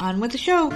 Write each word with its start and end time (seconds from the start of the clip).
On 0.00 0.20
with 0.20 0.30
the 0.30 0.38
show. 0.38 0.70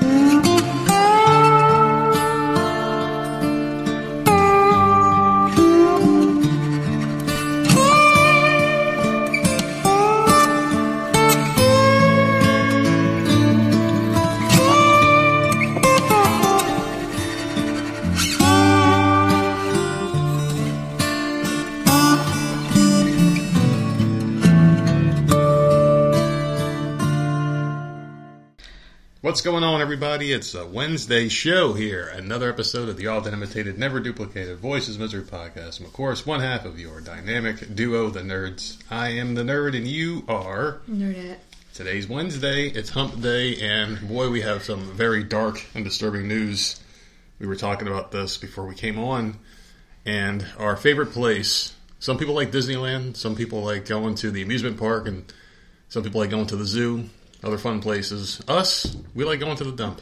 What's 29.33 29.41
going 29.41 29.64
on, 29.64 29.80
everybody? 29.80 30.30
It's 30.30 30.55
a 30.55 30.67
Wednesday 30.67 31.31
show 31.31 31.73
here. 31.73 32.07
Another 32.07 32.51
episode 32.51 32.91
of 32.91 32.99
the 32.99 33.07
often 33.07 33.33
imitated, 33.33 33.79
never 33.79 33.99
duplicated 33.99 34.59
Voices 34.59 34.99
Misery 34.99 35.23
podcast. 35.23 35.81
I'm, 35.81 35.87
of 35.87 35.95
course, 35.95 36.27
one 36.27 36.41
half 36.41 36.67
of 36.67 36.79
your 36.79 37.01
dynamic 37.01 37.75
duo, 37.75 38.11
the 38.11 38.21
nerds. 38.21 38.77
I 38.91 39.09
am 39.13 39.35
the 39.35 39.41
nerd, 39.41 39.75
and 39.75 39.89
you 39.89 40.23
are. 40.29 40.83
Nerdette. 40.87 41.39
Today's 41.73 42.07
Wednesday. 42.07 42.69
It's 42.69 42.91
Hump 42.91 43.23
Day, 43.23 43.57
and 43.57 44.07
boy, 44.07 44.29
we 44.29 44.43
have 44.43 44.65
some 44.65 44.93
very 44.93 45.25
dark 45.25 45.65
and 45.75 45.83
disturbing 45.83 46.29
news. 46.29 46.79
We 47.39 47.47
were 47.47 47.57
talking 47.57 47.89
about 47.89 48.12
this 48.12 48.37
before 48.37 48.67
we 48.67 48.75
came 48.75 48.99
on, 48.99 49.39
and 50.05 50.47
our 50.59 50.77
favorite 50.77 51.12
place. 51.12 51.75
Some 52.01 52.19
people 52.19 52.35
like 52.35 52.53
Disneyland. 52.53 53.17
Some 53.17 53.35
people 53.35 53.62
like 53.62 53.87
going 53.87 54.15
to 54.17 54.31
the 54.31 54.43
amusement 54.43 54.79
park, 54.79 55.09
and 55.09 55.25
some 55.89 56.03
people 56.03 56.21
like 56.21 56.29
going 56.29 56.49
to 56.49 56.57
the 56.57 56.67
zoo. 56.67 57.09
Other 57.45 57.59
fun 57.59 57.81
places. 57.81 58.41
Us, 58.47 58.97
we 59.15 59.25
like 59.25 59.41
going 59.41 59.57
to 59.57 59.65
the 59.65 59.73
dump. 59.73 60.01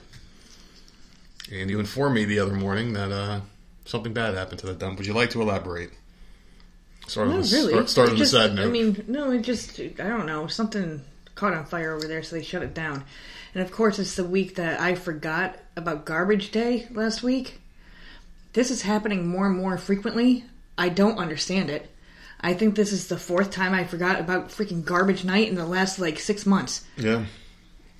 And 1.50 1.70
you 1.70 1.80
informed 1.80 2.14
me 2.14 2.24
the 2.24 2.38
other 2.38 2.52
morning 2.54 2.92
that 2.92 3.10
uh, 3.10 3.40
something 3.84 4.12
bad 4.12 4.34
happened 4.34 4.58
to 4.60 4.66
the 4.66 4.74
dump. 4.74 4.98
Would 4.98 5.06
you 5.06 5.14
like 5.14 5.30
to 5.30 5.42
elaborate? 5.42 5.90
Start 7.08 7.28
on 7.28 7.36
Not 7.40 7.44
the, 7.46 7.56
really. 7.56 7.72
start, 7.72 7.90
start 7.90 8.08
on 8.10 8.16
just- 8.16 8.32
the 8.32 8.38
sad 8.40 8.54
note. 8.54 8.68
I 8.68 8.70
mean, 8.70 9.04
no, 9.08 9.30
it 9.32 9.42
just, 9.42 9.80
I 9.80 9.88
don't 10.08 10.26
know, 10.26 10.46
something 10.46 11.02
caught 11.34 11.54
on 11.54 11.64
fire 11.64 11.94
over 11.94 12.06
there, 12.06 12.22
so 12.22 12.36
they 12.36 12.42
shut 12.42 12.62
it 12.62 12.74
down. 12.74 13.04
And 13.54 13.62
of 13.64 13.72
course, 13.72 13.98
it's 13.98 14.14
the 14.14 14.24
week 14.24 14.56
that 14.56 14.78
I 14.80 14.94
forgot 14.94 15.56
about 15.76 16.04
Garbage 16.04 16.52
Day 16.52 16.86
last 16.92 17.22
week. 17.22 17.58
This 18.52 18.70
is 18.70 18.82
happening 18.82 19.26
more 19.26 19.46
and 19.46 19.56
more 19.56 19.76
frequently. 19.78 20.44
I 20.78 20.88
don't 20.88 21.18
understand 21.18 21.70
it. 21.70 21.90
I 22.42 22.54
think 22.54 22.74
this 22.74 22.92
is 22.92 23.08
the 23.08 23.18
fourth 23.18 23.50
time 23.50 23.74
I 23.74 23.84
forgot 23.84 24.18
about 24.20 24.48
freaking 24.48 24.84
Garbage 24.84 25.24
Night 25.24 25.48
in 25.48 25.54
the 25.56 25.66
last 25.66 25.98
like 25.98 26.18
six 26.18 26.46
months. 26.46 26.84
yeah. 26.96 27.24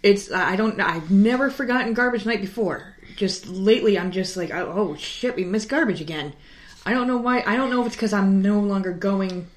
It's 0.02 0.32
I 0.32 0.56
don't 0.56 0.80
I've 0.80 1.10
never 1.10 1.50
forgotten 1.50 1.92
garbage 1.92 2.24
night 2.24 2.40
before. 2.40 2.96
Just 3.16 3.46
lately, 3.46 3.98
I'm 3.98 4.12
just 4.12 4.34
like 4.34 4.50
oh, 4.50 4.72
oh 4.74 4.96
shit, 4.96 5.36
we 5.36 5.44
missed 5.44 5.68
garbage 5.68 6.00
again. 6.00 6.32
I 6.86 6.94
don't 6.94 7.06
know 7.06 7.18
why. 7.18 7.42
I 7.46 7.56
don't 7.56 7.68
know 7.70 7.82
if 7.82 7.88
it's 7.88 7.96
because 7.96 8.14
I'm 8.14 8.40
no 8.40 8.60
longer 8.60 8.92
going 8.92 9.48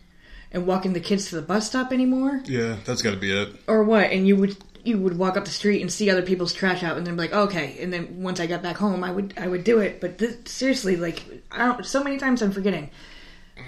and 0.51 0.67
walking 0.67 0.91
the 0.91 0.99
kids 0.99 1.29
to 1.29 1.35
the 1.35 1.41
bus 1.41 1.67
stop 1.67 1.93
anymore, 1.93 2.41
Yeah, 2.45 2.75
that's 2.85 3.01
got 3.01 3.11
to 3.11 3.17
be 3.17 3.31
it. 3.31 3.55
or 3.67 3.83
what. 3.85 4.11
And 4.11 4.27
you 4.27 4.35
would 4.35 4.57
you 4.83 4.97
would 4.97 5.17
walk 5.17 5.37
up 5.37 5.45
the 5.45 5.49
street 5.51 5.81
and 5.81 5.89
see 5.89 6.09
other 6.09 6.21
people's 6.21 6.51
trash 6.53 6.83
out, 6.83 6.97
and 6.97 7.07
then 7.07 7.15
be 7.15 7.21
like 7.21 7.33
okay. 7.33 7.77
And 7.79 7.93
then 7.93 8.21
once 8.21 8.41
I 8.41 8.45
got 8.47 8.61
back 8.61 8.75
home, 8.75 9.01
I 9.01 9.11
would 9.11 9.33
I 9.37 9.47
would 9.47 9.63
do 9.63 9.79
it. 9.79 10.01
But 10.01 10.17
this, 10.17 10.35
seriously, 10.43 10.97
like 10.97 11.23
I 11.53 11.59
don't. 11.59 11.85
So 11.85 12.03
many 12.03 12.17
times 12.17 12.41
I'm 12.41 12.51
forgetting, 12.51 12.89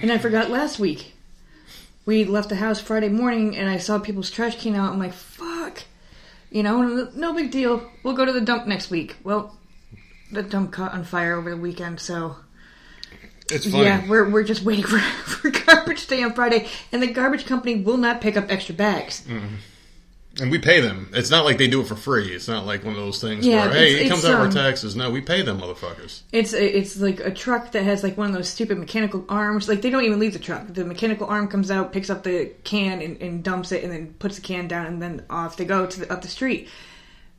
and 0.01 0.11
I 0.11 0.17
forgot 0.17 0.49
last 0.49 0.79
week. 0.79 1.13
We 2.05 2.23
left 2.23 2.49
the 2.49 2.55
house 2.55 2.79
Friday 2.79 3.09
morning, 3.09 3.57
and 3.57 3.67
I 3.69 3.77
saw 3.77 3.97
people's 3.99 4.29
trash 4.29 4.61
can 4.61 4.75
out. 4.75 4.93
I'm 4.93 4.99
like 4.99 5.13
fuck. 5.13 5.83
You 6.51 6.63
know, 6.63 7.09
no 7.15 7.33
big 7.33 7.51
deal. 7.51 7.89
We'll 8.03 8.13
go 8.16 8.25
to 8.25 8.31
the 8.31 8.41
dump 8.41 8.67
next 8.67 8.89
week. 8.89 9.17
Well, 9.23 9.57
the 10.31 10.43
dump 10.43 10.71
caught 10.71 10.93
on 10.93 11.03
fire 11.03 11.35
over 11.35 11.49
the 11.49 11.57
weekend, 11.57 11.99
so 11.99 12.38
It's 13.49 13.66
funny. 13.69 13.83
yeah, 13.83 14.07
we're 14.07 14.29
we're 14.29 14.43
just 14.43 14.63
waiting 14.69 14.85
for 14.85 14.99
for 14.99 15.49
garbage 15.49 16.07
day 16.07 16.22
on 16.23 16.33
Friday, 16.33 16.67
and 16.91 17.01
the 17.01 17.07
garbage 17.07 17.45
company 17.45 17.75
will 17.81 17.97
not 17.97 18.22
pick 18.22 18.38
up 18.38 18.45
extra 18.51 18.75
bags. 18.75 19.22
Mm-hmm. 19.27 19.56
And 20.40 20.51
we 20.51 20.59
pay 20.59 20.81
them. 20.81 21.09
It's 21.13 21.29
not 21.29 21.46
like 21.46 21.57
they 21.57 21.68
do 21.68 21.81
it 21.81 21.88
for 21.88 21.96
free. 21.96 22.34
It's 22.34 22.47
not 22.47 22.66
like 22.66 22.84
one 22.84 22.94
of 22.94 23.00
those 23.00 23.22
things 23.22 23.46
Yeah, 23.46 23.68
where, 23.68 23.75
hey, 23.75 24.06
it 24.06 24.09
comes 24.09 24.19
it's, 24.19 24.28
out 24.28 24.34
of 24.34 24.40
our 24.40 24.46
um, 24.47 24.51
taxes. 24.51 24.96
No, 24.96 25.09
we 25.09 25.22
pay 25.22 25.41
them, 25.41 25.62
motherfuckers. 25.62 26.22
It's 26.31 26.53
it's 26.53 26.97
like 26.97 27.19
a 27.22 27.31
truck 27.31 27.72
that 27.72 27.84
has 27.84 28.03
like 28.03 28.18
one 28.18 28.28
of 28.28 28.34
those 28.34 28.50
stupid 28.50 28.78
mechanical 28.78 29.25
arms. 29.29 29.69
Like 29.69 29.81
they 29.81 29.90
don't 29.90 30.03
even 30.03 30.19
leave 30.19 30.34
the 30.34 30.40
truck. 30.40 30.66
The 30.68 30.84
mechanical 30.84 31.28
arm 31.28 31.47
comes 31.47 31.72
out, 31.72 31.94
picks 31.94 32.09
up 32.09 32.24
the 32.24 32.51
can, 32.63 33.01
and, 33.01 33.22
and 33.22 33.44
dumps 33.44 33.72
it, 33.72 33.84
and 33.84 33.91
then 33.91 34.13
puts 34.19 34.35
the 34.35 34.41
can 34.41 34.68
down, 34.68 34.88
and 34.88 35.01
then 35.01 35.25
off 35.29 35.56
they 35.57 35.66
go 35.66 35.85
to 35.85 36.00
the, 36.01 36.12
up 36.12 36.22
the 36.22 36.28
street. 36.28 36.69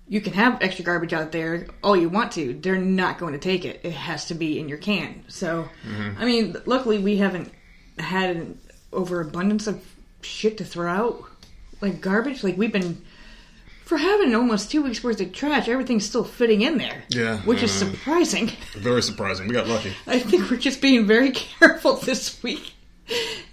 You 0.09 0.21
can 0.21 0.33
have 0.35 0.63
extra 0.63 0.85
garbage 0.85 1.13
out 1.13 1.33
there 1.33 1.67
all 1.83 1.97
you 1.97 2.09
want 2.09 2.33
to. 2.33 2.55
They're 2.55 2.79
not 2.79 3.19
going 3.19 3.33
to 3.33 3.41
take 3.41 3.65
it. 3.65 3.81
It 3.83 3.93
has 3.93 4.27
to 4.27 4.35
be 4.35 4.59
in 4.61 4.69
your 4.69 4.79
can. 4.79 5.25
So, 5.27 5.69
I 6.17 6.25
mean, 6.25 6.57
luckily 6.65 6.99
we 6.99 7.17
haven't 7.17 7.51
had 7.99 8.37
an 8.37 8.61
overabundance 8.93 9.67
of 9.67 9.85
shit 10.23 10.59
to 10.59 10.65
throw 10.65 10.91
out, 10.91 11.25
like 11.81 12.01
garbage. 12.01 12.43
Like 12.43 12.57
we've 12.57 12.73
been 12.73 13.03
for 13.85 13.99
having 13.99 14.35
almost 14.35 14.71
two 14.71 14.83
weeks 14.83 15.03
worth 15.03 15.21
of 15.21 15.33
trash. 15.33 15.69
Everything's 15.69 16.05
still 16.07 16.25
fitting 16.25 16.63
in 16.63 16.79
there. 16.79 17.05
Yeah, 17.09 17.39
which 17.39 17.63
is 17.63 17.83
uh, 17.83 17.87
surprising. 17.87 18.49
Very 18.75 19.03
surprising. 19.03 19.49
We 19.49 19.55
got 19.55 19.69
lucky. 19.69 19.93
I 20.07 20.19
think 20.19 20.51
we're 20.51 20.57
just 20.57 20.81
being 20.81 21.07
very 21.07 21.31
careful 21.33 21.97
this 21.97 22.43
week 22.43 22.73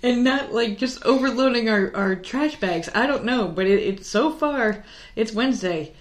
and 0.01 0.23
not 0.23 0.53
like 0.53 0.77
just 0.77 1.03
overloading 1.05 1.69
our, 1.69 1.95
our 1.95 2.15
trash 2.15 2.59
bags. 2.59 2.89
I 2.93 3.07
don't 3.07 3.25
know, 3.25 3.47
but 3.47 3.67
it, 3.67 3.79
it's 3.79 4.07
so 4.07 4.31
far 4.31 4.83
it's 5.15 5.31
Wednesday 5.31 5.93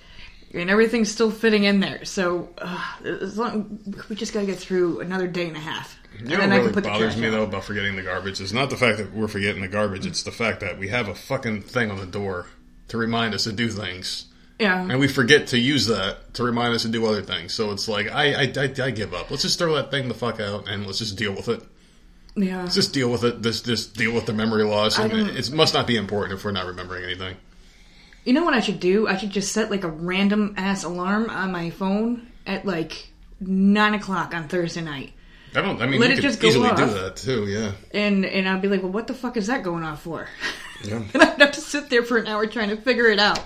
and 0.55 0.71
everything's 0.71 1.11
still 1.11 1.31
fitting 1.31 1.65
in 1.65 1.81
there. 1.81 2.05
So 2.05 2.51
uh, 2.59 2.95
as 3.05 3.39
long 3.39 3.81
we 4.09 4.17
just 4.17 4.33
gotta 4.33 4.47
get 4.47 4.59
through 4.59 5.01
another 5.01 5.27
day 5.27 5.47
and 5.47 5.57
a 5.57 5.61
half, 5.61 5.99
You 6.19 6.21
and 6.21 6.29
know 6.29 6.39
what 6.39 6.53
I 6.53 6.57
really 6.57 6.81
bothers 6.83 7.17
me 7.17 7.29
out. 7.29 7.31
though 7.33 7.43
about 7.45 7.65
forgetting 7.65 7.97
the 7.97 8.03
garbage 8.03 8.41
is 8.41 8.53
not 8.53 8.71
the 8.71 8.77
fact 8.77 8.99
that 8.99 9.13
we're 9.13 9.29
forgetting 9.29 9.63
the 9.63 9.69
garbage. 9.69 10.07
It's 10.07 10.23
the 10.23 10.31
fact 10.33 10.61
that 10.61 10.79
we 10.79 10.89
have 10.89 11.09
a 11.09 11.15
fucking 11.15 11.63
thing 11.63 11.91
on 11.91 11.99
the 11.99 12.07
door 12.07 12.47
to 12.89 12.99
remind 12.99 13.35
us 13.35 13.45
to 13.45 13.53
do 13.53 13.69
things, 13.69 14.27
Yeah, 14.59 14.81
and 14.83 14.99
we 15.01 15.09
forget 15.09 15.47
to 15.49 15.59
use 15.59 15.87
that 15.87 16.35
to 16.35 16.43
remind 16.45 16.75
us 16.75 16.83
to 16.83 16.89
do 16.89 17.05
other 17.07 17.23
things. 17.23 17.55
So 17.55 17.71
it's 17.73 17.89
like 17.89 18.11
I 18.11 18.35
I, 18.35 18.53
I, 18.57 18.85
I 18.85 18.91
give 18.91 19.15
up. 19.15 19.31
Let's 19.31 19.43
just 19.43 19.59
throw 19.59 19.75
that 19.77 19.91
thing 19.91 20.09
the 20.09 20.15
fuck 20.15 20.41
out 20.41 20.69
and 20.69 20.87
let's 20.87 20.99
just 20.99 21.17
deal 21.17 21.33
with 21.33 21.49
it. 21.49 21.63
yeah. 22.37 22.63
Let's 22.63 22.75
just 22.75 22.93
deal 22.93 23.11
with 23.11 23.25
it. 23.25 23.41
Just 23.41 23.65
just 23.65 23.95
deal 23.97 24.13
with 24.13 24.27
the 24.27 24.33
memory 24.35 24.65
loss. 24.65 24.99
And 24.99 25.13
it 25.13 25.53
must 25.53 25.75
not 25.75 25.87
be 25.87 25.97
important 25.97 26.39
if 26.39 26.45
we're 26.45 26.53
not 26.53 26.67
remembering 26.67 27.05
anything. 27.05 27.37
You 28.25 28.35
know 28.35 28.45
what 28.45 28.55
I 28.55 28.61
should 28.61 28.79
do? 28.79 29.09
I 29.09 29.17
should 29.17 29.31
just 29.31 29.53
set 29.53 29.71
like 29.71 29.83
a 29.85 29.89
random 29.89 30.55
ass 30.57 30.85
alarm 30.85 31.29
on 31.31 31.51
my 31.51 31.71
phone 31.71 32.31
at 32.47 32.65
like 32.65 33.09
nine 33.41 33.95
o'clock 33.95 34.33
on 34.35 34.47
Thursday 34.49 34.83
night. 34.83 35.13
I 35.55 35.61
don't. 35.61 35.81
I 35.83 35.87
mean, 35.87 36.01
Let 36.01 36.11
you 36.11 36.15
it 36.15 36.17
could 36.17 36.23
just 36.23 36.41
go 36.41 36.49
easily 36.49 36.69
do 36.71 36.87
that 36.87 37.17
too. 37.17 37.47
Yeah. 37.47 37.73
and 37.93 38.25
and 38.25 38.49
I'd 38.49 38.63
be 38.63 38.69
like, 38.69 38.83
well, 38.83 38.93
what 38.93 39.07
the 39.07 39.15
fuck 39.15 39.37
is 39.37 39.49
that 39.49 39.63
going 39.63 39.83
off 39.83 40.03
for? 40.03 40.29
Yeah. 40.85 41.01
and 41.15 41.23
I'd 41.23 41.41
have 41.41 41.53
to 41.53 41.61
sit 41.61 41.91
there 41.91 42.03
for 42.03 42.19
an 42.19 42.27
hour 42.27 42.45
trying 42.45 42.71
to 42.71 42.77
figure 42.77 43.07
it 43.07 43.21
out. 43.21 43.39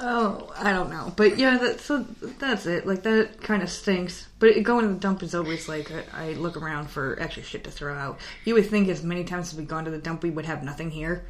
Oh, 0.00 0.50
I 0.56 0.72
don't 0.72 0.88
know, 0.88 1.12
but 1.14 1.36
yeah, 1.36 1.58
that, 1.58 1.80
so 1.80 2.06
that's 2.38 2.64
it. 2.64 2.86
Like 2.86 3.02
that 3.02 3.42
kind 3.42 3.62
of 3.62 3.68
stinks. 3.68 4.26
But 4.38 4.50
it, 4.50 4.62
going 4.62 4.86
to 4.86 4.94
the 4.94 4.98
dump 4.98 5.22
is 5.22 5.34
always 5.34 5.68
like 5.68 5.92
I, 6.14 6.30
I 6.30 6.32
look 6.32 6.56
around 6.56 6.88
for 6.88 7.20
extra 7.20 7.42
shit 7.42 7.64
to 7.64 7.70
throw 7.70 7.94
out. 7.94 8.18
You 8.46 8.54
would 8.54 8.64
think 8.64 8.88
as 8.88 9.02
many 9.02 9.24
times 9.24 9.52
as 9.52 9.58
we've 9.58 9.68
gone 9.68 9.84
to 9.84 9.90
the 9.90 9.98
dump, 9.98 10.22
we 10.22 10.30
would 10.30 10.46
have 10.46 10.62
nothing 10.62 10.90
here. 10.90 11.26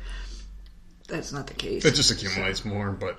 That's 1.09 1.33
not 1.33 1.49
the 1.49 1.55
case. 1.55 1.85
It 1.85 1.95
just 1.95 2.13
accumulates 2.13 2.65
more, 2.65 2.93
but 2.93 3.19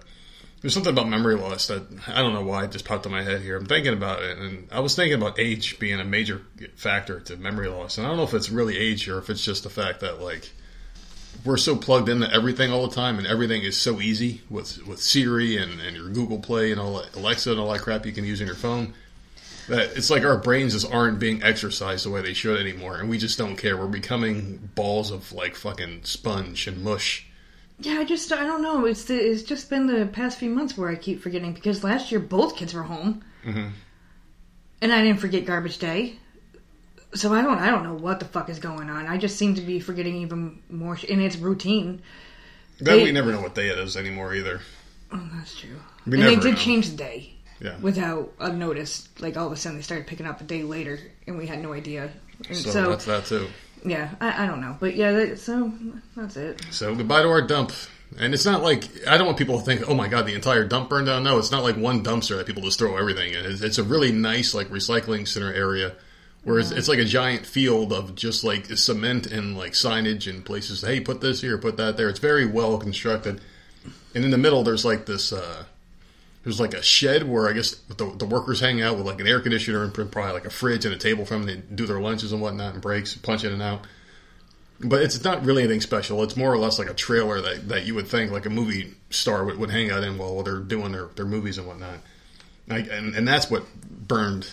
there's 0.62 0.74
something 0.74 0.92
about 0.92 1.08
memory 1.08 1.36
loss 1.36 1.68
that 1.68 1.84
I 2.08 2.22
don't 2.22 2.34
know 2.34 2.44
why 2.44 2.66
it 2.66 2.72
just 2.72 2.86
popped 2.86 3.06
in 3.06 3.12
my 3.12 3.24
head 3.24 3.42
here. 3.42 3.56
I'm 3.56 3.66
thinking 3.66 3.94
about 3.94 4.22
it, 4.24 4.38
and 4.38 4.68
I 4.72 4.82
was 4.82 4.96
thinking 4.96 5.16
about 5.16 5.40
age 5.40 5.80
being 5.80 6.00
a 6.00 6.06
major 6.06 6.42
factor 6.76 7.20
to 7.22 7.38
memory 7.38 7.70
loss, 7.70 7.98
and 7.98 8.06
I 8.06 8.10
don't 8.10 8.18
know 8.18 8.24
if 8.24 8.34
it's 8.34 8.50
really 8.50 8.78
age 8.78 9.08
or 9.08 9.18
if 9.20 9.30
it's 9.30 9.44
just 9.44 9.64
the 9.64 9.70
fact 9.70 10.02
that 10.02 10.22
like 10.22 10.52
we're 11.46 11.58
so 11.58 11.76
plugged 11.76 12.10
into 12.10 12.32
everything 12.34 12.72
all 12.72 12.88
the 12.88 12.96
time, 12.96 13.18
and 13.18 13.28
everything 13.28 13.64
is 13.64 13.78
so 13.78 14.02
easy 14.02 14.42
with 14.50 14.86
with 14.86 15.00
Siri 15.02 15.56
and, 15.58 15.80
and 15.80 15.96
your 15.96 16.10
Google 16.10 16.40
Play 16.40 16.72
and 16.72 16.82
all 16.82 16.98
that, 16.98 17.16
Alexa 17.16 17.52
and 17.52 17.60
all 17.60 17.72
that 17.72 17.82
crap 17.82 18.06
you 18.06 18.12
can 18.12 18.26
use 18.26 18.42
on 18.42 18.48
your 18.48 18.56
phone. 18.56 18.94
That 19.70 19.96
it's 19.96 20.10
like 20.10 20.24
our 20.24 20.38
brains 20.38 20.74
just 20.74 20.92
aren't 20.92 21.20
being 21.20 21.42
exercised 21.44 22.06
the 22.06 22.10
way 22.10 22.22
they 22.22 22.34
should 22.34 22.60
anymore, 22.60 22.98
and 22.98 23.10
we 23.10 23.18
just 23.18 23.38
don't 23.38 23.56
care. 23.56 23.78
We're 23.78 23.88
becoming 23.88 24.72
balls 24.76 25.12
of 25.12 25.32
like 25.32 25.56
fucking 25.56 26.02
sponge 26.04 26.68
and 26.68 26.84
mush. 26.84 27.29
Yeah, 27.80 28.00
I 28.00 28.06
just 28.06 28.32
I 28.32 28.44
don't 28.44 28.62
know. 28.62 28.86
It's 28.86 29.06
the, 29.06 29.16
it's 29.16 29.44
just 29.44 29.70
been 29.70 29.88
the 29.88 30.06
past 30.06 30.38
few 30.40 30.50
months 30.50 30.78
where 30.78 30.90
I 30.90 30.96
keep 30.96 31.22
forgetting 31.22 31.54
because 31.54 31.84
last 31.84 32.12
year 32.12 32.20
both 32.20 32.56
kids 32.56 32.74
were 32.74 32.84
home, 32.84 33.24
Mhm. 33.46 33.72
and 34.82 34.94
I 34.94 35.02
didn't 35.04 35.20
forget 35.20 35.46
garbage 35.46 35.78
day. 35.78 36.18
So 37.16 37.34
I 37.34 37.42
don't 37.42 37.58
I 37.58 37.72
don't 37.72 37.84
know 37.84 37.96
what 37.96 38.20
the 38.20 38.26
fuck 38.26 38.50
is 38.50 38.60
going 38.60 38.90
on. 38.90 39.08
I 39.08 39.18
just 39.18 39.38
seem 39.38 39.56
to 39.56 39.62
be 39.62 39.80
forgetting 39.80 40.16
even 40.18 40.62
more, 40.70 40.96
sh- 40.98 41.06
and 41.10 41.22
it's 41.22 41.38
routine. 41.38 42.02
Then 42.80 42.98
They- 43.00 43.04
we 43.06 43.12
never 43.12 43.32
know 43.32 43.42
what 43.42 43.56
day 43.56 43.70
it 43.70 43.78
is 43.80 43.98
anymore 43.98 44.34
either. 44.36 44.62
Oh, 45.12 45.20
that's 45.34 45.60
true. 45.60 45.80
We 46.06 46.14
and 46.20 46.24
they 46.24 46.36
did 46.36 46.54
know. 46.54 46.60
change 46.60 46.90
the 46.92 46.96
day 46.98 47.34
Yeah. 47.60 47.78
without 47.80 48.32
a 48.40 48.54
notice. 48.54 49.10
Like 49.20 49.38
all 49.38 49.48
of 49.48 49.52
a 49.54 49.56
sudden 49.58 49.78
they 49.80 49.82
started 49.84 50.06
picking 50.06 50.28
up 50.28 50.40
a 50.40 50.44
day 50.44 50.62
later, 50.64 51.00
and 51.26 51.38
we 51.38 51.48
had 51.48 51.62
no 51.64 51.74
idea. 51.74 52.12
And 52.48 52.56
So, 52.56 52.70
so, 52.70 52.90
that's 52.92 53.06
that 53.06 53.26
too. 53.26 53.48
Yeah, 53.84 54.10
I, 54.20 54.44
I 54.44 54.48
don't 54.48 54.62
know, 54.62 54.78
but 54.80 54.96
yeah, 54.96 55.12
that, 55.12 55.40
so 55.40 55.72
that's 56.16 56.38
it. 56.38 56.62
So 56.72 56.96
goodbye 56.96 57.22
to 57.22 57.30
our 57.30 57.42
dump. 57.42 57.72
And 58.18 58.34
it's 58.34 58.46
not 58.46 58.64
like 58.64 58.86
I 59.08 59.18
don't 59.18 59.28
want 59.28 59.38
people 59.38 59.60
to 59.60 59.64
think, 59.64 59.88
"Oh 59.88 59.94
my 59.94 60.08
god, 60.08 60.26
the 60.26 60.34
entire 60.34 60.66
dump 60.66 60.90
burned 60.90 61.06
down." 61.06 61.24
No, 61.24 61.38
it's 61.38 61.52
not 61.52 61.64
like 61.64 61.78
one 61.78 62.04
dumpster 62.04 62.38
that 62.38 62.48
people 62.48 62.64
just 62.64 62.80
throw 62.80 62.98
everything 62.98 63.34
in. 63.34 63.46
It's, 63.46 63.62
it's 63.62 63.78
a 63.78 63.84
really 63.84 64.12
nice 64.12 64.56
like 64.56 64.68
recycling 64.70 65.28
center 65.28 65.54
area 65.54 65.94
where 66.44 66.58
it's, 66.58 66.72
it's 66.72 66.88
like 66.88 67.00
a 67.00 67.06
giant 67.06 67.46
field 67.46 67.94
of 67.94 68.16
just 68.16 68.44
like 68.44 68.66
cement 68.66 69.28
and 69.28 69.58
like 69.58 69.74
signage 69.74 70.28
and 70.28 70.44
places. 70.44 70.82
Hey, 70.82 71.00
put 71.00 71.22
this 71.22 71.42
here, 71.42 71.58
put 71.58 71.78
that 71.78 71.98
there. 71.98 72.10
It's 72.10 72.20
very 72.20 72.46
well 72.46 72.80
constructed. 72.80 73.42
And 74.16 74.26
in 74.26 74.32
the 74.32 74.38
middle, 74.38 74.64
there's 74.64 74.86
like 74.86 75.06
this. 75.06 75.32
Uh, 75.32 75.66
there's 76.44 76.60
like 76.60 76.74
a 76.74 76.82
shed 76.82 77.28
where 77.28 77.50
I 77.50 77.54
guess 77.54 77.76
the, 77.76 78.14
the 78.16 78.26
workers 78.26 78.60
hang 78.60 78.82
out 78.82 78.98
with 78.98 79.06
like 79.06 79.20
an 79.20 79.28
air 79.28 79.40
conditioner 79.42 79.84
and 79.84 79.94
probably 79.94 80.32
like 80.32 80.46
a 80.46 80.50
fridge 80.50 80.86
and 80.86 80.94
a 80.94 80.98
table 80.98 81.26
for 81.26 81.34
them. 81.34 81.44
They 81.44 81.58
do 81.58 81.86
their 81.86 82.00
lunches 82.00 82.32
and 82.32 82.42
whatnot 82.42 82.74
and 82.74 82.82
breaks, 82.82 83.16
punch 83.16 83.44
in 83.44 83.52
and 83.52 83.62
out. 83.62 83.82
But 84.82 85.02
it's 85.02 85.22
not 85.24 85.44
really 85.44 85.64
anything 85.64 85.82
special. 85.82 86.24
It's 86.24 86.38
more 86.38 86.54
or 86.54 86.58
less 86.58 86.80
like 86.80 86.90
a 86.90 86.94
trailer 86.94 87.42
that, 87.42 87.68
that 87.68 87.86
you 87.86 87.96
would 87.96 88.08
think 88.08 88.32
like 88.32 88.46
a 88.46 88.50
movie 88.50 88.94
star 89.10 89.44
would, 89.44 89.58
would 89.58 89.70
hang 89.70 89.92
out 89.92 90.04
in 90.06 90.18
while 90.18 90.42
they're 90.42 90.60
doing 90.60 90.94
their, 90.94 91.08
their 91.16 91.26
movies 91.26 91.58
and 91.58 91.68
whatnot. 91.68 91.98
Like, 92.68 92.88
and, 92.90 93.14
and 93.16 93.28
that's 93.28 93.52
what 93.52 93.66
burned, 93.84 94.50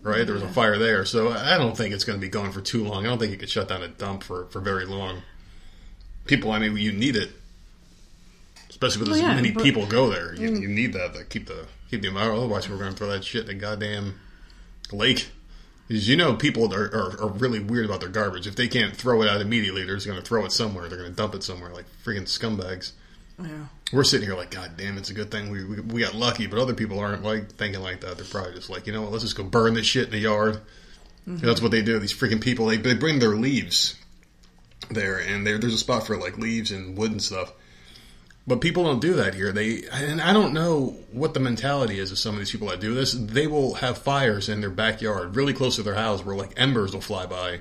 right? 0.00 0.24
There 0.24 0.34
was 0.34 0.42
a 0.42 0.48
fire 0.48 0.78
there. 0.78 1.04
So 1.04 1.30
I 1.30 1.58
don't 1.58 1.76
think 1.76 1.92
it's 1.92 2.04
going 2.04 2.18
to 2.18 2.24
be 2.24 2.30
gone 2.30 2.52
for 2.52 2.62
too 2.62 2.84
long. 2.84 3.04
I 3.04 3.10
don't 3.10 3.18
think 3.18 3.32
you 3.32 3.36
could 3.36 3.50
shut 3.50 3.68
down 3.68 3.82
a 3.82 3.88
dump 3.88 4.22
for, 4.22 4.46
for 4.46 4.60
very 4.60 4.86
long. 4.86 5.20
People, 6.24 6.52
I 6.52 6.58
mean, 6.58 6.74
you 6.78 6.92
need 6.92 7.14
it, 7.14 7.32
especially 8.76 9.00
with 9.00 9.08
Well, 9.08 9.16
as 9.16 9.22
yeah, 9.22 9.34
many 9.34 9.50
but- 9.52 9.64
people 9.64 9.86
go 9.86 10.10
there. 10.10 10.34
You, 10.34 10.54
you 10.54 10.68
need 10.68 10.92
that 10.92 11.14
to 11.14 11.24
keep 11.24 11.46
the 11.46 11.66
keep 11.90 12.02
the 12.02 12.08
environment. 12.08 12.40
Otherwise, 12.44 12.68
we're 12.68 12.76
going 12.76 12.90
to 12.90 12.96
throw 12.96 13.08
that 13.08 13.24
shit 13.24 13.42
in 13.42 13.46
the 13.46 13.54
goddamn 13.54 14.20
lake. 14.92 15.28
Because 15.88 16.08
you 16.08 16.16
know 16.16 16.34
people 16.34 16.74
are, 16.74 16.84
are, 16.86 17.20
are 17.22 17.28
really 17.28 17.60
weird 17.60 17.84
about 17.86 18.00
their 18.00 18.08
garbage. 18.08 18.46
If 18.48 18.56
they 18.56 18.66
can't 18.66 18.94
throw 18.94 19.22
it 19.22 19.28
out 19.28 19.40
immediately, 19.40 19.84
they're 19.84 19.94
just 19.94 20.06
going 20.06 20.18
to 20.18 20.24
throw 20.24 20.44
it 20.44 20.50
somewhere. 20.50 20.88
They're 20.88 20.98
going 20.98 21.10
to 21.10 21.16
dump 21.16 21.34
it 21.36 21.44
somewhere, 21.44 21.70
like 21.70 21.84
freaking 22.04 22.22
scumbags. 22.24 22.90
Yeah. 23.40 23.66
We're 23.92 24.02
sitting 24.02 24.26
here 24.26 24.36
like, 24.36 24.50
God 24.50 24.72
damn, 24.76 24.98
it's 24.98 25.10
a 25.10 25.14
good 25.14 25.30
thing 25.30 25.48
we, 25.48 25.64
we 25.64 25.80
we 25.80 26.00
got 26.02 26.14
lucky. 26.14 26.46
But 26.48 26.58
other 26.58 26.74
people 26.74 26.98
aren't 26.98 27.22
like 27.22 27.52
thinking 27.52 27.82
like 27.82 28.00
that. 28.00 28.16
They're 28.16 28.26
probably 28.26 28.54
just 28.54 28.68
like, 28.68 28.86
you 28.86 28.92
know 28.92 29.02
what? 29.02 29.12
Let's 29.12 29.22
just 29.22 29.36
go 29.36 29.44
burn 29.44 29.74
this 29.74 29.86
shit 29.86 30.06
in 30.06 30.10
the 30.10 30.18
yard. 30.18 30.60
Mm-hmm. 31.28 31.46
That's 31.46 31.62
what 31.62 31.70
they 31.70 31.82
do. 31.82 31.98
These 32.00 32.12
freaking 32.14 32.40
people, 32.40 32.66
they, 32.66 32.78
they 32.78 32.94
bring 32.94 33.20
their 33.20 33.36
leaves 33.36 33.96
there, 34.90 35.18
and 35.18 35.46
there 35.46 35.58
there's 35.58 35.74
a 35.74 35.78
spot 35.78 36.06
for 36.06 36.16
like 36.16 36.36
leaves 36.36 36.72
and 36.72 36.98
wood 36.98 37.12
and 37.12 37.22
stuff. 37.22 37.52
But 38.48 38.60
people 38.60 38.84
don't 38.84 39.00
do 39.00 39.14
that 39.14 39.34
here. 39.34 39.50
They 39.50 39.82
and 39.92 40.20
I 40.20 40.32
don't 40.32 40.52
know 40.54 40.94
what 41.10 41.34
the 41.34 41.40
mentality 41.40 41.98
is 41.98 42.12
of 42.12 42.18
some 42.18 42.34
of 42.34 42.38
these 42.38 42.52
people 42.52 42.68
that 42.68 42.78
do 42.78 42.94
this. 42.94 43.12
They 43.12 43.48
will 43.48 43.74
have 43.74 43.98
fires 43.98 44.48
in 44.48 44.60
their 44.60 44.70
backyard, 44.70 45.34
really 45.34 45.52
close 45.52 45.74
to 45.76 45.82
their 45.82 45.96
house, 45.96 46.24
where 46.24 46.36
like 46.36 46.52
embers 46.56 46.94
will 46.94 47.00
fly 47.00 47.26
by, 47.26 47.58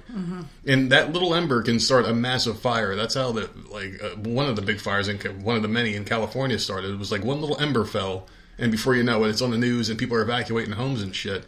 and 0.68 0.92
that 0.92 1.12
little 1.12 1.34
ember 1.34 1.64
can 1.64 1.80
start 1.80 2.06
a 2.06 2.14
massive 2.14 2.60
fire. 2.60 2.96
That's 2.96 3.16
how 3.16 3.32
the 3.32 3.50
like 3.72 4.00
uh, 4.00 4.10
one 4.30 4.48
of 4.48 4.56
the 4.56 4.62
big 4.62 4.80
fires 4.80 5.08
in 5.08 5.18
one 5.44 5.56
of 5.56 5.64
the 5.64 5.68
many 5.68 5.96
in 5.96 6.06
California 6.06 6.60
started. 6.60 6.92
It 6.92 7.00
was 7.00 7.12
like 7.12 7.24
one 7.24 7.42
little 7.42 7.60
ember 7.60 7.86
fell, 7.86 8.28
and 8.60 8.72
before 8.72 8.94
you 8.96 9.02
know 9.02 9.24
it, 9.24 9.30
it's 9.30 9.42
on 9.42 9.50
the 9.50 9.58
news, 9.58 9.90
and 9.90 9.98
people 9.98 10.18
are 10.18 10.22
evacuating 10.22 10.74
homes 10.74 11.02
and 11.02 11.16
shit. 11.16 11.46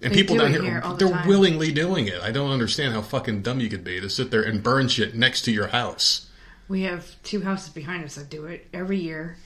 And 0.00 0.12
They 0.12 0.18
people 0.18 0.36
do 0.36 0.42
down 0.42 0.50
here, 0.52 0.62
here 0.62 0.80
the 0.80 0.94
they're 0.94 1.10
time. 1.10 1.26
willingly 1.26 1.72
doing 1.72 2.06
it. 2.06 2.20
I 2.22 2.30
don't 2.30 2.52
understand 2.52 2.94
how 2.94 3.02
fucking 3.02 3.42
dumb 3.42 3.58
you 3.58 3.68
could 3.68 3.82
be 3.82 4.00
to 4.00 4.08
sit 4.08 4.30
there 4.30 4.42
and 4.42 4.62
burn 4.62 4.86
shit 4.86 5.16
next 5.16 5.42
to 5.42 5.50
your 5.50 5.68
house. 5.68 6.26
We 6.68 6.82
have 6.82 7.06
two 7.22 7.40
houses 7.42 7.70
behind 7.70 8.04
us 8.04 8.16
that 8.16 8.28
do 8.28 8.46
it 8.46 8.66
every 8.72 8.98
year. 8.98 9.36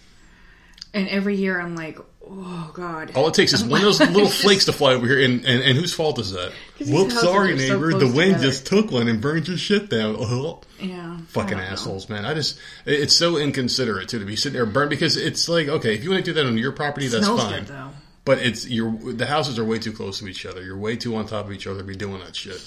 And 0.92 1.08
every 1.08 1.36
year 1.36 1.60
I'm 1.60 1.76
like, 1.76 1.98
oh 2.26 2.70
God. 2.74 3.12
All 3.14 3.28
it 3.28 3.34
takes 3.34 3.52
is 3.52 3.62
one 3.62 3.80
of 3.80 3.84
those 3.84 4.00
little 4.00 4.28
flakes 4.28 4.64
to 4.64 4.72
fly 4.72 4.94
over 4.94 5.06
here, 5.06 5.20
and, 5.20 5.44
and, 5.44 5.62
and 5.62 5.78
whose 5.78 5.94
fault 5.94 6.18
is 6.18 6.32
that? 6.32 6.52
Whoops, 6.80 7.20
sorry, 7.20 7.52
are 7.52 7.58
so 7.58 7.74
neighbor. 7.74 7.98
the 7.98 8.06
wind 8.06 8.34
together. 8.34 8.42
just 8.42 8.66
took 8.66 8.90
one 8.90 9.06
and 9.06 9.20
burned 9.20 9.46
your 9.46 9.56
shit 9.56 9.88
down. 9.88 10.16
Ugh. 10.18 10.64
Yeah. 10.80 11.18
Fucking 11.28 11.50
don't 11.50 11.58
know. 11.58 11.64
assholes, 11.64 12.08
man. 12.08 12.24
I 12.24 12.34
just 12.34 12.58
it's 12.86 13.14
so 13.14 13.36
inconsiderate, 13.36 14.08
too, 14.08 14.18
to 14.18 14.24
be 14.24 14.34
sitting 14.34 14.54
there 14.54 14.66
burned 14.66 14.90
because 14.90 15.16
it's 15.16 15.48
like, 15.48 15.68
okay, 15.68 15.94
if 15.94 16.02
you 16.02 16.10
want 16.10 16.24
to 16.24 16.30
do 16.30 16.34
that 16.34 16.46
on 16.46 16.58
your 16.58 16.72
property, 16.72 17.06
that's 17.06 17.26
fine. 17.26 17.60
good 17.60 17.66
though. 17.68 17.90
But 18.24 18.38
it's, 18.38 18.68
you're, 18.68 18.90
the 18.90 19.26
houses 19.26 19.58
are 19.58 19.64
way 19.64 19.78
too 19.78 19.92
close 19.92 20.18
to 20.18 20.28
each 20.28 20.44
other. 20.44 20.62
You're 20.62 20.76
way 20.76 20.96
too 20.96 21.16
on 21.16 21.26
top 21.26 21.46
of 21.46 21.52
each 21.52 21.66
other 21.66 21.78
to 21.78 21.84
be 21.84 21.96
doing 21.96 22.18
that 22.20 22.36
shit. 22.36 22.60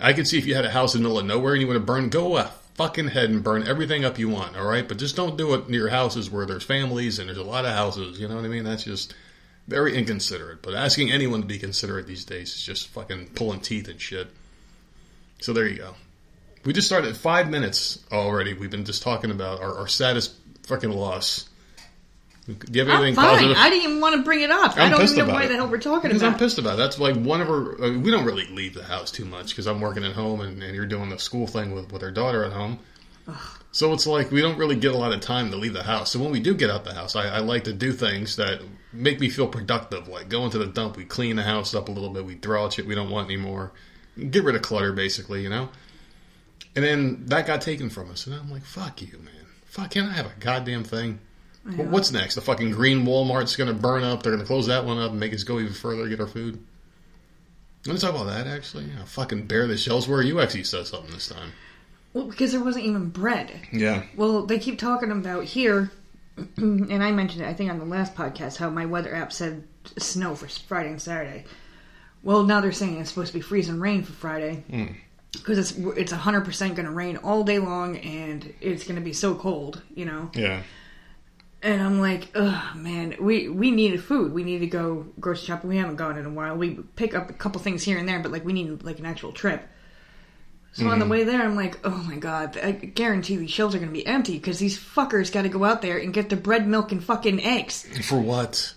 I 0.00 0.12
could 0.12 0.28
see 0.28 0.38
if 0.38 0.46
you 0.46 0.54
had 0.54 0.64
a 0.64 0.70
house 0.70 0.94
in 0.94 1.02
the 1.02 1.08
middle 1.08 1.18
of 1.18 1.26
nowhere 1.26 1.54
and 1.54 1.60
you 1.60 1.66
want 1.66 1.78
to 1.78 1.84
burn, 1.84 2.08
go 2.08 2.36
a 2.36 2.52
fucking 2.76 3.08
head 3.08 3.30
and 3.30 3.42
burn 3.42 3.66
everything 3.66 4.04
up 4.04 4.18
you 4.18 4.28
want, 4.28 4.56
all 4.56 4.66
right? 4.66 4.86
But 4.86 4.98
just 4.98 5.16
don't 5.16 5.36
do 5.36 5.54
it 5.54 5.68
near 5.68 5.88
houses 5.88 6.30
where 6.30 6.44
there's 6.44 6.62
families 6.62 7.18
and 7.18 7.28
there's 7.28 7.38
a 7.38 7.42
lot 7.42 7.64
of 7.64 7.72
houses. 7.72 8.20
You 8.20 8.28
know 8.28 8.36
what 8.36 8.44
I 8.44 8.48
mean? 8.48 8.64
That's 8.64 8.84
just 8.84 9.14
very 9.66 9.96
inconsiderate. 9.96 10.62
But 10.62 10.74
asking 10.74 11.10
anyone 11.10 11.40
to 11.40 11.46
be 11.46 11.58
considerate 11.58 12.06
these 12.06 12.24
days 12.24 12.54
is 12.54 12.62
just 12.62 12.88
fucking 12.88 13.30
pulling 13.34 13.60
teeth 13.60 13.88
and 13.88 14.00
shit. 14.00 14.28
So 15.40 15.52
there 15.52 15.66
you 15.66 15.78
go. 15.78 15.94
We 16.64 16.72
just 16.72 16.86
started 16.86 17.16
five 17.16 17.48
minutes 17.48 18.04
already. 18.12 18.52
We've 18.52 18.70
been 18.70 18.84
just 18.84 19.02
talking 19.02 19.30
about 19.30 19.60
our, 19.60 19.78
our 19.78 19.88
saddest 19.88 20.34
fucking 20.64 20.90
loss. 20.90 21.48
Do 22.46 22.54
you 22.78 22.84
have 22.86 23.00
I'm 23.02 23.14
fine. 23.14 23.24
positive? 23.26 23.56
I 23.58 23.70
didn't 23.70 23.84
even 23.90 24.00
want 24.00 24.14
to 24.16 24.22
bring 24.22 24.40
it 24.40 24.50
up. 24.50 24.76
I 24.78 24.84
I'm 24.84 24.90
don't 24.92 25.00
pissed 25.00 25.14
even 25.14 25.26
know 25.26 25.32
about 25.32 25.40
why 25.40 25.44
it. 25.46 25.48
the 25.48 25.56
hell 25.56 25.68
we're 25.68 25.78
talking 25.78 26.08
Because 26.10 26.22
about. 26.22 26.34
I'm 26.34 26.38
pissed 26.38 26.58
about 26.58 26.74
it. 26.74 26.76
That's 26.78 26.98
like 27.00 27.16
one 27.16 27.40
of 27.40 27.48
our. 27.48 27.74
I 27.84 27.90
mean, 27.90 28.02
we 28.02 28.10
don't 28.12 28.24
really 28.24 28.46
leave 28.46 28.74
the 28.74 28.84
house 28.84 29.10
too 29.10 29.24
much 29.24 29.48
because 29.48 29.66
I'm 29.66 29.80
working 29.80 30.04
at 30.04 30.12
home 30.12 30.40
and, 30.40 30.62
and 30.62 30.74
you're 30.74 30.86
doing 30.86 31.08
the 31.08 31.18
school 31.18 31.46
thing 31.48 31.74
with, 31.74 31.90
with 31.92 32.02
our 32.04 32.10
daughter 32.12 32.44
at 32.44 32.52
home. 32.52 32.78
So 33.72 33.92
it's 33.92 34.06
like 34.06 34.30
we 34.30 34.40
don't 34.40 34.56
really 34.58 34.76
get 34.76 34.94
a 34.94 34.96
lot 34.96 35.12
of 35.12 35.20
time 35.20 35.50
to 35.50 35.56
leave 35.56 35.72
the 35.72 35.82
house. 35.82 36.12
So 36.12 36.20
when 36.20 36.30
we 36.30 36.38
do 36.40 36.54
get 36.54 36.70
out 36.70 36.84
the 36.84 36.94
house, 36.94 37.16
I, 37.16 37.26
I 37.26 37.38
like 37.40 37.64
to 37.64 37.72
do 37.72 37.92
things 37.92 38.36
that 38.36 38.60
make 38.92 39.18
me 39.20 39.28
feel 39.28 39.48
productive, 39.48 40.06
like 40.08 40.28
going 40.28 40.50
to 40.52 40.58
the 40.58 40.66
dump. 40.66 40.96
We 40.96 41.04
clean 41.04 41.34
the 41.36 41.42
house 41.42 41.74
up 41.74 41.88
a 41.88 41.92
little 41.92 42.10
bit. 42.10 42.24
We 42.24 42.36
throw 42.36 42.64
out 42.64 42.74
shit 42.74 42.86
we 42.86 42.94
don't 42.94 43.10
want 43.10 43.26
anymore. 43.26 43.72
Get 44.30 44.44
rid 44.44 44.54
of 44.54 44.62
clutter, 44.62 44.92
basically, 44.92 45.42
you 45.42 45.48
know. 45.50 45.68
And 46.76 46.84
then 46.84 47.24
that 47.26 47.46
got 47.46 47.60
taken 47.60 47.90
from 47.90 48.10
us, 48.10 48.26
and 48.26 48.34
I'm 48.36 48.50
like, 48.50 48.64
"Fuck 48.64 49.02
you, 49.02 49.18
man! 49.18 49.46
Fuck, 49.64 49.90
can 49.90 50.06
I 50.06 50.12
have 50.12 50.26
a 50.26 50.32
goddamn 50.40 50.84
thing?" 50.84 51.18
Well, 51.66 51.88
What's 51.88 52.12
next? 52.12 52.36
The 52.36 52.40
fucking 52.40 52.70
green 52.70 53.04
Walmart's 53.04 53.56
going 53.56 53.68
to 53.68 53.74
burn 53.74 54.04
up. 54.04 54.22
They're 54.22 54.32
going 54.32 54.42
to 54.42 54.46
close 54.46 54.66
that 54.68 54.84
one 54.84 54.98
up 54.98 55.10
and 55.10 55.20
make 55.20 55.34
us 55.34 55.42
go 55.42 55.58
even 55.58 55.72
further 55.72 56.04
to 56.04 56.08
get 56.08 56.20
our 56.20 56.26
food. 56.26 56.62
Let's 57.86 58.02
talk 58.02 58.14
about 58.14 58.26
that, 58.26 58.46
actually. 58.46 58.84
Yeah, 58.84 59.04
fucking 59.04 59.46
bare 59.46 59.66
the 59.66 59.76
shells. 59.76 60.08
Where 60.08 60.22
you 60.22 60.40
actually 60.40 60.64
said 60.64 60.86
something 60.86 61.12
this 61.12 61.28
time. 61.28 61.52
well, 62.12 62.26
because 62.26 62.52
there 62.52 62.62
wasn't 62.62 62.84
even 62.84 63.08
bread. 63.10 63.52
Yeah. 63.72 64.02
Well, 64.16 64.46
they 64.46 64.58
keep 64.58 64.78
talking 64.78 65.10
about 65.10 65.44
here, 65.44 65.90
and 66.56 67.02
I 67.02 67.12
mentioned 67.12 67.42
it, 67.44 67.48
I 67.48 67.54
think, 67.54 67.70
on 67.70 67.78
the 67.78 67.84
last 67.84 68.14
podcast, 68.14 68.56
how 68.56 68.70
my 68.70 68.86
weather 68.86 69.14
app 69.14 69.32
said 69.32 69.64
snow 69.98 70.34
for 70.34 70.48
Friday 70.48 70.90
and 70.90 71.02
Saturday. 71.02 71.44
Well, 72.22 72.42
now 72.42 72.60
they're 72.60 72.72
saying 72.72 72.98
it's 72.98 73.10
supposed 73.10 73.32
to 73.32 73.38
be 73.38 73.42
freezing 73.42 73.78
rain 73.78 74.02
for 74.02 74.12
Friday 74.12 74.64
hmm. 74.68 74.86
because 75.32 75.58
it's 75.58 75.78
it's 75.96 76.10
hundred 76.10 76.44
percent 76.44 76.74
going 76.74 76.86
to 76.86 76.92
rain 76.92 77.18
all 77.18 77.44
day 77.44 77.60
long, 77.60 77.98
and 77.98 78.52
it's 78.60 78.84
going 78.84 78.96
to 78.96 79.02
be 79.02 79.12
so 79.12 79.34
cold, 79.36 79.82
you 79.94 80.06
know. 80.06 80.30
Yeah. 80.34 80.62
And 81.66 81.82
I'm 81.82 82.00
like, 82.00 82.30
ugh, 82.36 82.76
man, 82.76 83.16
we 83.18 83.48
we 83.48 83.72
needed 83.72 84.00
food. 84.00 84.32
We 84.32 84.44
need 84.44 84.60
to 84.60 84.68
go 84.68 85.04
grocery 85.18 85.46
shopping. 85.46 85.68
We 85.68 85.78
haven't 85.78 85.96
gone 85.96 86.16
in 86.16 86.24
a 86.24 86.30
while. 86.30 86.56
We 86.56 86.74
pick 86.94 87.12
up 87.12 87.28
a 87.28 87.32
couple 87.32 87.60
things 87.60 87.82
here 87.82 87.98
and 87.98 88.08
there, 88.08 88.20
but 88.20 88.30
like 88.30 88.44
we 88.44 88.52
need 88.52 88.84
like 88.84 89.00
an 89.00 89.04
actual 89.04 89.32
trip. 89.32 89.68
So 90.74 90.86
on 90.86 91.00
the 91.00 91.04
mm-hmm. 91.04 91.10
way 91.10 91.24
there, 91.24 91.42
I'm 91.42 91.56
like, 91.56 91.80
oh 91.84 92.04
my 92.06 92.16
god, 92.16 92.56
I 92.56 92.70
guarantee 92.70 93.34
these 93.34 93.50
shelves 93.50 93.74
are 93.74 93.78
going 93.78 93.90
to 93.90 93.92
be 93.92 94.06
empty 94.06 94.34
because 94.34 94.60
these 94.60 94.78
fuckers 94.78 95.32
got 95.32 95.42
to 95.42 95.48
go 95.48 95.64
out 95.64 95.82
there 95.82 95.98
and 95.98 96.14
get 96.14 96.28
the 96.28 96.36
bread, 96.36 96.68
milk, 96.68 96.92
and 96.92 97.02
fucking 97.02 97.42
eggs. 97.42 97.84
For 98.06 98.20
what? 98.20 98.74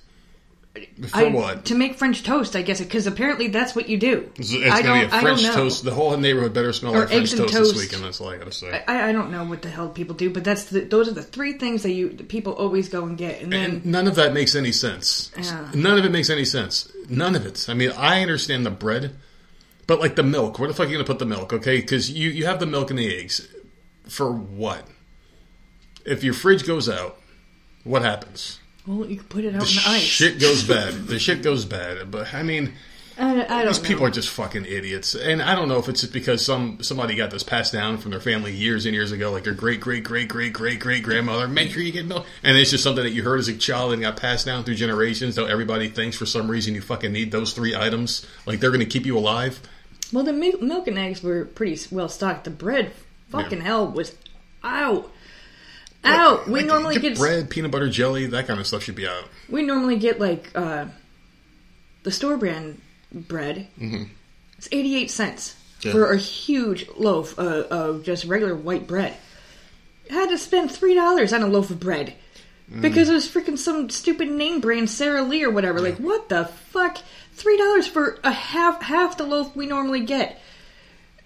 For 1.10 1.18
I- 1.18 1.30
what? 1.30 1.66
To 1.66 1.76
make 1.76 1.96
French 1.96 2.24
toast, 2.24 2.56
I 2.56 2.62
guess, 2.62 2.80
because 2.80 3.08
apparently 3.08 3.48
that's 3.48 3.76
what 3.76 3.90
you 3.90 3.98
do. 3.98 4.32
It's, 4.36 4.52
it's 4.54 4.60
going 4.62 4.76
to 4.76 4.84
don't- 4.84 4.84
be 4.84 4.90
I 5.00 5.04
a 5.04 5.10
don't 5.10 5.22
French 5.22 5.44
know. 5.44 5.54
toast. 5.56 5.84
The 5.84 5.92
whole 5.92 6.16
neighborhood 6.16 6.54
better 6.54 6.72
smell 6.74 6.96
Or 6.96 7.00
like 7.00 7.08
French 7.10 7.32
and 7.32 7.42
toast, 7.42 7.54
this 7.54 7.72
toast. 7.72 7.78
weekend. 7.80 8.04
That's 8.04 8.22
all 8.22 8.30
I 8.30 8.38
got 8.38 8.46
to 8.46 8.52
say. 8.52 8.84
I, 8.88 9.10
I 9.10 9.12
don't 9.12 9.32
know 9.32 9.44
what 9.46 9.62
the 9.64 9.70
hell 9.70 9.90
people 9.90 10.16
do, 10.16 10.30
but 10.30 10.44
that's 10.44 10.66
the, 10.66 10.82
those 10.82 11.08
are 11.10 11.14
the 11.14 11.24
three 11.24 11.54
things 11.54 11.84
that 11.84 11.92
you 11.92 12.10
people 12.10 12.54
always 12.54 12.88
go 12.88 13.06
and 13.06 13.18
get, 13.18 13.42
and 13.42 13.52
then 13.52 13.70
And 13.72 13.86
none 13.86 14.08
of 14.08 14.16
that 14.16 14.32
makes 14.34 14.56
any 14.56 14.72
sense. 14.72 15.32
Yeah. 15.38 15.70
None 15.74 15.98
of 15.98 16.06
it 16.06 16.12
makes 16.12 16.30
any 16.30 16.46
sense. 16.46 16.92
None 17.10 17.36
of 17.36 17.46
it. 17.46 17.66
I 17.68 17.74
mean, 17.74 17.92
I 17.98 18.22
understand 18.22 18.66
the 18.66 18.72
bread, 18.72 19.16
but 19.88 20.00
like 20.00 20.16
the 20.16 20.24
milk, 20.24 20.60
where 20.60 20.68
the 20.68 20.74
fuck 20.76 20.86
are 20.86 20.90
you 20.90 20.96
going 20.98 21.06
to 21.06 21.12
put 21.12 21.20
the 21.20 21.26
milk? 21.26 21.52
Okay, 21.52 21.78
because 21.82 22.12
you 22.12 22.30
you 22.30 22.46
have 22.46 22.60
the 22.60 22.68
milk 22.68 22.90
and 22.92 23.00
the 23.00 23.18
eggs 23.18 23.48
for 24.08 24.32
what? 24.32 24.88
If 26.06 26.24
your 26.24 26.34
fridge 26.36 26.66
goes 26.66 26.88
out, 26.88 27.20
what 27.84 28.04
happens? 28.04 28.60
Well, 28.98 29.08
you 29.10 29.18
can 29.18 29.26
put 29.28 29.46
it 29.46 29.56
out 29.56 29.62
The 29.62 29.70
in 29.70 29.76
the 29.76 29.84
ice. 29.88 30.02
shit 30.02 30.40
goes 30.40 30.64
bad. 30.64 31.08
The 31.08 31.20
shit 31.20 31.42
goes 31.44 31.66
bad. 31.66 32.10
But 32.12 32.34
I 32.34 32.44
mean, 32.44 32.74
I, 33.18 33.32
I 33.32 33.64
don't 33.64 33.68
these 33.68 33.82
know. 33.82 33.88
people 33.88 34.06
are 34.06 34.10
just 34.12 34.30
fucking 34.30 34.66
idiots. 34.66 35.14
And 35.14 35.42
I 35.42 35.54
don't 35.54 35.68
know 35.68 35.78
if 35.78 35.90
it's 35.90 36.02
just 36.02 36.14
because 36.14 36.44
some 36.44 36.82
somebody 36.82 37.16
got 37.16 37.32
this 37.32 37.44
passed 37.44 37.74
down 37.74 37.98
from 37.98 38.12
their 38.12 38.20
family 38.22 38.52
years 38.54 38.86
and 38.86 38.96
years 38.96 39.12
ago, 39.12 39.32
like 39.32 39.44
their 39.44 39.54
great 39.54 39.80
great 39.82 40.04
great 40.04 40.28
great 40.30 40.54
great 40.54 40.80
great 40.80 41.04
grandmother. 41.04 41.48
Make 41.48 41.72
sure 41.72 41.82
you 41.82 41.92
get 41.92 42.06
milk, 42.08 42.26
and 42.44 42.58
it's 42.58 42.72
just 42.72 42.84
something 42.84 43.04
that 43.04 43.12
you 43.12 43.24
heard 43.24 43.40
as 43.40 43.48
a 43.48 43.56
child 43.58 43.94
and 43.94 44.02
got 44.02 44.18
passed 44.18 44.46
down 44.46 44.64
through 44.64 44.76
generations. 44.76 45.36
So 45.36 45.46
everybody 45.46 45.90
thinks 45.90 46.18
for 46.18 46.26
some 46.26 46.50
reason 46.50 46.76
you 46.76 46.82
fucking 46.82 47.12
need 47.12 47.32
those 47.32 47.54
three 47.54 47.76
items, 47.76 48.26
like 48.46 48.60
they're 48.60 48.72
going 48.72 48.80
to 48.80 48.86
keep 48.86 49.06
you 49.06 49.18
alive. 49.18 49.60
Well, 50.12 50.24
the 50.24 50.34
milk, 50.34 50.62
milk 50.62 50.88
and 50.88 50.98
eggs 50.98 51.22
were 51.22 51.46
pretty 51.46 51.80
well 51.94 52.10
stocked. 52.10 52.46
The 52.46 52.50
bread, 52.50 52.94
fucking 53.30 53.60
Yeah. 53.60 53.64
hell, 53.66 53.92
was 53.92 54.16
out. 54.64 55.12
Out. 56.04 56.48
We 56.48 56.60
Like, 56.62 56.66
normally 56.68 56.96
get 56.96 57.02
get 57.10 57.18
bread, 57.18 57.50
peanut 57.50 57.72
butter 57.72 57.90
jelly, 57.90 58.26
that 58.28 58.48
kind 58.48 58.60
of 58.60 58.66
stuff 58.68 58.84
should 58.84 58.96
be 58.96 59.08
out. 59.08 59.26
we 59.50 59.62
normally 59.64 59.98
get 59.98 60.20
like 60.20 60.50
uh, 60.56 60.86
the 62.04 62.12
store 62.12 62.38
brand 62.38 62.82
bread. 63.12 63.68
Mm-hmm. 63.80 64.04
It's 64.58 64.70
eighty 64.72 64.96
eight 64.96 65.12
cents 65.12 65.56
Yeah. 65.82 65.92
for 65.92 66.12
a 66.12 66.18
huge 66.18 66.88
loaf 66.98 67.38
uh, 67.38 67.64
of 67.70 68.04
just 68.04 68.26
regular 68.26 68.56
white 68.56 68.88
bread. 68.88 69.16
had 70.10 70.30
to 70.30 70.38
spend 70.38 70.72
three 70.72 70.96
dollars 70.96 71.34
on 71.34 71.42
a 71.44 71.48
loaf 71.48 71.70
of 71.70 71.80
bread 71.80 72.14
because 72.82 73.10
it 73.10 73.14
was 73.14 73.28
freaking 73.28 73.58
some 73.58 73.90
stupid 73.90 74.30
name 74.30 74.62
brand 74.62 74.90
Sara 74.92 75.24
Lee 75.24 75.44
or 75.44 75.50
whatever. 75.50 75.80
Like, 75.82 75.98
what 75.98 76.30
the 76.30 76.46
fuck? 76.46 77.00
Three 77.34 77.58
dollars 77.58 77.88
for 77.88 78.20
a 78.24 78.32
half 78.32 78.82
half 78.84 79.18
the 79.18 79.26
loaf 79.26 79.56
we 79.56 79.66
normally 79.66 80.02
get. 80.02 80.40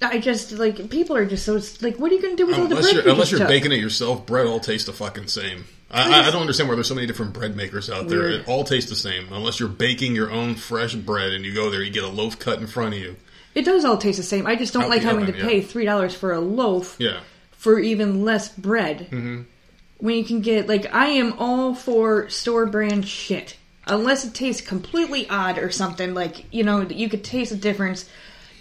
I 0.02 0.18
just 0.20 0.52
like 0.54 0.90
people 0.90 1.16
are 1.16 1.26
just 1.26 1.46
so 1.46 1.60
like, 1.86 1.98
what 1.98 2.12
are 2.12 2.16
you 2.16 2.22
gonna 2.22 2.36
do 2.36 2.46
with 2.48 2.58
all 2.58 2.68
the 2.68 2.76
bread? 2.76 2.94
you're, 2.94 3.04
we 3.06 3.12
unless 3.12 3.32
you're 3.32 3.40
took? 3.40 3.48
baking 3.48 3.72
it 3.72 3.80
yourself, 3.80 4.26
bread 4.26 4.46
all 4.48 4.60
tastes 4.60 4.86
the 4.88 4.94
fucking 4.94 5.28
same. 5.28 5.66
I, 5.90 6.24
I, 6.24 6.28
I 6.28 6.32
don't 6.32 6.42
understand 6.42 6.68
why 6.70 6.76
there's 6.76 6.88
so 6.88 6.96
many 6.96 7.06
different 7.08 7.34
bread 7.34 7.56
makers 7.56 7.90
out 7.90 8.08
there. 8.08 8.20
Weird. 8.20 8.34
It 8.42 8.48
all 8.48 8.64
tastes 8.64 8.90
the 8.90 8.96
same. 8.96 9.32
Unless 9.32 9.60
you're 9.60 9.70
baking 9.70 10.16
your 10.16 10.32
own 10.32 10.56
fresh 10.56 10.96
bread 10.96 11.34
and 11.34 11.46
you 11.46 11.54
go 11.54 11.70
there, 11.70 11.84
you 11.84 11.92
get 11.92 12.04
a 12.04 12.08
loaf 12.10 12.40
cut 12.40 12.60
in 12.60 12.66
front 12.68 12.96
of 12.96 13.00
you. 13.00 13.16
It 13.54 13.64
does 13.66 13.86
all 13.86 13.98
taste 13.98 14.18
the 14.18 14.24
same. 14.24 14.48
I 14.48 14.56
just 14.56 14.74
don't 14.74 14.84
Out 14.86 14.90
like 14.90 15.04
having 15.04 15.22
oven, 15.24 15.36
to 15.36 15.40
yeah. 15.40 15.46
pay 15.48 15.62
three 15.62 15.86
dollars 15.86 16.16
for 16.16 16.34
a 16.34 16.40
loaf 16.40 16.96
Yeah. 17.00 17.20
for 17.52 17.78
even 17.80 18.26
less 18.26 18.50
bread. 18.50 19.08
Mm-hmm. 19.12 19.44
When 20.00 20.16
you 20.18 20.24
can 20.26 20.42
get 20.42 20.68
like, 20.68 20.94
I 20.94 21.06
am 21.10 21.34
all 21.40 21.76
for 21.76 22.28
store 22.30 22.66
brand 22.66 23.08
shit, 23.08 23.56
unless 23.86 24.26
it 24.26 24.34
tastes 24.34 24.68
completely 24.68 25.30
odd 25.30 25.60
or 25.60 25.70
something. 25.70 26.16
Like 26.16 26.52
you 26.52 26.64
know, 26.64 26.82
you 26.82 27.08
could 27.08 27.24
taste 27.24 27.52
a 27.52 27.56
difference. 27.56 28.10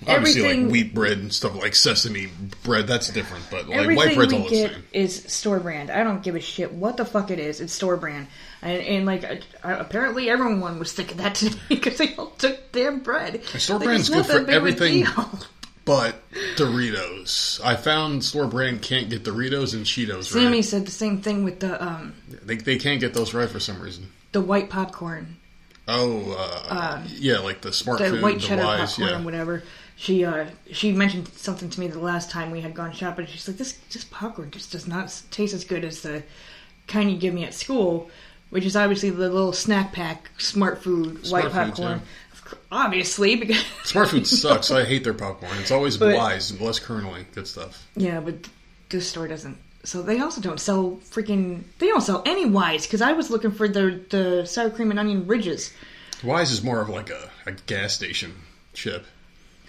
Obviously, 0.07 0.43
everything, 0.43 0.65
like 0.65 0.73
wheat 0.73 0.95
bread 0.95 1.19
and 1.19 1.33
stuff 1.33 1.55
like 1.55 1.75
sesame 1.75 2.31
bread, 2.65 2.87
that's 2.87 3.09
different. 3.11 3.45
But 3.51 3.69
like 3.69 3.97
white 3.97 4.15
bread's 4.15 4.33
all 4.33 4.45
the 4.45 4.49
get 4.51 4.73
same. 4.73 4.85
is 4.93 5.25
store 5.25 5.61
brand. 5.61 5.91
I 5.91 6.03
don't 6.03 6.23
give 6.23 6.35
a 6.35 6.41
shit 6.41 6.73
what 6.73 6.97
the 6.97 7.05
fuck 7.05 7.31
it 7.31 7.39
is. 7.39 7.61
It's 7.61 7.73
store 7.73 7.97
brand, 7.97 8.27
and, 8.63 8.83
and 8.83 9.07
like 9.07 9.43
apparently 9.63 10.31
everyone 10.31 10.79
was 10.79 10.93
thinking 10.93 11.19
that 11.19 11.35
today 11.37 11.59
because 11.69 11.99
they 11.99 12.15
all 12.17 12.31
took 12.31 12.73
damn 12.73 13.01
bread. 13.01 13.45
store 13.45 13.79
Like, 13.79 13.87
brand's 13.87 14.09
good 14.09 14.27
for 14.27 14.41
that 14.41 14.47
big 14.47 14.49
of 14.49 14.49
a 14.49 14.57
everything. 14.57 15.07
But 15.85 16.23
Doritos, 16.55 17.61
I 17.65 17.75
found 17.75 18.25
store 18.25 18.47
brand 18.47 18.83
can't 18.83 19.11
get 19.11 19.25
Doritos 19.25 19.75
and 19.75 19.85
Cheetos 19.85 20.27
Sammy 20.27 20.47
right. 20.47 20.65
said 20.65 20.87
the 20.87 20.93
same 20.93 21.21
thing 21.23 21.43
with 21.43 21.59
the 21.59 21.83
um 21.83 22.15
They, 22.29 22.57
they 22.57 22.79
can't 22.79 23.01
get 23.01 23.15
those 23.15 23.35
right 23.35 23.49
for 23.49 23.59
some 23.59 23.81
reason. 23.81 24.13
the 24.31 24.41
white 24.41 24.71
popcorn. 24.71 25.39
Oh, 25.89 26.37
uh, 26.39 27.03
yeah, 27.09 27.39
like 27.39 27.61
the 27.63 27.73
smart 27.73 28.01
Um, 28.01 28.07
the 28.07 28.11
food, 28.13 28.23
white 28.23 28.39
cheddar 28.39 28.63
wise, 28.63 28.91
popcorn 28.91 29.11
yeah. 29.11 29.25
whatever. 29.25 29.65
She 29.97 30.25
uh 30.25 30.47
she 30.73 30.93
mentioned 30.93 31.29
something 31.29 31.71
to 31.71 31.81
me 31.81 31.87
the 31.87 31.99
last 32.01 32.31
time 32.31 32.51
we 32.51 32.61
had 32.61 32.75
gone 32.75 32.93
shopping. 32.93 33.27
She's 33.27 33.47
like, 33.47 33.57
"This 33.59 33.73
this 33.93 34.05
popcorn 34.05 34.51
just 34.51 34.73
does 34.73 34.87
not 34.87 35.23
taste 35.31 35.55
as 35.55 35.65
good 35.65 35.85
as 35.85 36.01
the 36.03 36.23
kind 36.89 37.11
you 37.11 37.17
give 37.19 37.35
me 37.35 37.45
at 37.45 37.55
school." 37.55 38.11
Which 38.51 38.67
is 38.67 38.77
obviously 38.77 39.09
the 39.09 39.31
little 39.31 39.55
snack 39.55 39.93
pack, 39.95 40.31
Smartfood, 40.39 41.25
Smart 41.25 41.45
white 41.45 41.53
popcorn. 41.53 42.03
yeah. 42.03 42.59
Obviously, 42.71 43.37
because 43.43 43.57
Smartfood 43.85 44.27
sucks. 44.27 44.71
I 44.71 44.85
hate 44.85 45.05
their 45.05 45.15
popcorn. 45.15 45.57
It's 45.59 45.71
always 45.71 45.97
But- 45.97 46.17
wise 46.17 46.59
less 46.61 46.79
kernely. 46.79 47.25
Good 47.35 47.47
stuff. 47.47 47.87
yeah, 47.97 48.21
but 48.21 48.35
this 48.91 49.09
store 49.09 49.27
doesn't. 49.29 49.57
So 49.85 50.03
they 50.03 50.21
also 50.21 50.41
don't 50.41 50.61
sell 50.61 51.01
freaking. 51.11 51.63
They 51.79 51.87
don't 51.89 52.03
sell 52.03 52.23
any 52.27 52.45
Wise 52.45 52.87
because 52.87 53.01
I 53.03 53.13
was 53.13 53.31
looking 53.31 53.51
for 53.53 53.67
the 53.69 54.01
the 54.11 54.45
sour 54.47 54.71
cream 54.71 54.91
and 54.91 54.99
onion 55.01 55.27
ridges. 55.27 55.73
Wise 56.23 56.53
is 56.53 56.63
more 56.63 56.81
of 56.81 56.89
like 56.89 57.11
a, 57.11 57.31
a 57.47 57.53
gas 57.53 57.95
station 57.95 58.33
chip. 58.75 59.07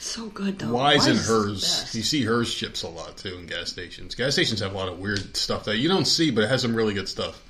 So 0.03 0.27
good 0.27 0.59
though. 0.59 0.73
Wise 0.73 1.07
and 1.07 1.17
Herr's. 1.17 1.95
You 1.95 2.03
see 2.03 2.25
Herr's 2.25 2.53
chips 2.53 2.83
a 2.83 2.89
lot 2.89 3.15
too 3.15 3.37
in 3.37 3.45
gas 3.45 3.69
stations. 3.69 4.15
Gas 4.15 4.33
stations 4.33 4.59
have 4.59 4.73
a 4.73 4.77
lot 4.77 4.89
of 4.89 4.99
weird 4.99 5.37
stuff 5.37 5.63
that 5.65 5.77
you 5.77 5.87
don't 5.87 6.05
see, 6.05 6.29
but 6.29 6.43
it 6.43 6.49
has 6.49 6.61
some 6.61 6.75
really 6.75 6.93
good 6.93 7.07
stuff. 7.07 7.41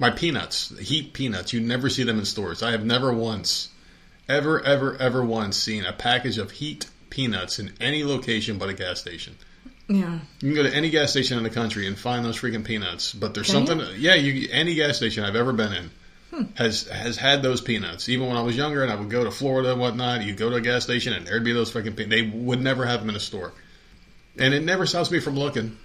My 0.00 0.10
peanuts, 0.10 0.76
heat 0.78 1.12
peanuts, 1.12 1.52
you 1.52 1.60
never 1.60 1.90
see 1.90 2.04
them 2.04 2.18
in 2.18 2.24
stores. 2.24 2.62
I 2.62 2.70
have 2.70 2.86
never 2.86 3.12
once, 3.12 3.68
ever, 4.30 4.64
ever, 4.64 4.96
ever 4.96 5.22
once 5.22 5.58
seen 5.58 5.84
a 5.84 5.92
package 5.92 6.38
of 6.38 6.52
heat 6.52 6.86
peanuts 7.10 7.58
in 7.58 7.74
any 7.82 8.02
location 8.02 8.56
but 8.56 8.70
a 8.70 8.72
gas 8.72 8.98
station. 8.98 9.36
Yeah. 9.86 10.20
You 10.40 10.54
can 10.54 10.54
go 10.54 10.62
to 10.62 10.74
any 10.74 10.88
gas 10.88 11.10
station 11.10 11.36
in 11.36 11.44
the 11.44 11.50
country 11.50 11.86
and 11.86 11.98
find 11.98 12.24
those 12.24 12.40
freaking 12.40 12.64
peanuts. 12.64 13.12
But 13.12 13.34
there's 13.34 13.48
something, 13.48 13.78
yeah, 13.98 14.14
you 14.14 14.48
any 14.50 14.74
gas 14.74 14.96
station 14.96 15.22
I've 15.22 15.36
ever 15.36 15.52
been 15.52 15.74
in 15.74 15.90
Hmm. 16.30 16.42
has 16.54 16.86
has 16.88 17.16
had 17.16 17.42
those 17.42 17.60
peanuts. 17.60 18.08
Even 18.08 18.28
when 18.28 18.36
I 18.36 18.42
was 18.42 18.56
younger 18.56 18.82
and 18.84 18.92
I 18.92 18.94
would 18.94 19.10
go 19.10 19.24
to 19.24 19.30
Florida 19.32 19.72
and 19.72 19.80
whatnot, 19.80 20.22
you'd 20.22 20.36
go 20.36 20.48
to 20.48 20.56
a 20.56 20.60
gas 20.60 20.84
station 20.84 21.12
and 21.12 21.26
there'd 21.26 21.42
be 21.42 21.52
those 21.52 21.72
fucking 21.72 21.94
peanuts. 21.94 22.14
They 22.14 22.22
would 22.22 22.60
never 22.60 22.86
have 22.86 23.00
them 23.00 23.10
in 23.10 23.16
a 23.16 23.20
store, 23.20 23.52
and 24.38 24.54
it 24.54 24.62
never 24.62 24.86
stops 24.86 25.10
me 25.10 25.20
from 25.20 25.36
looking. 25.36 25.76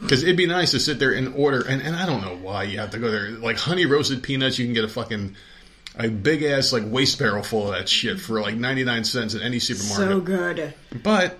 Because 0.00 0.24
it'd 0.24 0.36
be 0.36 0.46
nice 0.46 0.72
to 0.72 0.80
sit 0.80 0.98
there 0.98 1.12
and 1.12 1.34
order, 1.36 1.60
and, 1.60 1.80
and 1.80 1.94
I 1.94 2.04
don't 2.04 2.20
know 2.20 2.36
why 2.36 2.64
you 2.64 2.78
have 2.78 2.90
to 2.90 2.98
go 2.98 3.10
there. 3.10 3.30
Like 3.30 3.58
honey 3.58 3.86
roasted 3.86 4.24
peanuts, 4.24 4.58
you 4.58 4.66
can 4.66 4.74
get 4.74 4.84
a 4.84 4.88
fucking 4.88 5.36
a 5.96 6.08
big 6.08 6.42
ass 6.42 6.72
like 6.72 6.82
waste 6.86 7.18
barrel 7.18 7.42
full 7.42 7.68
of 7.68 7.74
that 7.78 7.88
shit 7.88 8.18
for 8.18 8.40
like 8.40 8.56
ninety 8.56 8.84
nine 8.84 9.04
cents 9.04 9.34
at 9.34 9.42
any 9.42 9.58
supermarket. 9.58 10.08
So 10.08 10.20
good. 10.20 10.74
But 11.02 11.38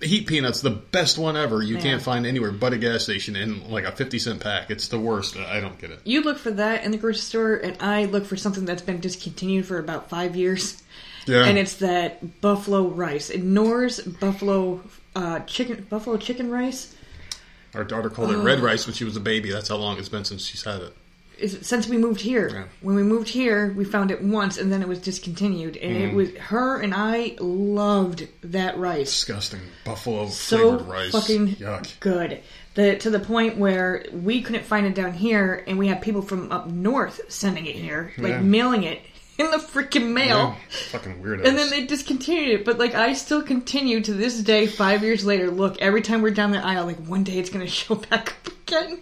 heat 0.00 0.26
peanuts, 0.26 0.60
the 0.60 0.70
best 0.70 1.18
one 1.18 1.36
ever. 1.36 1.62
You 1.62 1.76
Yeah. 1.76 1.82
can't 1.82 2.02
find 2.02 2.26
anywhere 2.26 2.52
but 2.52 2.72
a 2.72 2.78
gas 2.78 3.02
station 3.04 3.34
in 3.36 3.70
like 3.70 3.84
a 3.84 3.92
fifty 3.92 4.18
cent 4.18 4.40
pack. 4.40 4.70
It's 4.70 4.88
the 4.88 4.98
worst. 4.98 5.36
I 5.36 5.60
don't 5.60 5.78
get 5.78 5.90
it. 5.90 6.00
You 6.04 6.22
look 6.22 6.38
for 6.38 6.50
that 6.52 6.84
in 6.84 6.90
the 6.92 6.98
grocery 6.98 7.20
store, 7.20 7.54
and 7.54 7.76
I 7.80 8.04
look 8.04 8.24
for 8.26 8.36
something 8.36 8.64
that's 8.64 8.82
been 8.82 9.00
discontinued 9.00 9.66
for 9.66 9.78
about 9.78 10.08
five 10.08 10.36
years, 10.36 10.82
Yeah, 11.26 11.44
and 11.44 11.58
it's 11.58 11.74
that 11.76 12.40
buffalo 12.40 12.86
rice. 12.88 13.30
Knorr's 13.36 14.00
buffalo 14.00 14.80
uh, 15.16 15.40
chicken 15.40 15.86
buffalo 15.90 16.16
chicken 16.16 16.50
rice. 16.50 16.94
our 17.74 17.84
daughter 17.84 18.08
called 18.08 18.30
it 18.30 18.36
red 18.38 18.60
rice 18.60 18.86
when 18.86 18.94
she 18.94 19.04
was 19.04 19.16
a 19.16 19.20
baby. 19.20 19.50
That's 19.50 19.68
how 19.68 19.76
long 19.76 19.98
it's 19.98 20.08
been 20.08 20.24
since 20.24 20.44
she's 20.46 20.62
had 20.64 20.80
it. 20.80 20.94
Is 21.38 21.58
since 21.62 21.86
we 21.88 21.98
moved 21.98 22.20
here. 22.20 22.48
Yeah. 22.52 22.64
When 22.80 22.96
we 22.96 23.02
moved 23.02 23.28
here, 23.28 23.72
we 23.76 23.84
found 23.84 24.10
it 24.10 24.22
once, 24.22 24.58
and 24.58 24.72
then 24.72 24.82
it 24.82 24.88
was 24.88 24.98
discontinued. 24.98 25.76
And 25.76 25.96
Mm. 25.96 26.08
it 26.08 26.14
was 26.14 26.30
her 26.36 26.80
and 26.80 26.92
I 26.94 27.36
loved 27.38 28.26
that 28.42 28.76
rice. 28.78 29.10
Disgusting 29.10 29.60
buffalo 29.84 30.28
So 30.28 30.56
flavored 30.78 30.86
rice. 30.88 31.12
fucking 31.12 31.48
Yuck. 31.56 32.00
good. 32.00 32.40
The, 32.74 32.96
to 32.98 33.10
the 33.10 33.20
point 33.20 33.56
where 33.56 34.04
we 34.12 34.40
couldn't 34.42 34.64
find 34.64 34.86
it 34.86 34.94
down 34.94 35.12
here, 35.12 35.64
and 35.66 35.78
we 35.78 35.88
had 35.88 36.00
people 36.02 36.22
from 36.22 36.50
up 36.52 36.68
north 36.68 37.20
sending 37.28 37.66
it 37.66 37.74
here, 37.76 38.12
like 38.18 38.32
Yeah. 38.32 38.40
mailing 38.40 38.82
it 38.84 39.00
in 39.38 39.50
the 39.52 39.58
freaking 39.58 40.12
mail. 40.12 40.56
Yeah, 40.56 40.76
fucking 40.90 41.22
weirdos. 41.22 41.46
And 41.46 41.56
then 41.56 41.70
they 41.70 41.84
discontinued 41.86 42.48
it, 42.60 42.64
but 42.64 42.78
like 42.78 42.94
I 42.96 43.12
still 43.14 43.42
continue 43.42 44.00
to 44.00 44.12
this 44.12 44.40
day, 44.42 44.66
five 44.66 45.02
years 45.04 45.24
later. 45.24 45.50
Look, 45.50 45.80
every 45.80 46.02
time 46.02 46.22
we're 46.22 46.30
down 46.30 46.50
the 46.50 46.64
aisle, 46.64 46.86
like 46.86 46.98
one 47.06 47.22
day 47.24 47.38
it's 47.38 47.50
gonna 47.50 47.66
show 47.80 47.94
back 47.94 48.34
up 48.44 48.52
again. 48.66 48.98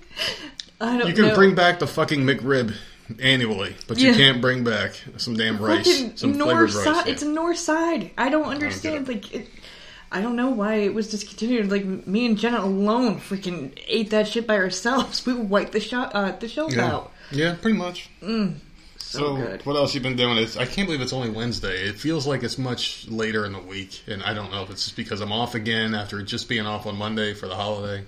I 0.81 0.99
don't 0.99 1.09
you 1.09 1.15
can 1.15 1.29
know. 1.29 1.35
bring 1.35 1.55
back 1.55 1.79
the 1.79 1.87
fucking 1.87 2.21
McRib 2.21 2.75
annually, 3.21 3.75
but 3.87 3.99
you 3.99 4.09
Yeah. 4.09 4.15
can't 4.17 4.41
bring 4.41 4.65
back 4.65 4.93
some 5.17 5.37
damn 5.37 5.59
rice, 5.59 5.87
Fucking 5.87 6.17
some 6.17 6.37
north 6.37 6.51
flavored 6.71 6.75
rice. 6.75 6.85
side. 6.85 7.07
yeah. 7.07 7.13
It's 7.13 7.23
a 7.23 7.29
north 7.29 7.59
side. 7.59 8.11
I 8.19 8.29
don't 8.29 8.47
understand. 8.47 9.09
like, 9.09 9.33
it, 9.35 9.49
I 10.13 10.21
don't 10.21 10.37
know 10.37 10.51
why 10.51 10.75
it 10.77 10.95
was 10.95 11.09
discontinued. 11.11 11.71
Like 11.71 11.85
me 11.85 12.27
and 12.27 12.37
Jenna 12.39 12.61
alone, 12.61 13.21
freaking 13.21 13.73
ate 13.87 14.11
that 14.11 14.29
shit 14.29 14.47
by 14.47 14.57
ourselves. 14.57 15.25
We 15.27 15.35
wiped 15.35 15.73
the 15.73 15.81
shot, 15.81 16.13
uh, 16.15 16.33
the 16.33 16.49
shelf 16.49 16.73
yeah. 16.75 16.93
out. 16.93 17.13
yeah, 17.31 17.55
pretty 17.61 17.77
much. 17.79 18.09
So, 18.99 19.37
good. 19.37 19.65
what 19.65 19.77
else 19.77 19.95
you 19.95 20.01
been 20.01 20.17
doing? 20.17 20.37
It's, 20.39 20.57
I 20.57 20.65
can't 20.67 20.87
believe 20.89 21.01
it's 21.01 21.13
only 21.13 21.31
Wednesday. 21.31 21.85
It 21.89 21.97
feels 21.99 22.27
like 22.27 22.43
it's 22.43 22.59
much 22.59 23.07
later 23.09 23.47
in 23.47 23.53
the 23.53 23.61
week, 23.61 24.03
and 24.09 24.23
I 24.23 24.35
don't 24.35 24.51
know 24.51 24.63
if 24.65 24.71
it's 24.71 24.85
just 24.85 24.97
because 24.97 25.21
I'm 25.21 25.31
off 25.33 25.55
again 25.55 25.95
after 25.95 26.21
just 26.23 26.49
being 26.49 26.67
off 26.67 26.87
on 26.87 26.97
Monday 26.97 27.33
for 27.33 27.47
the 27.47 27.55
holiday, 27.55 28.05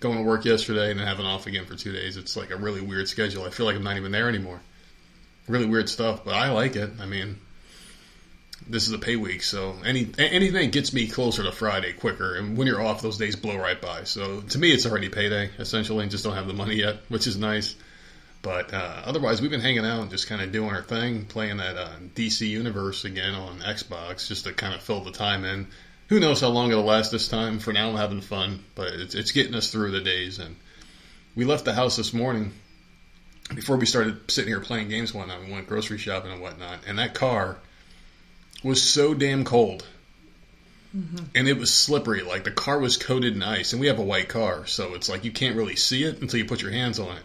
going 0.00 0.16
to 0.16 0.24
work 0.24 0.44
yesterday, 0.44 0.90
and 0.90 0.98
then 0.98 1.06
having 1.06 1.26
off 1.26 1.46
again 1.46 1.66
for 1.66 1.76
two 1.76 1.92
days. 1.92 2.16
It's 2.16 2.36
like 2.36 2.50
a 2.50 2.56
really 2.56 2.80
weird 2.80 3.08
schedule. 3.08 3.44
I 3.44 3.50
feel 3.50 3.66
like 3.66 3.76
I'm 3.76 3.84
not 3.84 3.96
even 3.96 4.12
there 4.12 4.28
anymore. 4.28 4.60
Really 5.46 5.66
weird 5.66 5.88
stuff, 5.88 6.24
but 6.24 6.34
I 6.34 6.50
like 6.50 6.76
it. 6.76 6.90
I 7.00 7.06
mean, 7.06 7.38
this 8.68 8.86
is 8.86 8.92
a 8.92 8.98
pay 8.98 9.16
week, 9.16 9.42
so 9.42 9.76
any 9.84 10.08
anything 10.18 10.70
gets 10.70 10.92
me 10.92 11.08
closer 11.08 11.42
to 11.42 11.52
Friday 11.52 11.92
quicker. 11.92 12.36
And 12.36 12.56
when 12.56 12.66
you're 12.66 12.82
off, 12.82 13.02
those 13.02 13.18
days 13.18 13.36
blow 13.36 13.56
right 13.56 13.80
by. 13.80 14.04
So 14.04 14.40
to 14.40 14.58
me, 14.58 14.70
it's 14.70 14.86
already 14.86 15.08
payday 15.08 15.50
essentially, 15.58 16.02
and 16.02 16.10
just 16.10 16.24
don't 16.24 16.34
have 16.34 16.46
the 16.46 16.54
money 16.54 16.76
yet, 16.76 16.98
which 17.08 17.26
is 17.26 17.36
nice. 17.36 17.74
But 18.42 18.72
uh, 18.72 19.02
otherwise, 19.04 19.42
we've 19.42 19.50
been 19.50 19.60
hanging 19.60 19.84
out 19.84 20.00
and 20.00 20.10
just 20.10 20.26
kind 20.26 20.40
of 20.40 20.50
doing 20.50 20.70
our 20.70 20.82
thing, 20.82 21.26
playing 21.26 21.58
that 21.58 21.76
uh, 21.76 21.90
DC 22.14 22.48
Universe 22.48 23.04
again 23.04 23.34
on 23.34 23.58
Xbox, 23.58 24.28
just 24.28 24.44
to 24.44 24.52
kind 24.52 24.74
of 24.74 24.82
fill 24.82 25.04
the 25.04 25.10
time 25.10 25.44
in. 25.44 25.66
Who 26.10 26.18
knows 26.18 26.40
how 26.40 26.48
long 26.48 26.72
it'll 26.72 26.82
last 26.82 27.12
this 27.12 27.28
time? 27.28 27.60
For 27.60 27.72
now, 27.72 27.90
I'm 27.90 27.96
having 27.96 28.20
fun, 28.20 28.64
but 28.74 28.88
it's, 28.88 29.14
it's 29.14 29.30
getting 29.30 29.54
us 29.54 29.70
through 29.70 29.92
the 29.92 30.00
days. 30.00 30.40
And 30.40 30.56
we 31.36 31.44
left 31.44 31.64
the 31.64 31.72
house 31.72 31.96
this 31.96 32.12
morning 32.12 32.52
before 33.54 33.76
we 33.76 33.86
started 33.86 34.28
sitting 34.28 34.48
here 34.48 34.58
playing 34.58 34.88
games 34.88 35.14
one 35.14 35.28
night. 35.28 35.40
We 35.46 35.52
went 35.52 35.68
grocery 35.68 35.98
shopping 35.98 36.32
and 36.32 36.42
whatnot, 36.42 36.80
and 36.88 36.98
that 36.98 37.14
car 37.14 37.58
was 38.64 38.82
so 38.82 39.14
damn 39.14 39.44
cold. 39.44 39.86
Mm-hmm. 40.96 41.26
And 41.36 41.46
it 41.46 41.56
was 41.56 41.72
slippery. 41.72 42.22
Like 42.22 42.42
the 42.42 42.50
car 42.50 42.80
was 42.80 42.96
coated 42.96 43.36
in 43.36 43.42
ice, 43.44 43.72
and 43.72 43.80
we 43.80 43.86
have 43.86 44.00
a 44.00 44.02
white 44.02 44.28
car, 44.28 44.66
so 44.66 44.94
it's 44.94 45.08
like 45.08 45.24
you 45.24 45.30
can't 45.30 45.54
really 45.54 45.76
see 45.76 46.02
it 46.02 46.20
until 46.20 46.40
you 46.40 46.44
put 46.44 46.60
your 46.60 46.72
hands 46.72 46.98
on 46.98 47.16
it. 47.16 47.22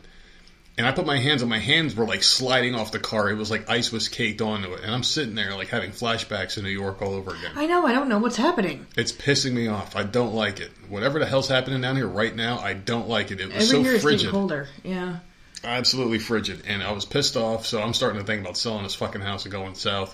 And 0.78 0.86
I 0.86 0.92
put 0.92 1.06
my 1.06 1.18
hands 1.18 1.42
on 1.42 1.48
my 1.48 1.60
hands 1.60 1.96
were 1.96 2.06
like 2.06 2.22
sliding 2.22 2.76
off 2.76 2.92
the 2.92 3.00
car. 3.00 3.30
It 3.30 3.36
was 3.36 3.50
like 3.50 3.70
ice 3.70 3.94
was 3.94 4.10
caked 4.10 4.42
onto 4.42 4.74
it. 4.74 4.82
And 4.84 4.94
I'm 4.94 5.04
sitting 5.04 5.34
there 5.34 5.56
like 5.56 5.70
having 5.70 5.92
flashbacks 5.92 6.58
in 6.58 6.64
New 6.66 6.70
York 6.70 7.02
all 7.02 7.14
over 7.14 7.32
again. 7.32 7.52
I 7.56 7.66
know. 7.66 7.86
I 7.86 7.94
don't 7.94 8.10
know 8.10 8.18
what's 8.20 8.36
happening. 8.36 8.86
It's 8.98 9.14
pissing 9.14 9.54
me 9.54 9.68
off. 9.68 9.96
I 9.96 10.04
don't 10.04 10.34
like 10.34 10.60
it. 10.60 10.72
Whatever 10.90 11.20
the 11.20 11.26
hell's 11.26 11.48
happening 11.48 11.80
down 11.80 11.96
here 11.96 12.08
right 12.08 12.36
now, 12.36 12.60
I 12.60 12.74
don't 12.74 13.08
like 13.08 13.32
it. 13.32 13.40
It 13.40 13.48
was 13.48 13.56
Every 13.56 13.66
so 13.68 13.80
year 13.80 13.94
it's 13.94 14.04
frigid. 14.04 14.20
getting 14.20 14.32
colder. 14.34 14.68
Yeah. 14.84 15.20
Absolutely 15.64 16.20
frigid. 16.20 16.64
And 16.68 16.84
I 16.84 16.92
was 16.92 17.06
pissed 17.06 17.38
off, 17.38 17.66
so 17.66 17.82
I'm 17.82 17.94
starting 17.94 18.20
to 18.20 18.26
think 18.28 18.42
about 18.42 18.58
selling 18.58 18.84
this 18.84 18.96
fucking 18.96 19.22
house 19.22 19.46
and 19.46 19.52
going 19.54 19.76
south. 19.76 20.14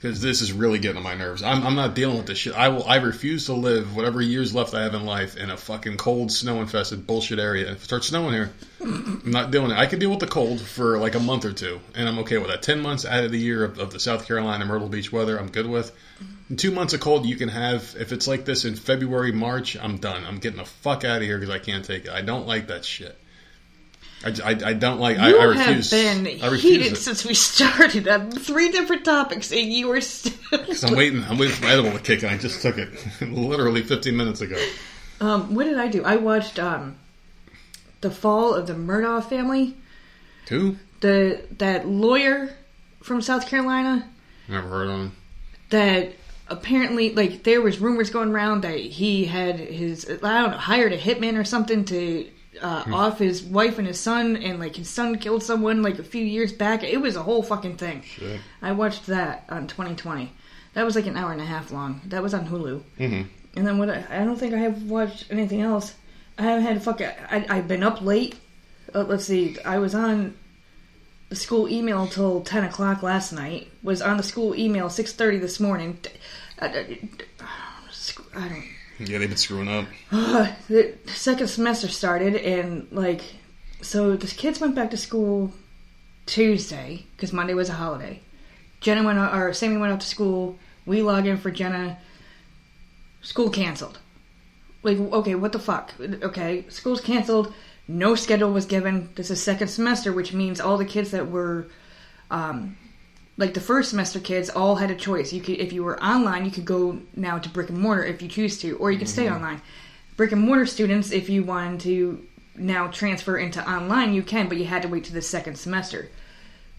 Because 0.00 0.20
this 0.20 0.40
is 0.40 0.52
really 0.52 0.78
getting 0.78 0.98
on 0.98 1.02
my 1.02 1.16
nerves. 1.16 1.42
I'm, 1.42 1.66
I'm 1.66 1.74
not 1.74 1.94
dealing 1.94 2.18
with 2.18 2.26
this 2.26 2.38
shit. 2.38 2.54
I 2.54 2.68
will. 2.68 2.84
I 2.84 2.96
refuse 2.96 3.46
to 3.46 3.52
live 3.54 3.96
whatever 3.96 4.22
years 4.22 4.54
left 4.54 4.72
I 4.72 4.84
have 4.84 4.94
in 4.94 5.04
life 5.04 5.36
in 5.36 5.50
a 5.50 5.56
fucking 5.56 5.96
cold, 5.96 6.30
snow 6.30 6.60
infested 6.60 7.06
bullshit 7.06 7.40
area. 7.40 7.72
If 7.72 7.78
it 7.78 7.84
starts 7.84 8.06
snowing 8.06 8.32
here, 8.32 8.52
I'm 8.80 9.22
not 9.24 9.50
doing 9.50 9.72
it. 9.72 9.76
I 9.76 9.86
can 9.86 9.98
deal 9.98 10.10
with 10.10 10.20
the 10.20 10.28
cold 10.28 10.60
for 10.60 10.98
like 10.98 11.16
a 11.16 11.20
month 11.20 11.44
or 11.44 11.52
two, 11.52 11.80
and 11.96 12.08
I'm 12.08 12.20
okay 12.20 12.38
with 12.38 12.48
that. 12.48 12.62
Ten 12.62 12.80
months 12.80 13.04
out 13.04 13.24
of 13.24 13.32
the 13.32 13.38
year 13.38 13.64
of, 13.64 13.78
of 13.80 13.92
the 13.92 13.98
South 13.98 14.26
Carolina 14.26 14.64
Myrtle 14.64 14.88
Beach 14.88 15.10
weather, 15.10 15.38
I'm 15.38 15.50
good 15.50 15.66
with. 15.66 15.92
Two 16.56 16.70
months 16.70 16.94
of 16.94 17.00
cold 17.00 17.26
you 17.26 17.36
can 17.36 17.48
have. 17.48 17.94
If 17.98 18.12
it's 18.12 18.28
like 18.28 18.44
this 18.44 18.64
in 18.64 18.76
February, 18.76 19.32
March, 19.32 19.76
I'm 19.76 19.98
done. 19.98 20.24
I'm 20.24 20.38
getting 20.38 20.58
the 20.58 20.64
fuck 20.64 21.04
out 21.04 21.18
of 21.18 21.22
here 21.22 21.38
because 21.38 21.54
I 21.54 21.58
can't 21.58 21.84
take 21.84 22.04
it. 22.04 22.10
I 22.10 22.22
don't 22.22 22.46
like 22.46 22.68
that 22.68 22.84
shit. 22.84 23.18
I, 24.24 24.30
I, 24.44 24.50
I 24.50 24.72
don't 24.72 24.98
like. 24.98 25.18
I, 25.18 25.28
You 25.28 25.38
I 25.40 25.54
have 25.54 25.68
refuse. 25.68 25.90
been 25.90 26.26
I 26.42 26.46
refuse 26.48 26.62
heated 26.62 26.92
it. 26.94 26.96
since 26.96 27.24
we 27.24 27.34
started 27.34 28.08
on 28.08 28.30
three 28.32 28.70
different 28.72 29.04
topics, 29.04 29.52
and 29.52 29.72
you 29.72 29.88
were 29.88 30.00
still. 30.00 30.32
I'm 30.82 30.96
waiting. 30.96 31.22
I'm 31.24 31.38
waiting 31.38 31.54
for 31.56 31.64
my 31.64 31.72
edible 31.72 31.92
to 31.92 32.00
kick, 32.00 32.22
and 32.22 32.32
I 32.32 32.38
just 32.38 32.60
took 32.62 32.78
it 32.78 32.88
literally 33.20 33.82
15 33.82 34.16
minutes 34.16 34.40
ago. 34.40 34.56
Um, 35.20 35.54
what 35.54 35.64
did 35.64 35.78
I 35.78 35.88
do? 35.88 36.04
I 36.04 36.16
watched 36.16 36.58
um, 36.58 36.96
the 38.00 38.10
Fall 38.10 38.54
of 38.54 38.66
the 38.66 38.72
Murdaugh 38.74 39.24
Family. 39.28 39.76
Two? 40.46 40.78
The 41.00 41.42
that 41.58 41.86
lawyer 41.88 42.54
from 43.02 43.22
South 43.22 43.46
Carolina 43.46 44.08
Never 44.48 44.68
heard 44.68 44.88
of 44.88 44.98
him. 45.00 45.12
that 45.70 46.12
apparently 46.48 47.14
like 47.14 47.44
there 47.44 47.60
was 47.60 47.78
rumors 47.78 48.10
going 48.10 48.30
around 48.30 48.62
that 48.62 48.78
he 48.80 49.26
had 49.26 49.58
his 49.60 50.04
I 50.08 50.40
don't 50.42 50.50
know 50.52 50.56
hired 50.56 50.92
a 50.92 50.98
hitman 50.98 51.38
or 51.38 51.44
something 51.44 51.84
to 51.86 52.28
uh, 52.60 52.84
off 52.92 53.18
his 53.18 53.42
wife 53.42 53.78
and 53.78 53.86
his 53.86 54.00
son 54.00 54.36
and 54.36 54.58
like 54.58 54.76
his 54.76 54.88
son 54.88 55.16
killed 55.18 55.42
someone 55.42 55.82
like 55.82 55.98
a 55.98 56.04
few 56.04 56.24
years 56.24 56.52
back. 56.52 56.82
It 56.82 57.00
was 57.00 57.16
a 57.16 57.22
whole 57.22 57.42
fucking 57.42 57.76
thing. 57.76 58.02
Shit. 58.02 58.40
I 58.62 58.72
watched 58.72 59.06
that 59.06 59.44
on 59.48 59.66
2020. 59.66 60.32
That 60.74 60.84
was 60.84 60.94
like 60.96 61.06
an 61.06 61.16
hour 61.16 61.32
and 61.32 61.40
a 61.40 61.44
half 61.44 61.70
long. 61.70 62.00
That 62.06 62.22
was 62.22 62.34
on 62.34 62.46
Hulu. 62.46 62.82
hmm 62.98 63.22
And 63.56 63.66
then 63.66 63.78
what? 63.78 63.90
I, 63.90 64.04
I 64.10 64.24
don't 64.24 64.38
think 64.38 64.54
I 64.54 64.58
have 64.58 64.82
watched 64.84 65.26
anything 65.30 65.60
else. 65.60 65.94
I 66.38 66.42
haven't 66.42 66.64
had 66.64 66.82
fuck. 66.82 67.00
I, 67.00 67.46
I've 67.48 67.68
been 67.68 67.82
up 67.82 68.00
late. 68.00 68.36
Uh, 68.94 69.02
let's 69.04 69.24
see. 69.24 69.56
I 69.64 69.78
was 69.78 69.94
on 69.94 70.36
the 71.28 71.36
school 71.36 71.68
email 71.68 72.06
till 72.06 72.42
ten 72.42 72.64
o'clock 72.64 73.02
last 73.02 73.32
night. 73.32 73.68
Was 73.82 74.00
on 74.00 74.16
the 74.16 74.22
school 74.22 74.54
email 74.54 74.88
six 74.88 75.12
thirty 75.12 75.38
this 75.38 75.58
morning. 75.60 75.98
I, 76.60 76.66
I, 77.40 77.46
I 78.34 78.48
don't. 78.48 78.64
Yeah, 78.98 79.18
they've 79.18 79.28
been 79.28 79.36
screwing 79.36 79.68
up. 79.68 79.86
the 80.10 80.94
second 81.06 81.48
semester 81.48 81.88
started, 81.88 82.36
and 82.36 82.88
like, 82.90 83.22
so 83.80 84.16
the 84.16 84.26
kids 84.26 84.60
went 84.60 84.74
back 84.74 84.90
to 84.90 84.96
school 84.96 85.52
Tuesday 86.26 87.06
because 87.16 87.32
Monday 87.32 87.54
was 87.54 87.68
a 87.68 87.74
holiday. 87.74 88.20
Jenna 88.80 89.02
went, 89.02 89.18
or 89.18 89.52
Sammy 89.52 89.76
went 89.76 89.92
out 89.92 90.00
to 90.00 90.06
school. 90.06 90.58
We 90.86 91.02
log 91.02 91.26
in 91.26 91.36
for 91.36 91.50
Jenna. 91.50 91.98
School 93.22 93.50
canceled. 93.50 93.98
Like, 94.82 94.98
okay, 94.98 95.34
what 95.34 95.52
the 95.52 95.58
fuck? 95.58 95.92
Okay, 96.00 96.64
school's 96.68 97.00
canceled. 97.00 97.52
No 97.88 98.14
schedule 98.14 98.52
was 98.52 98.66
given. 98.66 99.10
This 99.14 99.30
is 99.30 99.42
second 99.42 99.68
semester, 99.68 100.12
which 100.12 100.32
means 100.32 100.60
all 100.60 100.76
the 100.76 100.84
kids 100.84 101.10
that 101.10 101.30
were, 101.30 101.68
um, 102.30 102.76
like 103.38 103.54
the 103.54 103.60
first 103.60 103.90
semester 103.90 104.18
kids, 104.18 104.50
all 104.50 104.76
had 104.76 104.90
a 104.90 104.96
choice. 104.96 105.32
You 105.32 105.40
could, 105.40 105.58
if 105.58 105.72
you 105.72 105.84
were 105.84 106.02
online, 106.02 106.44
you 106.44 106.50
could 106.50 106.64
go 106.64 106.98
now 107.14 107.38
to 107.38 107.48
brick 107.48 107.70
and 107.70 107.78
mortar 107.78 108.04
if 108.04 108.20
you 108.20 108.28
choose 108.28 108.58
to, 108.60 108.76
or 108.76 108.90
you 108.90 108.98
could 108.98 109.08
stay 109.08 109.26
mm-hmm. 109.26 109.36
online. 109.36 109.62
Brick 110.16 110.32
and 110.32 110.42
mortar 110.42 110.66
students, 110.66 111.12
if 111.12 111.30
you 111.30 111.44
wanted 111.44 111.80
to 111.80 112.26
now 112.56 112.88
transfer 112.88 113.38
into 113.38 113.66
online, 113.70 114.12
you 114.12 114.24
can, 114.24 114.48
but 114.48 114.58
you 114.58 114.64
had 114.64 114.82
to 114.82 114.88
wait 114.88 115.04
to 115.04 115.12
the 115.12 115.22
second 115.22 115.56
semester. 115.56 116.10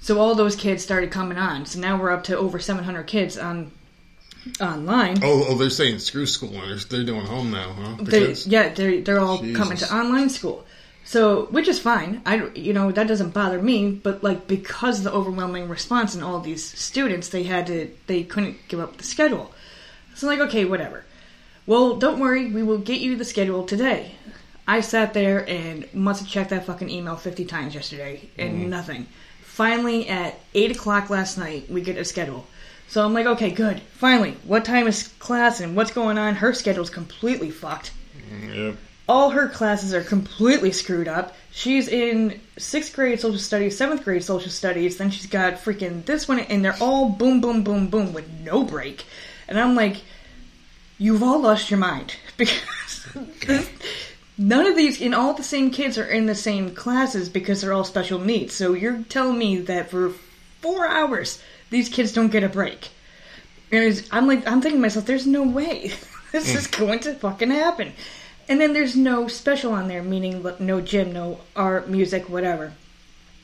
So 0.02 0.20
all 0.20 0.36
those 0.36 0.58
kids 0.58 0.84
started 0.84 1.12
coming 1.12 1.38
on. 1.38 1.66
So 1.66 1.80
now 1.80 2.00
we're 2.00 2.12
up 2.12 2.26
to 2.26 2.38
over 2.38 2.60
700 2.60 3.04
kids 3.04 3.38
on 3.38 3.72
online. 4.60 5.20
Oh, 5.24 5.46
oh, 5.48 5.56
they're 5.56 5.70
saying 5.70 6.00
screw 6.00 6.26
school. 6.26 6.54
and 6.54 6.80
They're, 6.80 7.00
they're 7.00 7.06
doing 7.06 7.26
home 7.26 7.52
now, 7.52 7.72
huh? 7.72 7.96
The 8.00 8.12
They, 8.12 8.34
yeah, 8.46 8.70
they're 8.74 9.02
they're 9.02 9.20
all 9.20 9.40
Jesus. 9.40 9.58
coming 9.58 9.78
to 9.78 9.96
online 9.96 10.30
school. 10.30 10.66
So, 11.10 11.46
which 11.46 11.68
is 11.68 11.80
fine. 11.80 12.22
I 12.24 12.50
you 12.54 12.72
know 12.72 12.92
that 12.92 13.08
doesn't 13.08 13.34
bother 13.34 13.60
me. 13.60 13.90
But 13.90 14.24
like 14.24 14.48
because 14.48 15.00
of 15.00 15.06
the 15.06 15.12
overwhelming 15.12 15.68
response 15.68 16.14
in 16.14 16.22
all 16.22 16.40
these 16.40 16.64
students, 16.64 17.30
they 17.30 17.42
had 17.42 17.66
to 17.66 17.90
they 18.06 18.22
couldn't 18.22 18.60
give 18.68 18.80
up 18.80 18.98
the 18.98 19.04
schedule. 19.04 19.52
So 20.14 20.30
I'm 20.30 20.38
like 20.38 20.48
okay, 20.50 20.66
whatever. 20.66 21.06
Well, 21.66 21.96
don't 21.96 22.20
worry, 22.20 22.52
we 22.52 22.62
will 22.62 22.78
get 22.78 23.02
you 23.02 23.16
the 23.16 23.26
schedule 23.26 23.66
today. 23.66 24.12
I 24.68 24.82
sat 24.82 25.16
there 25.16 25.50
and 25.50 25.92
must 25.96 26.22
have 26.22 26.30
checked 26.30 26.52
that 26.52 26.68
fucking 26.68 26.92
email 26.92 27.16
fifty 27.16 27.44
times 27.44 27.74
yesterday 27.74 28.30
and 28.38 28.60
mm-hmm. 28.60 28.70
nothing. 28.70 29.08
Finally, 29.42 30.08
at 30.10 30.40
eight 30.54 30.70
o'clock 30.70 31.10
last 31.10 31.40
night, 31.40 31.72
we 31.72 31.82
get 31.82 31.98
a 31.98 32.06
schedule. 32.06 32.46
So 32.88 33.04
I'm 33.04 33.16
like, 33.16 33.26
okay, 33.26 33.50
good. 33.50 33.82
Finally, 33.94 34.38
what 34.44 34.64
time 34.64 34.86
is 34.86 35.08
class 35.18 35.60
and 35.60 35.76
what's 35.76 35.92
going 35.92 36.20
on? 36.20 36.36
Her 36.36 36.54
schedule's 36.54 36.92
completely 36.92 37.50
fucked 37.50 37.94
mm, 38.32 38.56
Yep. 38.56 38.78
All 39.10 39.32
her 39.32 39.50
classes 39.50 39.92
are 39.92 40.04
completely 40.04 40.72
screwed 40.72 41.08
up. 41.08 41.36
She's 41.52 41.88
in 41.88 42.40
sixth 42.58 42.96
grade 42.96 43.20
social 43.20 43.40
studies, 43.40 43.76
seventh 43.76 44.04
grade 44.04 44.24
social 44.24 44.52
studies, 44.52 44.98
then 44.98 45.10
she's 45.10 45.26
got 45.26 45.56
freaking 45.56 46.06
this 46.06 46.28
one, 46.28 46.40
and 46.40 46.64
they're 46.64 46.78
all 46.80 47.10
boom, 47.10 47.42
boom, 47.42 47.64
boom, 47.64 47.88
boom 47.88 48.14
with 48.14 48.30
no 48.30 48.64
break. 48.64 49.04
And 49.48 49.60
I'm 49.60 49.74
like, 49.74 49.98
you've 51.00 51.24
all 51.24 51.42
lost 51.42 51.72
your 51.72 51.80
mind 51.80 52.18
because 52.38 52.62
this, 53.48 53.68
none 54.38 54.68
of 54.68 54.76
these, 54.76 55.02
and 55.02 55.16
all 55.16 55.34
the 55.34 55.44
same 55.44 55.72
kids 55.72 55.98
are 55.98 56.06
in 56.06 56.28
the 56.28 56.36
same 56.36 56.76
classes 56.76 57.30
because 57.30 57.62
they're 57.62 57.74
all 57.74 57.84
special 57.84 58.20
needs. 58.20 58.54
So 58.54 58.74
you're 58.74 59.02
telling 59.10 59.40
me 59.40 59.62
that 59.62 59.90
for 59.90 60.12
four 60.62 60.88
hours 60.88 61.42
these 61.72 61.90
kids 61.90 62.14
don't 62.14 62.32
get 62.32 62.44
a 62.44 62.50
break. 62.50 62.90
And 63.72 64.08
I'm 64.12 64.28
like, 64.28 64.48
I'm 64.48 64.62
thinking 64.62 64.80
to 64.80 64.82
myself, 64.84 65.08
there's 65.08 65.26
no 65.26 65.44
way 65.44 65.94
this 66.32 66.54
mm. 66.54 66.56
is 66.56 66.68
going 66.68 67.00
to 67.02 67.16
fucking 67.16 67.50
happen. 67.50 67.94
And 68.50 68.60
then 68.60 68.74
there's 68.74 68.96
no 68.96 69.28
special 69.28 69.74
on 69.74 69.88
there, 69.88 70.02
meaning 70.02 70.44
no 70.60 70.82
gym, 70.82 71.14
no 71.14 71.40
art, 71.56 71.88
music, 71.88 72.28
whatever. 72.30 72.74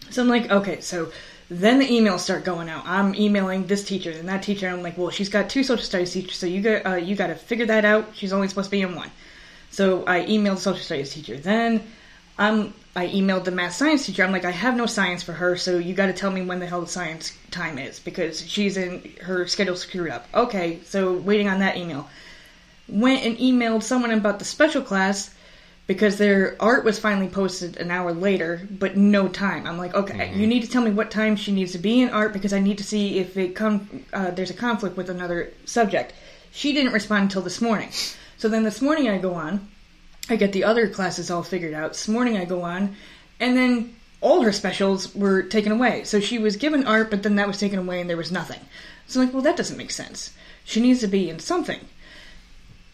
So 0.10 0.24
I'm 0.24 0.28
like, 0.28 0.50
okay, 0.50 0.82
so 0.82 1.12
then 1.48 1.78
the 1.78 1.88
emails 1.88 2.22
start 2.22 2.44
going 2.44 2.70
out. 2.70 2.84
I'm 2.88 3.14
emailing 3.14 3.68
this 3.68 3.84
teacher 3.86 4.10
and 4.10 4.28
that 4.30 4.42
teacher. 4.42 4.68
I'm 4.68 4.82
like, 4.82 4.98
well, 4.98 5.12
she's 5.12 5.30
got 5.30 5.48
two 5.48 5.64
social 5.64 5.86
studies 5.86 6.12
teachers, 6.12 6.36
so 6.36 6.48
you 6.48 6.62
got 6.62 6.86
uh, 6.86 6.96
you 6.96 7.16
got 7.16 7.28
to 7.28 7.36
figure 7.36 7.68
that 7.68 7.86
out. 7.86 8.08
She's 8.16 8.34
only 8.34 8.48
supposed 8.48 8.66
to 8.66 8.72
be 8.72 8.82
in 8.82 8.96
one. 8.96 9.12
So 9.70 10.04
I 10.08 10.22
emailed 10.22 10.56
the 10.56 10.62
social 10.62 10.84
studies 10.84 11.14
teacher. 11.14 11.38
Then 11.38 11.84
I'm 12.40 12.74
I 12.96 13.08
emailed 13.08 13.44
the 13.44 13.52
math 13.52 13.74
science 13.74 14.08
teacher. 14.08 14.24
I'm 14.24 14.32
like, 14.32 14.46
I 14.46 14.52
have 14.52 14.76
no 14.76 14.88
science 14.88 15.22
for 15.22 15.34
her, 15.34 15.56
so 15.56 15.78
you 15.78 15.94
got 15.94 16.08
to 16.08 16.14
tell 16.14 16.32
me 16.32 16.42
when 16.42 16.60
the 16.60 16.66
hell 16.66 16.82
the 16.82 16.88
science 16.88 17.38
time 17.52 17.78
is 17.78 18.00
because 18.00 18.48
she's 18.50 18.76
in 18.76 19.14
her 19.22 19.46
schedule 19.46 19.76
screwed 19.76 20.10
up. 20.10 20.28
Okay, 20.34 20.80
so 20.84 21.14
waiting 21.14 21.48
on 21.48 21.60
that 21.60 21.78
email. 21.78 22.10
Went 22.88 23.24
and 23.26 23.38
emailed 23.38 23.84
someone 23.84 24.12
about 24.12 24.40
the 24.40 24.46
special 24.46 24.82
class 24.82 25.34
because 25.88 26.18
their 26.18 26.56
art 26.60 26.84
was 26.84 26.98
finally 26.98 27.28
posted 27.28 27.78
an 27.78 27.92
hour 27.92 28.12
later, 28.12 28.68
but 28.72 28.98
no 28.98 29.28
time. 29.28 29.68
I'm 29.68 29.78
like, 29.78 29.94
okay, 29.94 30.34
you 30.36 30.48
need 30.48 30.64
to 30.64 30.70
tell 30.70 30.82
me 30.82 30.92
what 30.92 31.12
time 31.12 31.36
she 31.36 31.52
needs 31.52 31.74
to 31.74 31.78
be 31.78 32.02
in 32.02 32.10
art 32.10 32.34
because 32.34 32.54
I 32.54 32.60
need 32.60 32.80
to 32.80 32.84
see 32.84 33.20
if 33.20 33.38
it 33.38 33.56
com- 33.56 34.04
uh, 34.12 34.32
there's 34.32 34.50
a 34.50 34.56
conflict 34.56 34.98
with 34.98 35.10
another 35.10 35.52
subject. 35.66 36.14
She 36.52 36.74
didn't 36.74 36.94
respond 36.94 37.24
until 37.24 37.44
this 37.44 37.62
morning. 37.62 37.90
So 38.38 38.50
then 38.50 38.64
this 38.64 38.82
morning 38.82 39.10
I 39.10 39.18
go 39.18 39.34
on, 39.34 39.68
I 40.30 40.38
get 40.38 40.54
the 40.54 40.64
other 40.64 40.90
classes 40.90 41.30
all 41.30 41.44
figured 41.44 41.74
out. 41.74 41.92
This 41.92 42.08
morning 42.08 42.38
I 42.38 42.46
go 42.46 42.64
on, 42.64 42.96
and 43.40 43.56
then 43.56 43.96
all 44.22 44.42
her 44.42 44.52
specials 44.52 45.14
were 45.14 45.44
taken 45.44 45.72
away. 45.72 46.04
So 46.04 46.20
she 46.20 46.40
was 46.40 46.56
given 46.56 46.88
art, 46.88 47.12
but 47.12 47.22
then 47.22 47.36
that 47.36 47.48
was 47.48 47.60
taken 47.60 47.78
away 47.78 48.02
and 48.02 48.10
there 48.10 48.18
was 48.18 48.32
nothing. 48.32 48.60
So 49.08 49.20
I'm 49.20 49.28
like, 49.28 49.34
well, 49.34 49.44
that 49.44 49.58
doesn't 49.58 49.78
make 49.78 49.92
sense. 49.92 50.34
She 50.64 50.82
needs 50.82 51.02
to 51.02 51.08
be 51.08 51.30
in 51.30 51.38
something. 51.40 51.80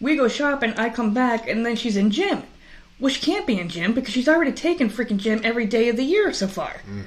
We 0.02 0.16
go 0.18 0.28
shopping, 0.28 0.74
I 0.78 0.90
come 0.90 1.14
back, 1.14 1.48
and 1.48 1.66
then 1.66 1.76
she's 1.76 1.96
in 1.96 2.10
gym. 2.12 2.44
Well, 3.00 3.14
she 3.14 3.22
can't 3.22 3.48
be 3.48 3.60
in 3.60 3.70
gym 3.70 3.94
because 3.94 4.14
she's 4.14 4.28
already 4.28 4.52
taken 4.52 4.90
freaking 4.90 5.18
gym 5.18 5.42
every 5.44 5.66
day 5.66 5.90
of 5.90 5.96
the 5.96 6.04
year 6.04 6.34
so 6.34 6.48
far. 6.48 6.82
Mm. 6.90 7.04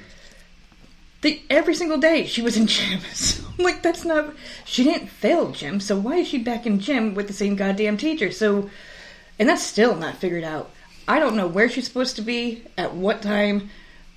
The, 1.22 1.40
every 1.48 1.74
single 1.74 1.98
day 1.98 2.26
she 2.26 2.42
was 2.42 2.56
in 2.56 2.66
gym. 2.66 3.00
So 3.14 3.44
I'm 3.58 3.64
like, 3.64 3.82
that's 3.82 4.04
not. 4.04 4.34
She 4.64 4.82
didn't 4.82 5.08
fail 5.08 5.52
gym, 5.52 5.78
so 5.80 5.96
why 5.98 6.16
is 6.16 6.28
she 6.28 6.38
back 6.38 6.66
in 6.66 6.80
gym 6.80 7.14
with 7.14 7.28
the 7.28 7.32
same 7.32 7.54
goddamn 7.54 7.96
teacher? 7.96 8.32
So, 8.32 8.68
and 9.38 9.48
that's 9.48 9.62
still 9.62 9.94
not 9.94 10.16
figured 10.16 10.42
out. 10.42 10.70
I 11.06 11.18
don't 11.20 11.36
know 11.36 11.46
where 11.46 11.68
she's 11.68 11.86
supposed 11.86 12.16
to 12.16 12.22
be, 12.22 12.64
at 12.76 12.94
what 12.94 13.22
time, 13.22 13.70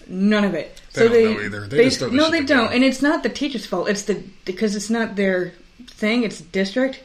none 0.08 0.44
of 0.44 0.56
it. 0.56 0.82
They 0.94 1.00
so 1.02 1.08
don't 1.08 1.14
they, 1.14 1.34
know 1.34 1.42
either. 1.42 1.68
They 1.68 1.78
they- 1.78 1.84
just 1.86 2.00
throw 2.00 2.10
this 2.10 2.18
no, 2.18 2.32
they 2.32 2.44
don't, 2.44 2.74
and 2.74 2.84
it's 2.84 3.02
not 3.02 3.22
the 3.24 3.30
teacher's 3.30 3.66
fault. 3.66 3.90
It's 3.90 4.04
the 4.04 4.24
because 4.46 4.76
it's 4.76 4.90
not 4.90 5.16
their 5.16 5.54
thing. 5.88 6.24
It's 6.24 6.42
district. 6.42 7.04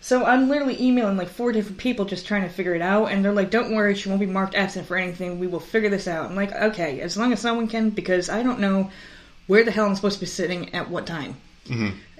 So 0.00 0.24
I'm 0.24 0.48
literally 0.48 0.80
emailing 0.80 1.16
like 1.16 1.28
four 1.28 1.52
different 1.52 1.78
people 1.78 2.04
just 2.04 2.26
trying 2.26 2.42
to 2.42 2.48
figure 2.48 2.74
it 2.74 2.82
out, 2.82 3.06
and 3.06 3.24
they're 3.24 3.32
like, 3.32 3.50
"Don't 3.50 3.74
worry, 3.74 3.94
she 3.94 4.08
won't 4.08 4.20
be 4.20 4.26
marked 4.26 4.54
absent 4.54 4.86
for 4.86 4.96
anything. 4.96 5.38
We 5.38 5.46
will 5.48 5.60
figure 5.60 5.90
this 5.90 6.06
out." 6.06 6.30
I'm 6.30 6.36
like, 6.36 6.52
"Okay, 6.52 7.00
as 7.00 7.16
long 7.16 7.32
as 7.32 7.40
someone 7.40 7.66
can, 7.68 7.90
because 7.90 8.28
I 8.28 8.42
don't 8.42 8.60
know 8.60 8.90
where 9.48 9.64
the 9.64 9.70
hell 9.70 9.86
I'm 9.86 9.96
supposed 9.96 10.16
to 10.16 10.20
be 10.20 10.26
sitting 10.26 10.74
at 10.74 10.88
what 10.88 11.06
time." 11.06 11.36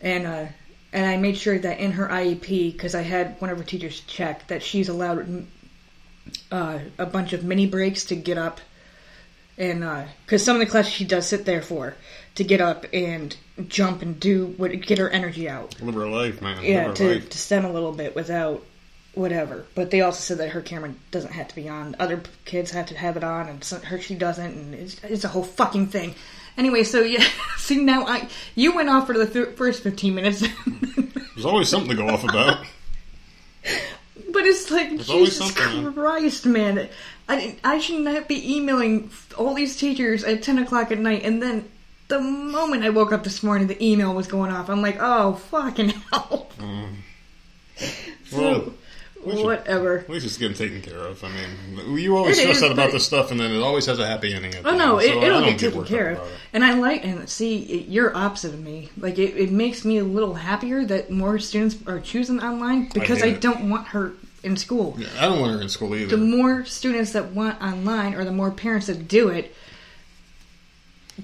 And 0.02 0.26
uh, 0.26 0.46
and 0.92 1.06
I 1.06 1.16
made 1.16 1.36
sure 1.36 1.58
that 1.58 1.78
in 1.78 1.92
her 1.92 2.08
IEP, 2.08 2.72
because 2.72 2.94
I 2.94 3.02
had 3.02 3.40
one 3.40 3.50
of 3.50 3.58
her 3.58 3.64
teachers 3.64 4.00
check 4.00 4.46
that 4.48 4.62
she's 4.62 4.88
allowed 4.88 5.46
uh, 6.50 6.78
a 6.98 7.06
bunch 7.06 7.32
of 7.32 7.44
mini 7.44 7.66
breaks 7.66 8.04
to 8.06 8.16
get 8.16 8.38
up, 8.38 8.60
and 9.56 9.80
because 10.26 10.44
some 10.44 10.56
of 10.56 10.60
the 10.60 10.66
classes 10.66 10.92
she 10.92 11.04
does 11.04 11.26
sit 11.26 11.44
there 11.44 11.62
for 11.62 11.94
to 12.34 12.44
get 12.44 12.60
up 12.60 12.86
and 12.92 13.36
jump 13.66 14.03
and 14.03 14.18
do 14.21 14.55
what 14.57 14.79
get 14.81 14.99
her 14.99 15.11
energy 15.11 15.49
out. 15.49 15.81
Live 15.81 15.94
her 15.94 16.07
life, 16.07 16.40
man. 16.40 16.62
Yeah, 16.62 16.92
to 16.92 17.14
life. 17.14 17.31
to 17.31 17.38
stem 17.38 17.64
a 17.64 17.73
little 17.73 17.92
bit 17.92 18.14
without 18.14 18.62
whatever. 19.14 19.66
But 19.75 19.90
they 19.90 20.01
also 20.01 20.21
said 20.21 20.38
that 20.38 20.51
her 20.51 20.61
camera 20.61 20.94
doesn't 21.11 21.33
have 21.33 21.49
to 21.49 21.55
be 21.55 21.68
on. 21.68 21.97
Other 21.99 22.23
kids 22.44 22.71
have 22.71 22.87
to 22.87 22.97
have 22.97 23.16
it 23.16 23.25
on, 23.25 23.49
and 23.49 23.62
some, 23.64 23.83
her 23.83 24.01
she 24.01 24.14
doesn't, 24.14 24.53
and 24.53 24.75
it's, 24.75 25.03
it's 25.05 25.25
a 25.25 25.29
whole 25.29 25.42
fucking 25.42 25.88
thing. 25.88 26.14
Anyway, 26.57 26.85
so 26.85 27.01
yeah, 27.01 27.25
see 27.57 27.83
now 27.83 28.07
I 28.07 28.29
you 28.55 28.75
went 28.75 28.88
off 28.88 29.07
for 29.07 29.16
the 29.16 29.27
th- 29.27 29.57
first 29.57 29.83
fifteen 29.83 30.14
minutes, 30.14 30.40
There's 31.35 31.47
always 31.47 31.68
something 31.68 31.90
to 31.90 31.97
go 31.97 32.09
off 32.09 32.25
about. 32.25 32.64
but 34.33 34.44
it's 34.44 34.71
like 34.71 34.88
always 35.09 35.09
Jesus 35.09 35.55
something, 35.55 35.85
man. 35.85 35.94
Christ, 35.94 36.47
man. 36.47 36.88
I 37.29 37.57
I 37.62 37.79
should 37.79 38.01
not 38.01 38.27
be 38.27 38.57
emailing 38.57 39.11
all 39.37 39.55
these 39.55 39.77
teachers 39.77 40.25
at 40.25 40.42
ten 40.42 40.59
o'clock 40.59 40.90
at 40.90 40.99
night, 40.99 41.23
and 41.25 41.40
then 41.42 41.68
the 42.09 42.21
moment 42.21 42.85
I 42.85 42.90
woke 42.90 43.12
up 43.12 43.23
this 43.25 43.42
morning, 43.42 43.66
the 43.68 43.83
email 43.85 44.14
was 44.14 44.27
going 44.27 44.51
off. 44.51 44.68
I'm 44.71 44.83
like, 44.83 44.97
oh 45.01 45.35
fucking 45.51 45.90
hell. 46.11 46.49
Well, 48.33 48.73
we 49.25 49.33
should- 49.37 49.44
Whatever. 49.44 49.99
At 49.99 50.11
least 50.11 50.27
it's 50.27 50.37
getting 50.38 50.57
taken 50.57 50.81
care 50.83 50.99
of. 50.99 51.23
I 51.25 51.29
mean, 51.29 51.99
you 51.99 52.16
always 52.16 52.38
It 52.38 52.42
stress 52.42 52.57
is, 52.59 52.62
out 52.62 52.73
about 52.73 52.92
this 52.92 53.05
stuff, 53.05 53.31
and 53.31 53.38
then 53.40 53.51
it 53.51 53.61
always 53.61 53.87
has 53.87 53.99
a 53.99 54.07
happy 54.07 54.33
ending. 54.33 54.55
At 54.55 54.62
the 54.62 54.71
Oh 54.71 54.77
no, 54.77 54.99
It, 54.99 55.09
so 55.09 55.23
it'll 55.23 55.40
don't 55.40 55.51
get 55.51 55.59
taken 55.59 55.85
care 55.85 56.11
of. 56.12 56.31
And 56.53 56.64
I 56.64 56.75
like 56.75 57.05
and 57.05 57.29
see 57.29 57.62
it- 57.64 57.88
you're 57.88 58.16
opposite 58.16 58.55
of 58.55 58.61
me. 58.61 58.90
Like 58.99 59.18
it, 59.18 59.37
it 59.37 59.51
makes 59.51 59.85
me 59.85 59.99
a 59.99 60.05
little 60.05 60.35
happier 60.35 60.85
that 60.87 61.11
more 61.11 61.38
students 61.38 61.77
are 61.87 62.01
choosing 62.01 62.40
online 62.42 62.88
because 62.94 63.23
I, 63.23 63.29
it. 63.29 63.40
don't 63.40 63.68
want 63.68 63.88
her 63.88 64.12
in 64.44 64.57
school. 64.57 64.94
Yeah, 64.99 65.09
I 65.18 65.27
don't 65.27 65.40
want 65.40 65.55
her 65.57 65.61
in 65.61 65.68
school 65.68 65.94
either. 65.97 66.16
The 66.16 66.25
more 66.25 66.64
students 66.64 67.12
that 67.12 67.33
want 67.33 67.61
online, 67.61 68.14
or 68.14 68.25
the 68.25 68.33
more 68.33 68.51
parents 68.53 68.87
that 68.87 69.09
do 69.09 69.29
it, 69.29 69.55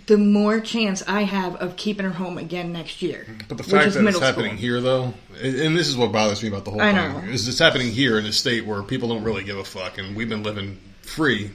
the 0.07 0.19
more 0.19 0.61
chance 0.61 1.03
I 1.07 1.23
have 1.23 1.57
of 1.57 1.77
keeping 1.77 2.05
her 2.05 2.13
home 2.13 2.39
again 2.39 2.73
next 2.73 3.03
year. 3.03 3.27
But 3.49 3.59
the 3.59 3.65
fact 3.65 3.95
that 3.95 4.07
it's 4.07 4.19
happening 4.19 4.53
school. 4.53 4.61
here, 4.61 4.81
though, 4.81 5.15
and 5.41 5.55
and 5.57 5.77
this 5.77 5.89
is 5.89 5.97
what 5.97 6.13
bothers 6.13 6.43
me 6.43 6.49
about 6.49 6.65
the 6.65 6.71
whole 6.71 6.81
I 6.81 6.93
thing, 6.93 7.27
know. 7.27 7.33
is 7.33 7.49
it's 7.49 7.59
happening 7.59 7.91
here 7.91 8.19
in 8.19 8.27
a 8.27 8.33
state 8.33 8.67
where 8.67 8.83
people 8.83 9.09
don't 9.09 9.25
really 9.25 9.45
give 9.45 9.59
a 9.59 9.65
fuck, 9.65 9.99
and 9.99 10.17
we've 10.17 10.29
been 10.29 10.43
living 10.43 10.79
free 11.03 11.51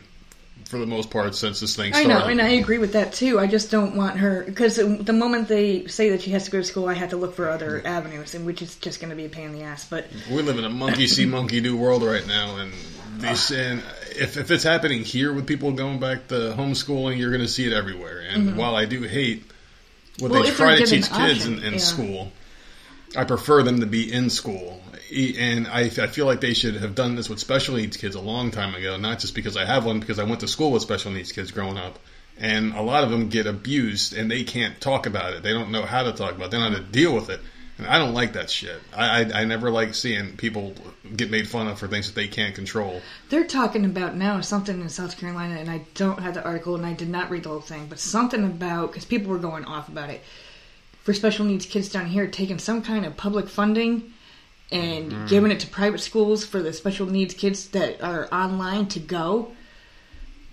for 0.65 0.77
the 0.77 0.85
most 0.85 1.09
part 1.09 1.35
since 1.35 1.59
this 1.59 1.75
thing 1.75 1.93
started. 1.93 2.11
I 2.11 2.19
know, 2.19 2.25
and 2.25 2.41
I 2.41 2.49
agree 2.49 2.77
with 2.77 2.93
that 2.93 3.13
too. 3.13 3.39
I 3.39 3.47
just 3.47 3.71
don't 3.71 3.95
want 3.95 4.17
her 4.17 4.43
because 4.43 4.75
the 4.75 5.13
moment 5.13 5.47
they 5.47 5.87
say 5.87 6.11
that 6.11 6.21
she 6.21 6.31
has 6.31 6.45
to 6.45 6.51
go 6.51 6.59
to 6.59 6.63
school, 6.63 6.87
I 6.87 6.93
have 6.93 7.09
to 7.09 7.17
look 7.17 7.35
for 7.35 7.49
other 7.49 7.81
avenues, 7.85 8.35
and 8.35 8.45
which 8.45 8.61
is 8.61 8.75
just 8.75 8.99
going 9.01 9.09
to 9.09 9.15
be 9.15 9.25
a 9.25 9.29
pain 9.29 9.47
in 9.47 9.53
the 9.53 9.63
ass. 9.63 9.87
But 9.89 10.07
we 10.29 10.41
live 10.41 10.59
in 10.59 10.65
a 10.65 10.69
monkey 10.69 11.07
see, 11.07 11.25
monkey 11.25 11.59
do 11.59 11.75
world 11.75 12.03
right 12.03 12.25
now, 12.27 12.57
and 12.57 12.71
and 13.23 13.83
if 14.11 14.37
if 14.37 14.51
it's 14.51 14.63
happening 14.63 15.03
here 15.03 15.33
with 15.33 15.47
people 15.47 15.71
going 15.71 15.99
back 15.99 16.27
to 16.27 16.53
homeschooling, 16.57 17.17
you're 17.17 17.31
going 17.31 17.41
to 17.41 17.47
see 17.47 17.65
it 17.65 17.73
everywhere. 17.73 18.19
And 18.19 18.57
while 18.57 18.75
I 18.75 18.85
do 18.85 19.03
hate 19.03 19.43
what 20.19 20.31
Mm-hmm. 20.31 20.33
Well, 20.33 20.43
they 20.43 20.51
try 20.51 20.77
to 20.77 20.85
teach 20.85 21.09
kids 21.11 21.45
in, 21.45 21.55
option, 21.55 21.63
in 21.63 21.73
yeah. 21.73 21.79
school, 21.79 22.31
I 23.15 23.23
prefer 23.23 23.63
them 23.63 23.79
to 23.79 23.85
be 23.85 24.11
in 24.11 24.29
school. 24.29 24.81
And 25.11 25.67
I, 25.67 25.81
I 25.81 26.07
feel 26.07 26.25
like 26.25 26.39
they 26.41 26.53
should 26.53 26.75
have 26.75 26.93
done 26.93 27.15
this 27.15 27.29
with 27.29 27.39
special 27.39 27.75
needs 27.75 27.97
kids 27.97 28.15
a 28.15 28.21
long 28.21 28.51
time 28.51 28.75
ago, 28.75 28.97
not 28.97 29.19
just 29.19 29.33
because 29.33 29.57
I 29.57 29.65
have 29.65 29.85
one, 29.85 29.99
because 29.99 30.19
I 30.19 30.23
went 30.23 30.41
to 30.41 30.47
school 30.47 30.71
with 30.71 30.83
special 30.83 31.11
needs 31.11 31.31
kids 31.31 31.51
growing 31.51 31.77
up. 31.77 31.97
And 32.37 32.73
a 32.73 32.81
lot 32.81 33.03
of 33.03 33.09
them 33.09 33.29
get 33.29 33.47
abused 33.47 34.15
and 34.15 34.29
they 34.29 34.43
can't 34.43 34.79
talk 34.79 35.07
about 35.07 35.33
it. 35.33 35.43
They 35.43 35.51
don't 35.51 35.71
know 35.71 35.81
how 35.81 36.03
to 36.03 36.11
talk 36.11 36.35
about 36.35 36.45
it. 36.45 36.51
They 36.51 36.57
don't 36.57 36.71
know 36.71 36.77
how 36.77 36.83
to 36.83 36.91
deal 36.91 37.15
with 37.15 37.29
it. 37.29 37.41
And 37.79 37.87
I 37.87 37.97
don't 37.97 38.13
like 38.13 38.33
that 38.33 38.49
shit. 38.49 38.79
I, 38.95 39.23
I, 39.23 39.41
I 39.41 39.45
never 39.45 39.71
like 39.71 39.95
seeing 39.95 40.37
people 40.37 40.73
get 41.15 41.31
made 41.31 41.47
fun 41.47 41.67
of 41.67 41.79
for 41.79 41.87
things 41.87 42.07
that 42.07 42.15
they 42.15 42.27
can't 42.27 42.55
control. 42.55 43.01
They're 43.29 43.47
talking 43.47 43.85
about 43.85 44.15
now 44.15 44.41
something 44.41 44.79
in 44.79 44.89
South 44.89 45.17
Carolina, 45.17 45.55
and 45.55 45.69
I 45.69 45.81
don't 45.95 46.19
have 46.19 46.33
the 46.33 46.43
article, 46.43 46.75
and 46.75 46.85
I 46.85 46.93
did 46.93 47.09
not 47.09 47.29
read 47.29 47.43
the 47.43 47.49
whole 47.49 47.61
thing, 47.61 47.87
but 47.87 47.99
something 47.99 48.43
about 48.43 48.91
because 48.91 49.05
people 49.05 49.31
were 49.31 49.39
going 49.39 49.65
off 49.65 49.87
about 49.87 50.09
it 50.09 50.21
for 51.03 51.13
special 51.13 51.45
needs 51.45 51.65
kids 51.65 51.89
down 51.89 52.05
here 52.05 52.27
taking 52.27 52.59
some 52.59 52.81
kind 52.81 53.05
of 53.05 53.17
public 53.17 53.49
funding 53.49 54.13
and 54.71 55.11
mm-hmm. 55.11 55.25
giving 55.27 55.51
it 55.51 55.59
to 55.61 55.67
private 55.67 55.99
schools 55.99 56.45
for 56.45 56.61
the 56.61 56.73
special 56.73 57.07
needs 57.07 57.33
kids 57.33 57.69
that 57.69 58.01
are 58.03 58.27
online 58.31 58.85
to 58.87 58.99
go. 58.99 59.51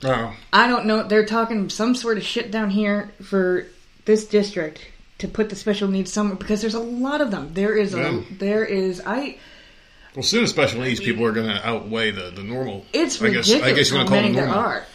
Oh, 0.03 0.35
I 0.53 0.69
don't 0.69 0.87
know. 0.87 1.03
They're 1.03 1.27
talking 1.27 1.69
some 1.69 1.95
sort 1.95 2.17
of 2.17 2.25
shit 2.25 2.51
down 2.51 2.71
here 2.71 3.13
for 3.23 3.67
this 4.05 4.27
district 4.27 4.87
to 5.19 5.29
put 5.29 5.49
the 5.51 5.57
special 5.57 5.89
needs 5.89 6.13
somewhere 6.13 6.37
because 6.37 6.61
there's 6.61 6.75
a 6.75 6.81
lot 6.81 7.21
of 7.21 7.31
them. 7.31 7.53
There 7.55 7.77
is 7.77 7.95
a 7.95 7.99
Yeah. 7.99 8.21
there 8.31 8.65
is 8.65 9.03
I. 9.05 9.39
well, 10.17 10.23
soon 10.25 10.43
as 10.43 10.51
special 10.51 10.81
needs 10.81 10.99
people 10.99 11.25
are 11.25 11.31
going 11.33 11.47
to 11.47 11.65
outweigh 11.69 12.11
the, 12.11 12.31
the 12.31 12.43
normal. 12.43 12.85
It's 12.93 13.23
I 13.23 13.29
guess, 13.31 13.49
ridiculous 13.49 13.63
I 13.63 13.73
guess 13.77 13.91
you 13.91 13.97
want 13.97 14.09
to 14.09 14.15
call 14.15 14.23
them 14.25 14.33
there 14.33 14.47
normal. 14.47 14.65
are. 14.65 14.87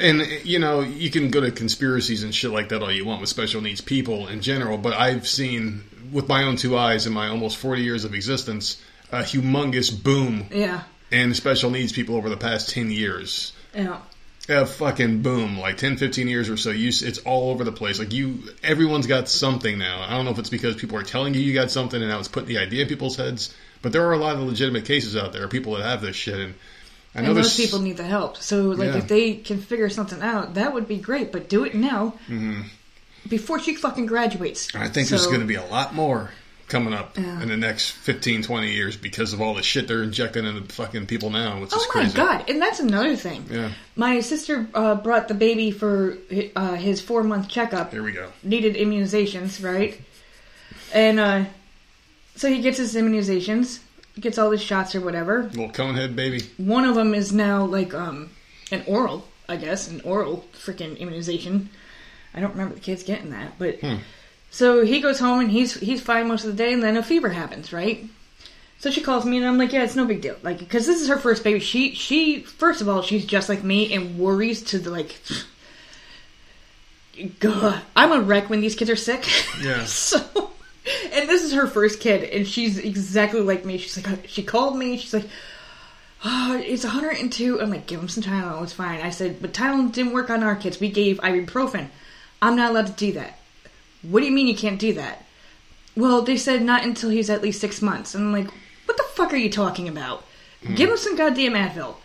And 0.00 0.26
you 0.44 0.58
know, 0.58 0.80
you 0.80 1.10
can 1.10 1.30
go 1.30 1.40
to 1.40 1.50
conspiracies 1.52 2.22
and 2.24 2.34
shit 2.34 2.50
like 2.50 2.70
that 2.70 2.82
all 2.82 2.90
you 2.90 3.04
want 3.04 3.20
with 3.20 3.28
special 3.30 3.60
needs 3.60 3.80
people 3.80 4.26
in 4.26 4.40
general, 4.40 4.78
but 4.78 4.94
I've 4.94 5.28
seen 5.28 5.84
with 6.10 6.26
my 6.28 6.42
own 6.44 6.56
two 6.56 6.76
eyes 6.78 7.06
in 7.06 7.12
my 7.12 7.28
almost 7.28 7.58
40 7.58 7.82
years 7.82 8.04
of 8.04 8.14
existence 8.14 8.82
a 9.12 9.18
humongous 9.18 9.90
boom 10.02 10.46
Yeah, 10.50 10.82
in 11.12 11.32
special 11.34 11.70
needs 11.70 11.92
people 11.92 12.16
over 12.16 12.28
the 12.28 12.36
past 12.36 12.70
10 12.70 12.90
years. 12.90 13.52
yeah. 13.74 14.00
A 14.48 14.64
fucking 14.64 15.22
boom, 15.22 15.58
like 15.58 15.76
10, 15.76 15.96
15 15.96 16.28
years 16.28 16.48
or 16.48 16.56
so. 16.56 16.70
You, 16.70 16.86
it's 16.88 17.18
all 17.18 17.50
over 17.50 17.64
the 17.64 17.72
place. 17.72 17.98
Like 17.98 18.12
you, 18.12 18.44
everyone's 18.62 19.08
got 19.08 19.28
something 19.28 19.76
now. 19.76 20.06
I 20.08 20.10
don't 20.10 20.24
know 20.24 20.30
if 20.30 20.38
it's 20.38 20.50
because 20.50 20.76
people 20.76 20.96
are 20.96 21.02
telling 21.02 21.34
you 21.34 21.40
you 21.40 21.52
got 21.52 21.72
something 21.72 22.00
and 22.00 22.08
now 22.08 22.20
it's 22.20 22.28
putting 22.28 22.48
the 22.48 22.58
idea 22.58 22.82
in 22.82 22.88
people's 22.88 23.16
heads, 23.16 23.52
but 23.82 23.92
there 23.92 24.06
are 24.06 24.12
a 24.12 24.18
lot 24.18 24.36
of 24.36 24.42
legitimate 24.42 24.84
cases 24.84 25.16
out 25.16 25.32
there, 25.32 25.46
people 25.48 25.74
that 25.76 25.82
have 25.84 26.00
this 26.02 26.16
shit. 26.16 26.38
And 26.38 26.54
I 27.14 27.20
know 27.22 27.28
And 27.30 27.38
those 27.38 27.56
people 27.56 27.78
need 27.80 27.96
the 27.96 28.04
help. 28.04 28.36
So, 28.38 28.62
like, 28.70 28.88
Yeah. 28.92 28.98
if 28.98 29.08
they 29.08 29.34
can 29.34 29.60
figure 29.60 29.88
something 29.88 30.20
out, 30.22 30.54
that 30.54 30.74
would 30.74 30.86
be 30.88 30.96
great. 30.98 31.32
But 31.32 31.48
do 31.48 31.64
it 31.64 31.74
now, 31.74 32.14
before 33.28 33.58
she 33.60 33.74
fucking 33.74 34.06
graduates. 34.06 34.68
I 34.74 34.88
think 34.88 35.08
so, 35.08 35.16
there's 35.16 35.26
going 35.26 35.40
to 35.40 35.46
be 35.46 35.54
a 35.56 35.64
lot 35.64 35.94
more 35.94 36.30
coming 36.68 36.92
up 36.92 37.16
Yeah. 37.16 37.42
in 37.42 37.48
the 37.48 37.56
next 37.56 37.90
15, 37.90 38.42
20 38.42 38.72
years 38.72 38.96
because 38.96 39.32
of 39.32 39.40
all 39.40 39.54
the 39.54 39.62
shit 39.62 39.86
they're 39.86 40.02
injecting 40.02 40.44
into 40.44 40.62
fucking 40.74 41.06
people 41.06 41.30
now, 41.30 41.60
which 41.60 41.68
is 41.68 41.74
Oh 41.76 41.86
my 41.94 42.02
crazy. 42.02 42.16
god! 42.16 42.50
And 42.50 42.60
that's 42.60 42.80
another 42.80 43.14
thing. 43.14 43.46
Yeah, 43.50 43.70
My 43.94 44.18
sister 44.20 44.66
uh, 44.74 44.96
brought 44.96 45.28
the 45.28 45.34
baby 45.34 45.70
for 45.70 46.18
uh, 46.56 46.74
his 46.74 47.00
four 47.00 47.22
month 47.22 47.48
checkup. 47.48 47.92
here 47.92 48.02
we 48.02 48.10
go. 48.12 48.30
Needed 48.42 48.74
immunizations, 48.74 49.62
right? 49.64 50.00
And 50.92 51.20
uh, 51.20 51.44
so 52.36 52.48
he 52.48 52.60
gets 52.60 52.78
his 52.78 52.94
immunizations, 52.94 53.80
gets 54.20 54.38
all 54.38 54.50
his 54.50 54.62
shots 54.62 54.94
or 54.94 55.00
whatever. 55.00 55.44
Little 55.44 55.70
conehead 55.70 56.14
baby. 56.14 56.42
One 56.58 56.84
of 56.84 56.94
them 56.94 57.14
is 57.14 57.32
now 57.32 57.64
like 57.64 57.94
um, 57.94 58.30
an 58.70 58.84
oral, 58.86 59.26
I 59.48 59.56
guess, 59.56 59.88
an 59.88 60.00
oral 60.02 60.44
freaking 60.54 60.98
immunization. 60.98 61.70
I 62.34 62.40
don't 62.40 62.52
remember 62.52 62.74
the 62.74 62.80
kids 62.80 63.02
getting 63.02 63.30
that, 63.30 63.58
but 63.58 63.78
so 64.50 64.84
he 64.84 65.00
goes 65.00 65.18
home 65.18 65.40
and 65.40 65.50
he's 65.50 65.74
he's 65.74 66.02
fine 66.02 66.28
most 66.28 66.44
of 66.44 66.50
the 66.50 66.56
day, 66.56 66.72
and 66.72 66.82
then 66.82 66.96
a 66.96 67.02
fever 67.02 67.30
happens, 67.30 67.72
right? 67.72 68.04
So 68.78 68.90
she 68.90 69.00
calls 69.00 69.24
me 69.24 69.38
and 69.38 69.46
I'm 69.46 69.56
like, 69.56 69.72
yeah, 69.72 69.84
it's 69.84 69.96
no 69.96 70.04
big 70.04 70.20
deal, 70.20 70.36
like 70.42 70.58
because 70.58 70.86
this 70.86 71.00
is 71.00 71.08
her 71.08 71.16
first 71.16 71.42
baby. 71.42 71.60
She 71.60 71.94
she 71.94 72.42
first 72.42 72.82
of 72.82 72.88
all 72.88 73.02
she's 73.02 73.24
just 73.24 73.48
like 73.48 73.64
me 73.64 73.92
and 73.94 74.18
worries 74.18 74.62
to 74.64 74.78
the 74.78 74.90
like. 74.90 75.18
God, 77.40 77.80
I'm 77.96 78.12
a 78.12 78.20
wreck 78.20 78.50
when 78.50 78.60
these 78.60 78.74
kids 78.74 78.90
are 78.90 78.96
sick. 78.96 79.26
Yeah. 79.62 79.86
so, 79.86 80.50
and 81.12 81.28
this 81.28 81.42
is 81.42 81.52
her 81.52 81.66
first 81.66 82.00
kid, 82.00 82.24
and 82.24 82.46
she's 82.46 82.78
exactly 82.78 83.40
like 83.40 83.64
me. 83.64 83.78
She's 83.78 84.04
like, 84.06 84.28
she 84.28 84.42
called 84.42 84.76
me. 84.76 84.96
She's 84.96 85.14
like, 85.14 85.28
oh, 86.24 86.60
it's 86.64 86.84
102. 86.84 87.60
I'm 87.60 87.70
like, 87.70 87.86
give 87.86 88.00
him 88.00 88.08
some 88.08 88.22
Tylenol. 88.22 88.62
It's 88.62 88.72
fine. 88.72 89.00
I 89.00 89.10
said, 89.10 89.40
but 89.40 89.52
Tylenol 89.52 89.92
didn't 89.92 90.12
work 90.12 90.30
on 90.30 90.42
our 90.42 90.56
kids. 90.56 90.80
We 90.80 90.90
gave 90.90 91.18
ibuprofen. 91.18 91.88
I'm 92.40 92.56
not 92.56 92.70
allowed 92.70 92.88
to 92.88 92.92
do 92.92 93.12
that. 93.12 93.38
What 94.02 94.20
do 94.20 94.26
you 94.26 94.32
mean 94.32 94.46
you 94.46 94.56
can't 94.56 94.78
do 94.78 94.92
that? 94.94 95.24
Well, 95.96 96.22
they 96.22 96.36
said 96.36 96.62
not 96.62 96.84
until 96.84 97.10
he's 97.10 97.30
at 97.30 97.42
least 97.42 97.60
six 97.60 97.80
months. 97.80 98.14
And 98.14 98.24
I'm 98.24 98.32
like, 98.32 98.52
what 98.84 98.96
the 98.96 99.04
fuck 99.14 99.32
are 99.32 99.38
you 99.38 99.50
talking 99.50 99.88
about? 99.88 100.24
Hmm. 100.62 100.74
Give 100.74 100.90
him 100.90 100.96
some 100.96 101.16
goddamn 101.16 101.54
Advil. 101.54 101.96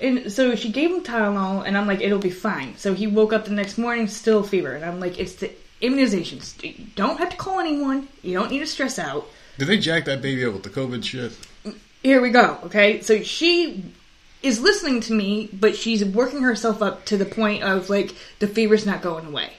And 0.00 0.32
so 0.32 0.54
she 0.54 0.72
gave 0.72 0.90
him 0.90 1.02
Tylenol, 1.02 1.66
and 1.66 1.76
I'm 1.76 1.86
like, 1.86 2.00
it'll 2.00 2.18
be 2.18 2.30
fine. 2.30 2.76
So 2.76 2.94
he 2.94 3.06
woke 3.06 3.32
up 3.32 3.44
the 3.44 3.52
next 3.52 3.76
morning, 3.76 4.06
still 4.06 4.42
fever. 4.42 4.72
And 4.72 4.84
I'm 4.84 4.98
like, 4.98 5.18
it's 5.18 5.34
the 5.34 5.50
immunizations. 5.80 6.62
You 6.62 6.86
don't 6.94 7.18
have 7.18 7.30
to 7.30 7.36
call 7.36 7.60
anyone. 7.60 8.08
You 8.22 8.34
don't 8.34 8.50
need 8.50 8.60
to 8.60 8.66
stress 8.66 8.98
out. 8.98 9.26
Did 9.58 9.68
they 9.68 9.78
jack 9.78 10.04
that 10.06 10.22
baby 10.22 10.44
up 10.44 10.54
with 10.54 10.62
the 10.62 10.70
COVID 10.70 11.04
shit? 11.04 11.32
Here 12.02 12.20
we 12.20 12.30
go. 12.30 12.58
Okay, 12.64 13.02
so 13.02 13.22
she 13.22 13.84
is 14.42 14.60
listening 14.60 15.00
to 15.02 15.12
me, 15.12 15.50
but 15.52 15.76
she's 15.76 16.04
working 16.04 16.42
herself 16.42 16.80
up 16.80 17.04
to 17.06 17.16
the 17.16 17.26
point 17.26 17.62
of 17.62 17.90
like 17.90 18.14
the 18.38 18.46
fever's 18.46 18.86
not 18.86 19.02
going 19.02 19.26
away. 19.26 19.50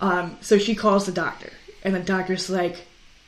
Um, 0.00 0.36
so 0.40 0.58
she 0.58 0.74
calls 0.74 1.06
the 1.06 1.12
doctor, 1.12 1.52
and 1.84 1.94
the 1.94 2.00
doctor's 2.00 2.50
like, 2.50 2.84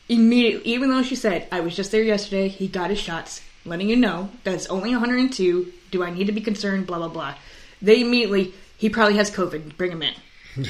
immediately, 0.09 0.69
even 0.73 0.91
though 0.91 1.03
she 1.03 1.15
said, 1.15 1.47
I 1.53 1.61
was 1.61 1.77
just 1.77 1.93
there 1.93 2.03
yesterday, 2.03 2.49
he 2.49 2.67
got 2.69 2.91
his 2.91 2.99
shots, 2.99 3.43
letting 3.65 3.89
you 3.89 3.97
know 3.97 4.31
that's 4.45 4.67
only 4.67 4.91
102. 4.91 5.73
Do 5.93 6.03
I 6.03 6.11
need 6.11 6.27
to 6.27 6.33
be 6.33 6.41
concerned? 6.41 6.87
Blah, 6.87 6.99
blah, 6.99 7.09
blah. 7.09 7.35
They 7.81 8.01
immediately, 8.01 8.53
he 8.77 8.89
probably 8.89 9.17
has 9.17 9.31
COVID, 9.31 9.77
bring 9.77 9.93
him 9.93 10.03
in. 10.03 10.15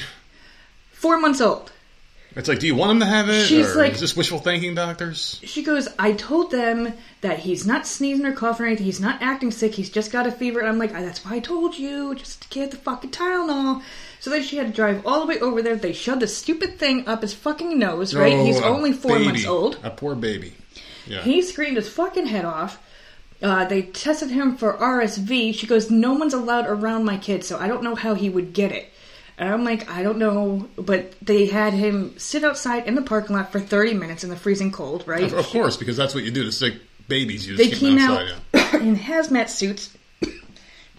Four 1.06 1.18
months 1.20 1.40
old. 1.40 1.70
It's 2.34 2.48
like, 2.48 2.58
do 2.58 2.66
you 2.66 2.74
want 2.74 2.90
him 2.90 2.98
to 3.00 3.06
have 3.06 3.28
it? 3.28 3.46
She's 3.46 3.76
or 3.76 3.78
like- 3.78 3.92
is 3.92 4.00
this 4.00 4.16
wishful 4.16 4.40
thinking, 4.40 4.74
doctors? 4.74 5.40
She 5.44 5.62
goes, 5.62 5.88
I 6.00 6.12
told 6.12 6.50
them 6.50 6.92
that 7.20 7.38
he's 7.38 7.64
not 7.64 7.86
sneezing 7.86 8.26
or 8.26 8.32
coughing 8.32 8.66
or 8.66 8.68
anything. 8.68 8.86
He's 8.86 8.98
not 9.00 9.22
acting 9.22 9.52
sick. 9.52 9.74
He's 9.74 9.88
just 9.88 10.10
got 10.10 10.26
a 10.26 10.32
fever. 10.32 10.58
And 10.58 10.68
I'm 10.68 10.78
like, 10.78 10.90
that's 10.92 11.24
why 11.24 11.36
I 11.36 11.38
told 11.38 11.78
you. 11.78 12.16
Just 12.16 12.50
get 12.50 12.72
the 12.72 12.76
fucking 12.76 13.12
Tylenol. 13.12 13.82
So 14.18 14.30
then 14.30 14.42
she 14.42 14.56
had 14.56 14.66
to 14.66 14.72
drive 14.72 15.06
all 15.06 15.20
the 15.20 15.26
way 15.26 15.38
over 15.38 15.62
there. 15.62 15.76
They 15.76 15.92
shoved 15.92 16.22
the 16.22 16.26
stupid 16.26 16.76
thing 16.78 17.06
up 17.06 17.22
his 17.22 17.32
fucking 17.32 17.78
nose, 17.78 18.16
right? 18.16 18.34
Oh, 18.34 18.44
He's 18.44 18.60
only 18.60 18.92
four 18.92 19.12
baby. 19.12 19.24
months 19.26 19.46
old. 19.46 19.78
A 19.84 19.90
poor 19.90 20.16
baby. 20.16 20.54
Yeah. 21.06 21.22
He 21.22 21.40
screamed 21.40 21.76
his 21.76 21.88
fucking 21.88 22.26
head 22.26 22.44
off. 22.44 22.82
Uh, 23.40 23.64
they 23.66 23.82
tested 23.82 24.30
him 24.30 24.56
for 24.56 24.74
RSV. 24.74 25.54
She 25.54 25.66
goes, 25.68 25.88
No 25.88 26.14
one's 26.14 26.34
allowed 26.34 26.66
around 26.66 27.04
my 27.04 27.16
kid, 27.16 27.44
so 27.44 27.58
I 27.58 27.68
don't 27.68 27.84
know 27.84 27.94
how 27.94 28.14
he 28.14 28.28
would 28.28 28.52
get 28.52 28.72
it. 28.72 28.92
And 29.38 29.48
I'm 29.50 29.64
like, 29.64 29.90
I 29.90 30.02
don't 30.02 30.18
know. 30.18 30.68
But 30.76 31.12
they 31.20 31.46
had 31.46 31.74
him 31.74 32.18
sit 32.18 32.42
outside 32.44 32.86
in 32.86 32.94
the 32.94 33.02
parking 33.02 33.36
lot 33.36 33.52
for 33.52 33.60
30 33.60 33.94
minutes 33.94 34.24
in 34.24 34.30
the 34.30 34.36
freezing 34.36 34.72
cold, 34.72 35.04
right? 35.06 35.30
of, 35.32 35.46
course, 35.46 35.76
because 35.76 35.96
that's 35.96 36.14
what 36.14 36.24
you 36.24 36.30
do 36.30 36.44
to 36.44 36.52
sick 36.52 36.74
babies. 37.08 37.46
You 37.46 37.56
They 37.56 37.68
came 37.70 37.98
outside. 37.98 38.30
out 38.32 38.72
yeah. 38.72 38.80
in 38.80 38.96
hazmat 38.96 39.48
suits 39.48 39.96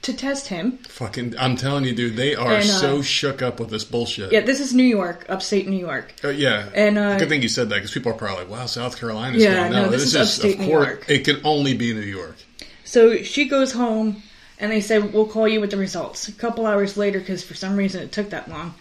to 0.04 0.14
test 0.14 0.48
him. 0.48 0.78
Fucking, 0.88 1.34
I'm 1.40 1.56
telling 1.58 1.84
you, 1.84 1.94
dude, 1.96 2.16
they 2.16 2.36
are 2.36 2.54
And, 2.54 2.62
uh, 2.70 2.80
so 2.80 3.02
shook 3.02 3.42
up 3.42 3.60
with 3.60 3.70
this 3.72 3.84
bullshit. 3.84 4.32
Yeah, 4.32 4.42
this 4.42 4.60
is 4.60 4.74
New 4.74 4.84
York, 4.84 5.26
upstate 5.28 5.68
New 5.68 5.80
York. 5.80 6.14
Uh, 6.24 6.30
yeah, 6.30 6.70
And, 6.76 6.98
uh, 6.98 7.18
good 7.18 7.28
thing 7.30 7.42
you 7.42 7.50
said 7.50 7.70
that 7.70 7.76
because 7.78 7.92
people 7.92 8.12
are 8.12 8.16
probably 8.16 8.44
like, 8.46 8.52
"Wow, 8.52 8.68
South 8.68 9.00
Carolina's 9.00 9.42
Yeah, 9.44 9.56
going." 9.56 9.72
no, 9.72 9.86
No, 9.86 9.90
this 9.90 10.02
this, 10.04 10.10
is 10.10 10.16
upstate 10.16 10.54
of 10.54 10.60
New 10.62 10.68
course 10.68 10.88
York. 10.88 11.06
it 11.10 11.26
can 11.26 11.42
only 11.44 11.74
be 11.74 11.94
New 11.94 12.02
York. 12.02 12.38
So 12.86 13.18
she 13.24 13.46
goes 13.50 13.72
home, 13.74 14.22
and 14.60 14.72
they 14.72 14.82
said, 14.82 15.14
"We'll 15.14 15.28
call 15.28 15.48
you 15.48 15.62
with 15.62 15.72
the 15.72 15.78
results." 15.78 16.28
A 16.28 16.32
couple 16.32 16.66
hours 16.66 16.98
later, 16.98 17.20
because 17.20 17.44
for 17.44 17.54
some 17.54 17.76
reason 17.78 18.02
it 18.02 18.12
took 18.12 18.30
that 18.32 18.50
long, 18.50 18.74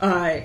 uh, 0.00 0.40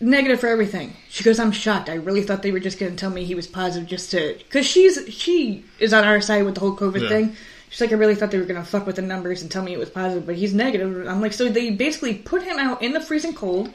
negative 0.00 0.40
for 0.40 0.48
everything. 0.48 0.94
She 1.08 1.22
goes, 1.24 1.38
"I'm 1.38 1.52
shocked. 1.52 1.88
I 1.88 1.94
really 1.94 2.22
thought 2.22 2.42
they 2.42 2.52
were 2.52 2.60
just 2.60 2.78
going 2.78 2.92
to 2.92 2.98
tell 2.98 3.10
me 3.10 3.24
he 3.24 3.34
was 3.34 3.46
positive, 3.46 3.88
just 3.88 4.10
to 4.12 4.34
because 4.38 4.66
she's 4.66 4.98
she 5.08 5.64
is 5.78 5.92
on 5.92 6.04
our 6.04 6.20
side 6.20 6.44
with 6.44 6.54
the 6.54 6.60
whole 6.60 6.76
COVID 6.76 7.02
Yeah. 7.02 7.08
thing." 7.08 7.36
She's 7.70 7.80
like, 7.80 7.92
"I 7.92 7.94
really 7.94 8.14
thought 8.14 8.30
they 8.30 8.38
were 8.38 8.44
going 8.44 8.60
to 8.60 8.66
fuck 8.68 8.86
with 8.86 8.96
the 8.96 9.02
numbers 9.02 9.40
and 9.40 9.50
tell 9.50 9.62
me 9.62 9.72
it 9.72 9.78
was 9.78 9.88
positive, 9.90 10.26
but 10.26 10.34
he's 10.36 10.52
negative." 10.52 11.06
I'm 11.06 11.20
like, 11.20 11.32
"So 11.32 11.48
they 11.48 11.70
basically 11.70 12.14
put 12.14 12.42
him 12.42 12.58
out 12.58 12.82
in 12.82 12.92
the 12.92 13.00
freezing 13.00 13.34
cold, 13.34 13.70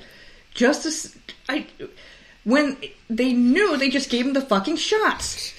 just 0.53 0.83
to 0.83 1.33
I." 1.49 1.65
When 2.43 2.77
they 3.09 3.33
knew, 3.33 3.75
they 3.75 3.89
just 3.89 4.09
gave 4.09 4.25
him 4.25 4.31
the 4.33 4.41
fucking 4.41 4.77
shots. 4.77 5.51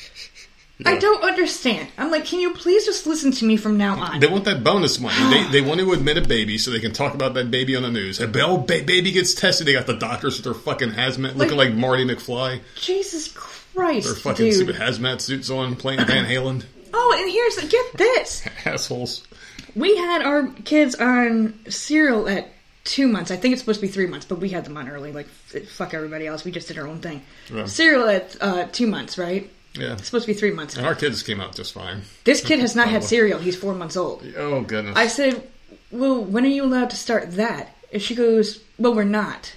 I 0.87 0.97
don't 0.99 1.25
understand. 1.25 1.89
I'm 1.99 2.11
like, 2.11 2.25
can 2.25 2.39
you 2.41 2.55
please 2.55 2.85
just 2.85 3.07
listen 3.07 3.33
to 3.33 3.45
me 3.45 3.57
from 3.57 3.77
now 3.79 3.97
on? 3.99 4.21
They 4.21 4.29
want 4.29 4.45
that 4.45 4.63
bonus 4.63 5.01
money. 5.01 5.17
they, 5.31 5.51
they 5.51 5.61
want 5.61 5.81
to 5.81 5.93
admit 5.93 6.19
a 6.19 6.23
baby 6.23 6.57
so 6.59 6.71
they 6.71 6.79
can 6.81 6.93
talk 6.93 7.15
about 7.15 7.35
that 7.35 7.51
baby 7.51 7.75
on 7.75 7.83
the 7.83 7.91
news. 7.91 8.21
A 8.21 8.29
ba- 8.29 8.59
ba- 8.59 8.85
baby 8.85 9.11
gets 9.11 9.35
tested. 9.35 9.67
They 9.67 9.73
got 9.73 9.87
the 9.87 9.97
doctors 9.97 10.37
with 10.37 10.45
their 10.45 10.55
fucking 10.55 10.91
hazmat 10.91 11.35
looking 11.37 11.57
like 11.57 11.75
Marty 11.75 12.05
McFly. 12.05 12.61
Jesus 12.77 13.29
Christ, 13.33 14.07
Their 14.07 14.15
fucking 14.17 14.45
dude. 14.47 14.55
stupid 14.55 14.77
hazmat 14.77 15.21
suits 15.21 15.51
on, 15.51 15.75
playing 15.77 16.05
Van 16.07 16.25
Halen. 16.31 16.65
Oh, 16.95 17.17
and 17.19 17.31
here's 17.31 17.71
get 17.71 17.93
this. 17.97 18.47
Assholes. 18.65 19.27
We 19.75 19.97
had 19.97 20.23
our 20.23 20.49
kids 20.65 20.95
on 20.95 21.59
cereal 21.69 22.29
at 22.29 22.49
two 22.85 23.07
months. 23.09 23.31
I 23.31 23.37
think 23.37 23.53
it's 23.53 23.61
supposed 23.63 23.81
to 23.81 23.87
be 23.87 23.93
three 23.93 24.07
months, 24.07 24.27
but 24.27 24.39
we 24.39 24.49
had 24.49 24.65
them 24.65 24.77
on 24.77 24.89
early. 24.89 25.13
Like 25.13 25.27
f- 25.55 25.69
fuck 25.69 25.93
everybody 25.93 26.27
else. 26.27 26.45
We 26.45 26.51
just 26.53 26.69
did 26.69 26.79
our 26.79 26.87
own 26.87 27.01
thing. 27.01 27.23
Yeah. 27.53 27.67
Cereal 27.67 28.09
at 28.09 28.37
uh, 28.41 28.67
two 28.73 28.87
months, 28.87 29.19
right? 29.19 29.51
Yeah. 29.79 29.93
It's 29.93 30.07
supposed 30.07 30.27
to 30.27 30.33
be 30.33 30.39
three 30.39 30.51
months. 30.51 30.77
And 30.77 30.85
our 30.87 30.95
kids 30.95 31.23
came 31.23 31.41
out 31.41 31.55
just 31.55 31.73
fine. 31.73 32.03
This 32.25 32.43
kid 32.45 32.59
has 32.61 32.75
not 32.75 32.89
had 32.89 33.05
cereal. 33.05 33.39
He's 33.39 33.57
four 33.57 33.75
months 33.75 33.97
old. 33.97 34.25
Oh, 34.37 34.61
goodness. 34.63 34.97
I 34.97 35.07
said, 35.07 35.49
"Well, 35.91 36.23
when 36.23 36.45
are 36.45 36.49
you 36.49 36.65
allowed 36.65 36.91
to 36.91 36.97
start 36.97 37.33
that?" 37.33 37.77
And 37.93 38.03
she 38.03 38.15
goes, 38.15 38.61
"Well, 38.79 38.95
we're 38.95 39.05
not." 39.05 39.55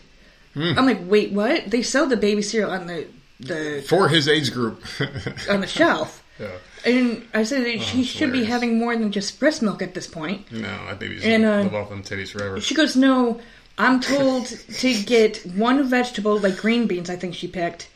Hmm. 0.54 0.74
I'm 0.78 0.86
like, 0.86 1.00
"Wait, 1.04 1.32
what?" 1.32 1.70
They 1.72 1.82
sell 1.82 2.08
the 2.08 2.18
baby 2.18 2.42
cereal 2.42 2.72
on 2.72 2.88
the 2.88 3.08
the 3.40 3.84
For 3.88 4.08
his 4.10 4.28
age 4.28 4.52
group. 4.54 4.84
on 5.50 5.62
the 5.62 5.68
shelf. 5.68 6.24
yeah. 6.40 6.50
And 6.86 7.28
I 7.34 7.44
said 7.44 7.66
that 7.66 7.82
she 7.82 8.02
it's 8.02 8.10
should 8.10 8.32
be 8.32 8.44
having 8.44 8.80
more 8.80 8.96
than 8.96 9.12
just 9.12 9.40
breast 9.40 9.62
milk 9.62 9.82
at 9.82 9.94
this 9.94 10.08
point. 10.08 10.52
No, 10.52 10.62
that 10.88 11.00
baby's 11.00 11.24
And, 11.24 11.46
uh, 11.46 11.62
live 11.62 11.76
off 11.76 11.90
them 11.90 12.04
titties 12.04 12.30
forever. 12.30 12.60
She 12.60 12.74
goes, 12.76 12.96
No, 12.96 13.40
I'm 13.78 14.00
told 14.00 14.46
to 14.48 15.04
get 15.04 15.46
one 15.46 15.84
vegetable, 15.88 16.40
like 16.40 16.58
green 16.58 16.88
beans, 16.88 17.10
I 17.10 17.16
think 17.16 17.36
she 17.36 17.48
picked, 17.48 17.90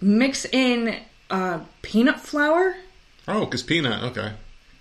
mix 0.00 0.44
in 0.46 0.96
uh, 1.32 1.60
peanut 1.82 2.20
flour 2.20 2.76
Oh, 3.26 3.44
because 3.46 3.62
peanut. 3.62 4.02
Okay. 4.04 4.32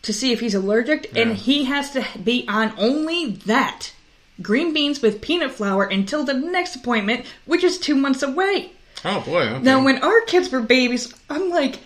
to 0.03 0.13
see 0.13 0.31
if 0.31 0.39
he's 0.39 0.53
allergic, 0.55 1.09
Yeah. 1.13 1.21
and 1.23 1.35
he 1.37 1.65
has 1.65 1.91
to 1.91 2.05
be 2.23 2.45
on 2.47 2.73
only 2.77 3.31
that. 3.45 3.93
Green 4.41 4.73
beans 4.73 5.01
with 5.01 5.21
peanut 5.21 5.51
flour 5.51 5.83
until 5.85 6.23
the 6.23 6.33
next 6.33 6.75
appointment, 6.75 7.25
which 7.45 7.63
is 7.63 7.77
two 7.77 7.95
months 7.95 8.23
away. 8.23 8.71
Oh 9.05 9.21
boy. 9.21 9.41
Okay. 9.41 9.61
Now, 9.63 9.83
when 9.83 10.03
our 10.03 10.21
kids 10.21 10.49
were 10.51 10.61
babies, 10.61 11.13
I'm 11.29 11.49
like, 11.49 11.79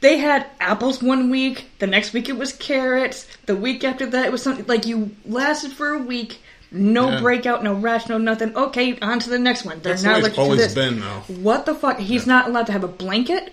they 0.00 0.18
had 0.18 0.46
apples 0.60 1.02
one 1.02 1.28
week, 1.30 1.64
the 1.80 1.88
next 1.88 2.12
week 2.12 2.28
it 2.28 2.36
was 2.38 2.52
carrots, 2.52 3.26
the 3.46 3.56
week 3.56 3.82
after 3.82 4.06
that 4.06 4.26
it 4.26 4.32
was 4.32 4.42
something 4.42 4.66
like 4.68 4.86
you 4.86 5.10
lasted 5.26 5.72
for 5.72 5.90
a 5.92 5.98
week, 5.98 6.40
no 6.70 7.10
Yeah. 7.10 7.20
breakout, 7.20 7.64
no 7.64 7.74
rash, 7.74 8.08
no 8.08 8.16
nothing. 8.18 8.54
Okay, 8.56 8.96
on 9.00 9.18
to 9.18 9.30
the 9.30 9.38
next 9.40 9.64
one. 9.64 9.80
They're 9.82 9.94
That's 9.94 10.04
not 10.04 10.14
way 10.14 10.20
allergic 10.20 10.34
to 10.36 10.40
always 10.40 10.74
been, 10.74 11.00
though. 11.00 11.22
What 11.42 11.66
the 11.66 11.74
fuck? 11.74 11.98
He's 11.98 12.26
not 12.28 12.46
allowed 12.48 12.66
to 12.66 12.72
have 12.72 12.84
a 12.84 12.88
blanket. 12.88 13.52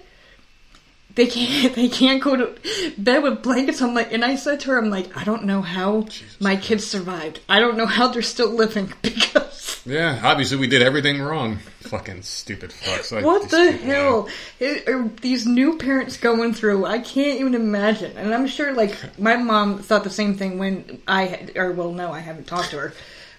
They 1.16 1.28
can't. 1.28 1.74
They 1.76 1.88
can't 1.90 2.22
go 2.22 2.36
to 2.36 2.92
bed 2.98 3.24
with 3.24 3.42
blankets. 3.42 3.82
I'm 3.82 3.94
like, 3.94 4.12
and 4.14 4.24
I 4.24 4.36
said 4.36 4.60
to 4.62 4.72
her, 4.72 4.78
I'm 4.78 4.90
like, 4.90 5.16
I 5.18 5.24
don't 5.24 5.46
know 5.46 5.62
how 5.62 6.08
my 6.40 6.56
kids 6.56 6.86
survived. 6.86 7.40
I 7.50 7.60
don't 7.60 7.78
know 7.78 7.86
how 7.86 8.08
they're 8.10 8.22
still 8.22 8.52
living 8.52 8.92
because 9.02 9.82
Yeah, 9.86 10.20
obviously 10.24 10.58
we 10.58 10.68
did 10.68 10.82
everything 10.82 11.22
wrong. 11.22 11.60
Fucking 11.82 12.24
stupid 12.24 12.72
fucks. 12.72 13.12
Like, 13.12 13.24
What 13.24 13.50
the 13.50 13.72
hell 13.72 14.28
It- 14.60 14.88
are 14.90 15.08
these 15.22 15.46
new 15.46 15.78
parents 15.78 16.18
going 16.18 16.54
through? 16.54 16.86
I 16.86 17.00
can't 17.00 17.40
even 17.40 17.56
imagine. 17.56 18.18
And 18.18 18.34
I'm 18.34 18.48
sure, 18.48 18.74
like, 18.74 18.96
my 19.20 19.36
mom 19.38 19.80
thought 19.80 20.04
the 20.04 20.10
same 20.10 20.36
thing 20.36 20.58
when 20.58 21.02
I, 21.08 21.26
had, 21.26 21.52
or 21.56 21.72
well, 21.72 21.92
no, 21.92 22.12
I 22.12 22.20
haven't 22.20 22.48
talked 22.48 22.72
to 22.72 22.78
her. 22.80 22.94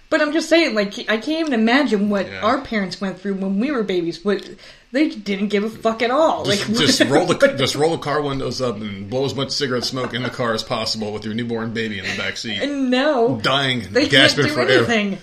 But 0.08 0.20
I'm 0.22 0.32
just 0.32 0.48
saying, 0.48 0.76
like, 0.76 0.94
I 1.10 1.16
can't 1.16 1.40
even 1.48 1.52
imagine 1.52 2.08
what 2.10 2.26
Yeah. 2.28 2.40
our 2.40 2.60
parents 2.60 3.00
went 3.00 3.18
through 3.20 3.34
when 3.34 3.58
we 3.58 3.72
were 3.72 3.82
babies. 3.82 4.24
What 4.24 4.48
they 4.96 5.08
didn't 5.10 5.48
give 5.48 5.62
a 5.64 5.70
fuck 5.70 6.02
at 6.02 6.10
all. 6.10 6.44
Just, 6.44 6.68
like, 6.68 6.78
just 6.78 7.00
roll 7.02 7.26
the 7.26 7.54
just 7.58 7.74
roll 7.76 7.92
the 7.92 7.98
car 7.98 8.20
windows 8.22 8.60
up 8.60 8.76
and 8.76 9.08
blow 9.08 9.24
as 9.24 9.34
much 9.34 9.50
cigarette 9.50 9.84
smoke 9.84 10.14
in 10.14 10.22
the 10.22 10.30
car 10.30 10.54
as 10.54 10.62
possible 10.62 11.12
with 11.12 11.24
your 11.24 11.34
newborn 11.34 11.72
baby 11.72 11.98
in 11.98 12.04
the 12.04 12.16
back 12.16 12.36
seat, 12.36 12.58
And 12.60 12.90
now 12.90 13.36
dying, 13.36 13.86
they 13.92 14.08
gasping 14.08 14.46
can't 14.46 14.56
do 14.56 14.62
for 14.64 14.70
air. 14.70 14.78
anything. 14.78 15.18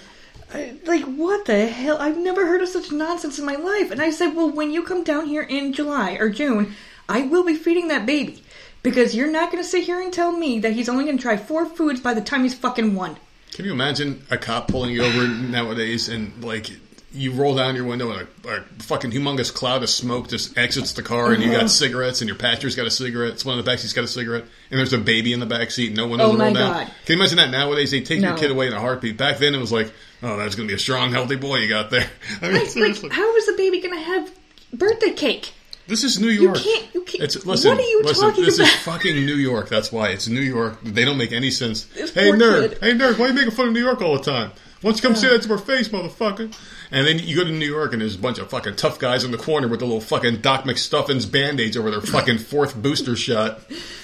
I- 0.53 0.73
Like 0.85 1.03
what 1.05 1.45
the 1.45 1.65
hell? 1.67 1.97
I've 1.99 2.17
never 2.17 2.45
heard 2.45 2.61
of 2.61 2.69
such 2.69 2.91
nonsense 2.91 3.39
in 3.39 3.45
my 3.45 3.55
life. 3.55 3.89
And 3.91 4.01
I 4.01 4.11
said, 4.11 4.35
well, 4.35 4.49
when 4.51 4.71
you 4.71 4.83
come 4.83 5.03
down 5.03 5.25
here 5.25 5.41
in 5.41 5.73
July 5.73 6.13
or 6.19 6.29
June, 6.29 6.75
I 7.09 7.23
will 7.23 7.43
be 7.43 7.55
feeding 7.55 7.87
that 7.89 8.05
baby 8.05 8.43
because 8.83 9.15
you're 9.15 9.31
not 9.31 9.51
going 9.51 9.63
to 9.63 9.69
sit 9.69 9.83
here 9.85 9.99
and 9.99 10.13
tell 10.13 10.31
me 10.31 10.59
that 10.59 10.73
he's 10.73 10.87
only 10.89 11.05
going 11.05 11.17
to 11.17 11.21
try 11.21 11.37
four 11.37 11.65
foods 11.65 11.99
by 12.01 12.13
the 12.13 12.21
time 12.21 12.43
he's 12.43 12.53
fucking 12.53 12.93
one. 12.95 13.17
Can 13.53 13.65
you 13.65 13.71
imagine 13.71 14.23
a 14.31 14.37
cop 14.37 14.67
pulling 14.67 14.91
you 14.91 15.03
over 15.03 15.27
nowadays 15.27 16.09
and 16.09 16.43
like 16.43 16.69
you 17.13 17.31
roll 17.31 17.55
down 17.55 17.75
your 17.75 17.85
window 17.85 18.11
and 18.11 18.27
a, 18.45 18.49
a 18.49 18.61
fucking 18.79 19.11
humongous 19.11 19.53
cloud 19.53 19.83
of 19.83 19.89
smoke 19.89 20.29
just 20.29 20.57
exits 20.57 20.93
the 20.93 21.03
car 21.03 21.31
and 21.31 21.43
you 21.43 21.51
Uh-huh. 21.51 21.61
got 21.61 21.69
cigarettes 21.69 22.21
and 22.21 22.27
your 22.27 22.37
passenger's 22.37 22.75
got 22.75 22.87
a 22.87 22.91
cigarette, 22.91 23.39
someone 23.39 23.59
in 23.59 23.65
the 23.65 23.71
backseat's 23.71 23.93
got 23.93 24.03
a 24.03 24.07
cigarette, 24.07 24.45
and 24.71 24.79
there's 24.79 24.93
a 24.93 24.97
baby 24.97 25.31
in 25.33 25.39
the 25.39 25.45
backseat, 25.45 25.87
and 25.87 25.97
no 25.97 26.07
windows 26.07 26.29
Oh 26.31 26.33
are 26.33 26.37
my 26.37 26.51
down. 26.53 26.73
God. 26.73 26.87
Can 27.05 27.15
you 27.17 27.21
imagine 27.21 27.37
that 27.37 27.51
nowadays? 27.51 27.91
They 27.91 28.01
take 28.01 28.19
No. 28.19 28.29
your 28.29 28.37
kid 28.37 28.51
away 28.51 28.67
in 28.67 28.73
a 28.73 28.79
heartbeat. 28.79 29.17
Back 29.17 29.37
then 29.37 29.53
it 29.53 29.59
was 29.59 29.71
like, 29.71 29.91
oh, 30.23 30.37
that's 30.37 30.55
gonna 30.55 30.67
be 30.67 30.73
a 30.73 30.79
strong, 30.79 31.11
healthy 31.11 31.35
boy 31.35 31.57
you 31.57 31.69
got 31.69 31.89
there. 31.91 32.09
I 32.41 32.47
mean, 32.49 32.55
Like, 32.75 33.11
how 33.11 33.35
is 33.35 33.45
the 33.45 33.53
baby 33.57 33.79
going 33.79 33.93
to 33.95 34.03
have 34.03 34.31
birthday 34.73 35.11
cake? 35.11 35.53
This 35.85 36.05
is 36.05 36.17
New 36.19 36.29
York. 36.29 36.55
can't- 36.57 36.85
you 36.93 37.01
can't- 37.01 37.23
It's 37.25 37.45
listen. 37.45 37.71
what 37.71 37.77
are 37.79 37.83
you 37.87 38.01
listen, 38.05 38.23
talking 38.29 38.45
this 38.45 38.57
about? 38.57 38.69
is 38.69 38.75
fucking 38.79 39.25
New 39.25 39.35
York. 39.35 39.67
That's 39.67 39.91
why 39.91 40.09
it's 40.09 40.29
New 40.29 40.39
York. 40.39 40.79
They 40.81 41.03
don't 41.03 41.17
make 41.17 41.33
any 41.33 41.51
sense. 41.51 41.83
This 41.93 42.11
hey 42.13 42.31
nerd, 42.31 42.69
kid. 42.69 42.77
hey 42.81 42.91
nerd, 42.93 43.19
why 43.19 43.25
are 43.25 43.27
you 43.27 43.33
making 43.33 43.51
fun 43.51 43.67
of 43.67 43.73
New 43.73 43.81
York 43.83 44.01
all 44.01 44.17
the 44.17 44.23
time? 44.23 44.51
Don't 44.83 44.95
you 44.95 45.01
come 45.01 45.15
say 45.15 45.29
that 45.29 45.41
to 45.43 45.51
our 45.53 45.57
face, 45.57 45.87
motherfucker? 45.87 46.53
And 46.91 47.07
then 47.07 47.17
you 47.19 47.37
go 47.37 47.45
to 47.45 47.51
New 47.51 47.65
York 47.65 47.93
and 47.93 48.01
there's 48.01 48.15
a 48.15 48.19
bunch 48.19 48.37
of 48.37 48.49
fucking 48.49 48.75
tough 48.75 48.99
guys 48.99 49.23
in 49.23 49.31
the 49.31 49.37
corner 49.37 49.69
with 49.69 49.79
the 49.79 49.85
little 49.85 50.01
fucking 50.01 50.41
Doc 50.41 50.65
McStuffins 50.65 51.29
band-aids 51.31 51.77
over 51.77 51.89
their 51.89 52.01
fucking 52.01 52.37
fourth 52.39 52.75
booster 52.75 53.15
shot, 53.15 53.61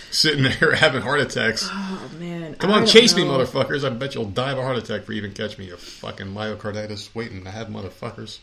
sitting 0.09 0.43
there 0.43 0.73
having 0.75 1.01
heart 1.01 1.19
attacks. 1.19 1.67
Oh 1.69 2.09
man! 2.17 2.55
Come 2.55 2.71
on, 2.71 2.85
chase 2.85 3.13
me, 3.13 3.23
motherfuckers! 3.23 3.85
I 3.85 3.89
bet 3.89 4.15
you'll 4.15 4.25
die 4.25 4.51
of 4.51 4.57
a 4.57 4.63
heart 4.63 4.77
attack 4.77 5.03
for 5.03 5.11
even 5.11 5.33
catch 5.33 5.57
me, 5.57 5.65
you 5.65 5.75
fucking 5.75 6.27
myocarditis 6.27 7.13
waiting 7.13 7.43
to 7.43 7.51
have 7.51 7.67
motherfuckers. 7.67 8.39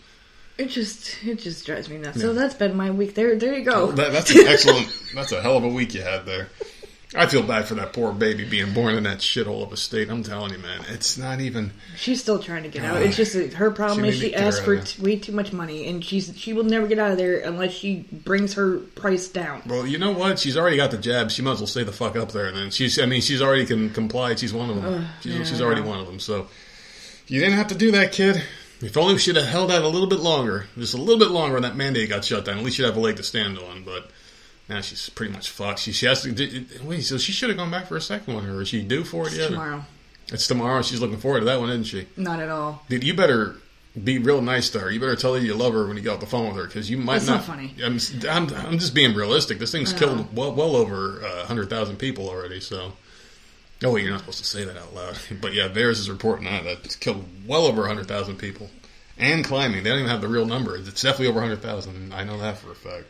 It 0.58 0.68
just 0.68 1.22
it 1.24 1.38
just 1.38 1.66
drives 1.66 1.88
me 1.88 1.98
nuts. 1.98 2.20
So 2.20 2.32
that's 2.32 2.54
been 2.54 2.76
my 2.76 2.90
week. 2.90 3.14
There, 3.14 3.36
there 3.36 3.54
you 3.58 3.64
go. 3.64 3.92
That, 3.92 4.12
that's 4.12 4.30
an 4.34 4.40
excellent. 4.46 4.88
that's 5.14 5.32
a 5.32 5.42
hell 5.42 5.56
of 5.56 5.64
a 5.64 5.68
week 5.68 5.94
you 5.94 6.02
had 6.02 6.24
there. 6.24 6.48
I 7.14 7.26
feel 7.26 7.44
bad 7.44 7.66
for 7.66 7.74
that 7.76 7.92
poor 7.92 8.12
baby 8.12 8.44
being 8.44 8.74
born 8.74 8.96
in 8.96 9.04
that 9.04 9.18
shithole 9.18 9.62
of 9.62 9.72
a 9.72 9.76
state. 9.76 10.10
I'm 10.10 10.24
telling 10.24 10.52
you, 10.52 10.58
man, 10.58 10.84
it's 10.88 11.16
not 11.16 11.40
even. 11.40 11.70
She's 11.96 12.20
still 12.20 12.40
trying 12.40 12.64
to 12.64 12.68
get 12.68 12.84
out. 12.84 13.00
It's 13.00 13.16
just 13.16 13.34
her 13.54 13.70
problem 13.70 14.04
She 14.04 14.10
is 14.10 14.18
she 14.18 14.34
asked 14.34 14.64
for 14.64 14.80
t- 14.80 15.00
way 15.02 15.16
too 15.16 15.30
much 15.30 15.52
money, 15.52 15.86
and 15.86 16.04
she's 16.04 16.36
she 16.36 16.52
will 16.52 16.64
never 16.64 16.88
get 16.88 16.98
out 16.98 17.12
of 17.12 17.16
there 17.16 17.38
unless 17.38 17.72
she 17.72 18.06
brings 18.10 18.54
her 18.54 18.78
price 18.78 19.28
down. 19.28 19.62
Well, 19.66 19.86
you 19.86 19.98
know 19.98 20.10
what? 20.10 20.40
She's 20.40 20.56
already 20.56 20.76
got 20.78 20.90
the 20.90 20.98
jab. 20.98 21.30
She 21.30 21.42
might 21.42 21.52
as 21.52 21.60
well 21.60 21.68
stay 21.68 21.84
the 21.84 21.92
fuck 21.92 22.16
up 22.16 22.32
there. 22.32 22.46
And 22.46 22.56
then 22.56 22.70
she's. 22.70 22.98
I 22.98 23.06
mean, 23.06 23.20
she's 23.20 23.40
already 23.40 23.66
can 23.66 23.90
comply. 23.90 24.34
She's 24.34 24.52
one 24.52 24.68
of 24.70 24.82
them. 24.82 25.06
she's, 25.20 25.36
yeah, 25.36 25.44
she's 25.44 25.62
already 25.62 25.82
one 25.82 26.00
of 26.00 26.06
them. 26.06 26.18
So 26.18 26.48
you 27.28 27.40
didn't 27.40 27.56
have 27.56 27.68
to 27.68 27.76
do 27.76 27.92
that, 27.92 28.10
kid. 28.12 28.42
If 28.80 28.96
only 28.96 29.14
we 29.14 29.20
should 29.20 29.36
have 29.36 29.46
held 29.46 29.70
out 29.70 29.82
a 29.84 29.88
little 29.88 30.08
bit 30.08 30.20
longer, 30.20 30.66
just 30.76 30.92
a 30.92 30.98
little 30.98 31.18
bit 31.18 31.30
longer 31.30 31.54
when 31.54 31.62
that 31.62 31.76
mandate 31.76 32.10
got 32.10 32.24
shut 32.24 32.44
down. 32.44 32.58
At 32.58 32.64
least 32.64 32.78
you'd 32.78 32.84
have 32.84 32.96
a 32.96 33.00
leg 33.00 33.16
to 33.16 33.22
stand 33.22 33.58
on. 33.58 33.84
But 33.84 34.10
now 34.68 34.80
she's 34.80 35.08
pretty 35.08 35.32
much 35.32 35.50
fucked. 35.50 35.80
She, 35.80 35.92
she 35.92 36.06
has 36.06 36.22
to. 36.22 36.32
Did, 36.32 36.84
wait, 36.84 37.02
so 37.02 37.18
she 37.18 37.32
should 37.32 37.48
have 37.50 37.58
gone 37.58 37.70
back 37.70 37.86
for 37.86 37.96
a 37.96 38.00
second 38.00 38.34
one, 38.34 38.46
or 38.46 38.62
is 38.62 38.68
she 38.68 38.82
due 38.82 39.04
for 39.04 39.28
it 39.28 39.34
yet? 39.34 39.48
Tomorrow, 39.50 39.84
It's 40.28 40.46
tomorrow. 40.46 40.82
She's 40.82 41.00
looking 41.00 41.18
forward 41.18 41.40
to 41.40 41.46
that 41.46 41.60
one, 41.60 41.70
isn't 41.70 41.84
she? 41.84 42.06
Not 42.16 42.40
at 42.40 42.48
all. 42.48 42.82
Dude, 42.88 43.04
you 43.04 43.14
better 43.14 43.56
be 44.02 44.18
real 44.18 44.42
nice 44.42 44.68
to 44.70 44.80
her. 44.80 44.90
You 44.90 45.00
better 45.00 45.16
tell 45.16 45.34
her 45.34 45.40
you 45.40 45.54
love 45.54 45.72
her 45.72 45.86
when 45.86 45.96
you 45.96 46.02
get 46.02 46.10
off 46.14 46.20
the 46.20 46.26
phone 46.26 46.48
with 46.48 46.56
her 46.56 46.66
because 46.66 46.90
you 46.90 46.98
might 46.98 47.20
That's 47.20 47.28
not 47.28 47.44
funny. 47.44 47.74
I'm, 47.82 47.98
I'm, 48.28 48.54
I'm 48.54 48.78
just 48.78 48.94
being 48.94 49.14
realistic. 49.14 49.58
This 49.58 49.72
thing's 49.72 49.92
killed 49.92 50.34
well, 50.36 50.52
well 50.54 50.76
over 50.76 51.24
uh, 51.24 51.38
100,000 51.38 51.96
people 51.96 52.28
already, 52.28 52.60
so. 52.60 52.92
Oh, 53.84 53.92
wait, 53.92 54.02
you're 54.04 54.10
not 54.10 54.20
supposed 54.20 54.38
to 54.38 54.44
say 54.44 54.64
that 54.64 54.76
out 54.76 54.94
loud. 54.94 55.18
But 55.40 55.52
yeah, 55.52 55.68
Theirs 55.68 55.98
is 55.98 56.10
reporting 56.10 56.46
that. 56.46 56.64
that 56.64 56.84
It's 56.84 56.96
killed 56.96 57.24
well 57.46 57.66
over 57.66 57.82
100,000 57.82 58.36
people. 58.36 58.70
And 59.18 59.44
climbing. 59.44 59.82
They 59.82 59.90
don't 59.90 60.00
even 60.00 60.10
have 60.10 60.20
the 60.20 60.28
real 60.28 60.46
number. 60.46 60.76
It's 60.76 61.02
definitely 61.02 61.28
over 61.28 61.40
100,000. 61.40 62.12
I 62.12 62.24
know 62.24 62.38
that 62.38 62.58
for 62.58 62.72
a 62.72 62.74
fact. 62.74 63.06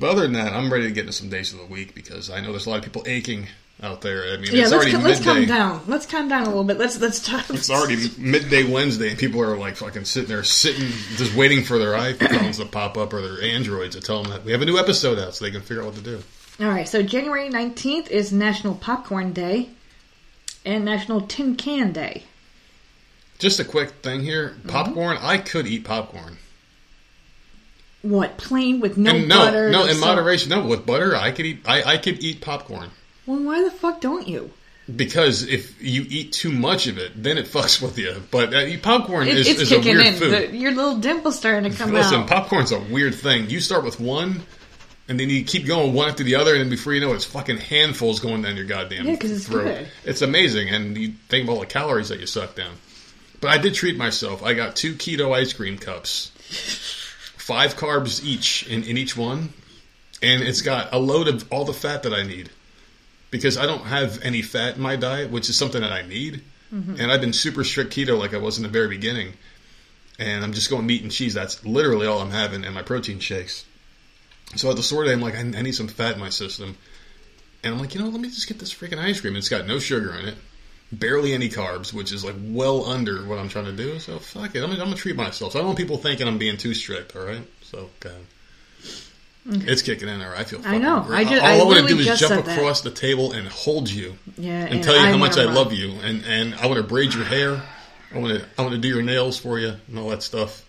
But 0.00 0.10
other 0.10 0.22
than 0.22 0.32
that, 0.34 0.52
I'm 0.52 0.72
ready 0.72 0.84
to 0.84 0.90
get 0.92 1.00
into 1.02 1.12
some 1.12 1.28
days 1.28 1.52
of 1.52 1.58
the 1.58 1.66
week 1.66 1.94
because 1.94 2.30
I 2.30 2.40
know 2.40 2.50
there's 2.52 2.66
a 2.66 2.70
lot 2.70 2.78
of 2.78 2.84
people 2.84 3.02
aching 3.06 3.46
out 3.82 4.00
there. 4.00 4.32
I 4.32 4.36
mean, 4.36 4.54
Yeah, 4.54 4.62
it's 4.64 4.72
already 4.72 4.92
calm, 4.92 5.02
let's 5.04 5.22
calm 5.24 5.44
down. 5.46 5.80
Let's 5.86 6.06
calm 6.06 6.28
down 6.28 6.42
a 6.42 6.48
little 6.48 6.64
bit. 6.64 6.78
Let's 6.78 7.00
let's 7.00 7.20
talk. 7.24 7.48
It's 7.50 7.70
already 7.70 8.08
midday 8.18 8.64
Wednesday, 8.64 9.10
and 9.10 9.18
people 9.18 9.40
are 9.40 9.56
like 9.56 9.76
fucking 9.76 10.04
sitting 10.04 10.28
there, 10.28 10.42
sitting, 10.44 10.88
just 11.16 11.34
waiting 11.34 11.62
for 11.64 11.78
their 11.78 11.92
iPhones 11.92 12.56
to 12.58 12.66
pop 12.66 12.96
up 12.96 13.12
or 13.12 13.20
their 13.22 13.42
Androids 13.42 13.94
to 13.96 14.02
tell 14.02 14.22
them 14.22 14.32
that 14.32 14.44
we 14.44 14.52
have 14.52 14.62
a 14.62 14.66
new 14.66 14.78
episode 14.78 15.18
out, 15.18 15.34
so 15.34 15.44
they 15.44 15.50
can 15.50 15.60
figure 15.60 15.82
out 15.82 15.86
what 15.86 15.94
to 15.96 16.02
do. 16.02 16.22
All 16.60 16.68
right. 16.68 16.88
So 16.88 17.02
January 17.02 17.48
nineteenth 17.48 18.10
is 18.10 18.32
National 18.32 18.74
Popcorn 18.74 19.32
Day 19.32 19.68
and 20.64 20.84
National 20.84 21.20
Tin 21.22 21.54
Can 21.56 21.92
Day. 21.92 22.24
Just 23.38 23.60
a 23.60 23.64
quick 23.64 23.90
thing 24.02 24.22
here: 24.22 24.50
Mm-hmm. 24.58 24.68
popcorn. 24.70 25.18
I 25.20 25.38
could 25.38 25.66
eat 25.68 25.84
popcorn, 25.84 26.38
What 28.02 28.36
plain 28.38 28.80
with 28.80 28.96
no, 28.96 29.10
and 29.14 29.28
no, 29.28 29.36
butter? 29.36 29.70
no, 29.70 29.84
in 29.86 29.94
salt? 29.96 30.06
moderation. 30.16 30.50
No, 30.50 30.64
with 30.66 30.86
butter, 30.86 31.16
I 31.16 31.30
could 31.32 31.46
eat. 31.46 31.60
I, 31.66 31.82
I 31.94 31.96
could 31.98 32.22
eat 32.22 32.40
popcorn 32.40 32.90
Well, 33.26 33.42
why 33.42 33.62
the 33.64 33.70
fuck 33.70 34.00
don't 34.00 34.26
you? 34.28 34.50
because 34.96 35.42
if 35.42 35.82
you 35.82 36.06
eat 36.08 36.32
too 36.32 36.50
much 36.50 36.86
of 36.86 36.96
it, 36.96 37.12
then 37.22 37.36
it 37.36 37.44
fucks 37.54 37.82
with 37.82 37.98
you. 37.98 38.22
But 38.30 38.54
uh, 38.54 38.76
popcorn 38.82 39.28
It, 39.28 39.36
is, 39.36 39.48
it's 39.48 39.60
is 39.60 39.72
a 39.72 39.80
weird 39.80 40.00
in. 40.06 40.14
food. 40.14 40.30
The, 40.30 40.56
your 40.56 40.72
little 40.72 40.96
dimple's 40.96 41.36
starting 41.38 41.70
to 41.70 41.76
come 41.76 41.92
Listen, 41.92 42.20
out. 42.20 42.28
popcorn's 42.28 42.72
a 42.72 42.78
weird 42.80 43.14
thing. 43.14 43.50
You 43.50 43.60
start 43.60 43.84
with 43.84 44.00
one, 44.00 44.40
and 45.08 45.20
then 45.20 45.28
you 45.28 45.44
keep 45.44 45.66
going 45.66 45.92
one 45.92 46.08
after 46.08 46.22
the 46.22 46.36
other, 46.36 46.52
and 46.52 46.62
then 46.62 46.70
before 46.70 46.94
you 46.94 47.00
know 47.02 47.12
it, 47.12 47.16
it's 47.16 47.24
fucking 47.26 47.58
handfuls 47.58 48.20
going 48.20 48.40
down 48.42 48.56
your 48.56 48.64
goddamn 48.64 49.06
Yeah, 49.06 49.16
'cause 49.16 49.30
it's 49.32 49.46
throat. 49.46 49.64
good. 49.64 49.88
It's 50.06 50.22
amazing, 50.22 50.70
and 50.70 50.96
you 50.96 51.12
think 51.28 51.44
of 51.44 51.50
all 51.50 51.60
the 51.60 51.66
calories 51.66 52.08
that 52.10 52.20
you 52.20 52.26
suck 52.26 52.54
down. 52.54 52.72
But 53.42 53.50
I 53.50 53.58
did 53.58 53.74
treat 53.74 53.96
myself. 53.98 54.42
I 54.42 54.54
got 54.54 54.74
two 54.74 54.94
keto 54.94 55.34
ice 55.36 55.52
cream 55.52 55.76
cups, 55.76 56.30
five 57.48 57.76
carbs 57.76 58.22
each 58.22 58.68
in, 58.68 58.84
in 58.84 58.98
each 58.98 59.16
one, 59.16 59.54
and 60.22 60.42
it's 60.42 60.60
got 60.60 60.92
a 60.92 60.98
load 60.98 61.28
of 61.28 61.50
all 61.50 61.64
the 61.64 61.72
fat 61.72 62.02
that 62.02 62.12
I 62.12 62.22
need. 62.22 62.50
Because 63.30 63.56
I 63.56 63.64
don't 63.66 63.86
have 63.86 64.22
any 64.22 64.42
fat 64.42 64.76
in 64.76 64.82
my 64.82 64.96
diet, 64.96 65.30
which 65.30 65.48
is 65.48 65.56
something 65.56 65.80
that 65.80 65.92
I 65.92 66.02
need. 66.02 66.42
Mm-hmm. 66.72 66.96
And 67.00 67.10
I've 67.10 67.22
been 67.22 67.32
super 67.32 67.64
strict 67.64 67.94
keto 67.94 68.18
like 68.18 68.34
I 68.34 68.38
was 68.38 68.58
in 68.58 68.62
the 68.62 68.68
very 68.68 68.88
beginning 68.88 69.32
and 70.18 70.44
I'm 70.44 70.52
just 70.52 70.68
going 70.68 70.86
meat 70.86 71.02
and 71.02 71.12
cheese. 71.12 71.34
That's 71.34 71.64
literally 71.64 72.06
all 72.06 72.20
I'm 72.20 72.30
having, 72.30 72.64
and 72.64 72.74
my 72.74 72.82
protein 72.82 73.20
shakes. 73.20 73.64
So 74.56 74.70
at 74.70 74.76
the 74.76 74.82
store 74.82 75.04
day, 75.04 75.12
I'm 75.12 75.20
like, 75.20 75.36
I, 75.36 75.40
I 75.40 75.62
need 75.62 75.74
some 75.74 75.88
fat 75.88 76.14
in 76.14 76.20
my 76.20 76.30
system, 76.30 76.76
and 77.62 77.74
I'm 77.74 77.80
like, 77.80 77.94
you 77.94 78.00
know, 78.00 78.08
let 78.08 78.20
me 78.20 78.28
just 78.28 78.48
get 78.48 78.58
this 78.58 78.74
freaking 78.74 78.98
ice 78.98 79.20
cream. 79.20 79.36
It's 79.36 79.48
got 79.48 79.66
no 79.66 79.78
sugar 79.78 80.14
in 80.14 80.26
it, 80.26 80.34
barely 80.92 81.34
any 81.34 81.48
carbs, 81.48 81.92
which 81.92 82.12
is 82.12 82.24
like 82.24 82.36
well 82.40 82.86
under 82.86 83.24
what 83.26 83.38
I'm 83.38 83.48
trying 83.48 83.66
to 83.66 83.72
do. 83.72 83.98
So 83.98 84.18
fuck 84.18 84.54
it, 84.54 84.58
I'm, 84.62 84.70
gonna- 84.70 84.82
I'm 84.82 84.88
gonna 84.88 84.96
treat 84.96 85.16
myself. 85.16 85.52
So 85.52 85.58
I 85.58 85.60
don't 85.60 85.68
want 85.68 85.78
people 85.78 85.98
thinking 85.98 86.26
I'm 86.26 86.38
being 86.38 86.56
too 86.56 86.74
strict. 86.74 87.14
All 87.16 87.24
right, 87.24 87.46
so 87.62 87.90
okay. 88.02 88.16
It's 89.50 89.80
kicking 89.80 90.08
in 90.08 90.18
there. 90.18 90.34
I 90.36 90.44
feel. 90.44 90.60
I 90.64 90.76
know. 90.76 91.00
great. 91.06 91.20
I 91.20 91.30
just, 91.30 91.42
all 91.42 91.48
I 91.48 91.58
I, 91.58 91.64
want 91.64 91.88
to 91.88 91.94
do 91.94 91.98
is 92.00 92.06
jump 92.06 92.18
said 92.18 92.44
that. 92.44 92.58
across 92.58 92.82
the 92.82 92.90
table 92.90 93.32
and 93.32 93.48
hold 93.48 93.88
you 93.88 94.14
yeah, 94.36 94.66
and, 94.66 94.84
tell 94.84 94.94
you 94.94 95.06
how 95.06 95.16
much 95.16 95.38
I 95.38 95.44
love 95.44 95.72
you, 95.72 95.92
and 96.02 96.22
and 96.26 96.54
I 96.56 96.66
want 96.66 96.76
to 96.76 96.82
braid 96.82 97.14
your 97.14 97.24
hair. 97.24 97.62
I 98.14 98.18
want 98.18 98.38
to 98.38 98.46
I 98.58 98.62
want 98.62 98.74
to 98.74 98.80
do 98.80 98.88
your 98.88 99.02
nails 99.02 99.38
for 99.38 99.58
you 99.58 99.74
and 99.88 99.98
all 99.98 100.10
that 100.10 100.22
stuff. 100.22 100.64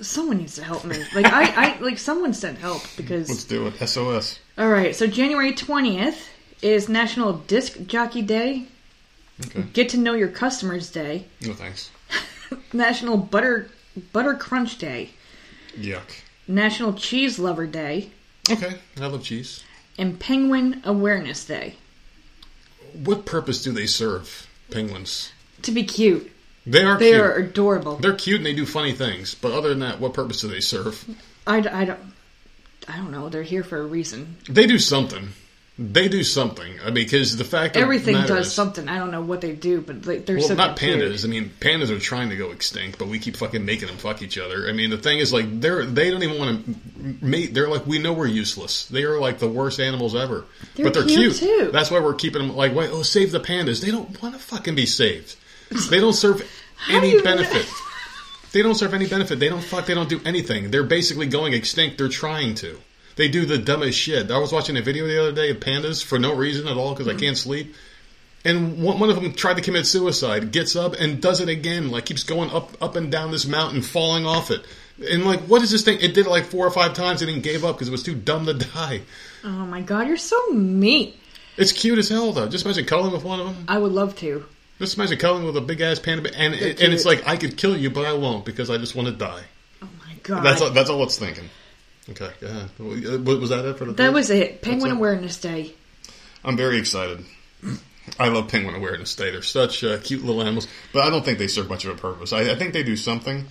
Someone 0.00 0.38
needs 0.38 0.56
to 0.56 0.64
help 0.64 0.84
me. 0.84 0.96
Like 1.14 1.26
I, 1.26 1.74
I 1.76 1.78
like 1.80 1.98
someone 1.98 2.34
sent 2.34 2.58
help 2.58 2.82
because. 2.96 3.28
Let's 3.28 3.44
do 3.44 3.66
it. 3.68 3.88
SOS. 3.88 4.38
All 4.56 4.68
right, 4.68 4.94
so 4.94 5.06
January 5.06 5.52
twentieth 5.52 6.28
is 6.62 6.88
National 6.88 7.32
Disc 7.34 7.78
Jockey 7.86 8.22
Day. 8.22 8.66
Okay. 9.46 9.62
Get 9.72 9.88
to 9.90 9.96
know 9.98 10.14
your 10.14 10.28
customers 10.28 10.90
day. 10.90 11.26
No 11.42 11.54
thanks. 11.54 11.90
National 12.72 13.16
Butter 13.16 13.70
Butter 14.12 14.34
Crunch 14.34 14.78
Day. 14.78 15.10
Yuck. 15.76 16.02
National 16.46 16.92
Cheese 16.94 17.38
Lover 17.38 17.66
Day. 17.66 18.10
Okay. 18.50 18.74
I 18.96 19.06
love 19.06 19.22
cheese. 19.22 19.62
And 19.98 20.18
Penguin 20.18 20.80
Awareness 20.84 21.44
Day. 21.44 21.74
What 22.92 23.26
purpose 23.26 23.62
do 23.62 23.72
they 23.72 23.86
serve? 23.86 24.48
Penguins. 24.70 25.30
To 25.62 25.72
be 25.72 25.84
cute. 25.84 26.30
They 26.66 26.84
are 26.84 26.98
They 26.98 27.10
cute. 27.10 27.20
are 27.20 27.34
adorable. 27.34 27.96
They're 27.96 28.14
cute 28.14 28.38
and 28.38 28.46
they 28.46 28.54
do 28.54 28.66
funny 28.66 28.92
things. 28.92 29.34
But 29.34 29.52
other 29.52 29.68
than 29.70 29.80
that, 29.80 30.00
what 30.00 30.14
purpose 30.14 30.40
do 30.40 30.48
they 30.48 30.60
serve? 30.60 31.04
I, 31.46 31.58
I 31.58 31.84
don't. 31.84 32.00
I 32.86 32.96
don't 32.96 33.10
know. 33.10 33.28
They're 33.28 33.42
here 33.42 33.62
for 33.64 33.78
a 33.78 33.86
reason. 33.86 34.36
They 34.48 34.66
do 34.66 34.78
something. 34.78 35.30
They 35.80 36.08
do 36.08 36.24
something. 36.24 36.72
I 36.80 36.86
mean, 36.86 36.94
because 37.04 37.36
the 37.36 37.44
fact 37.44 37.76
of 37.76 37.82
Everything 37.82 38.14
does 38.26 38.48
is- 38.48 38.52
something. 38.52 38.88
I 38.88 38.98
don't 38.98 39.12
know 39.12 39.20
what 39.20 39.40
they 39.40 39.52
do, 39.52 39.80
but 39.80 40.04
like, 40.06 40.26
they're 40.26 40.38
Well, 40.38 40.48
so 40.48 40.54
not 40.54 40.76
pandas. 40.76 41.24
I 41.24 41.28
mean, 41.28 41.52
pandas 41.60 41.90
are 41.90 42.00
trying 42.00 42.30
to 42.30 42.36
go 42.36 42.50
extinct, 42.50 42.98
but 42.98 43.06
we 43.06 43.20
keep 43.20 43.36
fucking 43.36 43.64
making 43.64 43.86
them 43.86 43.96
fuck 43.96 44.20
each 44.20 44.38
other. 44.38 44.68
I 44.68 44.72
mean, 44.72 44.90
the 44.90 44.98
thing 44.98 45.20
is, 45.20 45.32
like, 45.32 45.60
they're 45.60 45.84
they 45.86 46.10
don't 46.10 46.24
even 46.24 46.36
want 46.38 46.64
to 46.66 46.74
mate. 47.24 47.54
They're 47.54 47.68
like, 47.68 47.86
we 47.86 47.98
know 47.98 48.12
we're 48.12 48.26
useless. 48.26 48.86
They 48.86 49.04
are 49.04 49.20
like 49.20 49.38
the 49.38 49.46
worst 49.48 49.78
animals 49.78 50.16
ever. 50.16 50.46
They're 50.74 50.84
but 50.86 50.94
they're 50.94 51.04
cute, 51.04 51.36
cute. 51.36 51.58
too. 51.66 51.70
That's 51.70 51.92
why 51.92 52.00
we're 52.00 52.14
keeping 52.14 52.44
them. 52.44 52.56
Like, 52.56 52.74
wait, 52.74 52.90
oh, 52.92 53.02
save 53.02 53.30
the 53.30 53.38
pandas. 53.40 53.80
They 53.80 53.92
don't 53.92 54.20
want 54.20 54.34
to 54.34 54.40
fucking 54.40 54.74
be 54.74 54.86
saved. 54.86 55.36
They 55.90 56.00
don't 56.00 56.12
serve 56.12 56.42
any 56.90 57.12
you- 57.12 57.22
benefit. 57.22 57.66
They 58.50 58.62
don't 58.62 58.74
serve 58.74 58.94
any 58.94 59.06
benefit. 59.06 59.38
They 59.38 59.48
don't 59.48 59.62
fuck. 59.62 59.86
They 59.86 59.94
don't 59.94 60.08
do 60.08 60.20
anything. 60.24 60.72
They're 60.72 60.82
basically 60.82 61.26
going 61.26 61.52
extinct. 61.52 61.98
They're 61.98 62.08
trying 62.08 62.56
to. 62.56 62.80
They 63.18 63.26
do 63.26 63.44
the 63.44 63.58
dumbest 63.58 63.98
shit. 63.98 64.30
I 64.30 64.38
was 64.38 64.52
watching 64.52 64.76
a 64.76 64.80
video 64.80 65.04
the 65.08 65.20
other 65.20 65.32
day 65.32 65.50
of 65.50 65.58
pandas 65.58 66.04
for 66.04 66.20
no 66.20 66.36
reason 66.36 66.68
at 66.68 66.76
all 66.76 66.94
because 66.94 67.08
I 67.08 67.14
hmm. 67.14 67.18
can't 67.18 67.36
sleep. 67.36 67.74
And 68.44 68.80
one, 68.80 69.00
one 69.00 69.10
of 69.10 69.16
them 69.16 69.32
tried 69.32 69.56
to 69.56 69.60
commit 69.60 69.88
suicide, 69.88 70.52
gets 70.52 70.76
up 70.76 70.94
and 70.94 71.20
does 71.20 71.40
it 71.40 71.48
again, 71.48 71.90
like 71.90 72.06
keeps 72.06 72.22
going 72.22 72.48
up, 72.50 72.80
up 72.80 72.94
and 72.94 73.10
down 73.10 73.32
this 73.32 73.44
mountain, 73.44 73.82
falling 73.82 74.24
off 74.24 74.52
it. 74.52 74.64
And 75.10 75.24
like, 75.24 75.40
what 75.40 75.62
is 75.62 75.72
this 75.72 75.82
thing? 75.82 75.98
It 76.00 76.14
did 76.14 76.26
it 76.26 76.30
like 76.30 76.44
four 76.44 76.64
or 76.64 76.70
five 76.70 76.94
times 76.94 77.20
and 77.20 77.28
then 77.28 77.40
gave 77.40 77.64
up 77.64 77.74
because 77.74 77.88
it 77.88 77.90
was 77.90 78.04
too 78.04 78.14
dumb 78.14 78.46
to 78.46 78.54
die. 78.54 79.02
Oh 79.42 79.66
my 79.66 79.80
god, 79.80 80.06
you're 80.06 80.16
so 80.16 80.50
mean. 80.50 81.12
It's 81.56 81.72
cute 81.72 81.98
as 81.98 82.08
hell 82.08 82.30
though. 82.30 82.48
Just 82.48 82.64
imagine 82.66 82.84
cuddling 82.84 83.12
with 83.12 83.24
one 83.24 83.40
of 83.40 83.46
them. 83.46 83.64
I 83.66 83.78
would 83.78 83.92
love 83.92 84.14
to. 84.18 84.46
Just 84.78 84.96
imagine 84.96 85.18
cuddling 85.18 85.44
with 85.44 85.56
a 85.56 85.60
big 85.60 85.80
ass 85.80 85.98
panda, 85.98 86.32
and 86.38 86.54
They're 86.54 86.70
and 86.70 86.92
it's 86.92 87.04
like 87.04 87.26
I 87.26 87.36
could 87.36 87.56
kill 87.56 87.76
you, 87.76 87.90
but 87.90 88.06
I 88.06 88.12
won't 88.12 88.44
because 88.44 88.70
I 88.70 88.78
just 88.78 88.94
want 88.94 89.08
to 89.08 89.14
die. 89.14 89.42
Oh 89.82 89.88
my 90.06 90.14
god. 90.22 90.44
That's 90.44 90.62
all, 90.62 90.70
that's 90.70 90.88
all 90.88 91.02
it's 91.02 91.18
thinking. 91.18 91.50
Okay, 92.10 92.30
yeah. 92.40 92.66
Was 92.78 93.50
that 93.50 93.64
it 93.64 93.78
for 93.78 93.84
the? 93.84 93.92
that 93.92 94.12
was 94.12 94.30
it. 94.30 94.62
Penguin. 94.62 94.92
Awareness 94.92 95.40
Day. 95.40 95.74
I'm 96.44 96.56
very 96.56 96.78
excited. 96.78 97.24
I 98.18 98.28
love 98.28 98.48
Penguin 98.48 98.74
Awareness 98.74 99.14
Day. 99.14 99.30
They're 99.30 99.42
such 99.42 99.84
uh, 99.84 99.98
cute 99.98 100.24
little 100.24 100.40
animals, 100.40 100.66
but 100.92 101.04
I 101.04 101.10
don't 101.10 101.24
think 101.24 101.38
they 101.38 101.48
serve 101.48 101.68
much 101.68 101.84
of 101.84 101.96
a 101.96 102.00
purpose. 102.00 102.32
I, 102.32 102.52
I 102.52 102.54
think 102.54 102.72
they 102.72 102.82
do 102.82 102.96
something, 102.96 103.46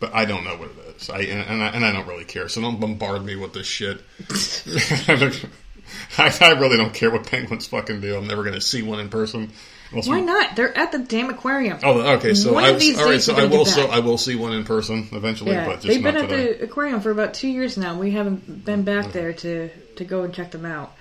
but 0.00 0.14
I 0.14 0.26
don't 0.26 0.44
know 0.44 0.56
what 0.56 0.70
it 0.70 0.96
is. 0.96 1.08
I 1.08 1.20
and, 1.20 1.48
and 1.48 1.62
I 1.62 1.68
and 1.68 1.84
I 1.84 1.92
don't 1.92 2.06
really 2.06 2.24
care. 2.24 2.48
So 2.48 2.60
don't 2.60 2.80
bombard 2.80 3.24
me 3.24 3.36
with 3.36 3.54
this 3.54 3.66
shit. 3.66 4.02
I, 6.18 6.36
I 6.40 6.50
really 6.52 6.76
don't 6.76 6.94
care 6.94 7.10
what 7.10 7.26
penguins 7.26 7.66
fucking 7.66 8.00
do. 8.00 8.16
I'm 8.16 8.26
never 8.26 8.42
going 8.42 8.54
to 8.54 8.60
see 8.60 8.82
one 8.82 9.00
in 9.00 9.08
person. 9.08 9.52
Unless 9.92 10.08
Why 10.08 10.20
not? 10.20 10.56
They're 10.56 10.76
at 10.76 10.90
the 10.90 10.98
damn 10.98 11.28
aquarium. 11.28 11.78
Oh, 11.82 12.00
okay. 12.16 12.32
So 12.32 12.54
One 12.54 12.64
I, 12.64 12.68
of 12.70 12.80
these 12.80 12.98
all 12.98 13.04
right. 13.04 13.20
So 13.20 13.36
I 13.36 13.44
will. 13.44 13.66
So. 13.66 13.86
I 13.86 13.98
will 13.98 14.16
see 14.16 14.36
one 14.36 14.54
in 14.54 14.64
person 14.64 15.08
eventually, 15.12 15.52
yeah, 15.52 15.66
but 15.66 15.74
just 15.76 15.86
they've 15.88 16.02
been 16.02 16.16
at 16.16 16.30
today. 16.30 16.54
the 16.54 16.64
aquarium 16.64 17.00
for 17.00 17.10
about 17.10 17.34
two 17.34 17.48
years 17.48 17.76
now. 17.76 17.98
We 17.98 18.12
haven't 18.12 18.64
been 18.64 18.84
mm-hmm. 18.84 19.02
back 19.02 19.12
there 19.12 19.34
to 19.34 19.68
to 19.96 20.04
go 20.04 20.22
and 20.22 20.32
check 20.32 20.50
them 20.50 20.64
out. 20.64 20.92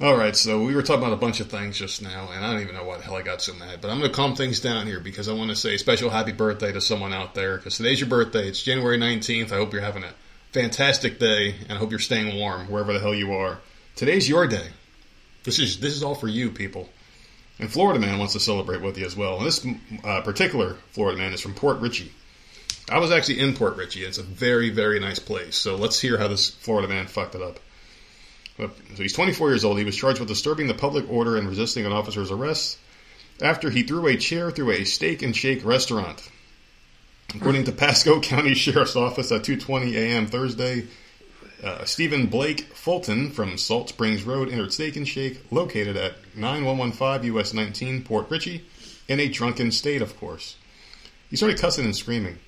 All 0.00 0.16
right, 0.16 0.34
so 0.34 0.64
we 0.64 0.74
were 0.74 0.82
talking 0.82 1.02
about 1.02 1.12
a 1.12 1.20
bunch 1.20 1.38
of 1.38 1.48
things 1.48 1.78
just 1.78 2.02
now, 2.02 2.30
and 2.32 2.44
I 2.44 2.52
don't 2.52 2.62
even 2.62 2.74
know 2.74 2.82
why 2.82 2.96
the 2.96 3.04
hell 3.04 3.14
I 3.14 3.22
got 3.22 3.40
so 3.40 3.54
mad. 3.54 3.80
But 3.80 3.90
I'm 3.90 3.98
going 3.98 4.10
to 4.10 4.16
calm 4.16 4.34
things 4.34 4.58
down 4.58 4.86
here 4.86 4.98
because 4.98 5.28
I 5.28 5.32
want 5.32 5.50
to 5.50 5.56
say 5.56 5.76
a 5.76 5.78
special 5.78 6.10
happy 6.10 6.32
birthday 6.32 6.72
to 6.72 6.80
someone 6.80 7.12
out 7.12 7.34
there 7.34 7.56
because 7.56 7.76
today's 7.76 8.00
your 8.00 8.08
birthday. 8.08 8.48
It's 8.48 8.60
January 8.60 8.98
19th. 8.98 9.52
I 9.52 9.56
hope 9.56 9.72
you're 9.72 9.82
having 9.82 10.02
a 10.02 10.12
fantastic 10.50 11.20
day, 11.20 11.54
and 11.68 11.72
I 11.72 11.76
hope 11.76 11.90
you're 11.90 12.00
staying 12.00 12.36
warm 12.36 12.68
wherever 12.68 12.92
the 12.92 12.98
hell 12.98 13.14
you 13.14 13.32
are. 13.34 13.58
Today's 13.94 14.28
your 14.28 14.48
day. 14.48 14.66
This 15.44 15.58
is 15.58 15.78
this 15.78 15.94
is 15.94 16.02
all 16.02 16.16
for 16.16 16.26
you, 16.26 16.50
people. 16.50 16.88
And 17.58 17.70
Florida 17.70 18.00
Man 18.00 18.18
wants 18.18 18.32
to 18.32 18.40
celebrate 18.40 18.80
with 18.80 18.98
you 18.98 19.06
as 19.06 19.16
well. 19.16 19.38
And 19.38 19.46
this 19.46 19.66
uh, 20.04 20.22
particular 20.22 20.76
Florida 20.92 21.18
Man 21.18 21.32
is 21.32 21.40
from 21.40 21.54
Port 21.54 21.80
Richey. 21.80 22.12
I 22.88 22.98
was 22.98 23.12
actually 23.12 23.40
in 23.40 23.54
Port 23.54 23.76
Richey. 23.76 24.04
It's 24.04 24.18
a 24.18 24.22
very, 24.22 24.70
very 24.70 24.98
nice 24.98 25.18
place. 25.18 25.56
So 25.56 25.76
let's 25.76 26.00
hear 26.00 26.18
how 26.18 26.28
this 26.28 26.50
Florida 26.50 26.88
man 26.88 27.06
fucked 27.06 27.34
it 27.34 27.42
up. 27.42 27.60
So 28.58 28.70
he's 29.02 29.14
24 29.14 29.50
years 29.50 29.64
old. 29.64 29.78
He 29.78 29.84
was 29.84 29.96
charged 29.96 30.20
with 30.20 30.28
disturbing 30.28 30.66
the 30.66 30.74
public 30.74 31.10
order 31.10 31.36
and 31.36 31.48
resisting 31.48 31.86
an 31.86 31.92
officer's 31.92 32.30
arrest 32.30 32.78
after 33.40 33.70
he 33.70 33.82
threw 33.82 34.06
a 34.06 34.16
chair 34.16 34.50
through 34.50 34.72
a 34.72 34.84
steak 34.84 35.22
and 35.22 35.34
shake 35.34 35.64
restaurant. 35.64 36.28
According 37.34 37.64
to 37.64 37.72
Pasco 37.72 38.20
County 38.22 38.54
Sheriff's 38.54 38.96
Office 38.96 39.32
at 39.32 39.42
2:20 39.42 39.94
a.m. 39.94 40.26
Thursday, 40.26 40.86
Uh, 41.62 41.84
Stephen 41.84 42.26
Blake 42.26 42.62
Fulton 42.74 43.30
from 43.30 43.56
Salt 43.56 43.90
Springs 43.90 44.24
Road 44.24 44.50
entered 44.50 44.72
Steak 44.72 44.96
and 44.96 45.06
Shake, 45.06 45.40
located 45.52 45.96
at 45.96 46.14
9115 46.34 47.36
US 47.36 47.54
19, 47.54 48.02
Port 48.02 48.28
Richey, 48.28 48.64
in 49.06 49.20
a 49.20 49.28
drunken 49.28 49.70
state, 49.70 50.02
of 50.02 50.18
course. 50.18 50.56
He 51.30 51.36
started 51.36 51.60
cussing 51.60 51.84
and 51.84 51.94
screaming. 51.94 52.38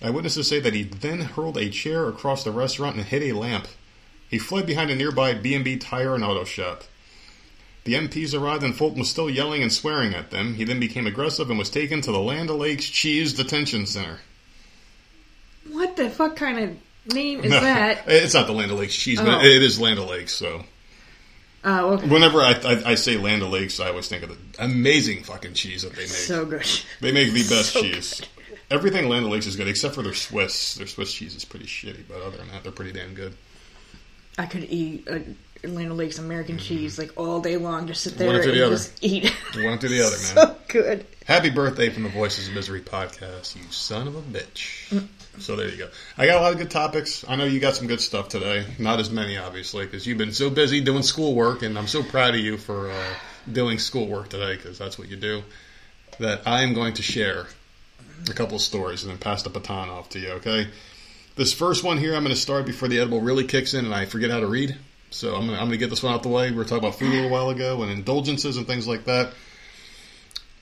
Eyewitnesses 0.00 0.46
say 0.46 0.60
that 0.60 0.72
he 0.72 0.84
then 0.84 1.20
hurled 1.20 1.58
a 1.58 1.68
chair 1.68 2.08
across 2.08 2.44
the 2.44 2.52
restaurant 2.52 2.96
and 2.96 3.04
hit 3.04 3.22
a 3.22 3.32
lamp. 3.32 3.66
He 4.28 4.38
fled 4.38 4.66
behind 4.66 4.90
a 4.90 4.94
nearby 4.94 5.34
B&B 5.34 5.76
tire 5.76 6.14
and 6.14 6.22
auto 6.22 6.44
shop. 6.44 6.84
The 7.84 7.94
MPs 7.94 8.38
arrived 8.38 8.62
and 8.62 8.76
Fulton 8.76 9.00
was 9.00 9.10
still 9.10 9.28
yelling 9.28 9.62
and 9.62 9.72
swearing 9.72 10.14
at 10.14 10.30
them. 10.30 10.54
He 10.54 10.64
then 10.64 10.78
became 10.78 11.06
aggressive 11.08 11.50
and 11.50 11.58
was 11.58 11.70
taken 11.70 12.00
to 12.02 12.12
the 12.12 12.20
Land 12.20 12.50
O'Lakes 12.50 12.88
Cheese 12.88 13.34
Detention 13.34 13.84
Center. 13.86 14.20
What 15.68 15.96
the 15.96 16.08
fuck 16.08 16.36
kind 16.36 16.58
of 16.58 16.76
name 17.06 17.40
is 17.40 17.50
that? 17.50 18.04
It's 18.08 18.34
not 18.34 18.46
the 18.46 18.52
Land 18.52 18.72
O'Lakes 18.72 18.94
Cheese, 18.96 19.20
Oh. 19.20 19.24
but 19.24 19.44
it 19.44 19.62
is 19.62 19.80
Land 19.80 19.98
O'Lakes, 19.98 20.34
so. 20.34 20.64
Oh, 21.62 21.90
okay. 21.94 22.06
Whenever 22.08 22.40
I, 22.40 22.52
I, 22.64 22.82
I 22.92 22.94
say 22.94 23.16
Land 23.18 23.42
O'Lakes, 23.42 23.80
I 23.80 23.88
always 23.88 24.08
think 24.08 24.22
of 24.22 24.30
the 24.30 24.64
amazing 24.64 25.24
fucking 25.24 25.52
cheese 25.54 25.82
that 25.82 25.92
they 25.92 26.02
make. 26.02 26.08
So 26.10 26.46
good. 26.46 26.66
they 27.00 27.12
make 27.12 27.32
the 27.32 27.40
best 27.50 27.72
so 27.72 27.82
cheese. 27.82 28.22
Everything 28.70 29.08
Land 29.08 29.26
O'Lakes 29.26 29.46
is 29.46 29.56
good, 29.56 29.68
except 29.68 29.94
for 29.94 30.02
their 30.02 30.14
Swiss. 30.14 30.76
Their 30.76 30.86
Swiss 30.86 31.12
cheese 31.12 31.34
is 31.34 31.44
pretty 31.44 31.66
shitty, 31.66 32.04
but 32.08 32.22
other 32.22 32.36
than 32.38 32.48
that, 32.48 32.62
they're 32.62 32.72
pretty 32.72 32.92
damn 32.92 33.14
good. 33.14 33.34
I 34.38 34.46
could 34.46 34.64
eat 34.64 35.06
a 35.08 35.22
Land 35.68 35.92
O'Lakes 35.92 36.18
American 36.18 36.56
cheese 36.56 36.98
like 36.98 37.12
all 37.18 37.40
day 37.42 37.56
long. 37.58 37.86
Just 37.86 38.04
sit 38.04 38.16
there 38.16 38.28
One 38.28 38.36
and 38.36 38.44
the 38.44 38.64
other. 38.64 38.76
just 38.76 38.96
eat. 39.04 39.28
One 39.56 39.78
to 39.80 39.88
the 39.88 40.00
other, 40.00 40.16
man. 40.34 40.34
so 40.34 40.56
good. 40.68 41.04
Happy 41.26 41.50
birthday 41.50 41.90
from 41.90 42.04
the 42.04 42.08
Voices 42.08 42.48
of 42.48 42.54
Misery 42.54 42.80
podcast, 42.80 43.54
you 43.56 43.62
son 43.70 44.08
of 44.08 44.16
a 44.16 44.22
bitch. 44.22 44.88
Mm. 44.88 45.08
So 45.38 45.56
there 45.56 45.68
you 45.68 45.76
go. 45.76 45.88
I 46.18 46.26
got 46.26 46.38
a 46.38 46.40
lot 46.42 46.52
of 46.52 46.58
good 46.58 46.70
topics. 46.70 47.24
I 47.26 47.36
know 47.36 47.44
you 47.44 47.60
got 47.60 47.74
some 47.74 47.86
good 47.86 48.00
stuff 48.00 48.28
today. 48.28 48.66
Not 48.78 49.00
as 49.00 49.10
many, 49.10 49.38
obviously, 49.38 49.86
because 49.86 50.06
you've 50.06 50.18
been 50.18 50.32
so 50.32 50.50
busy 50.50 50.80
doing 50.80 51.02
schoolwork, 51.02 51.62
and 51.62 51.78
I'm 51.78 51.86
so 51.86 52.02
proud 52.02 52.34
of 52.34 52.40
you 52.40 52.58
for 52.58 52.90
uh, 52.90 53.14
doing 53.50 53.78
schoolwork 53.78 54.28
today, 54.28 54.56
because 54.56 54.78
that's 54.78 54.98
what 54.98 55.08
you 55.08 55.16
do. 55.16 55.42
That 56.18 56.42
I 56.46 56.62
am 56.62 56.74
going 56.74 56.94
to 56.94 57.02
share 57.02 57.46
a 58.28 58.34
couple 58.34 58.56
of 58.56 58.62
stories 58.62 59.02
and 59.02 59.10
then 59.10 59.18
pass 59.18 59.42
the 59.42 59.50
baton 59.50 59.88
off 59.88 60.10
to 60.10 60.18
you, 60.18 60.30
okay? 60.32 60.68
This 61.36 61.54
first 61.54 61.84
one 61.84 61.96
here, 61.96 62.14
I'm 62.14 62.22
going 62.22 62.34
to 62.34 62.40
start 62.40 62.66
before 62.66 62.88
the 62.88 62.98
edible 62.98 63.20
really 63.20 63.44
kicks 63.44 63.72
in 63.72 63.86
and 63.86 63.94
I 63.94 64.04
forget 64.04 64.30
how 64.30 64.40
to 64.40 64.46
read. 64.46 64.76
So 65.10 65.34
I'm 65.34 65.46
going 65.46 65.52
to, 65.52 65.54
I'm 65.54 65.68
going 65.68 65.72
to 65.72 65.78
get 65.78 65.90
this 65.90 66.02
one 66.02 66.12
out 66.12 66.22
the 66.22 66.28
way. 66.28 66.50
We 66.50 66.56
were 66.56 66.64
talking 66.64 66.78
about 66.78 66.96
food 66.98 67.12
a 67.12 67.14
little 67.14 67.30
while 67.30 67.50
ago 67.50 67.82
and 67.82 67.90
indulgences 67.90 68.56
and 68.56 68.66
things 68.66 68.86
like 68.86 69.06
that. 69.06 69.32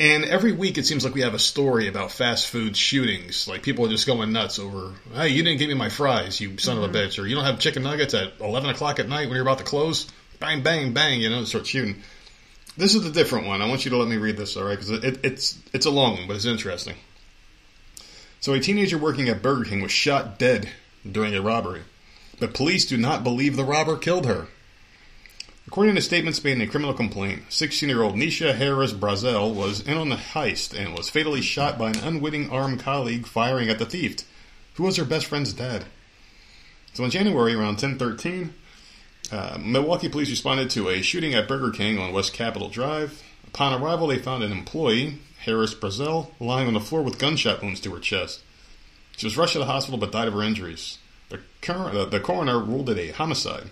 And 0.00 0.24
every 0.24 0.52
week 0.52 0.78
it 0.78 0.86
seems 0.86 1.04
like 1.04 1.14
we 1.14 1.22
have 1.22 1.34
a 1.34 1.40
story 1.40 1.88
about 1.88 2.12
fast 2.12 2.46
food 2.46 2.76
shootings. 2.76 3.48
Like 3.48 3.62
people 3.62 3.84
are 3.86 3.88
just 3.88 4.06
going 4.06 4.32
nuts 4.32 4.60
over, 4.60 4.92
hey, 5.12 5.28
you 5.30 5.42
didn't 5.42 5.58
give 5.58 5.68
me 5.68 5.74
my 5.74 5.88
fries, 5.88 6.40
you 6.40 6.56
son 6.58 6.76
of 6.76 6.84
a 6.84 6.86
mm-hmm. 6.86 6.96
bitch. 6.96 7.22
Or 7.22 7.26
you 7.26 7.34
don't 7.34 7.44
have 7.44 7.58
chicken 7.58 7.82
nuggets 7.82 8.14
at 8.14 8.34
11 8.40 8.70
o'clock 8.70 9.00
at 9.00 9.08
night 9.08 9.26
when 9.26 9.34
you're 9.34 9.42
about 9.42 9.58
to 9.58 9.64
close. 9.64 10.06
Bang, 10.38 10.62
bang, 10.62 10.92
bang, 10.92 11.20
you 11.20 11.30
know, 11.30 11.42
start 11.44 11.66
shooting. 11.66 12.00
This 12.76 12.94
is 12.94 13.02
the 13.02 13.10
different 13.10 13.48
one. 13.48 13.60
I 13.60 13.68
want 13.68 13.84
you 13.84 13.90
to 13.90 13.96
let 13.96 14.06
me 14.06 14.18
read 14.18 14.36
this, 14.36 14.56
all 14.56 14.62
right? 14.62 14.78
Because 14.78 14.90
it, 14.90 15.24
it's, 15.24 15.58
it's 15.72 15.86
a 15.86 15.90
long 15.90 16.16
one, 16.16 16.28
but 16.28 16.36
it's 16.36 16.44
interesting. 16.44 16.94
So 18.40 18.52
a 18.52 18.60
teenager 18.60 18.98
working 18.98 19.28
at 19.28 19.42
Burger 19.42 19.64
King 19.64 19.82
was 19.82 19.90
shot 19.90 20.38
dead 20.38 20.68
during 21.10 21.34
a 21.34 21.42
robbery. 21.42 21.82
But 22.38 22.54
police 22.54 22.86
do 22.86 22.96
not 22.96 23.24
believe 23.24 23.56
the 23.56 23.64
robber 23.64 23.96
killed 23.96 24.26
her. 24.26 24.46
According 25.68 25.96
to 25.96 26.00
statements 26.00 26.42
made 26.42 26.52
in 26.52 26.62
a 26.62 26.66
criminal 26.66 26.94
complaint, 26.94 27.42
16 27.50 27.90
year 27.90 28.02
old 28.02 28.14
Nisha 28.14 28.54
Harris 28.54 28.94
Brazel 28.94 29.54
was 29.54 29.82
in 29.82 29.98
on 29.98 30.08
the 30.08 30.16
heist 30.16 30.72
and 30.72 30.96
was 30.96 31.10
fatally 31.10 31.42
shot 31.42 31.76
by 31.76 31.90
an 31.90 31.98
unwitting 31.98 32.48
armed 32.48 32.80
colleague 32.80 33.26
firing 33.26 33.68
at 33.68 33.78
the 33.78 33.84
thief, 33.84 34.16
who 34.76 34.84
was 34.84 34.96
her 34.96 35.04
best 35.04 35.26
friend's 35.26 35.52
dad. 35.52 35.84
So 36.94 37.04
in 37.04 37.10
January, 37.10 37.52
around 37.52 37.82
1013, 37.82 38.54
uh, 39.30 39.58
Milwaukee 39.60 40.08
police 40.08 40.30
responded 40.30 40.70
to 40.70 40.88
a 40.88 41.02
shooting 41.02 41.34
at 41.34 41.46
Burger 41.46 41.70
King 41.70 41.98
on 41.98 42.14
West 42.14 42.32
Capitol 42.32 42.70
Drive. 42.70 43.22
Upon 43.48 43.78
arrival, 43.78 44.06
they 44.06 44.18
found 44.18 44.42
an 44.42 44.52
employee, 44.52 45.18
Harris 45.40 45.74
Brazel, 45.74 46.30
lying 46.40 46.66
on 46.66 46.72
the 46.72 46.80
floor 46.80 47.02
with 47.02 47.18
gunshot 47.18 47.62
wounds 47.62 47.80
to 47.80 47.92
her 47.92 48.00
chest. 48.00 48.40
She 49.18 49.26
was 49.26 49.36
rushed 49.36 49.52
to 49.52 49.58
the 49.58 49.66
hospital 49.66 49.98
but 49.98 50.12
died 50.12 50.28
of 50.28 50.34
her 50.34 50.42
injuries. 50.42 50.96
The, 51.28 51.40
the, 51.60 52.08
the 52.10 52.20
coroner 52.20 52.58
ruled 52.58 52.88
it 52.88 52.96
a 52.96 53.12
homicide. 53.12 53.68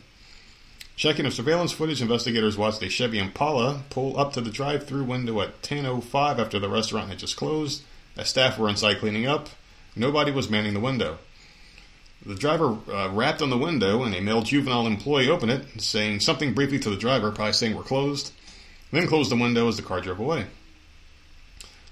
Checking 0.96 1.26
of 1.26 1.34
surveillance 1.34 1.72
footage, 1.72 2.00
investigators 2.00 2.56
watched 2.56 2.82
a 2.82 2.88
Chevy 2.88 3.18
Impala 3.18 3.82
pull 3.90 4.18
up 4.18 4.32
to 4.32 4.40
the 4.40 4.50
drive-through 4.50 5.04
window 5.04 5.42
at 5.42 5.60
10:05 5.60 6.38
after 6.38 6.58
the 6.58 6.70
restaurant 6.70 7.10
had 7.10 7.18
just 7.18 7.36
closed. 7.36 7.82
As 8.16 8.30
staff 8.30 8.58
were 8.58 8.70
inside 8.70 9.00
cleaning 9.00 9.26
up, 9.26 9.50
nobody 9.94 10.32
was 10.32 10.48
manning 10.48 10.72
the 10.72 10.80
window. 10.80 11.18
The 12.24 12.34
driver 12.34 12.78
uh, 12.90 13.10
rapped 13.10 13.42
on 13.42 13.50
the 13.50 13.58
window, 13.58 14.04
and 14.04 14.14
a 14.14 14.22
male 14.22 14.40
juvenile 14.40 14.86
employee 14.86 15.28
opened 15.28 15.52
it, 15.52 15.82
saying 15.82 16.20
something 16.20 16.54
briefly 16.54 16.78
to 16.78 16.88
the 16.88 16.96
driver, 16.96 17.30
probably 17.30 17.52
saying 17.52 17.76
we're 17.76 17.82
closed. 17.82 18.32
Then 18.90 19.06
closed 19.06 19.30
the 19.30 19.36
window 19.36 19.68
as 19.68 19.76
the 19.76 19.82
car 19.82 20.00
drove 20.00 20.18
away. 20.18 20.46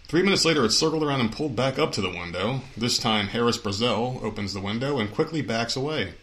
Three 0.08 0.22
minutes 0.22 0.46
later, 0.46 0.64
it 0.64 0.70
circled 0.70 1.02
around 1.02 1.20
and 1.20 1.30
pulled 1.30 1.54
back 1.54 1.78
up 1.78 1.92
to 1.92 2.00
the 2.00 2.08
window. 2.08 2.62
This 2.74 2.96
time, 2.96 3.28
Harris 3.28 3.58
Brazel 3.58 4.22
opens 4.22 4.54
the 4.54 4.60
window 4.60 4.98
and 4.98 5.12
quickly 5.12 5.42
backs 5.42 5.76
away. 5.76 6.14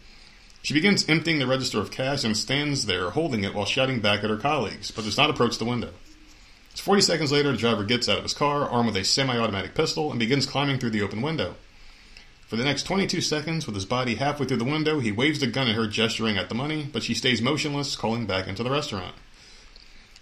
She 0.62 0.74
begins 0.74 1.08
emptying 1.08 1.40
the 1.40 1.46
register 1.46 1.80
of 1.80 1.90
cash 1.90 2.22
and 2.22 2.36
stands 2.36 2.86
there 2.86 3.10
holding 3.10 3.42
it 3.42 3.52
while 3.52 3.66
shouting 3.66 4.00
back 4.00 4.22
at 4.22 4.30
her 4.30 4.36
colleagues, 4.36 4.92
but 4.92 5.04
does 5.04 5.18
not 5.18 5.28
approach 5.28 5.58
the 5.58 5.64
window. 5.64 5.90
It's 6.70 6.80
40 6.80 7.02
seconds 7.02 7.32
later, 7.32 7.50
the 7.50 7.58
driver 7.58 7.84
gets 7.84 8.08
out 8.08 8.18
of 8.18 8.22
his 8.22 8.32
car, 8.32 8.68
armed 8.68 8.86
with 8.86 8.96
a 8.96 9.04
semi 9.04 9.36
automatic 9.36 9.74
pistol, 9.74 10.10
and 10.10 10.20
begins 10.20 10.46
climbing 10.46 10.78
through 10.78 10.90
the 10.90 11.02
open 11.02 11.20
window. 11.20 11.56
For 12.46 12.56
the 12.56 12.64
next 12.64 12.84
22 12.84 13.20
seconds, 13.20 13.66
with 13.66 13.74
his 13.74 13.84
body 13.84 14.14
halfway 14.14 14.46
through 14.46 14.58
the 14.58 14.64
window, 14.64 15.00
he 15.00 15.10
waves 15.10 15.40
the 15.40 15.46
gun 15.46 15.68
at 15.68 15.74
her, 15.74 15.86
gesturing 15.86 16.38
at 16.38 16.48
the 16.48 16.54
money, 16.54 16.88
but 16.90 17.02
she 17.02 17.14
stays 17.14 17.42
motionless, 17.42 17.96
calling 17.96 18.26
back 18.26 18.46
into 18.46 18.62
the 18.62 18.70
restaurant. 18.70 19.14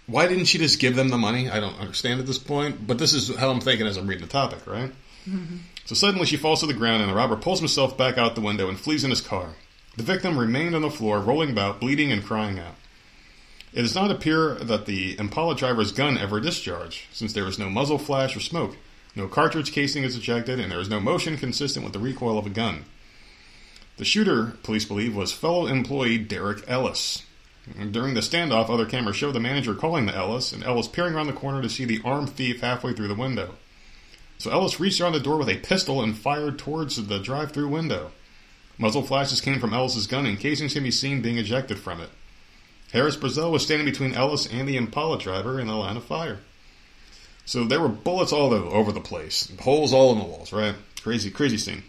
Why 0.07 0.27
didn't 0.27 0.45
she 0.45 0.57
just 0.57 0.79
give 0.79 0.95
them 0.95 1.09
the 1.09 1.17
money? 1.17 1.49
I 1.49 1.59
don't 1.59 1.79
understand 1.79 2.19
at 2.19 2.25
this 2.25 2.39
point, 2.39 2.87
but 2.87 2.97
this 2.97 3.13
is 3.13 3.35
how 3.35 3.51
I'm 3.51 3.61
thinking 3.61 3.85
as 3.85 3.95
I'm 3.95 4.07
reading 4.07 4.25
the 4.25 4.31
topic, 4.31 4.65
right? 4.65 4.91
Mm-hmm. 5.29 5.57
So 5.85 5.93
suddenly 5.93 6.25
she 6.25 6.37
falls 6.37 6.61
to 6.61 6.65
the 6.65 6.73
ground, 6.73 7.01
and 7.01 7.11
the 7.11 7.15
robber 7.15 7.35
pulls 7.35 7.59
himself 7.59 7.97
back 7.97 8.17
out 8.17 8.35
the 8.35 8.41
window 8.41 8.67
and 8.69 8.79
flees 8.79 9.03
in 9.03 9.09
his 9.09 9.21
car. 9.21 9.53
The 9.97 10.03
victim 10.03 10.37
remained 10.37 10.73
on 10.73 10.81
the 10.81 10.89
floor, 10.89 11.19
rolling 11.19 11.49
about, 11.49 11.79
bleeding 11.79 12.11
and 12.11 12.23
crying 12.23 12.57
out. 12.59 12.75
It 13.73 13.81
does 13.81 13.95
not 13.95 14.11
appear 14.11 14.55
that 14.55 14.85
the 14.85 15.17
Impala 15.19 15.55
driver's 15.55 15.91
gun 15.91 16.17
ever 16.17 16.39
discharged, 16.39 17.05
since 17.11 17.33
there 17.33 17.47
is 17.47 17.59
no 17.59 17.69
muzzle 17.69 17.97
flash 17.97 18.35
or 18.35 18.39
smoke. 18.39 18.77
No 19.15 19.27
cartridge 19.27 19.71
casing 19.71 20.03
is 20.03 20.15
ejected, 20.15 20.59
and 20.59 20.71
there 20.71 20.79
is 20.79 20.89
no 20.89 20.99
motion 20.99 21.37
consistent 21.37 21.83
with 21.83 21.93
the 21.93 21.99
recoil 21.99 22.37
of 22.37 22.45
a 22.45 22.49
gun. 22.49 22.85
The 23.97 24.05
shooter, 24.05 24.53
police 24.63 24.85
believe, 24.85 25.15
was 25.15 25.33
fellow 25.33 25.67
employee 25.67 26.17
Derek 26.17 26.63
Ellis. 26.67 27.23
During 27.91 28.13
the 28.13 28.21
standoff, 28.21 28.69
other 28.69 28.85
cameras 28.85 29.17
show 29.17 29.31
the 29.31 29.39
manager 29.39 29.75
calling 29.75 30.05
the 30.05 30.15
Ellis, 30.15 30.51
and 30.51 30.63
Ellis 30.63 30.87
peering 30.87 31.13
around 31.13 31.27
the 31.27 31.33
corner 31.33 31.61
to 31.61 31.69
see 31.69 31.85
the 31.85 32.01
armed 32.03 32.31
thief 32.31 32.61
halfway 32.61 32.93
through 32.93 33.09
the 33.09 33.15
window. 33.15 33.55
So 34.37 34.49
Ellis 34.49 34.79
reached 34.79 34.99
around 34.99 35.13
the 35.13 35.19
door 35.19 35.37
with 35.37 35.49
a 35.49 35.57
pistol 35.57 36.01
and 36.01 36.17
fired 36.17 36.57
towards 36.57 36.95
the 36.95 37.19
drive-through 37.19 37.67
window. 37.67 38.11
Muzzle 38.81 39.03
flashes 39.03 39.41
came 39.41 39.59
from 39.59 39.75
Ellis's 39.75 40.07
gun, 40.07 40.25
and 40.25 40.39
casings 40.39 40.73
can 40.73 40.81
be 40.81 40.89
seen 40.89 41.21
being 41.21 41.37
ejected 41.37 41.77
from 41.77 42.01
it. 42.01 42.09
Harris 42.91 43.15
Brazel 43.15 43.51
was 43.51 43.63
standing 43.63 43.85
between 43.85 44.15
Ellis 44.15 44.47
and 44.47 44.67
the 44.67 44.75
Impala 44.75 45.19
driver 45.19 45.59
in 45.59 45.67
the 45.67 45.75
line 45.75 45.97
of 45.97 46.03
fire. 46.03 46.39
So 47.45 47.63
there 47.63 47.79
were 47.79 47.87
bullets 47.87 48.33
all 48.33 48.51
over 48.51 48.91
the 48.91 48.99
place, 48.99 49.51
holes 49.59 49.93
all 49.93 50.11
in 50.13 50.17
the 50.17 50.25
walls, 50.25 50.51
right? 50.51 50.73
Crazy, 51.03 51.29
crazy 51.29 51.59
scene. 51.59 51.83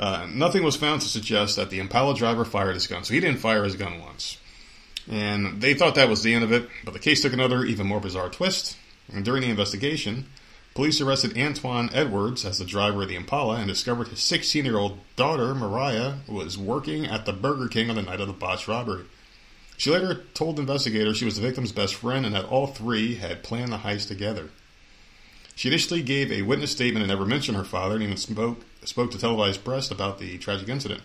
Uh, 0.00 0.26
nothing 0.28 0.64
was 0.64 0.74
found 0.74 1.00
to 1.02 1.08
suggest 1.08 1.54
that 1.54 1.70
the 1.70 1.78
Impala 1.78 2.14
driver 2.16 2.44
fired 2.44 2.74
his 2.74 2.88
gun, 2.88 3.04
so 3.04 3.14
he 3.14 3.20
didn't 3.20 3.38
fire 3.38 3.62
his 3.62 3.76
gun 3.76 4.00
once. 4.00 4.38
And 5.08 5.62
they 5.62 5.74
thought 5.74 5.94
that 5.94 6.08
was 6.08 6.24
the 6.24 6.34
end 6.34 6.42
of 6.42 6.50
it, 6.50 6.68
but 6.84 6.92
the 6.92 6.98
case 6.98 7.22
took 7.22 7.32
another, 7.32 7.64
even 7.64 7.86
more 7.86 8.00
bizarre 8.00 8.30
twist. 8.30 8.76
And 9.12 9.24
during 9.24 9.42
the 9.42 9.50
investigation, 9.50 10.26
police 10.76 11.00
arrested 11.00 11.38
Antoine 11.38 11.88
Edwards 11.94 12.44
as 12.44 12.58
the 12.58 12.64
driver 12.66 13.02
of 13.02 13.08
the 13.08 13.16
Impala 13.16 13.56
and 13.56 13.66
discovered 13.66 14.08
his 14.08 14.22
16 14.22 14.62
year 14.62 14.76
old 14.76 14.98
daughter, 15.16 15.54
Mariah, 15.54 16.16
was 16.28 16.58
working 16.58 17.06
at 17.06 17.24
the 17.24 17.32
Burger 17.32 17.66
King 17.66 17.88
on 17.88 17.96
the 17.96 18.02
night 18.02 18.20
of 18.20 18.26
the 18.26 18.34
botched 18.34 18.68
robbery. 18.68 19.06
She 19.78 19.90
later 19.90 20.24
told 20.34 20.58
investigators 20.58 21.16
she 21.16 21.24
was 21.24 21.36
the 21.36 21.40
victim's 21.40 21.72
best 21.72 21.94
friend 21.94 22.26
and 22.26 22.34
that 22.34 22.44
all 22.44 22.66
three 22.66 23.14
had 23.14 23.42
planned 23.42 23.72
the 23.72 23.78
heist 23.78 24.08
together. 24.08 24.50
She 25.54 25.68
initially 25.68 26.02
gave 26.02 26.30
a 26.30 26.42
witness 26.42 26.72
statement 26.72 27.02
and 27.02 27.08
never 27.08 27.24
mentioned 27.24 27.56
her 27.56 27.64
father 27.64 27.94
and 27.94 28.04
even 28.04 28.18
spoke, 28.18 28.60
spoke 28.84 29.10
to 29.12 29.18
televised 29.18 29.64
press 29.64 29.90
about 29.90 30.18
the 30.18 30.36
tragic 30.36 30.68
incident. 30.68 31.00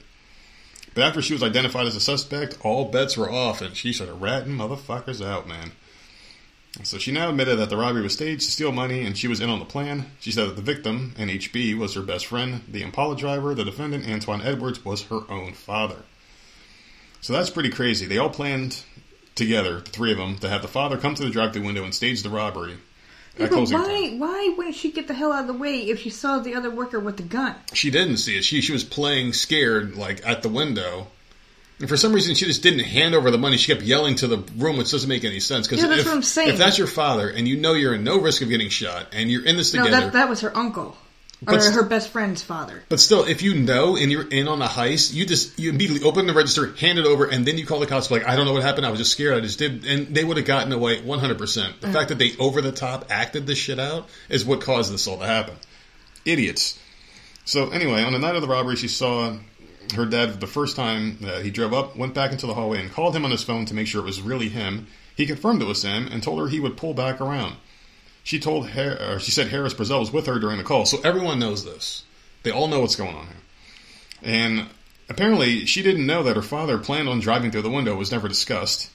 But 0.94 1.06
after 1.06 1.22
she 1.22 1.32
was 1.32 1.44
identified 1.44 1.88
as 1.88 1.96
a 1.96 2.02
suspect, 2.02 2.58
all 2.60 2.92
bets 2.92 3.16
were 3.16 3.32
off 3.32 3.62
and 3.62 3.74
she 3.74 3.94
started 3.94 4.16
ratting 4.16 4.58
motherfuckers 4.58 5.26
out, 5.26 5.48
man. 5.48 5.72
So 6.84 6.98
she 6.98 7.12
now 7.12 7.30
admitted 7.30 7.60
that 7.60 7.70
the 7.70 7.78
robbery 7.78 8.02
was 8.02 8.14
staged 8.14 8.46
to 8.46 8.52
steal 8.52 8.72
money 8.72 9.06
and 9.06 9.18
she 9.18 9.28
was 9.28 9.42
in 9.42 9.50
on 9.50 9.60
the 9.60 9.66
plan. 9.66 10.06
She 10.20 10.32
said 10.32 10.48
that 10.48 10.56
the 10.56 10.62
victim, 10.62 11.14
NHB, 11.18 11.78
was 11.78 11.96
her 11.96 12.02
best 12.02 12.26
friend. 12.26 12.62
The 12.68 12.82
Impala 12.82 13.16
driver, 13.16 13.54
the 13.54 13.66
defendant, 13.66 14.08
Antoine 14.08 14.42
Edwards, 14.42 14.84
was 14.86 15.04
her 15.04 15.22
own 15.30 15.54
father. 15.54 16.04
So 17.20 17.34
that's 17.34 17.50
pretty 17.50 17.70
crazy. 17.70 18.06
They 18.06 18.18
all 18.18 18.30
planned 18.30 18.84
together, 19.36 19.82
the 19.82 19.90
three 19.90 20.12
of 20.12 20.18
them, 20.18 20.38
to 20.40 20.50
have 20.50 20.62
the 20.62 20.68
father 20.68 20.98
come 20.98 21.14
to 21.16 21.24
the 21.24 21.30
drive-through 21.30 21.64
window 21.64 21.84
and 21.84 21.94
stage 21.94 22.24
the 22.24 22.30
robbery. 22.30 22.78
Yeah, 23.38 23.48
but 23.48 23.70
why? 23.70 24.10
time. 24.10 24.20
Why 24.20 24.54
wouldn't 24.58 24.76
she 24.76 24.92
get 24.92 25.08
the 25.08 25.14
hell 25.14 25.32
out 25.32 25.42
of 25.42 25.48
the 25.48 25.54
way 25.54 25.82
if 25.82 26.02
she 26.02 26.10
saw 26.10 26.40
the 26.40 26.56
other 26.56 26.70
worker 26.70 27.00
with 27.00 27.18
the 27.18 27.24
gun? 27.24 27.56
She 27.74 27.92
didn't 27.92 28.18
see 28.18 28.38
it. 28.38 28.44
She 28.44 28.62
she 28.62 28.74
was 28.74 28.84
playing 28.84 29.34
scared, 29.34 29.96
like 29.96 30.26
at 30.28 30.42
the 30.42 30.50
window, 30.50 31.08
And 31.82 31.90
for 31.90 31.98
some 31.98 32.14
reason, 32.14 32.36
she 32.36 32.46
just 32.46 32.62
didn't 32.64 32.82
hand 32.82 33.16
over 33.16 33.32
the 33.32 33.38
money. 33.40 33.58
She 33.58 33.74
kept 33.74 33.84
yelling 33.84 34.16
to 34.18 34.28
the 34.28 34.38
room, 34.56 34.78
which 34.78 34.92
doesn't 34.92 35.10
make 35.10 35.26
any 35.26 35.40
sense. 35.40 35.68
Because 35.68 35.82
Yeah, 35.82 35.90
that's 35.90 36.02
if, 36.02 36.08
what 36.08 36.16
I'm 36.16 36.24
saying. 36.24 36.50
if 36.50 36.58
that's 36.58 36.78
your 36.78 36.88
father 36.88 37.28
and 37.30 37.48
you 37.48 37.58
know 37.58 37.74
you're 37.74 37.96
in 37.96 38.04
no 38.04 38.20
risk 38.22 38.42
of 38.44 38.50
getting 38.50 38.70
shot 38.70 39.08
and 39.12 39.30
you're 39.30 39.44
in 39.46 39.58
this 39.58 39.74
No, 39.74 39.84
together, 39.86 40.06
that 40.06 40.14
that 40.14 40.30
was 40.30 40.42
her 40.42 40.56
uncle 40.56 40.96
or 41.48 41.56
But 41.56 41.64
her 41.64 41.82
best 41.82 42.10
friend's 42.10 42.44
father. 42.44 42.84
but 42.88 43.00
still, 43.00 43.24
if 43.24 43.42
you 43.42 43.56
know 43.56 43.98
and 43.98 44.12
you're 44.12 44.28
in 44.28 44.48
on 44.48 44.62
a 44.62 44.68
heist, 44.68 45.12
you 45.16 45.26
just 45.26 45.58
you 45.58 45.72
immediately 45.72 46.08
open 46.08 46.28
the 46.28 46.34
register, 46.36 46.72
hand 46.76 47.00
it 47.00 47.06
over, 47.08 47.26
and 47.26 47.48
then 47.48 47.58
you 47.58 47.66
call 47.66 47.80
the 47.80 47.88
cops. 47.88 48.12
Like, 48.12 48.28
I 48.28 48.36
don't 48.36 48.46
know 48.46 48.54
what 48.54 48.62
happened. 48.62 48.86
I 48.86 48.92
was 48.92 49.00
just 49.00 49.12
scared. 49.12 49.36
I 49.36 49.40
just 49.40 49.58
did, 49.58 49.84
and 49.84 50.14
they 50.16 50.24
would 50.24 50.38
have 50.38 50.46
gotten 50.46 50.72
away 50.72 51.02
100. 51.02 51.40
percent 51.40 51.82
The 51.82 51.88
mm. 51.88 51.94
fact 51.94 52.10
that 52.10 52.20
they 52.20 52.34
over 52.38 52.62
the 52.62 52.72
top 52.72 53.08
acted 53.10 53.48
this 53.48 53.58
shit 53.58 53.80
out 53.80 54.08
is 54.30 54.46
what 54.46 54.62
caused 54.62 54.94
this 54.94 55.08
all 55.08 55.18
to 55.18 55.26
happen. 55.26 55.56
Idiots. 56.26 56.78
So 57.44 57.72
anyway, 57.72 58.04
on 58.04 58.14
the 58.14 58.20
night 58.20 58.36
of 58.36 58.44
the 58.44 58.48
robbery, 58.48 58.76
she 58.76 58.88
saw 58.88 59.36
her 59.94 60.06
dad 60.06 60.40
the 60.40 60.48
first 60.48 60.76
time. 60.76 61.18
Uh, 61.24 61.40
he 61.40 61.50
drove 61.50 61.74
up, 61.74 61.96
went 61.96 62.14
back 62.14 62.32
into 62.32 62.48
the 62.48 62.54
hallway, 62.54 62.80
and 62.80 62.92
called 62.92 63.16
him 63.16 63.26
on 63.26 63.32
his 63.32 63.44
phone 63.44 63.66
to 63.66 63.74
make 63.74 63.88
sure 63.88 64.02
it 64.02 64.06
was 64.06 64.22
really 64.22 64.50
him. 64.50 64.88
He 65.16 65.26
confirmed 65.26 65.62
it 65.62 65.66
was 65.66 65.84
him 65.84 66.08
and 66.08 66.24
told 66.24 66.40
her 66.40 66.48
he 66.48 66.60
would 66.60 66.78
pull 66.78 66.94
back 66.94 67.20
around. 67.22 67.56
She 68.24 68.40
told 68.40 68.70
her, 68.70 69.20
she 69.20 69.32
said 69.32 69.48
Harris 69.48 69.74
Brazel 69.74 70.00
was 70.00 70.12
with 70.14 70.28
her 70.28 70.40
during 70.40 70.58
the 70.58 70.64
call, 70.64 70.86
so 70.86 71.00
everyone 71.04 71.40
knows 71.40 71.66
this. 71.66 72.04
They 72.44 72.52
all 72.52 72.68
know 72.68 72.82
what's 72.82 72.96
going 72.96 73.16
on 73.16 73.28
here. 73.28 73.36
And 74.24 74.68
apparently, 75.10 75.66
she 75.66 75.82
didn't 75.82 76.06
know 76.06 76.24
that 76.24 76.36
her 76.36 76.42
father 76.42 76.78
planned 76.78 77.10
on 77.10 77.20
driving 77.20 77.52
through 77.52 77.64
the 77.64 77.70
window. 77.70 77.94
It 77.94 77.98
was 77.98 78.12
never 78.12 78.28
discussed. 78.28 78.90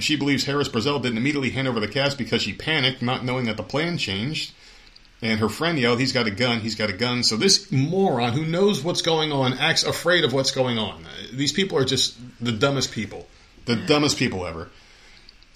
She 0.00 0.16
believes 0.16 0.44
Harris 0.44 0.68
Brazel 0.68 1.00
didn't 1.00 1.18
immediately 1.18 1.50
hand 1.50 1.68
over 1.68 1.78
the 1.78 1.88
cash 1.88 2.14
because 2.14 2.42
she 2.42 2.52
panicked, 2.52 3.02
not 3.02 3.24
knowing 3.24 3.46
that 3.46 3.56
the 3.56 3.62
plan 3.62 3.98
changed. 3.98 4.52
And 5.22 5.40
her 5.40 5.48
friend 5.48 5.78
yelled, 5.78 5.98
He's 5.98 6.12
got 6.12 6.26
a 6.26 6.30
gun, 6.30 6.60
he's 6.60 6.74
got 6.74 6.90
a 6.90 6.92
gun. 6.92 7.22
So 7.22 7.36
this 7.36 7.70
moron 7.72 8.32
who 8.32 8.44
knows 8.44 8.82
what's 8.82 9.02
going 9.02 9.32
on 9.32 9.54
acts 9.54 9.82
afraid 9.84 10.24
of 10.24 10.32
what's 10.32 10.50
going 10.50 10.78
on. 10.78 11.04
These 11.32 11.52
people 11.52 11.78
are 11.78 11.84
just 11.84 12.16
the 12.40 12.52
dumbest 12.52 12.92
people. 12.92 13.26
The 13.64 13.76
hmm. 13.76 13.86
dumbest 13.86 14.18
people 14.18 14.46
ever. 14.46 14.70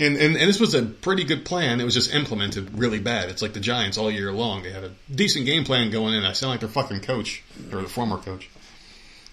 And, 0.01 0.17
and, 0.17 0.35
and 0.35 0.49
this 0.49 0.59
was 0.59 0.73
a 0.73 0.83
pretty 0.83 1.25
good 1.25 1.45
plan. 1.45 1.79
It 1.79 1.85
was 1.85 1.93
just 1.93 2.15
implemented 2.15 2.79
really 2.79 2.99
bad. 2.99 3.29
It's 3.29 3.43
like 3.43 3.53
the 3.53 3.61
Giants 3.61 3.99
all 3.99 4.11
year 4.11 4.33
long. 4.33 4.63
They 4.63 4.73
had 4.73 4.83
a 4.83 4.93
decent 5.15 5.45
game 5.45 5.65
plan 5.65 5.91
going 5.91 6.15
in. 6.15 6.25
I 6.25 6.33
sound 6.33 6.53
like 6.53 6.61
their 6.61 6.71
fucking 6.71 7.01
coach, 7.01 7.43
or 7.71 7.83
the 7.83 7.89
former 7.89 8.17
coach. 8.17 8.49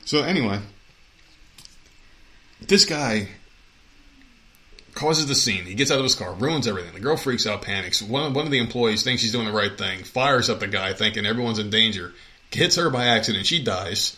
So 0.03 0.23
anyway, 0.23 0.59
this 2.59 2.83
guy 2.83 3.29
causes 4.97 5.27
the 5.27 5.35
scene. 5.35 5.63
He 5.63 5.75
gets 5.75 5.91
out 5.91 5.99
of 5.99 6.03
his 6.03 6.15
car, 6.15 6.33
ruins 6.33 6.67
everything. 6.67 6.93
The 6.93 6.99
girl 6.99 7.15
freaks 7.15 7.47
out, 7.47 7.61
panics. 7.61 8.01
One, 8.01 8.33
one 8.33 8.45
of 8.45 8.51
the 8.51 8.59
employees 8.59 9.03
thinks 9.03 9.21
she's 9.21 9.31
doing 9.31 9.45
the 9.45 9.53
right 9.53 9.77
thing, 9.77 10.03
fires 10.03 10.49
up 10.49 10.59
the 10.59 10.67
guy, 10.67 10.93
thinking 10.93 11.25
everyone's 11.25 11.59
in 11.59 11.69
danger, 11.69 12.13
hits 12.51 12.75
her 12.75 12.89
by 12.89 13.05
accident. 13.05 13.45
She 13.45 13.63
dies. 13.63 14.17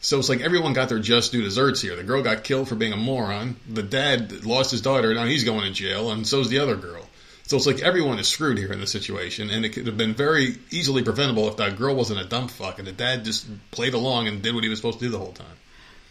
So 0.00 0.18
it's 0.18 0.28
like 0.28 0.40
everyone 0.40 0.74
got 0.74 0.88
their 0.88 0.98
just 0.98 1.32
due 1.32 1.42
desserts 1.42 1.80
here. 1.80 1.96
The 1.96 2.04
girl 2.04 2.22
got 2.22 2.44
killed 2.44 2.68
for 2.68 2.74
being 2.74 2.92
a 2.92 2.96
moron. 2.96 3.56
The 3.68 3.82
dad 3.82 4.44
lost 4.44 4.70
his 4.70 4.82
daughter. 4.82 5.14
Now 5.14 5.24
he's 5.24 5.44
going 5.44 5.62
to 5.62 5.70
jail, 5.70 6.10
and 6.10 6.26
so's 6.26 6.50
the 6.50 6.58
other 6.58 6.76
girl. 6.76 7.08
So 7.44 7.56
it's 7.56 7.66
like 7.66 7.80
everyone 7.80 8.18
is 8.18 8.26
screwed 8.26 8.58
here 8.58 8.72
in 8.72 8.80
this 8.80 8.90
situation, 8.90 9.50
and 9.50 9.64
it 9.64 9.70
could 9.70 9.86
have 9.86 9.96
been 9.96 10.14
very 10.14 10.56
easily 10.70 11.04
preventable 11.04 11.48
if 11.48 11.56
that 11.58 11.76
girl 11.76 11.94
wasn't 11.94 12.20
a 12.20 12.24
dumb 12.24 12.48
fuck 12.48 12.78
and 12.78 12.88
the 12.88 12.92
dad 12.92 13.24
just 13.24 13.46
played 13.70 13.94
along 13.94 14.26
and 14.26 14.42
did 14.42 14.54
what 14.54 14.64
he 14.64 14.68
was 14.68 14.80
supposed 14.80 14.98
to 14.98 15.04
do 15.04 15.10
the 15.10 15.18
whole 15.18 15.32
time. 15.32 15.46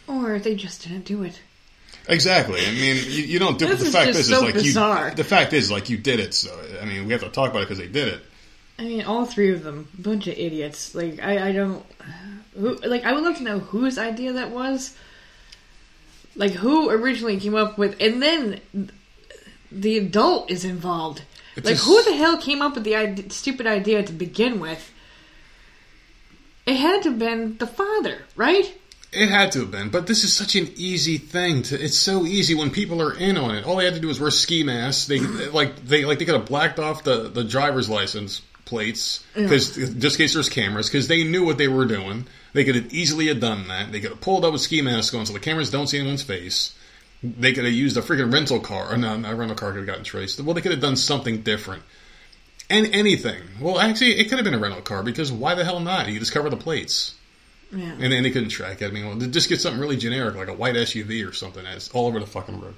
Or 0.07 0.39
they 0.39 0.55
just 0.55 0.83
didn't 0.83 1.03
do 1.03 1.23
it. 1.23 1.41
Exactly. 2.07 2.61
I 2.65 2.71
mean, 2.71 2.97
you, 2.97 3.23
you 3.23 3.39
don't 3.39 3.57
do. 3.57 3.67
This 3.67 3.79
the 3.79 3.85
is 3.87 3.93
fact 3.93 4.07
just 4.07 4.19
is, 4.19 4.29
so 4.29 4.35
is 4.37 4.41
like 4.43 4.53
bizarre. 4.53 5.09
you. 5.09 5.15
The 5.15 5.23
fact 5.23 5.53
is, 5.53 5.71
like 5.71 5.89
you 5.89 5.97
did 5.97 6.19
it. 6.19 6.33
So 6.33 6.57
I 6.81 6.85
mean, 6.85 7.05
we 7.05 7.11
have 7.13 7.21
to 7.21 7.29
talk 7.29 7.49
about 7.49 7.61
it 7.63 7.65
because 7.65 7.79
they 7.79 7.87
did 7.87 8.07
it. 8.09 8.21
I 8.77 8.83
mean, 8.83 9.03
all 9.05 9.25
three 9.25 9.51
of 9.53 9.63
them, 9.63 9.87
bunch 9.97 10.27
of 10.27 10.37
idiots. 10.37 10.93
Like 10.93 11.21
I, 11.21 11.49
I 11.49 11.51
don't, 11.51 11.85
who, 12.57 12.75
like 12.75 13.05
I 13.05 13.13
would 13.13 13.23
love 13.23 13.37
to 13.37 13.43
know 13.43 13.59
whose 13.59 13.97
idea 13.97 14.33
that 14.33 14.51
was. 14.51 14.95
Like 16.35 16.51
who 16.51 16.89
originally 16.89 17.39
came 17.39 17.55
up 17.55 17.77
with, 17.77 17.95
and 18.01 18.21
then 18.21 18.59
the 19.71 19.97
adult 19.97 20.51
is 20.51 20.65
involved. 20.65 21.21
It's 21.55 21.65
like 21.65 21.75
just- 21.75 21.87
who 21.87 22.03
the 22.03 22.17
hell 22.17 22.37
came 22.37 22.61
up 22.61 22.75
with 22.75 22.83
the 22.83 22.95
idea, 22.97 23.29
stupid 23.29 23.65
idea 23.65 24.03
to 24.03 24.11
begin 24.11 24.59
with? 24.59 24.91
It 26.65 26.75
had 26.75 27.03
to 27.03 27.09
have 27.11 27.19
been 27.19 27.57
the 27.57 27.67
father, 27.67 28.23
right? 28.35 28.75
It 29.15 29.29
had 29.29 29.51
to 29.53 29.61
have 29.61 29.71
been, 29.71 29.89
but 29.89 30.07
this 30.07 30.23
is 30.23 30.33
such 30.33 30.55
an 30.55 30.71
easy 30.75 31.17
thing 31.17 31.63
to. 31.63 31.81
It's 31.81 31.97
so 31.97 32.25
easy 32.25 32.53
when 32.53 32.69
people 32.69 33.01
are 33.01 33.13
in 33.13 33.37
on 33.37 33.55
it. 33.55 33.65
All 33.65 33.77
they 33.77 33.85
had 33.85 33.93
to 33.93 33.99
do 33.99 34.07
was 34.07 34.19
wear 34.19 34.31
ski 34.31 34.63
masks. 34.63 35.07
They 35.07 35.19
like 35.53 35.85
they 35.85 36.05
like 36.05 36.19
they 36.19 36.25
could 36.25 36.35
have 36.35 36.45
blacked 36.45 36.79
off 36.79 37.03
the 37.03 37.29
the 37.29 37.43
driver's 37.43 37.89
license 37.89 38.41
plates 38.65 39.23
because 39.35 39.75
just 39.75 40.19
in 40.19 40.23
case 40.23 40.33
there's 40.33 40.49
cameras 40.49 40.87
because 40.87 41.07
they 41.07 41.23
knew 41.23 41.45
what 41.45 41.57
they 41.57 41.67
were 41.67 41.85
doing. 41.85 42.27
They 42.53 42.63
could 42.63 42.75
have 42.75 42.93
easily 42.93 43.27
have 43.27 43.39
done 43.39 43.67
that. 43.67 43.91
They 43.91 43.99
could 43.99 44.11
have 44.11 44.21
pulled 44.21 44.45
up 44.45 44.53
with 44.53 44.61
ski 44.61 44.81
masks 44.81 45.13
on 45.13 45.25
so 45.25 45.33
the 45.33 45.39
cameras 45.39 45.71
don't 45.71 45.87
see 45.87 45.99
anyone's 45.99 46.23
face. 46.23 46.73
They 47.21 47.53
could 47.53 47.65
have 47.65 47.73
used 47.73 47.97
a 47.97 48.01
freaking 48.01 48.31
rental 48.31 48.59
car. 48.59 48.93
Or 48.93 48.97
no, 48.97 49.17
not 49.17 49.33
a 49.33 49.35
rental 49.35 49.57
car 49.57 49.71
could 49.71 49.79
have 49.79 49.87
gotten 49.87 50.03
traced. 50.03 50.39
Well, 50.39 50.53
they 50.53 50.61
could 50.61 50.71
have 50.71 50.81
done 50.81 50.95
something 50.95 51.41
different. 51.41 51.83
And 52.69 52.87
anything. 52.95 53.41
Well, 53.59 53.79
actually, 53.79 54.19
it 54.19 54.29
could 54.29 54.37
have 54.37 54.45
been 54.45 54.53
a 54.53 54.59
rental 54.59 54.81
car 54.81 55.03
because 55.03 55.31
why 55.31 55.53
the 55.55 55.65
hell 55.65 55.79
not? 55.79 56.07
You 56.07 56.19
just 56.19 56.33
cover 56.33 56.49
the 56.49 56.57
plates. 56.57 57.15
Yeah. 57.75 57.91
And 57.91 58.11
then 58.11 58.23
they 58.23 58.31
couldn't 58.31 58.49
track 58.49 58.81
it. 58.81 58.87
I 58.87 58.91
mean, 58.91 59.31
just 59.31 59.49
get 59.49 59.59
something 59.61 59.79
really 59.79 59.97
generic, 59.97 60.35
like 60.35 60.47
a 60.47 60.53
white 60.53 60.75
SUV 60.75 61.27
or 61.27 61.33
something 61.33 61.63
that's 61.63 61.89
all 61.91 62.07
over 62.07 62.19
the 62.19 62.25
fucking 62.25 62.59
road. 62.59 62.75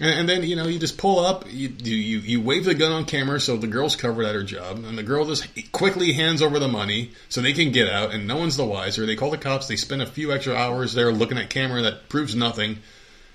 And, 0.00 0.20
and 0.20 0.28
then, 0.28 0.42
you 0.42 0.56
know, 0.56 0.66
you 0.66 0.78
just 0.78 0.96
pull 0.96 1.18
up, 1.18 1.44
you, 1.48 1.68
you, 1.68 2.18
you 2.18 2.40
wave 2.40 2.64
the 2.64 2.74
gun 2.74 2.92
on 2.92 3.04
camera 3.04 3.38
so 3.40 3.56
the 3.56 3.66
girl's 3.66 3.94
covered 3.94 4.24
at 4.24 4.34
her 4.34 4.42
job, 4.42 4.82
and 4.84 4.96
the 4.96 5.02
girl 5.02 5.26
just 5.26 5.46
quickly 5.72 6.12
hands 6.12 6.40
over 6.40 6.58
the 6.58 6.68
money 6.68 7.10
so 7.28 7.40
they 7.40 7.52
can 7.52 7.72
get 7.72 7.88
out, 7.88 8.12
and 8.12 8.26
no 8.26 8.36
one's 8.36 8.56
the 8.56 8.64
wiser. 8.64 9.04
They 9.04 9.16
call 9.16 9.30
the 9.30 9.38
cops, 9.38 9.68
they 9.68 9.76
spend 9.76 10.00
a 10.00 10.06
few 10.06 10.32
extra 10.32 10.54
hours 10.54 10.94
there 10.94 11.12
looking 11.12 11.38
at 11.38 11.50
camera 11.50 11.82
that 11.82 12.08
proves 12.08 12.34
nothing, 12.34 12.78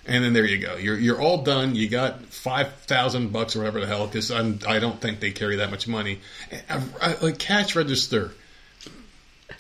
and 0.08 0.24
then 0.24 0.34
there 0.34 0.46
you 0.46 0.58
go. 0.58 0.78
You're, 0.78 0.98
you're 0.98 1.22
all 1.22 1.44
done. 1.44 1.76
You 1.76 1.90
got 1.90 2.24
5000 2.24 3.32
bucks 3.32 3.56
or 3.56 3.60
whatever 3.60 3.82
the 3.82 3.88
hell, 3.88 4.08
because 4.08 4.32
I 4.32 4.80
don't 4.80 5.00
think 5.00 5.20
they 5.20 5.32
carry 5.32 5.58
that 5.58 5.70
much 5.70 5.88
money. 5.88 6.22
A, 6.70 6.82
a, 7.02 7.28
a 7.28 7.32
cash 7.34 7.76
register. 7.76 8.32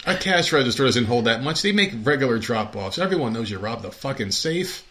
A 0.08 0.16
cash 0.16 0.52
register 0.54 0.86
doesn't 0.86 1.06
hold 1.06 1.26
that 1.26 1.44
much. 1.44 1.62
They 1.62 1.72
make 1.74 1.92
regular 2.04 2.40
drop 2.40 2.76
offs. 2.76 2.98
Everyone 2.98 3.34
knows 3.34 3.52
you 3.52 3.60
rob 3.60 3.82
the 3.82 3.92
fucking 3.92 4.32
safe. 4.32 4.84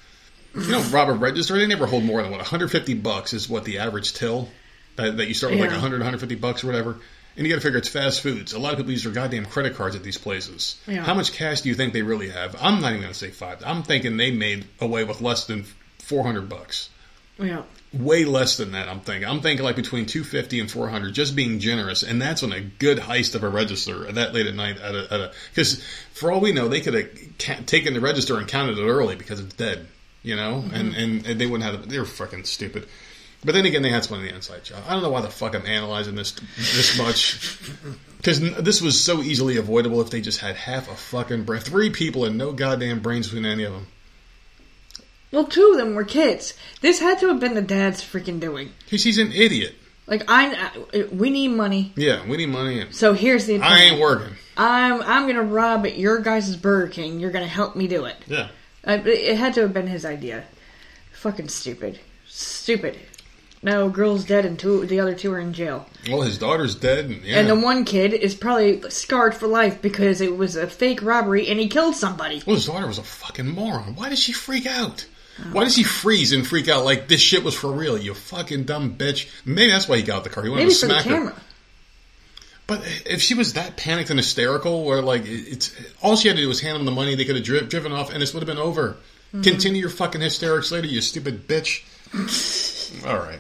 You 0.55 0.71
don't 0.71 0.91
rob 0.93 1.09
a 1.09 1.13
register. 1.13 1.59
They 1.59 1.67
never 1.67 1.87
hold 1.87 2.05
more 2.05 2.23
than 2.23 2.31
what 2.31 2.39
150 2.39 2.95
bucks 2.95 3.33
is 3.33 3.49
what 3.49 3.65
the 3.65 3.79
average 3.79 4.13
till 4.15 4.49
that, 4.97 5.17
that 5.17 5.27
you 5.29 5.35
start 5.35 5.53
with 5.53 5.61
like 5.61 5.71
Yeah. 5.71 5.77
100, 5.77 5.97
150 6.01 6.35
bucks 6.37 6.63
or 6.65 6.69
whatever. 6.69 6.99
And 7.37 7.47
you 7.47 7.53
got 7.53 7.57
to 7.57 7.67
figure 7.67 7.79
it's 7.79 7.89
fast 7.89 8.23
foods. 8.23 8.55
A 8.55 8.59
lot 8.59 8.73
of 8.73 8.79
people 8.79 8.93
use 8.93 9.05
their 9.05 9.13
goddamn 9.13 9.45
credit 9.47 9.75
cards 9.75 9.95
at 9.97 10.03
these 10.03 10.17
places. 10.17 10.81
Yeah. 10.87 11.03
How 11.03 11.13
much 11.13 11.33
cash 11.33 11.61
do 11.63 11.69
you 11.69 11.75
think 11.75 11.93
they 11.93 12.01
really 12.03 12.31
have? 12.31 12.57
I'm 12.59 12.81
not 12.81 12.89
even 12.91 13.03
going 13.03 13.13
to 13.13 13.19
say 13.19 13.29
five. 13.31 13.63
I'm 13.67 13.83
thinking 13.83 14.17
they 14.17 14.31
made 14.31 14.67
away 14.81 15.05
with 15.05 15.21
less 15.21 15.45
than 15.47 15.65
400 15.99 16.49
bucks 16.49 16.89
Yeah. 17.39 17.63
Way 17.93 18.25
less 18.25 18.57
than 18.57 18.73
that. 18.73 18.89
I'm 18.89 19.01
thinking. 19.01 19.29
I'm 19.29 19.41
thinking 19.41 19.65
like 19.65 19.77
between 19.77 20.07
250 20.07 20.61
and 20.61 20.71
400, 20.71 21.15
just 21.15 21.37
being 21.37 21.59
generous, 21.59 22.03
and 22.03 22.21
that's 22.21 22.43
on 22.43 22.53
a 22.53 22.61
good 22.61 22.99
heist 22.99 23.35
of 23.35 23.43
a 23.43 23.49
register 23.49 24.11
that 24.13 24.35
late 24.35 24.47
at 24.47 24.55
night. 24.55 24.79
At 24.81 24.95
a, 24.95 25.13
at 25.13 25.21
a 25.21 25.33
because 25.51 25.83
for 26.13 26.31
all 26.31 26.41
we 26.41 26.53
know, 26.53 26.69
they 26.69 26.81
could 26.81 26.95
have 26.95 27.09
ca- 27.39 27.63
taken 27.67 27.95
the 27.95 28.01
register 28.01 28.39
and 28.39 28.49
counted 28.49 28.79
it 28.79 28.87
early 28.87 29.17
because 29.17 29.41
it's 29.41 29.55
dead, 29.55 29.87
you 30.23 30.37
know, 30.37 30.63
mm-hmm. 30.65 30.75
and, 30.75 30.95
and 30.95 31.27
and 31.27 31.41
they 31.41 31.47
wouldn't 31.47 31.71
have. 31.71 31.89
They're 31.89 32.05
fucking 32.05 32.45
stupid. 32.45 32.87
But 33.45 33.55
then 33.55 33.67
again, 33.67 33.83
they 33.83 33.91
had 33.91 34.05
some 34.05 34.19
of 34.19 34.25
the 34.25 34.35
inside 34.35 34.65
job. 34.65 34.83
I 34.89 34.93
don't 34.93 35.03
know 35.03 35.11
why 35.11 35.21
the 35.21 35.31
fuck 35.31 35.55
I'm 35.55 35.67
analyzing 35.67 36.15
this 36.17 36.33
this 36.57 36.99
much. 36.99 37.61
Because 38.17 38.41
this 38.41 38.83
was 38.83 39.01
so 39.01 39.23
easily 39.23 39.57
avoidable 39.57 40.01
if 40.01 40.11
they 40.11 40.21
just 40.21 40.41
had 40.41 40.57
half 40.57 40.91
a 40.91 40.97
fucking 40.97 41.45
brain. 41.45 41.61
Three 41.61 41.91
people 41.91 42.25
and 42.25 42.37
no 42.37 42.51
goddamn 42.51 42.99
brains 42.99 43.29
between 43.29 43.47
any 43.47 43.63
of 43.63 43.73
them. 43.73 43.87
Well, 45.33 45.45
two 45.45 45.71
of 45.73 45.77
them 45.79 45.95
were 45.95 46.05
kids. 46.05 46.55
This 46.81 47.01
had 47.01 47.19
to 47.21 47.29
have 47.29 47.41
been 47.41 47.55
the 47.55 47.63
dad's 47.63 48.03
freaking 48.03 48.39
doing. 48.41 48.73
Because 48.85 49.03
he's 49.03 49.19
an 49.19 49.33
idiot. 49.33 49.75
Like 50.07 50.23
I, 50.29 50.71
I- 50.95 51.03
we 51.13 51.31
need 51.31 51.49
money. 51.49 51.93
Yeah, 51.97 52.25
we 52.29 52.37
need 52.37 52.47
money. 52.51 52.81
And 52.81 52.95
So 52.95 53.13
here's 53.13 53.47
the. 53.47 53.59
I 53.61 53.83
ain't 53.83 54.01
working. 54.01 54.35
I'm 54.57 55.03
I'm 55.03 55.27
gonna 55.27 55.43
rob 55.43 55.85
at 55.85 55.99
your 55.99 56.21
guys' 56.21 56.57
Burger 56.57 56.89
King. 56.89 57.19
You're 57.21 57.33
gonna 57.33 57.47
help 57.49 57.75
me 57.77 57.89
do 57.89 58.05
it. 58.05 58.17
Yeah. 58.27 58.49
Uh, 58.87 58.99
it 59.05 59.37
had 59.37 59.55
to 59.55 59.63
have 59.63 59.73
been 59.75 59.89
his 59.89 60.05
idea. 60.05 60.45
Fucking 61.13 61.49
stupid. 61.49 61.99
Stupid. 62.29 62.97
No, 63.63 63.89
girl's 63.89 64.25
dead 64.25 64.45
and 64.45 64.57
two 64.59 64.87
the 64.87 65.01
other 65.01 65.15
two 65.15 65.33
are 65.33 65.41
in 65.41 65.53
jail. 65.53 65.87
Well, 66.09 66.21
his 66.23 66.39
daughter's 66.39 66.77
dead, 66.77 67.07
and 67.07 67.23
yeah. 67.25 67.41
And 67.41 67.49
the 67.51 67.57
one 67.59 67.85
kid 67.85 68.13
is 68.13 68.35
probably 68.37 68.89
scarred 68.91 69.35
for 69.35 69.49
life 69.49 69.83
because 69.83 70.21
it 70.21 70.37
was 70.37 70.55
a 70.55 70.69
fake 70.69 71.03
robbery 71.03 71.49
and 71.49 71.59
he 71.59 71.67
killed 71.69 71.97
somebody. 71.97 72.43
well, 72.47 72.55
his 72.57 72.67
daughter 72.67 72.87
was 72.87 72.99
a 72.99 73.03
fucking 73.03 73.49
moron. 73.49 73.97
Why 73.97 74.09
did 74.09 74.19
she 74.19 74.33
freak 74.33 74.67
out? 74.67 75.05
Why 75.53 75.65
does 75.65 75.77
he 75.77 75.83
freeze 75.83 76.33
and 76.33 76.47
freak 76.47 76.69
out 76.69 76.85
like 76.85 77.09
this 77.09 77.21
shit 77.21 77.45
was 77.45 77.55
for 77.55 77.71
real? 77.71 77.99
You 77.99 78.15
fucking 78.15 78.65
dumb 78.65 78.97
bitch. 78.97 79.29
Maybe 79.45 79.71
that's 79.71 79.89
why 79.89 79.99
he 79.99 80.03
got 80.03 80.19
out 80.19 80.25
the 80.25 80.31
car. 80.31 80.43
He 80.43 80.49
wanted 80.49 80.65
Maybe 80.65 80.75
to 80.75 80.81
for 80.81 80.87
the 80.87 81.01
smack 81.01 81.05
her. 81.05 81.35
But 82.67 82.83
if 83.05 83.21
she 83.23 83.35
was 83.35 83.53
that 83.53 83.77
panicked 83.77 84.11
and 84.11 84.19
hysterical, 84.19 84.85
where 84.85 85.03
like 85.03 85.23
it's 85.25 85.75
all 86.03 86.17
she 86.17 86.29
had 86.29 86.37
to 86.37 86.43
do 86.43 86.49
was 86.49 86.61
hand 86.61 86.79
him 86.79 86.85
the 86.85 86.91
money, 86.91 87.15
they 87.15 87.25
could 87.25 87.37
have 87.37 87.45
dri- 87.45 87.61
driven 87.67 87.93
off, 87.93 88.11
and 88.11 88.21
this 88.21 88.35
would 88.35 88.41
have 88.41 88.49
been 88.49 88.63
over. 88.63 88.97
Mm-hmm. 89.29 89.43
Continue 89.43 89.81
your 89.81 89.91
fucking 89.91 90.21
hysterics 90.21 90.73
later, 90.73 90.87
you 90.87 91.01
stupid 91.01 91.47
bitch. 91.47 91.85
all 93.07 93.19
right. 93.19 93.39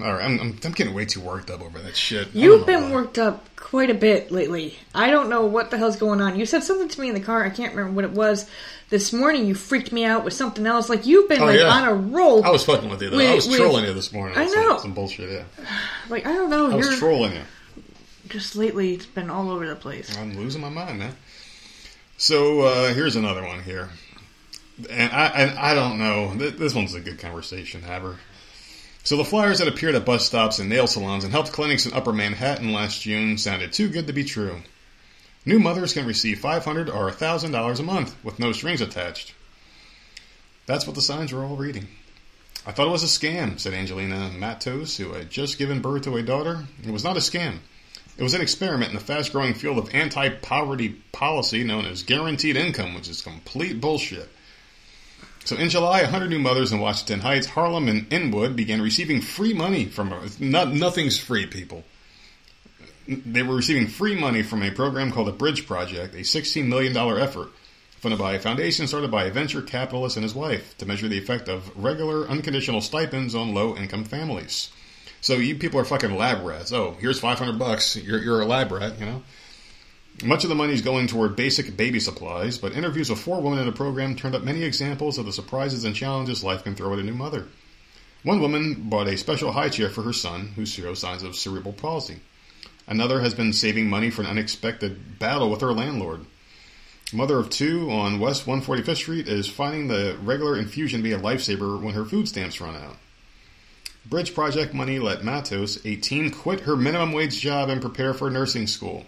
All 0.00 0.12
right, 0.12 0.24
I'm, 0.24 0.40
I'm, 0.40 0.58
I'm 0.64 0.72
getting 0.72 0.94
way 0.94 1.04
too 1.04 1.20
worked 1.20 1.50
up 1.50 1.60
over 1.60 1.78
that 1.80 1.96
shit. 1.96 2.28
You've 2.34 2.66
been 2.66 2.84
why. 2.90 2.92
worked 2.92 3.18
up 3.18 3.44
quite 3.56 3.90
a 3.90 3.94
bit 3.94 4.30
lately. 4.32 4.76
I 4.94 5.10
don't 5.10 5.28
know 5.28 5.44
what 5.46 5.70
the 5.70 5.76
hell's 5.78 5.96
going 5.96 6.20
on. 6.20 6.38
You 6.38 6.46
said 6.46 6.62
something 6.64 6.88
to 6.88 7.00
me 7.00 7.08
in 7.08 7.14
the 7.14 7.20
car. 7.20 7.44
I 7.44 7.50
can't 7.50 7.74
remember 7.74 7.94
what 7.96 8.04
it 8.04 8.12
was. 8.12 8.48
This 8.88 9.12
morning 9.12 9.46
you 9.46 9.54
freaked 9.54 9.92
me 9.92 10.04
out 10.04 10.24
with 10.24 10.32
something 10.34 10.66
else. 10.66 10.88
Like 10.88 11.06
you've 11.06 11.28
been 11.28 11.40
Oh, 11.42 11.46
like 11.46 11.60
yeah. 11.60 11.68
on 11.68 11.88
a 11.88 11.94
roll. 11.94 12.44
I 12.44 12.50
was 12.50 12.64
fucking 12.64 12.88
with 12.90 13.00
you. 13.02 13.10
Though. 13.10 13.18
I 13.18 13.24
With- 13.26 13.34
was 13.36 13.48
with- 13.48 13.58
trolling 13.58 13.84
you 13.84 13.92
this 13.92 14.12
morning. 14.12 14.36
I 14.36 14.44
with 14.44 14.52
some- 14.52 14.62
know. 14.68 14.78
some, 14.78 14.94
bullshit. 14.94 15.30
Yeah, 15.30 15.44
like 16.08 16.26
I 16.26 16.32
don't 16.32 16.50
know. 16.50 16.70
I 16.70 16.74
was 16.74 16.98
trolling 16.98 17.32
you. 17.34 17.42
just 18.28 18.56
lately. 18.56 18.94
It's 18.94 19.06
been 19.06 19.30
all 19.30 19.50
over 19.50 19.66
the 19.66 19.76
place. 19.76 20.16
I'm 20.18 20.36
losing 20.36 20.60
my 20.62 20.68
mind, 20.70 20.98
man. 20.98 21.14
So 22.18 22.60
uh, 22.62 22.94
here's 22.94 23.16
another 23.16 23.42
one 23.44 23.62
here, 23.62 23.90
and 24.90 25.12
I 25.12 25.26
and 25.28 25.58
I 25.58 25.74
don't 25.74 25.98
know. 25.98 26.34
This 26.34 26.74
one's 26.74 26.94
a 26.94 27.00
good 27.00 27.18
conversation, 27.18 27.82
Haber. 27.82 28.16
So 29.04 29.16
the 29.16 29.24
flyers 29.24 29.58
that 29.58 29.66
appeared 29.66 29.96
at 29.96 30.04
bus 30.04 30.24
stops 30.24 30.60
and 30.60 30.68
nail 30.68 30.86
salons 30.86 31.24
and 31.24 31.32
health 31.32 31.50
clinics 31.50 31.86
in 31.86 31.92
Upper 31.92 32.12
Manhattan 32.12 32.72
last 32.72 33.02
June 33.02 33.36
sounded 33.36 33.72
too 33.72 33.88
good 33.88 34.06
to 34.06 34.12
be 34.12 34.22
true. 34.22 34.62
New 35.44 35.58
mothers 35.58 35.92
can 35.92 36.06
receive 36.06 36.38
500 36.38 36.88
or 36.88 37.10
thousand 37.10 37.50
dollars 37.50 37.80
a 37.80 37.82
month 37.82 38.14
with 38.22 38.38
no 38.38 38.52
strings 38.52 38.80
attached. 38.80 39.34
That's 40.66 40.86
what 40.86 40.94
the 40.94 41.02
signs 41.02 41.32
were 41.32 41.44
all 41.44 41.56
reading. 41.56 41.88
I 42.64 42.70
thought 42.70 42.86
it 42.86 42.92
was 42.92 43.02
a 43.02 43.06
scam, 43.06 43.58
said 43.58 43.74
Angelina 43.74 44.30
Matos, 44.38 44.96
who 44.96 45.12
had 45.14 45.30
just 45.30 45.58
given 45.58 45.80
birth 45.80 46.02
to 46.02 46.16
a 46.16 46.22
daughter. 46.22 46.64
It 46.84 46.92
was 46.92 47.02
not 47.02 47.16
a 47.16 47.20
scam. 47.20 47.58
It 48.16 48.22
was 48.22 48.34
an 48.34 48.40
experiment 48.40 48.90
in 48.90 48.94
the 48.94 49.04
fast 49.04 49.32
growing 49.32 49.54
field 49.54 49.78
of 49.78 49.92
anti 49.92 50.28
poverty 50.28 50.90
policy 51.10 51.64
known 51.64 51.86
as 51.86 52.04
guaranteed 52.04 52.56
income, 52.56 52.94
which 52.94 53.08
is 53.08 53.20
complete 53.20 53.80
bullshit. 53.80 54.28
So 55.44 55.56
in 55.56 55.70
July, 55.70 56.02
100 56.02 56.30
new 56.30 56.38
mothers 56.38 56.72
in 56.72 56.78
Washington 56.78 57.20
Heights, 57.20 57.48
Harlem, 57.48 57.88
and 57.88 58.12
Inwood 58.12 58.54
began 58.54 58.80
receiving 58.80 59.20
free 59.20 59.52
money 59.52 59.86
from 59.86 60.12
uh, 60.12 60.28
not, 60.38 60.72
nothing's 60.72 61.18
free, 61.18 61.46
people. 61.46 61.84
They 63.08 63.42
were 63.42 63.56
receiving 63.56 63.88
free 63.88 64.14
money 64.14 64.42
from 64.42 64.62
a 64.62 64.70
program 64.70 65.10
called 65.10 65.26
the 65.26 65.32
Bridge 65.32 65.66
Project, 65.66 66.14
a 66.14 66.18
$16 66.18 66.66
million 66.66 66.96
effort 66.96 67.50
funded 68.02 68.18
by 68.18 68.34
a 68.34 68.40
foundation 68.40 68.88
started 68.88 69.12
by 69.12 69.26
a 69.26 69.30
venture 69.30 69.62
capitalist 69.62 70.16
and 70.16 70.24
his 70.24 70.34
wife 70.34 70.76
to 70.76 70.84
measure 70.84 71.06
the 71.06 71.18
effect 71.18 71.48
of 71.48 71.70
regular 71.76 72.26
unconditional 72.26 72.80
stipends 72.80 73.32
on 73.32 73.54
low 73.54 73.76
income 73.76 74.02
families. 74.04 74.72
So 75.20 75.34
you 75.34 75.54
people 75.54 75.78
are 75.78 75.84
fucking 75.84 76.16
lab 76.16 76.44
rats. 76.44 76.72
Oh, 76.72 76.96
here's 76.98 77.20
500 77.20 77.60
bucks. 77.60 77.94
You're, 77.94 78.20
you're 78.20 78.40
a 78.40 78.44
lab 78.44 78.72
rat, 78.72 78.98
you 78.98 79.06
know? 79.06 79.22
Much 80.24 80.44
of 80.44 80.48
the 80.48 80.54
money 80.54 80.72
is 80.72 80.82
going 80.82 81.08
toward 81.08 81.34
basic 81.34 81.76
baby 81.76 81.98
supplies, 81.98 82.56
but 82.56 82.72
interviews 82.72 83.10
with 83.10 83.18
four 83.18 83.40
women 83.40 83.58
in 83.58 83.66
the 83.66 83.72
program 83.72 84.14
turned 84.14 84.36
up 84.36 84.42
many 84.42 84.62
examples 84.62 85.18
of 85.18 85.26
the 85.26 85.32
surprises 85.32 85.84
and 85.84 85.96
challenges 85.96 86.44
life 86.44 86.62
can 86.62 86.76
throw 86.76 86.92
at 86.92 87.00
a 87.00 87.02
new 87.02 87.14
mother. 87.14 87.48
One 88.22 88.40
woman 88.40 88.88
bought 88.88 89.08
a 89.08 89.16
special 89.16 89.50
high 89.50 89.68
chair 89.68 89.88
for 89.88 90.02
her 90.02 90.12
son, 90.12 90.52
who 90.54 90.64
shows 90.64 91.00
signs 91.00 91.24
of 91.24 91.34
cerebral 91.34 91.72
palsy. 91.72 92.20
Another 92.86 93.20
has 93.20 93.34
been 93.34 93.52
saving 93.52 93.90
money 93.90 94.10
for 94.10 94.22
an 94.22 94.28
unexpected 94.28 95.18
battle 95.18 95.50
with 95.50 95.60
her 95.60 95.72
landlord. 95.72 96.24
Mother 97.12 97.38
of 97.38 97.50
two 97.50 97.90
on 97.90 98.20
West 98.20 98.46
145th 98.46 98.96
Street 98.96 99.28
is 99.28 99.48
finding 99.48 99.88
the 99.88 100.16
regular 100.22 100.56
infusion 100.56 101.02
be 101.02 101.12
a 101.12 101.18
lifesaver 101.18 101.82
when 101.82 101.94
her 101.94 102.04
food 102.04 102.28
stamps 102.28 102.60
run 102.60 102.76
out. 102.76 102.96
Bridge 104.06 104.34
Project 104.34 104.72
money 104.72 104.98
let 104.98 105.24
Matos, 105.24 105.84
18, 105.84 106.30
quit 106.30 106.60
her 106.60 106.76
minimum 106.76 107.12
wage 107.12 107.40
job 107.40 107.68
and 107.68 107.80
prepare 107.80 108.14
for 108.14 108.30
nursing 108.30 108.66
school. 108.66 109.06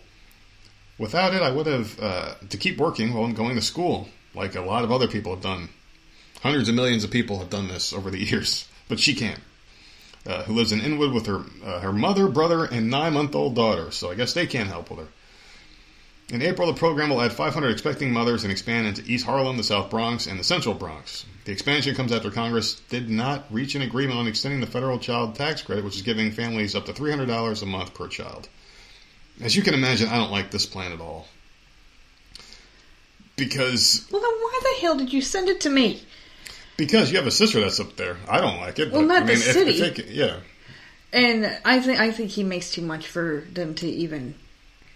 Without 0.98 1.34
it, 1.34 1.42
I 1.42 1.50
would 1.50 1.66
have 1.66 2.00
uh, 2.00 2.34
to 2.48 2.56
keep 2.56 2.78
working 2.78 3.12
while 3.12 3.24
I'm 3.24 3.34
going 3.34 3.56
to 3.56 3.62
school, 3.62 4.08
like 4.34 4.54
a 4.54 4.60
lot 4.60 4.84
of 4.84 4.92
other 4.92 5.08
people 5.08 5.34
have 5.34 5.42
done. 5.42 5.68
Hundreds 6.40 6.68
of 6.68 6.74
millions 6.74 7.04
of 7.04 7.10
people 7.10 7.38
have 7.38 7.50
done 7.50 7.68
this 7.68 7.92
over 7.92 8.10
the 8.10 8.18
years, 8.30 8.68
but 8.88 9.00
she 9.00 9.14
can't. 9.14 9.40
Uh, 10.26 10.42
who 10.44 10.54
lives 10.54 10.72
in 10.72 10.80
Inwood 10.80 11.12
with 11.12 11.26
her 11.26 11.44
uh, 11.64 11.80
her 11.80 11.92
mother, 11.92 12.28
brother, 12.28 12.64
and 12.64 12.88
nine 12.88 13.12
month 13.12 13.34
old 13.34 13.54
daughter. 13.54 13.90
So 13.90 14.10
I 14.10 14.14
guess 14.14 14.32
they 14.32 14.46
can't 14.46 14.70
help 14.70 14.88
with 14.88 15.00
her. 15.00 15.08
In 16.30 16.40
April, 16.40 16.72
the 16.72 16.78
program 16.78 17.10
will 17.10 17.20
add 17.20 17.34
500 17.34 17.68
expecting 17.68 18.10
mothers 18.10 18.44
and 18.44 18.50
expand 18.50 18.86
into 18.86 19.04
East 19.04 19.26
Harlem, 19.26 19.58
the 19.58 19.62
South 19.62 19.90
Bronx, 19.90 20.26
and 20.26 20.40
the 20.40 20.44
Central 20.44 20.74
Bronx. 20.74 21.26
The 21.44 21.52
expansion 21.52 21.94
comes 21.94 22.12
after 22.12 22.30
Congress 22.30 22.80
did 22.88 23.10
not 23.10 23.44
reach 23.50 23.74
an 23.74 23.82
agreement 23.82 24.18
on 24.18 24.26
extending 24.26 24.60
the 24.60 24.66
federal 24.66 24.98
child 24.98 25.34
tax 25.34 25.60
credit, 25.60 25.84
which 25.84 25.96
is 25.96 26.02
giving 26.02 26.32
families 26.32 26.74
up 26.74 26.86
to 26.86 26.94
$300 26.94 27.62
a 27.62 27.66
month 27.66 27.92
per 27.92 28.08
child. 28.08 28.48
As 29.42 29.56
you 29.56 29.62
can 29.62 29.74
imagine, 29.74 30.08
I 30.08 30.16
don't 30.16 30.30
like 30.30 30.50
this 30.50 30.66
plan 30.66 30.92
at 30.92 31.00
all. 31.00 31.26
Because 33.36 34.06
Well, 34.12 34.22
then 34.22 34.30
why 34.30 34.60
the 34.62 34.80
hell 34.80 34.96
did 34.96 35.12
you 35.12 35.20
send 35.20 35.48
it 35.48 35.60
to 35.62 35.70
me? 35.70 36.02
because 36.76 37.10
you 37.12 37.16
have 37.18 37.26
a 37.26 37.30
sister 37.30 37.60
that's 37.60 37.78
up 37.78 37.94
there. 37.96 38.16
I 38.28 38.40
don't 38.40 38.58
like 38.60 38.80
it. 38.80 38.90
Well, 38.90 39.02
but, 39.02 39.06
not 39.06 39.16
I 39.22 39.26
the 39.26 39.32
mean, 39.34 39.36
if- 39.36 39.42
city. 39.52 39.80
if 39.80 39.96
they- 39.96 40.12
yeah, 40.12 40.36
And 41.12 41.46
I 41.64 41.78
think 41.80 42.00
I 42.00 42.10
think 42.10 42.30
he 42.30 42.42
makes 42.42 42.70
too 42.72 42.82
much 42.82 43.06
for 43.06 43.44
them 43.52 43.74
to 43.76 43.88
even 43.88 44.34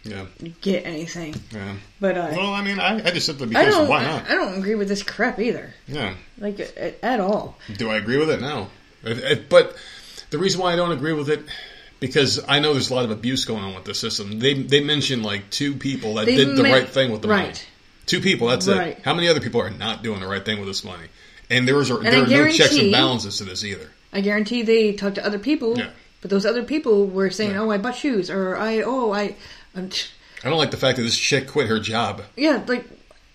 yeah, 0.02 0.26
get 0.60 0.84
anything. 0.86 1.34
yeah. 1.52 1.74
But 2.00 2.16
uh, 2.18 2.28
Well, 2.32 2.52
I 2.52 2.62
mean, 2.62 2.80
I, 2.80 2.96
I 2.96 3.10
just 3.12 3.26
simply 3.26 3.46
I 3.56 3.64
because 3.64 3.74
don't. 3.76 3.88
why 3.88 4.00
I, 4.00 4.04
not? 4.06 4.30
I 4.30 4.34
don't 4.34 4.58
agree 4.58 4.74
with 4.74 4.88
this 4.88 5.02
crap 5.04 5.38
either. 5.38 5.72
Yeah. 5.86 6.14
Like 6.38 6.58
at, 6.60 6.98
at 7.02 7.20
all. 7.20 7.56
Do 7.76 7.90
I 7.90 7.96
agree 7.96 8.18
with 8.18 8.30
it? 8.30 8.40
No. 8.40 8.68
If- 9.04 9.22
if- 9.22 9.48
But 9.48 9.76
the 10.30 10.38
reason 10.38 10.60
why 10.60 10.72
I 10.72 10.76
don't 10.76 10.90
agree 10.92 11.12
with 11.12 11.28
it, 11.28 11.44
because 12.00 12.40
I 12.48 12.60
know 12.60 12.72
there's 12.72 12.90
a 12.90 12.94
lot 12.94 13.04
of 13.04 13.10
abuse 13.10 13.44
going 13.44 13.62
on 13.64 13.74
with 13.74 13.84
the 13.84 13.94
system. 13.94 14.38
They 14.38 14.54
they 14.54 14.80
mentioned 14.80 15.22
like 15.24 15.50
two 15.50 15.74
people 15.74 16.14
that 16.14 16.26
They 16.26 16.36
did 16.36 16.56
the 16.56 16.62
right 16.62 16.88
thing 16.88 17.10
with 17.10 17.22
the 17.22 17.28
money. 17.28 17.44
right. 17.48 17.68
Two 18.06 18.20
people. 18.20 18.48
That's 18.48 18.66
Right. 18.68 18.96
it. 18.98 19.02
How 19.04 19.14
many 19.14 19.28
other 19.28 19.40
people 19.40 19.60
are 19.60 19.70
not 19.70 20.02
doing 20.02 20.20
the 20.20 20.26
right 20.26 20.44
thing 20.44 20.58
with 20.58 20.68
this 20.68 20.82
money? 20.84 21.04
And 21.50 21.66
there 21.68 21.74
was 21.76 21.90
a, 21.90 21.94
I 21.94 22.10
there 22.10 22.22
are 22.44 22.46
no 22.46 22.50
checks 22.50 22.76
and 22.76 22.92
balances 22.92 23.38
to 23.38 23.44
this 23.44 23.64
either. 23.64 23.90
I 24.12 24.20
guarantee 24.22 24.62
they 24.62 24.92
talked 24.92 25.16
to 25.16 25.26
other 25.26 25.38
people. 25.38 25.78
Yeah. 25.78 25.90
But 26.20 26.30
those 26.30 26.44
other 26.46 26.62
people 26.64 27.06
were 27.06 27.30
saying, 27.30 27.52
Yeah. 27.52 27.60
"Oh, 27.60 27.70
I 27.70 27.78
bought 27.78 27.96
shoes," 27.96 28.28
or 28.30 28.56
"I 28.56 28.80
oh 28.82 29.12
I." 29.12 29.36
Um, 29.74 29.88
t- 29.90 30.06
I 30.42 30.48
don't 30.48 30.58
like 30.58 30.70
the 30.70 30.76
fact 30.76 30.96
that 30.96 31.02
this 31.04 31.16
chick 31.18 31.48
quit 31.48 31.66
her 31.68 31.78
job 31.80 32.22
yeah, 32.36 32.62
like 32.66 32.84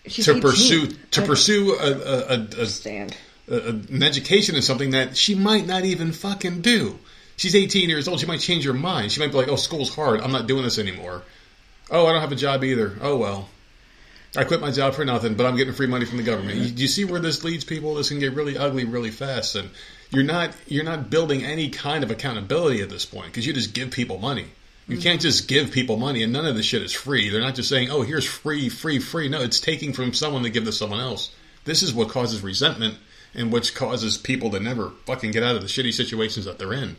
she's 0.07 0.26
to 0.26 0.32
18. 0.32 0.41
pursue 0.41 0.88
to 1.11 1.24
I 1.24 1.26
pursue 1.28 1.76
a, 1.76 1.91
a, 1.91 2.18
a, 2.38 2.61
a, 2.61 2.66
Stand. 2.66 3.16
an 3.47 4.01
education 4.03 4.55
in 4.55 4.61
something 4.61 4.91
that 4.91 5.16
she 5.18 5.36
might 5.36 5.68
not 5.68 5.84
even 5.86 6.11
fucking 6.14 6.61
do. 6.61 6.97
She's 7.44 7.56
18 7.56 7.89
years 7.89 8.08
old. 8.08 8.22
She 8.22 8.26
might 8.26 8.39
change 8.39 8.64
her 8.64 8.72
mind. 8.72 9.12
She 9.12 9.20
might 9.20 9.32
be 9.32 9.36
like, 9.36 9.50
"Oh, 9.50 9.58
school's 9.58 9.94
hard. 9.94 10.22
I'm 10.22 10.32
not 10.32 10.48
doing 10.48 10.64
this 10.64 10.80
anymore." 10.80 11.24
Oh, 11.91 12.08
I 12.08 12.14
don't 12.14 12.22
have 12.22 12.32
a 12.32 12.38
job 12.38 12.64
either. 12.64 12.98
Oh 13.02 13.18
well, 13.18 13.50
I 14.34 14.46
quit 14.46 14.62
my 14.62 14.72
job 14.72 14.94
for 14.94 15.04
nothing, 15.04 15.34
but 15.34 15.46
I'm 15.46 15.58
getting 15.58 15.74
free 15.74 15.88
money 15.88 16.06
from 16.06 16.20
the 16.20 16.24
government. 16.24 16.58
You, 16.58 16.70
do 16.70 16.82
you 16.82 16.88
see 16.88 17.04
where 17.04 17.20
this 17.20 17.44
leads 17.44 17.66
people? 17.66 17.96
This 17.96 18.08
can 18.08 18.20
get 18.20 18.34
really 18.34 18.58
ugly 18.58 18.86
really 18.86 19.12
fast, 19.12 19.58
and 19.58 19.70
you're 20.10 20.24
not 20.24 20.52
you're 20.68 20.86
not 20.86 21.10
building 21.10 21.44
any 21.44 21.68
kind 21.68 22.06
of 22.06 22.12
accountability 22.12 22.82
at 22.82 22.89
this 22.89 23.04
point 23.04 23.26
because 23.26 23.46
you 23.46 23.52
just 23.52 23.74
give 23.74 23.91
people 23.91 24.20
money. 24.20 24.46
You 24.88 24.98
can't 24.98 25.20
just 25.20 25.50
give 25.50 25.70
people 25.70 25.98
money, 25.98 26.24
and 26.24 26.32
none 26.32 26.46
of 26.46 26.56
this 26.56 26.66
shit 26.66 26.82
is 26.82 26.94
free. 26.94 27.28
They're 27.28 27.41
not 27.41 27.56
just 27.56 27.68
saying, 27.68 27.91
"Oh, 27.91 28.04
here's 28.04 28.24
free, 28.24 28.70
free, 28.70 29.00
free." 29.00 29.28
No, 29.28 29.41
it's 29.41 29.60
taking 29.60 29.91
from 29.91 30.14
someone 30.14 30.44
to 30.44 30.50
give 30.50 30.64
to 30.64 30.72
someone 30.72 31.02
else. 31.02 31.36
This 31.66 31.84
is 31.84 31.94
what 31.94 32.08
causes 32.08 32.41
resentment, 32.41 32.96
and 33.36 33.52
which 33.52 33.76
causes 33.76 34.18
people 34.18 34.50
to 34.52 34.62
never 34.62 34.91
fucking 35.06 35.32
get 35.32 35.44
out 35.44 35.58
of 35.58 35.62
the 35.62 35.68
shitty 35.68 35.91
situations 35.91 36.46
that 36.46 36.58
they're 36.58 36.72
in 36.72 36.96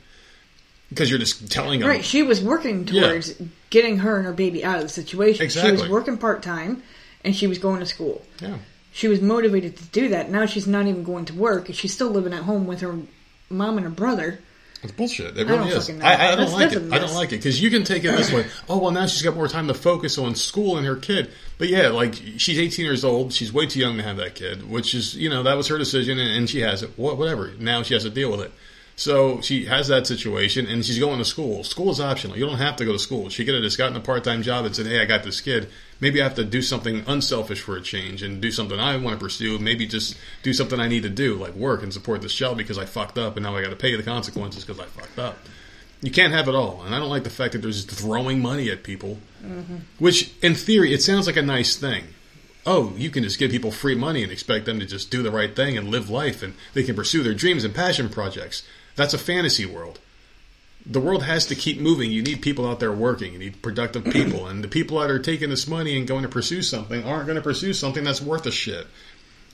because 0.94 1.10
you're 1.10 1.18
just 1.18 1.50
telling 1.50 1.80
them. 1.80 1.88
Right, 1.88 2.04
she 2.04 2.22
was 2.22 2.42
working 2.42 2.86
towards 2.86 3.34
getting 3.70 3.98
her 3.98 4.16
and 4.16 4.24
her 4.24 4.32
baby 4.32 4.64
out 4.64 4.76
of 4.76 4.82
the 4.82 4.88
situation. 4.88 5.44
Exactly. 5.44 5.76
She 5.76 5.82
was 5.82 5.90
working 5.90 6.16
part 6.16 6.42
time, 6.42 6.82
and 7.24 7.34
she 7.34 7.46
was 7.46 7.58
going 7.58 7.80
to 7.80 7.86
school. 7.86 8.22
Yeah. 8.40 8.58
She 8.92 9.08
was 9.08 9.20
motivated 9.20 9.76
to 9.76 9.84
do 9.86 10.08
that. 10.10 10.30
Now 10.30 10.46
she's 10.46 10.68
not 10.68 10.86
even 10.86 11.02
going 11.02 11.24
to 11.26 11.34
work. 11.34 11.66
She's 11.72 11.92
still 11.92 12.10
living 12.10 12.32
at 12.32 12.44
home 12.44 12.66
with 12.66 12.80
her 12.80 12.96
mom 13.50 13.76
and 13.76 13.84
her 13.84 13.90
brother. 13.90 14.38
It's 14.84 14.92
bullshit. 14.92 15.38
It 15.38 15.48
I 15.48 15.50
really 15.50 15.70
don't 15.70 15.78
is. 15.78 15.86
fucking 15.86 15.98
know. 15.98 16.04
I, 16.04 16.32
I 16.32 16.36
don't 16.36 16.52
like 16.52 16.72
it. 16.72 16.92
I 16.92 16.98
don't 16.98 17.14
like 17.14 17.32
it 17.32 17.36
because 17.36 17.60
you 17.60 17.70
can 17.70 17.84
take 17.84 18.04
it 18.04 18.14
this 18.16 18.30
way. 18.30 18.46
Oh 18.68 18.78
well, 18.78 18.90
now 18.90 19.06
she's 19.06 19.22
got 19.22 19.34
more 19.34 19.48
time 19.48 19.66
to 19.68 19.74
focus 19.74 20.18
on 20.18 20.34
school 20.34 20.76
and 20.76 20.86
her 20.86 20.96
kid. 20.96 21.30
But 21.56 21.68
yeah, 21.68 21.88
like 21.88 22.14
she's 22.36 22.58
18 22.58 22.84
years 22.84 23.02
old. 23.02 23.32
She's 23.32 23.50
way 23.50 23.66
too 23.66 23.80
young 23.80 23.96
to 23.96 24.02
have 24.02 24.18
that 24.18 24.34
kid, 24.34 24.68
which 24.68 24.94
is 24.94 25.16
you 25.16 25.30
know 25.30 25.42
that 25.44 25.56
was 25.56 25.68
her 25.68 25.78
decision 25.78 26.18
and, 26.18 26.30
and 26.36 26.50
she 26.50 26.60
has 26.60 26.82
it. 26.82 26.90
What 26.96 27.16
whatever. 27.16 27.52
Now 27.58 27.82
she 27.82 27.94
has 27.94 28.02
to 28.02 28.10
deal 28.10 28.30
with 28.30 28.42
it. 28.42 28.52
So 28.96 29.40
she 29.40 29.64
has 29.64 29.88
that 29.88 30.06
situation 30.06 30.66
and 30.66 30.84
she's 30.84 31.00
going 31.00 31.18
to 31.18 31.24
school. 31.24 31.64
School 31.64 31.90
is 31.90 32.00
optional. 32.00 32.38
You 32.38 32.46
don't 32.46 32.58
have 32.58 32.76
to 32.76 32.84
go 32.84 32.92
to 32.92 32.98
school. 32.98 33.28
She 33.28 33.44
could 33.44 33.54
have 33.54 33.64
just 33.64 33.76
gotten 33.76 33.96
a 33.96 34.00
part 34.00 34.22
time 34.22 34.42
job 34.42 34.64
and 34.64 34.74
said, 34.74 34.86
"Hey, 34.86 35.00
I 35.00 35.04
got 35.04 35.24
this 35.24 35.40
kid. 35.40 35.68
Maybe 36.00 36.20
I 36.20 36.24
have 36.24 36.36
to 36.36 36.44
do 36.44 36.62
something 36.62 37.02
unselfish 37.06 37.60
for 37.60 37.76
a 37.76 37.80
change 37.82 38.22
and 38.22 38.40
do 38.40 38.52
something 38.52 38.78
I 38.78 38.96
want 38.96 39.18
to 39.18 39.24
pursue. 39.24 39.58
Maybe 39.58 39.86
just 39.86 40.16
do 40.42 40.52
something 40.52 40.78
I 40.78 40.86
need 40.86 41.02
to 41.02 41.08
do, 41.08 41.34
like 41.34 41.54
work 41.54 41.82
and 41.82 41.92
support 41.92 42.22
this 42.22 42.34
child 42.34 42.56
because 42.56 42.78
I 42.78 42.84
fucked 42.84 43.18
up 43.18 43.36
and 43.36 43.44
now 43.44 43.56
I 43.56 43.62
got 43.62 43.70
to 43.70 43.76
pay 43.76 43.96
the 43.96 44.02
consequences 44.02 44.64
because 44.64 44.80
I 44.80 44.86
fucked 44.86 45.18
up." 45.18 45.38
You 46.00 46.10
can't 46.10 46.32
have 46.34 46.48
it 46.48 46.54
all, 46.54 46.82
and 46.84 46.94
I 46.94 46.98
don't 46.98 47.08
like 47.08 47.24
the 47.24 47.30
fact 47.30 47.52
that 47.52 47.62
they're 47.62 47.70
just 47.70 47.90
throwing 47.90 48.42
money 48.42 48.70
at 48.70 48.82
people. 48.82 49.18
Mm-hmm. 49.42 49.76
Which, 49.98 50.32
in 50.42 50.54
theory, 50.54 50.92
it 50.92 51.02
sounds 51.02 51.26
like 51.26 51.38
a 51.38 51.42
nice 51.42 51.76
thing. 51.76 52.04
Oh, 52.66 52.92
you 52.96 53.08
can 53.10 53.22
just 53.22 53.38
give 53.38 53.50
people 53.50 53.70
free 53.70 53.94
money 53.94 54.22
and 54.22 54.30
expect 54.30 54.66
them 54.66 54.78
to 54.80 54.86
just 54.86 55.10
do 55.10 55.22
the 55.22 55.30
right 55.30 55.56
thing 55.56 55.78
and 55.78 55.88
live 55.88 56.10
life, 56.10 56.42
and 56.42 56.54
they 56.74 56.82
can 56.82 56.94
pursue 56.94 57.22
their 57.22 57.32
dreams 57.32 57.64
and 57.64 57.74
passion 57.74 58.10
projects. 58.10 58.62
That's 58.96 59.14
a 59.14 59.18
fantasy 59.18 59.66
world. 59.66 59.98
The 60.86 61.00
world 61.00 61.22
has 61.22 61.46
to 61.46 61.54
keep 61.54 61.80
moving. 61.80 62.12
You 62.12 62.22
need 62.22 62.42
people 62.42 62.68
out 62.68 62.78
there 62.78 62.92
working. 62.92 63.32
You 63.32 63.38
need 63.38 63.62
productive 63.62 64.04
people, 64.04 64.46
and 64.46 64.62
the 64.62 64.68
people 64.68 65.00
that 65.00 65.10
are 65.10 65.18
taking 65.18 65.48
this 65.48 65.66
money 65.66 65.96
and 65.96 66.06
going 66.06 66.22
to 66.22 66.28
pursue 66.28 66.62
something 66.62 67.04
aren't 67.04 67.26
going 67.26 67.36
to 67.36 67.42
pursue 67.42 67.72
something 67.72 68.04
that's 68.04 68.20
worth 68.20 68.44
a 68.44 68.50
shit. 68.50 68.86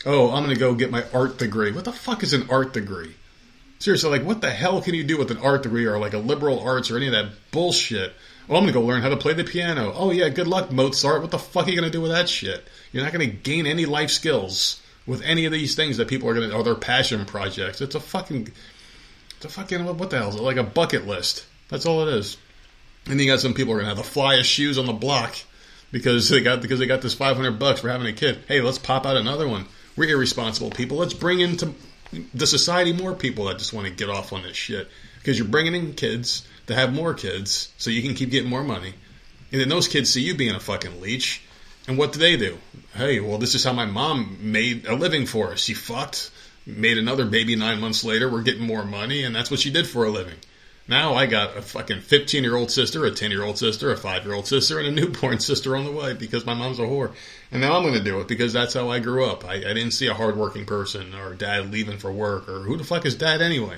Oh, 0.04 0.30
I'm 0.30 0.42
going 0.42 0.54
to 0.54 0.60
go 0.60 0.74
get 0.74 0.90
my 0.90 1.04
art 1.14 1.38
degree. 1.38 1.70
What 1.70 1.84
the 1.84 1.92
fuck 1.92 2.22
is 2.22 2.32
an 2.32 2.48
art 2.50 2.72
degree? 2.72 3.14
Seriously, 3.80 4.10
like 4.10 4.26
what 4.26 4.42
the 4.42 4.50
hell 4.50 4.82
can 4.82 4.94
you 4.94 5.04
do 5.04 5.16
with 5.16 5.30
an 5.30 5.38
art 5.38 5.62
degree 5.62 5.86
or 5.86 5.98
like 5.98 6.12
a 6.12 6.18
liberal 6.18 6.60
arts 6.60 6.90
or 6.90 6.98
any 6.98 7.06
of 7.06 7.12
that 7.12 7.32
bullshit? 7.50 8.12
Oh, 8.46 8.56
I'm 8.56 8.62
gonna 8.62 8.72
go 8.72 8.82
learn 8.82 9.00
how 9.00 9.08
to 9.08 9.16
play 9.16 9.32
the 9.32 9.42
piano. 9.42 9.92
Oh 9.96 10.10
yeah, 10.10 10.28
good 10.28 10.46
luck, 10.46 10.70
Mozart. 10.70 11.22
What 11.22 11.30
the 11.30 11.38
fuck 11.38 11.66
are 11.66 11.70
you 11.70 11.76
gonna 11.76 11.90
do 11.90 12.02
with 12.02 12.10
that 12.10 12.28
shit? 12.28 12.62
You're 12.92 13.02
not 13.02 13.12
gonna 13.12 13.24
gain 13.24 13.66
any 13.66 13.86
life 13.86 14.10
skills 14.10 14.82
with 15.06 15.22
any 15.22 15.46
of 15.46 15.52
these 15.52 15.76
things 15.76 15.96
that 15.96 16.08
people 16.08 16.28
are 16.28 16.34
gonna 16.34 16.54
or 16.54 16.62
their 16.62 16.74
passion 16.74 17.24
projects. 17.24 17.80
It's 17.80 17.94
a 17.94 18.00
fucking, 18.00 18.48
a 19.44 19.48
fucking 19.48 19.84
what 19.96 20.10
the 20.10 20.18
hell 20.18 20.30
is 20.30 20.36
it? 20.36 20.42
Like 20.42 20.56
a 20.56 20.62
bucket 20.62 21.06
list. 21.06 21.46
That's 21.68 21.86
all 21.86 22.06
it 22.06 22.14
is. 22.14 22.36
And 23.06 23.18
then 23.18 23.26
you 23.26 23.32
got 23.32 23.40
some 23.40 23.54
people 23.54 23.72
are 23.74 23.76
gonna 23.76 23.88
have 23.88 23.96
the 23.96 24.02
flyest 24.02 24.44
shoes 24.44 24.78
on 24.78 24.86
the 24.86 24.92
block 24.92 25.36
because 25.92 26.28
they 26.28 26.40
got 26.40 26.62
because 26.62 26.78
they 26.78 26.86
got 26.86 27.02
this 27.02 27.14
500 27.14 27.58
bucks 27.58 27.80
for 27.80 27.88
having 27.88 28.06
a 28.06 28.12
kid. 28.12 28.40
Hey, 28.48 28.60
let's 28.60 28.78
pop 28.78 29.06
out 29.06 29.16
another 29.16 29.48
one. 29.48 29.66
We're 29.96 30.10
irresponsible 30.10 30.70
people. 30.70 30.98
Let's 30.98 31.14
bring 31.14 31.40
into 31.40 31.74
the 32.34 32.46
society 32.46 32.92
more 32.92 33.14
people 33.14 33.46
that 33.46 33.58
just 33.58 33.72
want 33.72 33.86
to 33.86 33.92
get 33.92 34.10
off 34.10 34.32
on 34.32 34.42
this 34.42 34.56
shit 34.56 34.88
because 35.18 35.38
you're 35.38 35.48
bringing 35.48 35.74
in 35.74 35.94
kids 35.94 36.46
to 36.66 36.74
have 36.74 36.92
more 36.92 37.14
kids 37.14 37.72
so 37.78 37.90
you 37.90 38.02
can 38.02 38.14
keep 38.14 38.30
getting 38.30 38.50
more 38.50 38.64
money. 38.64 38.94
And 39.52 39.60
then 39.60 39.68
those 39.68 39.88
kids 39.88 40.10
see 40.10 40.22
you 40.22 40.34
being 40.34 40.54
a 40.54 40.60
fucking 40.60 41.00
leech. 41.00 41.42
And 41.88 41.98
what 41.98 42.12
do 42.12 42.18
they 42.18 42.36
do? 42.36 42.58
Hey, 42.94 43.20
well, 43.20 43.38
this 43.38 43.54
is 43.54 43.64
how 43.64 43.72
my 43.72 43.86
mom 43.86 44.38
made 44.40 44.86
a 44.86 44.94
living 44.94 45.26
for 45.26 45.52
us. 45.52 45.60
She 45.60 45.74
fucked, 45.74 46.30
made 46.76 46.98
another 46.98 47.26
baby 47.26 47.56
nine 47.56 47.80
months 47.80 48.04
later. 48.04 48.30
We're 48.30 48.42
getting 48.42 48.66
more 48.66 48.84
money, 48.84 49.22
and 49.24 49.34
that's 49.34 49.50
what 49.50 49.60
she 49.60 49.70
did 49.70 49.86
for 49.86 50.04
a 50.04 50.10
living. 50.10 50.36
Now 50.90 51.14
I 51.14 51.26
got 51.26 51.56
a 51.56 51.62
fucking 51.62 52.00
15 52.00 52.42
year 52.42 52.56
old 52.56 52.72
sister, 52.72 53.04
a 53.04 53.12
10 53.12 53.30
year 53.30 53.44
old 53.44 53.58
sister, 53.58 53.92
a 53.92 53.96
5 53.96 54.24
year 54.24 54.34
old 54.34 54.48
sister, 54.48 54.78
and 54.78 54.88
a 54.88 54.90
newborn 54.90 55.38
sister 55.40 55.76
on 55.76 55.84
the 55.84 55.92
way 55.92 56.14
because 56.14 56.44
my 56.44 56.54
mom's 56.54 56.80
a 56.80 56.82
whore. 56.82 57.12
And 57.52 57.60
now 57.60 57.76
I'm 57.76 57.82
going 57.82 57.94
to 57.94 58.02
do 58.02 58.20
it 58.20 58.26
because 58.26 58.52
that's 58.52 58.74
how 58.74 58.90
I 58.90 58.98
grew 58.98 59.24
up. 59.24 59.44
I, 59.44 59.54
I 59.54 59.72
didn't 59.72 59.92
see 59.92 60.08
a 60.08 60.14
hardworking 60.14 60.66
person 60.66 61.14
or 61.14 61.34
dad 61.34 61.70
leaving 61.70 61.98
for 61.98 62.10
work 62.10 62.48
or 62.48 62.60
who 62.60 62.76
the 62.76 62.82
fuck 62.82 63.06
is 63.06 63.14
dad 63.14 63.40
anyway? 63.40 63.76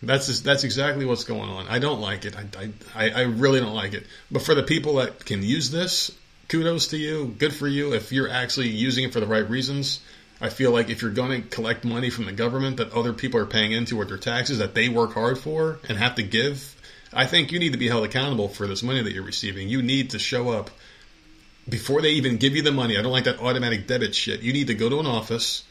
That's 0.00 0.26
just, 0.26 0.44
that's 0.44 0.62
exactly 0.62 1.06
what's 1.06 1.24
going 1.24 1.48
on. 1.48 1.66
I 1.66 1.80
don't 1.80 2.00
like 2.00 2.24
it. 2.24 2.36
I, 2.36 2.70
I, 2.94 3.10
I 3.10 3.22
really 3.22 3.58
don't 3.58 3.74
like 3.74 3.94
it. 3.94 4.06
But 4.30 4.42
for 4.42 4.54
the 4.54 4.62
people 4.62 4.96
that 4.96 5.24
can 5.24 5.42
use 5.42 5.70
this, 5.70 6.12
kudos 6.48 6.88
to 6.88 6.96
you. 6.96 7.34
Good 7.38 7.54
for 7.54 7.66
you. 7.66 7.94
If 7.94 8.12
you're 8.12 8.30
actually 8.30 8.68
using 8.68 9.04
it 9.04 9.12
for 9.12 9.20
the 9.20 9.26
right 9.26 9.48
reasons, 9.48 10.00
I 10.40 10.50
feel 10.50 10.70
like 10.70 10.90
if 10.90 11.00
you're 11.00 11.10
going 11.10 11.42
to 11.42 11.48
collect 11.48 11.84
money 11.84 12.10
from 12.10 12.26
the 12.26 12.32
government 12.32 12.76
that 12.76 12.92
other 12.92 13.12
people 13.12 13.40
are 13.40 13.46
paying 13.46 13.72
into 13.72 13.96
with 13.96 14.08
their 14.08 14.18
taxes 14.18 14.58
that 14.58 14.74
they 14.74 14.88
work 14.88 15.14
hard 15.14 15.38
for 15.38 15.78
and 15.88 15.96
have 15.96 16.16
to 16.16 16.22
give, 16.22 16.74
I 17.12 17.24
think 17.24 17.52
you 17.52 17.58
need 17.58 17.72
to 17.72 17.78
be 17.78 17.88
held 17.88 18.04
accountable 18.04 18.48
for 18.48 18.66
this 18.66 18.82
money 18.82 19.02
that 19.02 19.12
you're 19.12 19.22
receiving. 19.22 19.68
You 19.68 19.80
need 19.80 20.10
to 20.10 20.18
show 20.18 20.50
up 20.50 20.70
before 21.68 22.02
they 22.02 22.10
even 22.10 22.36
give 22.36 22.54
you 22.54 22.62
the 22.62 22.72
money. 22.72 22.98
I 22.98 23.02
don't 23.02 23.12
like 23.12 23.24
that 23.24 23.40
automatic 23.40 23.86
debit 23.86 24.14
shit. 24.14 24.40
You 24.42 24.52
need 24.52 24.66
to 24.66 24.74
go 24.74 24.88
to 24.90 25.00
an 25.00 25.06
office 25.06 25.64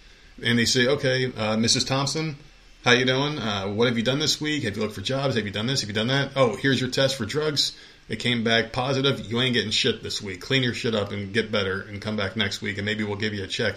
and 0.43 0.57
they 0.57 0.65
say, 0.65 0.87
okay, 0.87 1.25
uh, 1.25 1.55
Mrs. 1.55 1.85
Thompson, 1.85 2.35
how 2.83 2.91
you 2.91 3.05
doing? 3.05 3.37
Uh, 3.37 3.67
what 3.67 3.87
have 3.87 3.97
you 3.97 4.03
done 4.03 4.19
this 4.19 4.41
week? 4.41 4.63
Have 4.63 4.75
you 4.75 4.81
looked 4.81 4.95
for 4.95 5.01
jobs? 5.01 5.35
Have 5.35 5.45
you 5.45 5.51
done 5.51 5.67
this? 5.67 5.81
Have 5.81 5.89
you 5.89 5.95
done 5.95 6.07
that? 6.07 6.31
Oh, 6.35 6.55
here's 6.55 6.81
your 6.81 6.89
test 6.89 7.15
for 7.15 7.25
drugs. 7.25 7.77
It 8.09 8.17
came 8.17 8.43
back 8.43 8.71
positive. 8.71 9.31
You 9.31 9.41
ain't 9.41 9.53
getting 9.53 9.71
shit 9.71 10.03
this 10.03 10.21
week. 10.21 10.41
Clean 10.41 10.61
your 10.61 10.73
shit 10.73 10.93
up 10.93 11.11
and 11.11 11.33
get 11.33 11.51
better 11.51 11.81
and 11.81 12.01
come 12.01 12.17
back 12.17 12.35
next 12.35 12.61
week 12.61 12.77
and 12.77 12.85
maybe 12.85 13.03
we'll 13.03 13.15
give 13.15 13.33
you 13.33 13.43
a 13.43 13.47
check. 13.47 13.75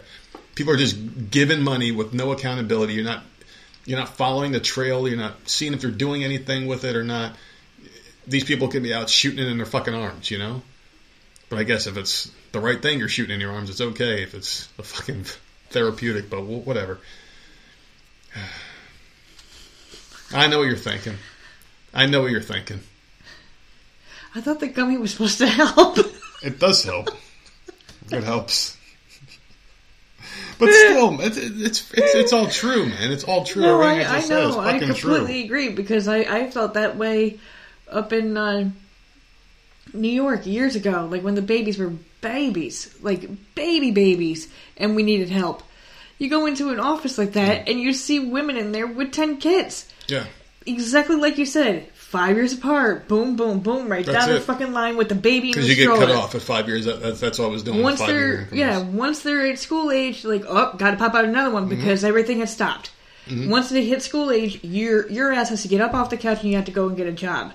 People 0.59 0.75
are 0.75 0.77
just 0.77 1.31
given 1.31 1.63
money 1.63 1.93
with 1.93 2.13
no 2.13 2.33
accountability. 2.33 2.95
You're 2.95 3.05
not 3.05 3.23
you're 3.85 3.97
not 3.97 4.09
following 4.09 4.51
the 4.51 4.59
trail. 4.59 5.07
You're 5.07 5.17
not 5.17 5.49
seeing 5.49 5.73
if 5.73 5.81
they're 5.81 5.93
doing 5.93 6.25
anything 6.25 6.67
with 6.67 6.83
it 6.83 6.97
or 6.97 7.05
not. 7.05 7.37
These 8.27 8.43
people 8.43 8.67
could 8.67 8.83
be 8.83 8.93
out 8.93 9.09
shooting 9.09 9.39
it 9.39 9.47
in 9.47 9.57
their 9.57 9.67
fucking 9.67 9.95
arms, 9.95 10.33
you 10.33 10.39
know? 10.39 10.63
But 11.49 11.61
I 11.61 11.63
guess 11.63 11.87
if 11.87 11.97
it's 11.97 12.33
the 12.51 12.59
right 12.59 12.83
thing 12.83 12.99
you're 12.99 13.09
shooting 13.09 13.37
in 13.37 13.41
your 13.41 13.53
arms, 13.53 13.71
it's 13.71 13.81
okay. 13.81 14.25
If 14.25 14.35
it's 14.35 14.69
a 14.81 14.83
fucking 14.83 15.27
therapeutic, 15.71 16.29
but 16.29 16.43
whatever. 16.43 16.99
I 20.33 20.49
know 20.49 20.59
what 20.59 20.67
you're 20.67 20.77
thinking. 20.77 21.15
I 21.95 22.07
know 22.07 22.23
what 22.23 22.33
you're 22.33 22.41
thinking. 22.41 22.81
I 24.35 24.41
thought 24.41 24.59
the 24.59 24.67
gummy 24.67 24.99
was 24.99 25.13
supposed 25.13 25.39
to 25.39 25.47
help. 25.47 25.99
It 26.43 26.59
does 26.59 26.83
help. 26.83 27.11
it 28.11 28.25
helps. 28.25 28.77
But 30.59 30.73
still, 30.73 31.21
it's, 31.21 31.37
it's 31.37 31.93
it's 31.93 32.15
it's 32.15 32.33
all 32.33 32.49
true, 32.49 32.87
man. 32.87 33.13
It's 33.13 33.25
all 33.25 33.45
true. 33.45 33.63
No, 33.63 33.81
Everything 33.81 34.07
I, 34.13 34.17
I 34.17 34.21
said 34.21 34.49
know. 34.49 34.59
I 34.59 34.79
completely 34.79 35.35
true. 35.43 35.45
agree 35.45 35.69
because 35.71 36.09
I, 36.09 36.19
I 36.19 36.51
felt 36.51 36.75
that 36.75 36.97
way 36.97 37.39
up 37.91 38.13
in 38.13 38.37
uh, 38.37 38.71
New 39.95 40.09
York 40.11 40.47
years 40.47 40.75
ago, 40.77 41.09
like 41.11 41.23
when 41.23 41.35
the 41.35 41.43
babies 41.43 41.79
were 41.79 41.93
babies, 42.21 42.95
like 43.01 43.29
baby 43.55 43.91
babies, 43.91 44.49
and 44.77 44.97
we 44.97 45.03
needed 45.03 45.31
help. 45.31 45.63
You 46.19 46.29
go 46.29 46.47
into 46.47 46.71
an 46.71 46.81
office 46.81 47.17
like 47.19 47.35
that, 47.35 47.69
and 47.69 47.79
you 47.79 47.93
see 47.93 48.19
women 48.19 48.57
in 48.57 48.73
there 48.73 48.87
with 48.87 49.13
ten 49.13 49.37
kids, 49.37 49.89
Yeah, 50.09 50.27
exactly 50.67 51.15
like 51.17 51.39
you 51.39 51.47
said, 51.47 51.87
five 52.09 52.37
years 52.37 52.55
apart. 52.55 53.07
Boom, 53.07 53.37
boom, 53.37 53.61
boom, 53.61 53.89
right 53.89 54.05
That's 54.05 54.27
down 54.27 54.35
the 54.35 54.41
fucking 54.41 54.73
line 54.73 54.97
with 54.97 55.11
the 55.11 55.15
baby 55.15 55.49
because 55.49 55.69
you 55.69 55.77
get 55.77 55.83
stroller. 55.83 56.07
cut 56.07 56.15
off 56.15 56.35
at 56.35 56.43
five 56.43 56.67
years. 56.67 56.87
That, 56.87 57.03
that's 57.03 57.21
that's 57.21 57.39
what 57.39 57.47
I 57.47 57.49
was 57.49 57.63
doing. 57.63 57.83
Once 57.83 57.99
five 58.01 58.09
they're 58.09 58.49
yeah, 58.53 58.81
once 58.83 59.23
they're 59.23 59.47
at 59.47 59.59
school 59.59 59.91
age, 59.91 60.25
like 60.25 60.45
oh, 60.49 60.75
got 60.77 60.93
to 60.93 60.97
pop 60.97 61.15
out 61.15 61.25
another 61.25 61.51
one 61.51 61.69
Mm-hmm. 61.69 61.77
because 61.77 62.05
everything 62.05 62.41
has 62.41 62.53
stopped. 62.53 62.91
Once 63.31 63.69
they 63.69 63.85
hit 63.85 64.03
school 64.03 64.31
age, 64.31 64.65
your 64.65 65.07
your 65.11 65.33
ass 65.33 65.51
has 65.51 65.61
to 65.61 65.69
get 65.69 65.83
up 65.83 65.93
off 65.93 66.09
the 66.09 66.17
couch 66.17 66.41
and 66.41 66.49
you 66.51 66.57
have 66.57 66.65
to 66.65 66.73
go 66.73 66.89
and 66.89 66.97
get 66.97 67.07
a 67.07 67.13
job, 67.13 67.53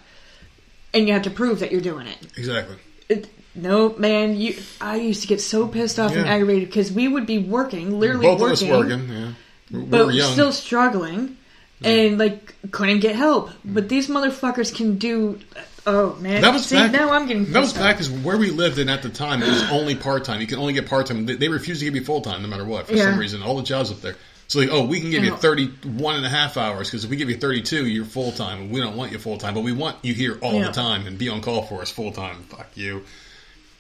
and 0.94 1.08
you 1.08 1.14
have 1.14 1.24
to 1.24 1.32
prove 1.32 1.60
that 1.62 1.72
you're 1.72 1.82
doing 1.82 2.06
it. 2.06 2.18
exactly. 2.38 2.76
it 3.10 3.28
no, 3.56 3.96
man, 3.98 4.36
you. 4.36 4.56
I 4.80 4.98
used 4.98 5.22
to 5.24 5.28
get 5.28 5.42
so 5.42 5.68
pissed 5.68 6.00
off 6.00 6.12
and 6.16 6.28
aggravated 6.28 6.70
because 6.70 6.92
we 6.92 7.08
would 7.08 7.26
be 7.26 7.40
working, 7.40 8.00
literally 8.00 8.28
Both 8.28 8.42
working, 8.42 8.70
of 8.72 8.76
us 8.80 8.90
working. 8.90 9.10
Yeah, 9.10 9.32
we 9.72 9.86
but 9.86 10.12
still 10.32 10.52
struggling, 10.52 11.38
and 11.84 12.18
like 12.18 12.56
couldn't 12.72 13.00
get 13.00 13.16
help. 13.16 13.50
Mm. 13.50 13.74
But 13.74 13.90
these 13.90 14.08
motherfuckers 14.08 14.74
can 14.76 14.98
do. 14.98 15.40
Oh 15.86 16.16
man, 16.16 16.42
That 16.42 16.54
was 16.54 16.66
See, 16.66 16.76
back. 16.78 16.92
now 16.94 17.12
I'm 17.12 17.28
getting 17.28 17.52
that 17.52 17.60
was 17.60 17.74
back 17.74 18.00
is 18.00 18.10
where 18.10 18.38
we 18.38 18.52
lived 18.52 18.80
and 18.80 18.90
at 18.90 19.02
the 19.02 19.10
time. 19.10 19.44
It 19.44 19.50
was 19.50 19.64
only 19.72 19.96
part 19.96 20.24
time. 20.24 20.40
You 20.40 20.48
can 20.48 20.60
only 20.60 20.74
get 20.74 20.88
part 20.88 21.08
time. 21.08 21.26
They, 21.26 21.36
they 21.36 21.50
refused 21.50 21.80
to 21.82 21.86
give 21.86 21.96
you 21.96 22.04
full 22.06 22.22
time 22.22 22.42
no 22.42 22.48
matter 22.48 22.64
what 22.66 22.88
for 22.88 22.94
Yeah. 22.94 23.12
some 23.12 23.20
reason. 23.20 23.44
All 23.44 23.58
the 23.58 23.64
jobs 23.64 23.92
up 23.92 24.00
there. 24.02 24.16
So 24.48 24.60
like, 24.60 24.70
oh, 24.72 24.86
we 24.86 25.02
can 25.02 25.10
give 25.10 25.24
you 25.24 25.32
know. 25.32 25.36
31 25.38 26.16
and 26.16 26.26
a 26.26 26.30
half 26.30 26.58
hours 26.58 26.90
because 26.90 27.04
if 27.04 27.10
we 27.10 27.16
give 27.18 27.30
you 27.30 27.38
32, 27.38 27.86
you're 27.88 28.06
full 28.06 28.32
time. 28.32 28.70
We 28.70 28.80
don't 28.80 28.96
want 28.96 29.12
you 29.12 29.18
full 29.20 29.38
time, 29.38 29.54
but 29.56 29.62
we 29.64 29.72
want 29.74 29.98
you 30.04 30.14
here 30.14 30.38
all 30.42 30.54
Yeah. 30.54 30.68
the 30.68 30.72
time 30.74 31.06
and 31.08 31.18
be 31.18 31.28
on 31.30 31.42
call 31.42 31.64
for 31.64 31.82
us 31.82 31.90
full 31.90 32.12
time. 32.12 32.44
Fuck 32.50 32.68
you. 32.76 33.04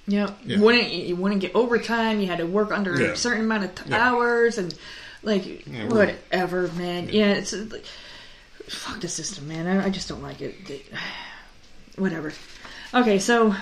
Yeah, 0.05 0.31
Yeah. 0.45 0.57
you 0.57 0.61
wouldn't 0.63 0.91
you 0.91 1.15
wouldn't 1.15 1.39
get 1.39 1.55
overtime. 1.55 2.19
You 2.19 2.27
had 2.27 2.39
to 2.39 2.45
work 2.45 2.71
under 2.73 2.99
Yeah. 2.99 3.07
a 3.11 3.15
certain 3.15 3.45
amount 3.45 3.63
of 3.63 3.75
t- 3.75 3.93
hours 3.93 4.57
and 4.57 4.73
like 5.23 5.65
Yeah, 5.67 5.87
whatever, 5.87 6.67
man. 6.69 7.09
Yeah, 7.09 7.33
it's 7.33 7.53
uh, 7.53 7.65
like, 7.69 7.85
fuck 8.67 8.99
the 9.01 9.07
system, 9.07 9.47
man. 9.47 9.67
I, 9.67 9.85
I 9.85 9.89
just 9.89 10.07
don't 10.09 10.21
like 10.21 10.41
it. 10.41 10.55
It- 10.69 10.85
Whatever. 11.95 12.33
Okay, 12.93 13.19
so 13.19 13.55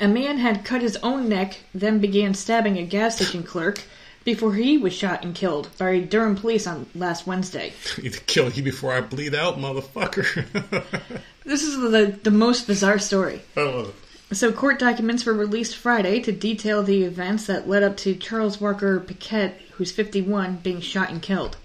a 0.00 0.08
man 0.08 0.38
had 0.38 0.64
cut 0.64 0.80
his 0.82 0.96
own 0.98 1.28
neck, 1.28 1.58
then 1.74 1.98
began 1.98 2.32
stabbing 2.34 2.78
a 2.78 2.84
gas 2.84 3.16
station 3.16 3.42
clerk 3.52 3.82
before 4.24 4.54
he 4.54 4.76
was 4.78 4.92
shot 4.92 5.24
and 5.24 5.34
killed 5.34 5.68
by 5.78 5.98
Durham 6.00 6.36
police 6.36 6.66
on 6.66 6.86
last 6.94 7.26
Wednesday. 7.26 7.72
Kill 8.26 8.50
you 8.50 8.62
before 8.62 8.92
I 8.92 9.00
bleed 9.00 9.34
out, 9.34 9.58
motherfucker. 9.58 10.84
This 11.44 11.62
is 11.62 11.78
the 11.78 12.18
the 12.22 12.30
most 12.30 12.66
bizarre 12.66 12.98
story. 12.98 13.40
I 13.56 13.62
love 13.62 13.88
it. 13.88 13.94
So, 14.30 14.52
court 14.52 14.78
documents 14.78 15.24
were 15.24 15.32
released 15.32 15.74
Friday 15.74 16.20
to 16.20 16.32
detail 16.32 16.82
the 16.82 17.02
events 17.02 17.46
that 17.46 17.66
led 17.66 17.82
up 17.82 17.96
to 17.98 18.14
Charles 18.14 18.60
Walker 18.60 19.00
Paquette, 19.00 19.58
who's 19.72 19.90
51, 19.90 20.56
being 20.56 20.82
shot 20.82 21.08
and 21.08 21.22
killed. 21.22 21.56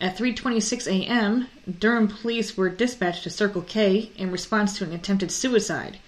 At 0.00 0.16
3:26 0.16 0.86
a.m., 0.86 1.48
Durham 1.78 2.08
police 2.08 2.56
were 2.56 2.70
dispatched 2.70 3.24
to 3.24 3.30
Circle 3.30 3.62
K 3.62 4.10
in 4.16 4.30
response 4.30 4.78
to 4.78 4.84
an 4.84 4.94
attempted 4.94 5.30
suicide. 5.30 5.98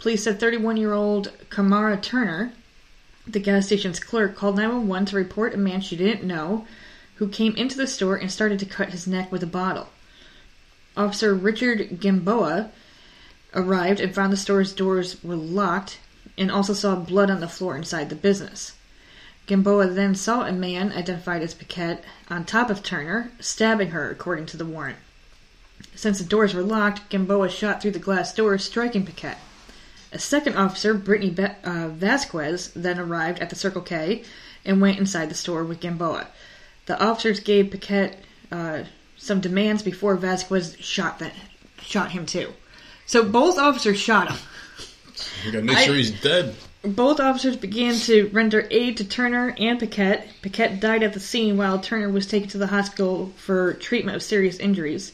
Police 0.00 0.24
said 0.24 0.40
31-year-old 0.40 1.30
Kamara 1.50 2.02
Turner, 2.02 2.52
the 3.24 3.38
gas 3.38 3.66
station's 3.66 4.00
clerk, 4.00 4.34
called 4.34 4.56
911 4.56 5.06
to 5.06 5.16
report 5.16 5.54
a 5.54 5.56
man 5.56 5.80
she 5.80 5.94
didn't 5.94 6.26
know 6.26 6.66
who 7.14 7.28
came 7.28 7.54
into 7.54 7.76
the 7.76 7.86
store 7.86 8.16
and 8.16 8.32
started 8.32 8.58
to 8.58 8.66
cut 8.66 8.90
his 8.90 9.06
neck 9.06 9.30
with 9.30 9.44
a 9.44 9.46
bottle. 9.46 9.90
Officer 10.96 11.32
Richard 11.32 12.00
Gamboa 12.00 12.72
arrived 13.54 14.00
and 14.00 14.14
found 14.14 14.32
the 14.32 14.36
store's 14.36 14.72
doors 14.72 15.22
were 15.22 15.36
locked 15.36 15.98
and 16.38 16.50
also 16.50 16.72
saw 16.72 16.96
blood 16.96 17.30
on 17.30 17.40
the 17.40 17.48
floor 17.48 17.76
inside 17.76 18.08
the 18.08 18.14
business. 18.14 18.72
Gamboa 19.46 19.88
then 19.88 20.14
saw 20.14 20.42
a 20.46 20.52
man 20.52 20.92
identified 20.92 21.42
as 21.42 21.52
Paquette 21.52 22.04
on 22.30 22.44
top 22.44 22.70
of 22.70 22.82
Turner, 22.82 23.32
stabbing 23.40 23.90
her, 23.90 24.10
according 24.10 24.46
to 24.46 24.56
the 24.56 24.64
warrant. 24.64 24.98
Since 25.94 26.18
the 26.18 26.24
doors 26.24 26.54
were 26.54 26.62
locked, 26.62 27.10
Gamboa 27.10 27.50
shot 27.50 27.82
through 27.82 27.90
the 27.90 27.98
glass 27.98 28.32
doors, 28.32 28.64
striking 28.64 29.04
Paquette. 29.04 29.38
A 30.12 30.18
second 30.18 30.56
officer, 30.56 30.94
Brittany 30.94 31.30
Ba- 31.30 31.56
uh, 31.64 31.88
Vasquez, 31.88 32.70
then 32.74 32.98
arrived 32.98 33.40
at 33.40 33.50
the 33.50 33.56
Circle 33.56 33.82
K 33.82 34.22
and 34.64 34.80
went 34.80 34.98
inside 34.98 35.28
the 35.28 35.34
store 35.34 35.64
with 35.64 35.80
Gamboa. 35.80 36.28
The 36.86 37.02
officers 37.02 37.40
gave 37.40 37.70
Paquette 37.70 38.22
uh, 38.50 38.84
some 39.16 39.40
demands 39.40 39.82
before 39.82 40.16
Vasquez 40.16 40.76
shot 40.78 41.18
that 41.18 41.32
shot 41.80 42.12
him 42.12 42.26
too. 42.26 42.52
So 43.06 43.24
both 43.24 43.58
officers 43.58 43.98
shot 43.98 44.30
him. 44.30 44.38
We 45.44 45.52
gotta 45.52 45.64
make 45.64 45.76
I- 45.76 45.84
sure 45.84 45.94
he's 45.94 46.10
dead. 46.20 46.54
Both 46.84 47.20
officers 47.20 47.56
began 47.56 47.94
to 48.00 48.28
render 48.32 48.66
aid 48.68 48.96
to 48.96 49.04
Turner 49.04 49.54
and 49.56 49.78
Paquette. 49.78 50.26
Paquette 50.42 50.80
died 50.80 51.04
at 51.04 51.12
the 51.12 51.20
scene 51.20 51.56
while 51.56 51.78
Turner 51.78 52.10
was 52.10 52.26
taken 52.26 52.48
to 52.50 52.58
the 52.58 52.66
hospital 52.66 53.32
for 53.36 53.74
treatment 53.74 54.16
of 54.16 54.22
serious 54.22 54.58
injuries. 54.58 55.12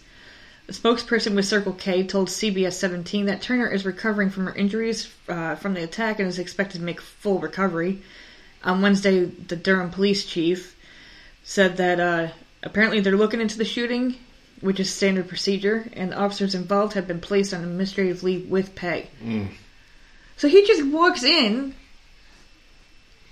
A 0.66 0.72
spokesperson 0.72 1.34
with 1.34 1.45
Circle 1.45 1.74
K 1.74 2.05
told 2.07 2.28
CBS 2.28 2.72
17 2.72 3.26
that 3.26 3.43
Turner 3.43 3.68
is 3.68 3.84
recovering 3.84 4.30
from 4.30 4.47
her 4.47 4.55
injuries 4.55 5.09
uh, 5.28 5.57
from 5.57 5.74
the 5.74 5.82
attack 5.82 6.18
and 6.20 6.28
is 6.28 6.39
expected 6.39 6.78
to 6.78 6.84
make 6.84 7.03
full 7.03 7.39
recovery. 7.39 8.01
On 8.64 8.80
Wednesday, 8.80 9.24
the 9.24 9.57
Durham 9.57 9.91
police 9.91 10.24
chief 10.24 10.74
said 11.45 11.76
that 11.76 12.01
uh, 12.01 12.28
apparently 12.62 13.01
they're 13.01 13.16
looking 13.16 13.41
into 13.43 13.59
the 13.59 13.64
shooting, 13.64 14.16
which 14.61 14.80
is 14.80 14.92
standard 14.92 15.28
procedure, 15.28 15.88
and 15.92 16.12
the 16.12 16.16
officers 16.18 16.54
involved 16.54 16.94
have 16.94 17.06
been 17.06 17.20
placed 17.20 17.54
on 17.54 17.62
administrative 17.62 18.22
leave 18.22 18.48
with 18.48 18.74
pay. 18.74 19.09
Mm. 19.24 19.48
So 20.36 20.48
he 20.48 20.66
just 20.66 20.84
walks 20.86 21.22
in 21.22 21.74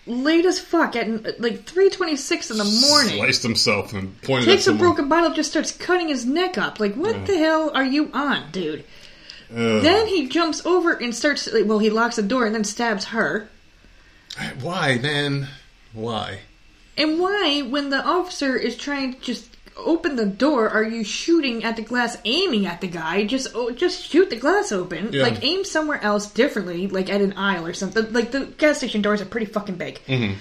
late 0.07 0.45
as 0.45 0.61
fuck 0.61 0.95
at 0.95 1.41
like 1.41 1.65
3.26 1.65 2.51
in 2.51 2.59
the 2.59 2.65
morning. 2.65 3.17
Sliced 3.17 3.43
himself 3.43 3.93
and 3.93 4.21
pointed 4.23 4.47
Takes 4.47 4.67
a 4.67 4.73
broken 4.73 5.09
bottle, 5.09 5.33
just 5.33 5.51
starts 5.51 5.73
cutting 5.73 6.09
his 6.09 6.25
neck 6.25 6.57
up. 6.59 6.79
Like, 6.81 6.95
what 6.95 7.27
the 7.27 7.39
hell 7.39 7.71
are 7.75 7.85
you 7.85 8.11
on, 8.13 8.51
dude? 8.53 8.85
Then 9.51 10.07
he 10.07 10.29
jumps 10.29 10.65
over 10.67 10.93
and 10.93 11.15
starts. 11.15 11.53
Like, 11.53 11.67
well, 11.67 11.79
he 11.79 11.91
locks 11.91 12.17
the 12.17 12.23
door 12.23 12.47
and 12.47 12.55
then 12.55 12.65
stabs 12.65 13.07
her. 13.07 13.49
Why, 14.61 14.99
then? 14.99 15.49
Why? 15.93 16.41
And 16.99 17.21
why, 17.21 17.63
when 17.63 17.91
the 17.91 18.05
officer 18.05 18.57
is 18.57 18.77
trying 18.77 19.15
to 19.15 19.21
just 19.21 19.56
open 19.77 20.17
the 20.17 20.27
door, 20.27 20.69
are 20.69 20.83
you 20.83 21.05
shooting 21.05 21.65
at 21.65 21.77
the 21.77 21.83
glass, 21.83 22.17
aiming 22.25 22.67
at 22.67 22.81
the 22.81 22.89
guy? 22.89 23.25
Just, 23.25 23.49
oh, 23.55 23.71
just 23.71 24.03
shoot 24.03 24.31
the 24.31 24.37
glass 24.37 24.73
open. 24.73 25.13
Yeah. 25.13 25.23
Like, 25.23 25.45
aim 25.45 25.65
somewhere 25.65 26.03
else 26.03 26.31
differently, 26.31 26.89
like 26.89 27.11
at 27.11 27.21
an 27.21 27.35
aisle 27.35 27.67
or 27.67 27.75
something. 27.75 28.13
Like 28.13 28.31
the 28.31 28.47
gas 28.47 28.79
station 28.79 29.03
doors 29.03 29.21
are 29.21 29.27
pretty 29.27 29.47
fucking 29.47 29.77
big. 29.77 30.01
Mm-hmm. 30.07 30.39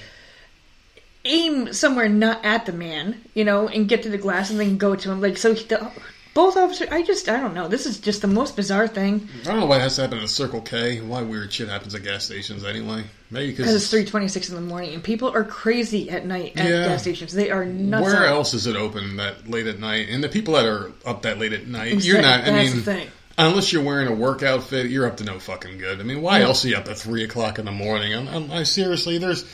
Aim 1.26 1.74
somewhere 1.74 2.08
not 2.08 2.46
at 2.46 2.66
the 2.66 2.72
man, 2.72 3.22
you 3.34 3.44
know, 3.44 3.68
and 3.68 3.90
get 3.90 4.04
to 4.04 4.10
the 4.10 4.18
glass 4.18 4.52
and 4.52 4.60
then 4.60 4.78
go 4.78 4.96
to 4.96 5.12
him. 5.12 5.22
Like, 5.22 5.38
so 5.38 5.54
the, 5.54 5.92
both 6.36 6.56
officers. 6.58 6.90
I 6.92 7.02
just, 7.02 7.28
I 7.30 7.40
don't 7.40 7.56
know. 7.56 7.68
This 7.68 7.88
is 7.88 8.00
just 8.00 8.22
the 8.22 8.28
most 8.28 8.56
bizarre 8.56 8.88
thing 8.88 9.28
I 9.42 9.46
don't 9.46 9.60
know 9.62 9.66
why 9.66 9.78
it 9.78 9.82
has 9.82 9.96
to 9.96 10.02
happen 10.04 10.20
at 10.20 10.30
Circle 10.30 10.62
K. 10.62 11.02
Why 11.02 11.24
weird 11.24 11.52
shit 11.52 11.70
happens 11.70 11.96
at 11.96 12.04
gas 12.04 12.26
stations 12.26 12.64
anyway? 12.64 13.06
Maybe 13.32 13.52
because 13.52 13.74
it's 13.74 13.90
three 13.90 14.06
twenty 14.06 14.28
six 14.28 14.50
in 14.50 14.56
the 14.56 14.62
morning 14.62 14.94
and 14.94 15.04
people 15.04 15.30
are 15.34 15.44
crazy 15.44 16.12
at 16.12 16.26
night 16.28 16.54
at 16.58 16.70
Yeah. 16.70 16.86
gas 16.90 17.02
stations. 17.02 17.34
They 17.34 17.50
are 17.50 17.66
nuts. 17.66 18.04
where 18.04 18.18
out. 18.28 18.36
else 18.36 18.54
is 18.54 18.68
it 18.68 18.76
open 18.76 19.16
that 19.18 19.50
late 19.50 19.66
at 19.66 19.80
night? 19.80 20.10
And 20.10 20.24
the 20.24 20.30
people 20.30 20.54
that 20.54 20.66
are 20.66 20.92
up 21.06 21.24
that 21.24 21.40
late 21.40 21.54
at 21.54 21.66
night, 21.68 21.94
Exact- 21.94 22.06
you're 22.06 22.22
not. 22.22 22.42
I 22.42 22.52
that's 22.52 22.68
mean, 22.68 22.76
the 22.78 22.84
thing. 22.84 23.08
unless 23.38 23.74
you're 23.74 23.82
wearing 23.84 24.08
a 24.10 24.14
work 24.14 24.44
outfit, 24.44 24.92
you're 24.92 25.08
up 25.08 25.18
to 25.18 25.24
no 25.24 25.40
fucking 25.40 25.78
good. 25.80 26.00
I 26.00 26.04
mean, 26.04 26.22
why 26.22 26.40
No. 26.40 26.46
else 26.48 26.64
are 26.66 26.68
you 26.68 26.76
up 26.76 26.88
at 26.88 26.98
three 27.00 27.24
o'clock 27.24 27.58
in 27.60 27.66
the 27.66 27.72
morning? 27.72 28.14
I'm, 28.14 28.28
I'm, 28.28 28.52
I 28.52 28.64
seriously, 28.64 29.18
there's 29.18 29.46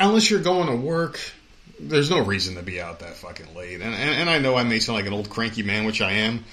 unless 0.00 0.30
you're 0.30 0.40
going 0.40 0.66
to 0.68 0.76
work. 0.76 1.20
There's 1.80 2.10
no 2.10 2.20
reason 2.24 2.56
to 2.56 2.62
be 2.62 2.80
out 2.80 3.00
that 3.00 3.14
fucking 3.14 3.54
late, 3.54 3.80
and, 3.80 3.94
and 3.94 4.10
and 4.10 4.30
I 4.30 4.38
know 4.38 4.56
I 4.56 4.64
may 4.64 4.78
sound 4.80 4.96
like 4.98 5.06
an 5.06 5.12
old 5.12 5.30
cranky 5.30 5.62
man, 5.62 5.84
which 5.84 6.00
I 6.00 6.12
am, 6.12 6.44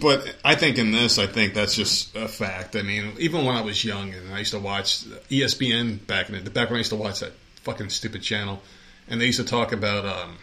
but 0.00 0.34
I 0.44 0.54
think 0.54 0.78
in 0.78 0.92
this, 0.92 1.18
I 1.18 1.26
think 1.26 1.54
that's 1.54 1.74
just 1.74 2.14
a 2.14 2.28
fact. 2.28 2.76
I 2.76 2.82
mean, 2.82 3.12
even 3.18 3.44
when 3.44 3.56
I 3.56 3.62
was 3.62 3.84
young 3.84 4.12
and 4.12 4.32
I 4.34 4.40
used 4.40 4.52
to 4.52 4.58
watch 4.58 5.04
ESPN 5.30 6.06
back 6.06 6.28
in 6.28 6.44
the 6.44 6.50
back 6.50 6.68
when 6.68 6.76
I 6.76 6.80
used 6.80 6.90
to 6.90 6.96
watch 6.96 7.20
that 7.20 7.32
fucking 7.62 7.88
stupid 7.90 8.22
channel, 8.22 8.60
and 9.08 9.20
they 9.20 9.26
used 9.26 9.40
to 9.40 9.46
talk 9.46 9.72
about 9.72 10.04
um, 10.04 10.36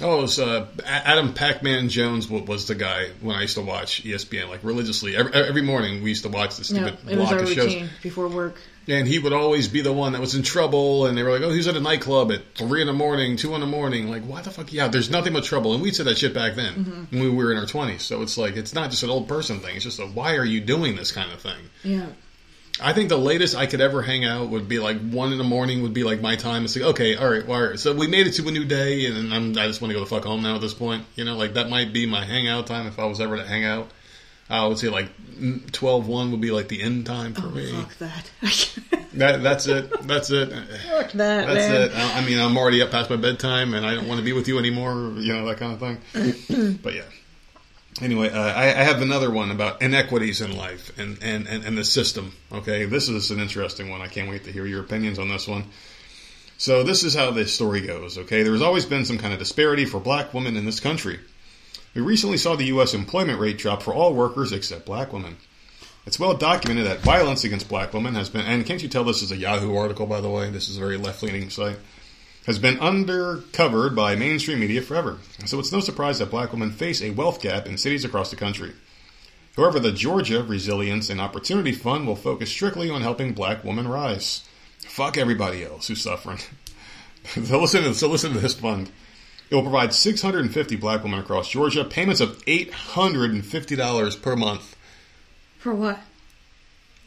oh, 0.00 0.18
it 0.18 0.22
was 0.22 0.38
uh, 0.38 0.66
Adam 0.84 1.34
Pac-Man 1.34 1.88
Jones 1.88 2.28
was 2.28 2.66
the 2.66 2.74
guy 2.74 3.08
when 3.20 3.36
I 3.36 3.42
used 3.42 3.56
to 3.56 3.62
watch 3.62 4.04
ESPN 4.04 4.48
like 4.48 4.62
religiously 4.62 5.16
every, 5.16 5.32
every 5.32 5.62
morning. 5.62 6.02
We 6.02 6.10
used 6.10 6.22
to 6.22 6.28
watch 6.30 6.56
the 6.56 6.74
No, 6.74 6.86
stupid 6.86 7.10
it 7.10 7.18
was 7.18 7.28
block 7.28 7.40
of 7.40 7.48
shows. 7.48 7.74
routine 7.74 7.90
before 8.02 8.28
work. 8.28 8.56
And 8.88 9.06
he 9.06 9.18
would 9.18 9.34
always 9.34 9.68
be 9.68 9.82
the 9.82 9.92
one 9.92 10.12
that 10.12 10.20
was 10.20 10.34
in 10.34 10.42
trouble, 10.42 11.06
and 11.06 11.16
they 11.18 11.22
were 11.22 11.30
like, 11.30 11.42
"Oh, 11.42 11.50
he's 11.50 11.68
at 11.68 11.76
a 11.76 11.80
nightclub 11.80 12.32
at 12.32 12.40
three 12.54 12.80
in 12.80 12.86
the 12.86 12.92
morning, 12.94 13.36
two 13.36 13.54
in 13.54 13.60
the 13.60 13.66
morning." 13.66 14.08
Like, 14.10 14.22
why 14.24 14.40
the 14.40 14.50
fuck? 14.50 14.72
Yeah, 14.72 14.88
there's 14.88 15.10
nothing 15.10 15.34
but 15.34 15.44
trouble, 15.44 15.74
and 15.74 15.82
we 15.82 15.92
said 15.92 16.06
that 16.06 16.16
shit 16.16 16.32
back 16.32 16.54
then 16.54 16.72
Mm-hmm. 16.74 17.18
when 17.18 17.22
we 17.22 17.30
were 17.44 17.52
in 17.52 17.58
our 17.58 17.66
twenties. 17.66 18.02
So 18.02 18.22
it's 18.22 18.38
like 18.38 18.56
it's 18.56 18.72
not 18.74 18.90
just 18.90 19.02
an 19.02 19.10
old 19.10 19.28
person 19.28 19.60
thing; 19.60 19.76
it's 19.76 19.84
just 19.84 19.98
a 20.00 20.06
why 20.06 20.36
are 20.36 20.44
you 20.44 20.60
doing 20.62 20.96
this 20.96 21.12
kind 21.12 21.30
of 21.30 21.40
thing. 21.40 21.70
Yeah. 21.84 22.06
I 22.80 22.92
think 22.92 23.08
the 23.08 23.18
latest 23.18 23.56
I 23.56 23.66
could 23.66 23.80
ever 23.80 24.02
hang 24.02 24.24
out 24.24 24.50
would 24.50 24.68
be 24.68 24.78
like 24.78 25.00
one 25.00 25.32
in 25.32 25.38
the 25.38 25.44
morning 25.44 25.82
would 25.82 25.92
be 25.94 26.04
like 26.04 26.20
my 26.20 26.36
time. 26.36 26.64
It's 26.64 26.76
like 26.76 26.84
okay, 26.90 27.16
all 27.16 27.28
right, 27.28 27.46
all 27.48 27.60
right. 27.70 27.78
So 27.78 27.92
we 27.92 28.06
made 28.06 28.26
it 28.28 28.32
to 28.34 28.46
a 28.46 28.52
new 28.52 28.64
day, 28.64 29.06
and 29.06 29.34
I'm, 29.34 29.50
I 29.58 29.66
just 29.66 29.82
want 29.82 29.90
to 29.90 29.94
go 29.94 30.00
the 30.00 30.06
fuck 30.06 30.22
home 30.24 30.42
now 30.42 30.54
at 30.54 30.60
this 30.60 30.74
point. 30.74 31.04
You 31.16 31.24
know, 31.24 31.36
like 31.36 31.54
that 31.54 31.68
might 31.68 31.92
be 31.92 32.06
my 32.06 32.24
hangout 32.24 32.68
time 32.68 32.86
if 32.86 32.98
I 33.00 33.04
was 33.06 33.20
ever 33.20 33.36
to 33.36 33.44
hang 33.44 33.64
out. 33.64 33.90
I 34.50 34.66
would 34.66 34.78
say 34.78 34.88
like 34.88 35.08
mm, 35.38 35.70
12 35.72 36.08
1 36.08 36.30
would 36.30 36.40
be 36.40 36.50
like 36.50 36.68
the 36.68 36.82
end 36.82 37.06
time 37.06 37.34
for 37.34 37.46
Oh, 37.46 37.50
me. 37.50 37.70
fuck 37.72 37.98
that. 37.98 38.30
That 39.14 39.42
that's 39.42 39.66
it. 39.66 40.06
That's 40.06 40.30
it. 40.30 40.50
fuck 40.50 41.10
that, 41.12 41.46
That's 41.46 41.68
man. 41.68 41.82
it. 41.82 41.92
I 41.96 42.18
I 42.18 42.24
mean, 42.24 42.38
I'm 42.38 42.56
already 42.56 42.82
up 42.82 42.90
past 42.92 43.10
my 43.10 43.16
bedtime, 43.16 43.74
and 43.74 43.84
I 43.84 43.94
don't 43.94 44.06
want 44.06 44.18
to 44.20 44.24
be 44.24 44.32
with 44.32 44.46
you 44.46 44.58
anymore. 44.58 44.92
You 45.16 45.32
know 45.32 45.46
that 45.46 45.56
kind 45.56 45.72
of 45.72 45.80
thing. 45.80 46.78
but 46.82 46.94
yeah. 46.94 47.02
Anyway, 48.00 48.30
uh, 48.30 48.38
I, 48.40 48.66
I 48.66 48.82
have 48.84 49.02
another 49.02 49.28
one 49.30 49.50
about 49.50 49.82
inequities 49.82 50.40
in 50.40 50.56
life 50.56 50.96
and, 50.98 51.18
and, 51.20 51.48
and, 51.48 51.64
and 51.64 51.76
the 51.76 51.84
system. 51.84 52.32
Okay, 52.52 52.84
this 52.84 53.08
is 53.08 53.32
an 53.32 53.40
interesting 53.40 53.90
one. 53.90 54.00
I 54.02 54.06
can't 54.06 54.28
wait 54.28 54.44
to 54.44 54.52
hear 54.52 54.66
your 54.66 54.82
opinions 54.82 55.18
on 55.18 55.28
this 55.28 55.48
one. 55.48 55.64
So 56.58 56.84
this 56.84 57.02
is 57.02 57.14
how 57.14 57.32
this 57.32 57.52
story 57.52 57.80
goes. 57.80 58.18
Okay, 58.18 58.44
there 58.44 58.52
has 58.52 58.62
always 58.62 58.84
been 58.86 59.04
some 59.04 59.18
kind 59.18 59.32
of 59.32 59.40
disparity 59.40 59.84
for 59.84 59.98
black 59.98 60.32
women 60.32 60.56
in 60.56 60.64
this 60.64 60.78
country. 60.78 61.18
We 61.98 62.04
recently 62.04 62.36
saw 62.36 62.54
the 62.54 62.66
U.S. 62.66 62.94
employment 62.94 63.40
rate 63.40 63.58
drop 63.58 63.82
for 63.82 63.92
all 63.92 64.14
workers 64.14 64.52
except 64.52 64.86
black 64.86 65.12
women. 65.12 65.36
It's 66.06 66.20
well 66.20 66.32
documented 66.32 66.86
that 66.86 67.00
violence 67.00 67.42
against 67.42 67.68
black 67.68 67.92
women 67.92 68.14
has 68.14 68.30
been, 68.30 68.46
and 68.46 68.64
can't 68.64 68.80
you 68.80 68.88
tell 68.88 69.02
this 69.02 69.20
is 69.20 69.32
a 69.32 69.36
Yahoo 69.36 69.74
article, 69.74 70.06
by 70.06 70.20
the 70.20 70.30
way? 70.30 70.48
This 70.48 70.68
is 70.68 70.76
a 70.76 70.80
very 70.80 70.96
left 70.96 71.24
leaning 71.24 71.50
site. 71.50 71.76
Has 72.46 72.60
been 72.60 72.76
undercovered 72.76 73.96
by 73.96 74.14
mainstream 74.14 74.60
media 74.60 74.80
forever. 74.80 75.18
So 75.46 75.58
it's 75.58 75.72
no 75.72 75.80
surprise 75.80 76.20
that 76.20 76.30
black 76.30 76.52
women 76.52 76.70
face 76.70 77.02
a 77.02 77.10
wealth 77.10 77.40
gap 77.40 77.66
in 77.66 77.76
cities 77.76 78.04
across 78.04 78.30
the 78.30 78.36
country. 78.36 78.74
However, 79.56 79.80
the 79.80 79.90
Georgia 79.90 80.44
Resilience 80.44 81.10
and 81.10 81.20
Opportunity 81.20 81.72
Fund 81.72 82.06
will 82.06 82.14
focus 82.14 82.48
strictly 82.48 82.90
on 82.90 83.02
helping 83.02 83.32
black 83.32 83.64
women 83.64 83.88
rise. 83.88 84.48
Fuck 84.78 85.18
everybody 85.18 85.64
else 85.64 85.88
who's 85.88 86.02
suffering. 86.02 86.38
so 87.24 87.60
listen 87.60 87.82
to 87.82 87.92
so 87.92 88.08
listen 88.08 88.34
to 88.34 88.38
this 88.38 88.54
fund. 88.54 88.88
It 89.50 89.54
will 89.54 89.62
provide 89.62 89.94
650 89.94 90.76
black 90.76 91.02
women 91.02 91.20
across 91.20 91.48
Georgia 91.48 91.84
payments 91.84 92.20
of 92.20 92.44
$850 92.44 94.22
per 94.22 94.36
month. 94.36 94.76
For 95.58 95.74
what? 95.74 95.98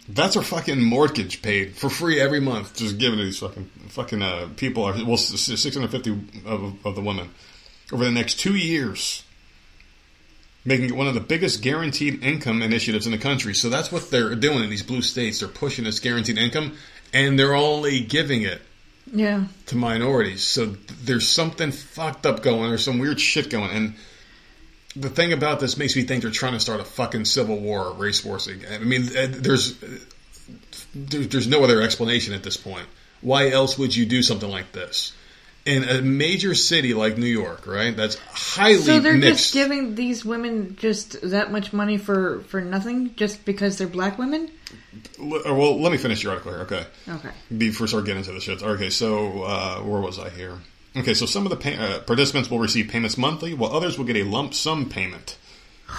That's 0.09 0.35
our 0.35 0.43
fucking 0.43 0.83
mortgage 0.83 1.41
paid 1.41 1.75
for 1.75 1.89
free 1.89 2.19
every 2.19 2.39
month. 2.41 2.75
Just 2.75 2.97
giving 2.97 3.19
to 3.19 3.25
these 3.25 3.39
fucking 3.39 3.65
fucking 3.89 4.21
uh, 4.21 4.49
people. 4.57 4.83
Are, 4.83 4.93
well, 5.05 5.17
six 5.17 5.75
hundred 5.75 5.91
fifty 5.91 6.11
of, 6.45 6.85
of 6.85 6.95
the 6.95 7.01
women 7.01 7.29
over 7.93 8.03
the 8.03 8.11
next 8.11 8.39
two 8.39 8.55
years, 8.55 9.23
making 10.65 10.87
it 10.87 10.95
one 10.95 11.07
of 11.07 11.13
the 11.13 11.21
biggest 11.21 11.61
guaranteed 11.61 12.23
income 12.23 12.61
initiatives 12.61 13.05
in 13.05 13.11
the 13.11 13.17
country. 13.17 13.53
So 13.53 13.69
that's 13.69 13.91
what 13.91 14.09
they're 14.09 14.35
doing 14.35 14.63
in 14.63 14.69
these 14.69 14.83
blue 14.83 15.01
states. 15.01 15.39
They're 15.39 15.49
pushing 15.49 15.85
this 15.85 15.99
guaranteed 15.99 16.37
income, 16.37 16.77
and 17.13 17.37
they're 17.37 17.53
only 17.53 18.01
giving 18.01 18.41
it 18.41 18.61
Yeah. 19.13 19.45
to 19.67 19.75
minorities. 19.75 20.43
So 20.43 20.67
th- 20.67 20.77
there's 21.03 21.27
something 21.27 21.71
fucked 21.71 22.25
up 22.25 22.41
going. 22.43 22.69
There's 22.69 22.83
some 22.85 22.99
weird 22.99 23.19
shit 23.19 23.49
going. 23.49 23.69
And 23.71 23.93
the 24.95 25.09
thing 25.09 25.33
about 25.33 25.59
this 25.59 25.77
makes 25.77 25.95
me 25.95 26.03
think 26.03 26.21
they're 26.21 26.31
trying 26.31 26.53
to 26.53 26.59
start 26.59 26.79
a 26.79 26.85
fucking 26.85 27.25
civil 27.25 27.57
war, 27.59 27.87
or 27.87 27.93
race 27.93 28.23
wars. 28.23 28.47
again. 28.47 28.81
I 28.81 28.83
mean, 28.85 29.03
uh, 29.15 29.27
there's 29.29 29.81
uh, 29.83 29.87
there's 30.93 31.47
no 31.47 31.63
other 31.63 31.81
explanation 31.81 32.33
at 32.33 32.43
this 32.43 32.57
point. 32.57 32.85
Why 33.21 33.49
else 33.49 33.77
would 33.77 33.95
you 33.95 34.05
do 34.05 34.23
something 34.23 34.49
like 34.49 34.71
this? 34.71 35.13
In 35.63 35.83
a 35.83 36.01
major 36.01 36.55
city 36.55 36.93
like 36.95 37.17
New 37.19 37.27
York, 37.27 37.67
right? 37.67 37.95
That's 37.95 38.15
highly 38.15 38.77
So 38.81 38.99
they're 38.99 39.13
mixed. 39.13 39.43
just 39.43 39.53
giving 39.53 39.93
these 39.93 40.25
women 40.25 40.75
just 40.79 41.21
that 41.29 41.51
much 41.51 41.71
money 41.71 41.97
for 41.97 42.41
for 42.47 42.61
nothing, 42.61 43.13
just 43.15 43.45
because 43.45 43.77
they're 43.77 43.87
black 43.87 44.17
women? 44.17 44.49
Uh, 45.19 45.53
well, 45.53 45.79
let 45.81 45.91
me 45.91 45.97
finish 45.97 46.23
your 46.23 46.31
article 46.33 46.51
here. 46.51 46.61
Okay. 46.61 46.85
Okay. 47.07 47.29
before 47.57 47.85
I 47.85 47.87
start 47.87 48.05
getting 48.05 48.19
into 48.19 48.31
the 48.33 48.39
shit. 48.41 48.61
Okay, 48.61 48.89
so 48.89 49.43
uh, 49.43 49.79
where 49.79 50.01
was 50.01 50.19
I 50.19 50.29
here? 50.29 50.57
Okay, 50.95 51.13
so 51.13 51.25
some 51.25 51.45
of 51.45 51.49
the 51.51 51.55
pay- 51.55 51.77
uh, 51.77 51.99
participants 51.99 52.51
will 52.51 52.59
receive 52.59 52.89
payments 52.89 53.17
monthly, 53.17 53.53
while 53.53 53.73
others 53.73 53.97
will 53.97 54.05
get 54.05 54.17
a 54.17 54.23
lump 54.23 54.53
sum 54.53 54.89
payment. 54.89 55.37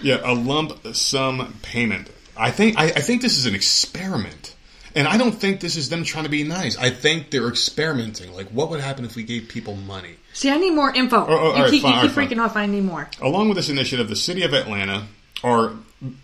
Yeah, 0.00 0.20
a 0.24 0.34
lump 0.34 0.96
sum 0.96 1.54
payment. 1.62 2.10
I 2.36 2.50
think 2.50 2.76
I, 2.76 2.86
I 2.86 3.00
think 3.00 3.22
this 3.22 3.38
is 3.38 3.46
an 3.46 3.54
experiment, 3.54 4.56
and 4.96 5.06
I 5.06 5.16
don't 5.16 5.30
think 5.30 5.60
this 5.60 5.76
is 5.76 5.90
them 5.90 6.02
trying 6.02 6.24
to 6.24 6.30
be 6.30 6.42
nice. 6.42 6.76
I 6.76 6.90
think 6.90 7.30
they're 7.30 7.46
experimenting. 7.46 8.32
Like, 8.34 8.48
what 8.48 8.68
would 8.70 8.80
happen 8.80 9.04
if 9.04 9.14
we 9.14 9.22
gave 9.22 9.48
people 9.48 9.76
money? 9.76 10.16
See, 10.32 10.50
I 10.50 10.56
need 10.56 10.72
more 10.72 10.92
info. 10.92 11.18
oh, 11.18 11.36
all 11.36 11.56
you 11.56 11.62
right, 11.62 11.70
keep, 11.70 11.82
fine, 11.82 12.02
you 12.02 12.08
keep 12.08 12.16
right, 12.16 12.28
freaking 12.28 12.42
off. 12.42 12.56
I 12.56 12.66
need 12.66 12.82
more. 12.82 13.08
Along 13.20 13.48
with 13.48 13.56
this 13.56 13.68
initiative, 13.68 14.08
the 14.08 14.16
city 14.16 14.42
of 14.42 14.52
Atlanta, 14.54 15.06
or 15.44 15.76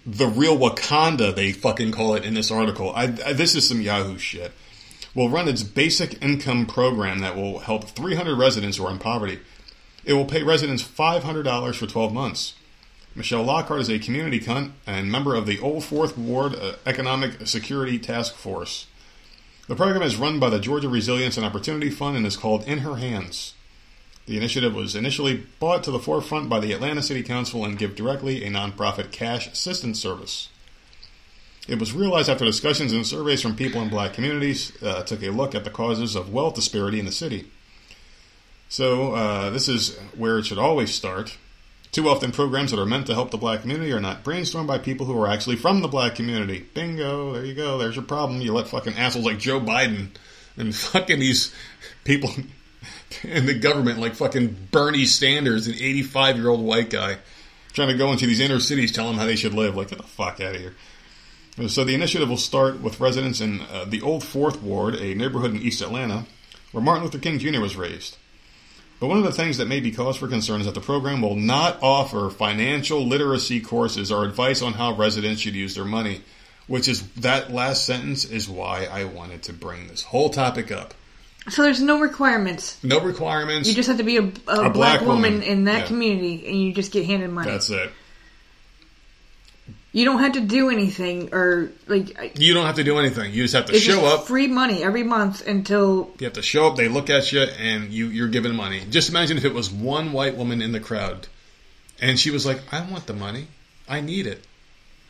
the 0.04 0.26
real 0.26 0.58
Wakanda, 0.58 1.34
they 1.34 1.52
fucking 1.52 1.92
call 1.92 2.14
it 2.14 2.24
in 2.24 2.34
this 2.34 2.50
article. 2.50 2.90
I, 2.94 3.04
I, 3.24 3.32
this 3.32 3.54
is 3.54 3.68
some 3.68 3.80
Yahoo 3.80 4.18
shit. 4.18 4.52
Will 5.14 5.28
run 5.28 5.48
its 5.48 5.62
basic 5.62 6.22
income 6.22 6.66
program 6.66 7.20
that 7.20 7.36
will 7.36 7.60
help 7.60 7.88
300 7.88 8.36
residents 8.36 8.76
who 8.76 8.86
are 8.86 8.90
in 8.90 8.98
poverty. 8.98 9.40
It 10.04 10.14
will 10.14 10.24
pay 10.24 10.42
residents 10.42 10.82
$500 10.82 11.74
for 11.74 11.86
12 11.86 12.12
months. 12.12 12.54
Michelle 13.14 13.42
Lockhart 13.42 13.80
is 13.80 13.90
a 13.90 13.98
community 13.98 14.38
cunt 14.38 14.72
and 14.86 15.10
member 15.10 15.34
of 15.34 15.46
the 15.46 15.58
Old 15.60 15.84
Fourth 15.84 16.16
Ward 16.16 16.54
uh, 16.54 16.74
Economic 16.86 17.46
Security 17.46 17.98
Task 17.98 18.34
Force. 18.34 18.86
The 19.66 19.76
program 19.76 20.02
is 20.02 20.16
run 20.16 20.38
by 20.38 20.50
the 20.50 20.60
Georgia 20.60 20.88
Resilience 20.88 21.36
and 21.36 21.44
Opportunity 21.44 21.90
Fund 21.90 22.16
and 22.16 22.26
is 22.26 22.36
called 22.36 22.64
In 22.64 22.78
Her 22.78 22.96
Hands. 22.96 23.54
The 24.28 24.36
initiative 24.36 24.74
was 24.74 24.94
initially 24.94 25.46
brought 25.58 25.82
to 25.84 25.90
the 25.90 25.98
forefront 25.98 26.50
by 26.50 26.60
the 26.60 26.72
Atlanta 26.74 27.02
City 27.02 27.22
Council 27.22 27.64
and 27.64 27.78
Give 27.78 27.96
Directly, 27.96 28.44
a 28.44 28.50
nonprofit 28.50 29.10
cash 29.10 29.46
assistance 29.46 29.98
service. 29.98 30.50
It 31.66 31.78
was 31.80 31.94
realized 31.94 32.28
after 32.28 32.44
discussions 32.44 32.92
and 32.92 33.06
surveys 33.06 33.40
from 33.40 33.56
people 33.56 33.80
in 33.80 33.88
black 33.88 34.12
communities 34.12 34.70
uh, 34.82 35.02
took 35.02 35.22
a 35.22 35.30
look 35.30 35.54
at 35.54 35.64
the 35.64 35.70
causes 35.70 36.14
of 36.14 36.30
wealth 36.30 36.56
disparity 36.56 36.98
in 36.98 37.06
the 37.06 37.12
city. 37.12 37.50
So, 38.68 39.14
uh, 39.14 39.48
this 39.48 39.66
is 39.66 39.96
where 40.14 40.36
it 40.36 40.44
should 40.44 40.58
always 40.58 40.94
start. 40.94 41.38
Too 41.90 42.10
often, 42.10 42.30
programs 42.30 42.70
that 42.70 42.80
are 42.80 42.84
meant 42.84 43.06
to 43.06 43.14
help 43.14 43.30
the 43.30 43.38
black 43.38 43.62
community 43.62 43.92
are 43.92 44.00
not 44.00 44.24
brainstormed 44.24 44.66
by 44.66 44.76
people 44.76 45.06
who 45.06 45.18
are 45.18 45.28
actually 45.28 45.56
from 45.56 45.80
the 45.80 45.88
black 45.88 46.14
community. 46.14 46.66
Bingo, 46.74 47.32
there 47.32 47.46
you 47.46 47.54
go, 47.54 47.78
there's 47.78 47.96
your 47.96 48.04
problem. 48.04 48.42
You 48.42 48.52
let 48.52 48.68
fucking 48.68 48.92
assholes 48.92 49.24
like 49.24 49.38
Joe 49.38 49.58
Biden 49.58 50.08
and 50.58 50.76
fucking 50.76 51.18
these 51.18 51.54
people 52.04 52.30
in 53.22 53.46
the 53.46 53.54
government, 53.54 53.98
like 53.98 54.14
fucking 54.14 54.68
Bernie 54.70 55.06
Sanders, 55.06 55.66
an 55.66 55.74
85 55.74 56.36
year 56.36 56.48
old 56.48 56.60
white 56.60 56.90
guy, 56.90 57.18
trying 57.72 57.88
to 57.88 57.96
go 57.96 58.12
into 58.12 58.26
these 58.26 58.40
inner 58.40 58.60
cities, 58.60 58.92
tell 58.92 59.06
them 59.06 59.16
how 59.16 59.26
they 59.26 59.36
should 59.36 59.54
live. 59.54 59.76
Like, 59.76 59.88
get 59.88 59.98
the 59.98 60.04
fuck 60.04 60.40
out 60.40 60.54
of 60.54 60.60
here. 60.60 60.74
So 61.66 61.82
the 61.82 61.94
initiative 61.94 62.28
will 62.28 62.36
start 62.36 62.80
with 62.80 63.00
residents 63.00 63.40
in 63.40 63.62
uh, 63.62 63.84
the 63.84 64.00
Old 64.00 64.22
Fourth 64.22 64.62
Ward, 64.62 64.94
a 64.94 65.14
neighborhood 65.14 65.50
in 65.50 65.60
East 65.60 65.82
Atlanta, 65.82 66.24
where 66.70 66.84
Martin 66.84 67.04
Luther 67.04 67.18
King 67.18 67.40
Jr. 67.40 67.60
was 67.60 67.76
raised. 67.76 68.16
But 69.00 69.08
one 69.08 69.18
of 69.18 69.24
the 69.24 69.32
things 69.32 69.58
that 69.58 69.68
may 69.68 69.80
be 69.80 69.90
cause 69.90 70.16
for 70.16 70.28
concern 70.28 70.60
is 70.60 70.66
that 70.66 70.74
the 70.74 70.80
program 70.80 71.20
will 71.22 71.36
not 71.36 71.78
offer 71.82 72.30
financial 72.30 73.06
literacy 73.06 73.60
courses 73.60 74.10
or 74.10 74.24
advice 74.24 74.62
on 74.62 74.74
how 74.74 74.94
residents 74.94 75.40
should 75.40 75.54
use 75.54 75.74
their 75.74 75.84
money, 75.84 76.22
which 76.66 76.88
is 76.88 77.06
that 77.14 77.52
last 77.52 77.84
sentence 77.84 78.24
is 78.24 78.48
why 78.48 78.84
I 78.84 79.04
wanted 79.04 79.42
to 79.44 79.52
bring 79.52 79.86
this 79.86 80.02
whole 80.02 80.30
topic 80.30 80.70
up. 80.72 80.94
So 81.50 81.62
there's 81.62 81.80
no 81.82 82.00
requirements. 82.00 82.82
No 82.82 83.00
requirements. 83.00 83.68
You 83.68 83.74
just 83.74 83.88
have 83.88 83.98
to 83.98 84.04
be 84.04 84.16
a, 84.18 84.22
a, 84.22 84.26
black, 84.26 84.72
black 84.72 85.00
woman, 85.00 85.34
woman. 85.34 85.42
in 85.42 85.64
that 85.64 85.80
Yeah. 85.82 85.86
community, 85.86 86.44
and 86.46 86.60
you 86.60 86.72
just 86.74 86.92
get 86.92 87.06
handed 87.06 87.30
money. 87.30 87.50
That's 87.50 87.70
it. 87.70 87.90
you 89.92 90.04
don't 90.04 90.18
have 90.20 90.32
to 90.32 90.40
do 90.40 90.68
anything, 90.70 91.30
or 91.32 91.70
like 91.86 92.38
You 92.38 92.54
don't 92.54 92.66
have 92.66 92.76
to 92.76 92.84
do 92.84 92.98
anything. 92.98 93.32
You 93.32 93.42
just 93.42 93.54
have 93.54 93.66
to 93.66 93.78
show 93.78 94.04
up. 94.04 94.26
free 94.26 94.46
money 94.46 94.82
every 94.84 95.02
month 95.02 95.46
until 95.46 96.10
You 96.18 96.24
have 96.26 96.34
to 96.34 96.42
show 96.42 96.66
up. 96.66 96.76
They 96.76 96.88
look 96.88 97.08
at 97.10 97.32
you, 97.32 97.40
and 97.42 97.90
you 97.90 98.06
you're 98.08 98.28
given 98.28 98.54
money. 98.54 98.82
Just 98.90 99.08
imagine 99.08 99.36
if 99.38 99.44
it 99.44 99.54
was 99.54 99.70
one 99.70 100.12
white 100.12 100.36
woman 100.36 100.60
in 100.60 100.72
the 100.72 100.80
crowd, 100.80 101.26
and 102.00 102.18
she 102.18 102.30
was 102.30 102.44
like, 102.44 102.60
"I 102.72 102.82
want 102.82 103.06
the 103.06 103.14
money. 103.14 103.46
I 103.88 104.00
need 104.00 104.26
it." 104.26 104.44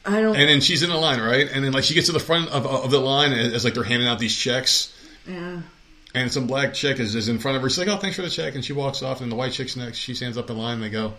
I 0.06 0.20
don't. 0.20 0.36
And 0.36 0.48
then 0.48 0.60
she's 0.60 0.82
in 0.82 0.90
the 0.90 0.96
line, 0.96 1.20
right? 1.20 1.48
And 1.52 1.64
then 1.64 1.72
like 1.72 1.84
she 1.84 1.94
gets 1.94 2.06
to 2.06 2.12
the 2.12 2.20
front 2.20 2.48
of, 2.50 2.64
of 2.66 2.90
the 2.90 3.00
line 3.00 3.32
as, 3.32 3.52
as 3.52 3.64
like 3.64 3.74
they're 3.74 3.82
handing 3.82 4.08
out 4.08 4.18
these 4.20 4.34
checks, 4.34 4.94
yeah. 5.26 5.60
And 6.22 6.32
some 6.32 6.46
black 6.46 6.74
chick 6.74 6.98
is, 6.98 7.14
is 7.14 7.28
in 7.28 7.38
front 7.38 7.56
of 7.56 7.62
her. 7.62 7.68
She's 7.68 7.78
like, 7.78 7.88
"Oh, 7.88 7.96
thanks 7.96 8.16
for 8.16 8.22
the 8.22 8.30
check," 8.30 8.54
and 8.54 8.64
she 8.64 8.72
walks 8.72 9.02
off. 9.02 9.20
And 9.20 9.30
the 9.30 9.36
white 9.36 9.52
chick's 9.52 9.76
next. 9.76 9.98
She 9.98 10.14
stands 10.14 10.38
up 10.38 10.50
in 10.50 10.56
line. 10.58 10.74
and 10.74 10.82
They 10.82 10.90
go, 10.90 11.14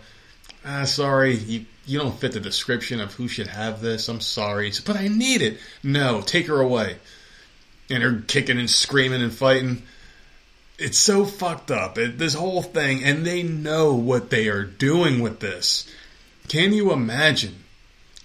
"Ah, 0.64 0.84
sorry, 0.84 1.34
you 1.34 1.66
you 1.86 1.98
don't 1.98 2.18
fit 2.18 2.32
the 2.32 2.40
description 2.40 3.00
of 3.00 3.14
who 3.14 3.28
should 3.28 3.48
have 3.48 3.80
this. 3.80 4.08
I'm 4.08 4.20
sorry, 4.20 4.72
but 4.84 4.96
I 4.96 5.08
need 5.08 5.42
it. 5.42 5.58
No, 5.82 6.22
take 6.22 6.46
her 6.46 6.60
away." 6.60 6.96
And 7.90 8.02
they're 8.02 8.20
kicking 8.20 8.58
and 8.58 8.70
screaming 8.70 9.22
and 9.22 9.32
fighting. 9.32 9.82
It's 10.78 10.98
so 10.98 11.24
fucked 11.24 11.70
up. 11.70 11.98
It, 11.98 12.18
this 12.18 12.34
whole 12.34 12.62
thing, 12.62 13.04
and 13.04 13.26
they 13.26 13.42
know 13.42 13.94
what 13.94 14.30
they 14.30 14.48
are 14.48 14.64
doing 14.64 15.20
with 15.20 15.40
this. 15.40 15.86
Can 16.48 16.72
you 16.72 16.92
imagine? 16.92 17.64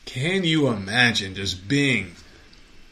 Can 0.06 0.44
you 0.44 0.68
imagine 0.70 1.36
just 1.36 1.68
being 1.68 2.16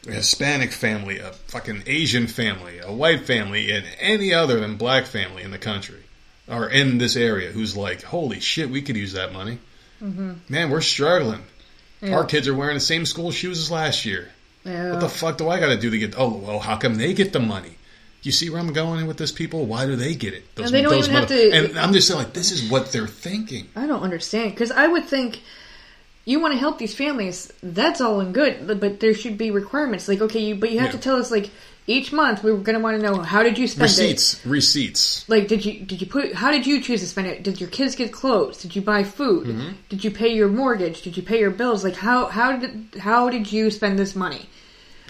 a 0.06 0.12
Hispanic 0.12 0.72
family, 0.72 1.18
a 1.18 1.32
fucking 1.32 1.84
Asian 1.86 2.26
family, 2.26 2.78
a 2.78 2.92
white 2.92 3.22
family, 3.26 3.70
and 3.72 3.84
any 4.00 4.34
other 4.34 4.60
than 4.60 4.76
black 4.76 5.06
family 5.06 5.42
in 5.42 5.50
the 5.50 5.58
country 5.58 6.00
or 6.48 6.68
in 6.68 6.98
this 6.98 7.16
area 7.16 7.50
who's 7.50 7.76
like, 7.76 8.02
holy 8.02 8.40
shit, 8.40 8.68
we 8.70 8.82
could 8.82 8.96
use 8.96 9.12
that 9.14 9.32
money. 9.32 9.58
Mm-hmm. 10.02 10.32
Man, 10.48 10.70
we're 10.70 10.80
struggling. 10.82 11.42
Yeah. 12.02 12.16
Our 12.16 12.24
kids 12.24 12.48
are 12.48 12.54
wearing 12.54 12.74
the 12.74 12.80
same 12.80 13.06
school 13.06 13.30
shoes 13.30 13.58
as 13.58 13.70
last 13.70 14.04
year. 14.04 14.30
yeah. 14.64 14.90
What 14.92 15.00
the 15.00 15.08
fuck 15.08 15.38
do 15.38 15.48
I 15.48 15.58
got 15.58 15.68
to 15.68 15.78
do 15.78 15.88
to 15.90 15.98
get? 15.98 16.14
Oh, 16.18 16.36
well, 16.36 16.58
how 16.58 16.76
come 16.76 16.96
they 16.96 17.14
get 17.14 17.32
the 17.32 17.40
money? 17.40 17.76
You 18.22 18.32
see 18.32 18.48
where 18.50 18.58
I'm 18.60 18.72
going 18.72 19.06
with 19.06 19.16
this, 19.18 19.32
people? 19.32 19.66
Why 19.66 19.84
do 19.86 19.96
they 19.96 20.14
get 20.14 20.32
it? 20.34 20.54
Those, 20.54 20.66
And 20.66 20.74
they 20.74 20.82
don't 20.82 20.94
even 20.94 21.10
have 21.10 21.28
to- 21.28 21.50
And 21.52 21.78
I'm 21.78 21.92
just 21.92 22.08
saying, 22.08 22.18
like, 22.18 22.32
this 22.32 22.52
is 22.52 22.70
what 22.70 22.90
they're 22.92 23.06
thinking. 23.06 23.68
I 23.76 23.86
don't 23.86 24.02
understand 24.02 24.50
because 24.52 24.70
I 24.70 24.86
would 24.86 25.04
think 25.04 25.40
you 26.24 26.40
want 26.40 26.52
to 26.54 26.58
help 26.58 26.78
these 26.78 26.94
families. 26.94 27.52
That's 27.62 28.00
all 28.00 28.20
and 28.20 28.32
good, 28.34 28.66
but 28.80 29.00
there 29.00 29.14
should 29.14 29.36
be 29.38 29.50
requirements. 29.50 30.08
Like, 30.08 30.20
okay, 30.20 30.40
you, 30.40 30.54
but 30.54 30.70
you 30.70 30.78
have 30.80 30.88
Yeah. 30.88 30.92
to 30.92 30.98
tell 30.98 31.16
us 31.16 31.30
like 31.30 31.50
each 31.86 32.12
month 32.12 32.42
we're 32.42 32.56
going 32.56 32.76
to 32.78 32.82
want 32.82 32.98
to 32.98 33.02
know 33.02 33.20
how 33.20 33.42
did 33.42 33.58
you 33.58 33.68
spend 33.68 33.90
it. 33.90 33.92
Receipts, 33.92 34.46
receipts. 34.46 35.28
Like, 35.28 35.48
did 35.48 35.64
you 35.66 35.80
did 35.80 36.00
you 36.00 36.06
put? 36.06 36.32
How 36.34 36.50
did 36.50 36.66
you 36.66 36.80
choose 36.80 37.00
to 37.00 37.06
spend 37.06 37.26
it? 37.26 37.42
Did 37.42 37.60
your 37.60 37.68
kids 37.68 37.94
get 37.94 38.10
clothes? 38.12 38.62
Did 38.62 38.74
you 38.74 38.80
buy 38.82 39.04
food? 39.04 39.46
Mm-hmm. 39.48 39.68
Did 39.90 40.02
you 40.04 40.10
pay 40.10 40.34
your 40.34 40.48
mortgage? 40.48 41.02
Did 41.02 41.16
you 41.16 41.22
pay 41.22 41.38
your 41.40 41.50
bills? 41.50 41.84
Like, 41.84 41.96
how 41.96 42.26
how 42.26 42.56
did 42.56 42.94
how 42.98 43.28
did 43.28 43.52
you 43.52 43.70
spend 43.70 43.98
this 43.98 44.16
money? 44.16 44.46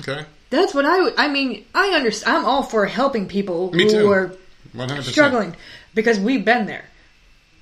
Okay, 0.01 0.25
That's 0.51 0.75
what 0.75 0.85
I 0.85 1.01
would. 1.03 1.15
I 1.17 1.29
mean, 1.29 1.65
I 1.75 1.91
understand. 1.91 2.39
I'm 2.39 2.45
all 2.45 2.65
for 2.65 2.87
helping 2.87 3.29
people 3.29 3.73
Me 3.73 3.85
who 3.85 3.91
too. 3.91 4.11
are 4.11 4.33
100. 4.73 5.05
struggling 5.05 5.55
because 5.95 6.19
we've 6.19 6.45
been 6.45 6.67
there. 6.67 6.87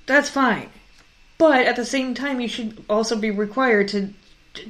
That's 0.07 0.29
fine. 0.29 0.69
But 1.37 1.65
at 1.65 1.75
the 1.75 1.85
same 1.85 2.13
time, 2.13 2.39
you 2.39 2.47
should 2.47 2.83
also 2.89 3.15
be 3.17 3.31
required 3.31 3.87
to, 3.89 4.13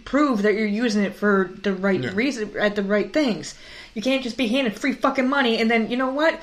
prove 0.06 0.44
that 0.44 0.54
you're 0.54 0.66
using 0.66 1.04
it 1.04 1.14
for 1.14 1.52
the 1.62 1.74
right 1.74 2.00
Yeah. 2.02 2.12
reason, 2.14 2.52
at 2.58 2.74
the 2.78 2.84
right 2.84 3.12
things. 3.12 3.54
You 3.94 4.02
can't 4.02 4.24
just 4.24 4.38
be 4.38 4.48
handed 4.48 4.76
free 4.80 4.94
fucking 4.94 5.28
money 5.28 5.60
and 5.60 5.70
then, 5.70 5.92
you 5.92 5.98
know 5.98 6.10
what? 6.10 6.40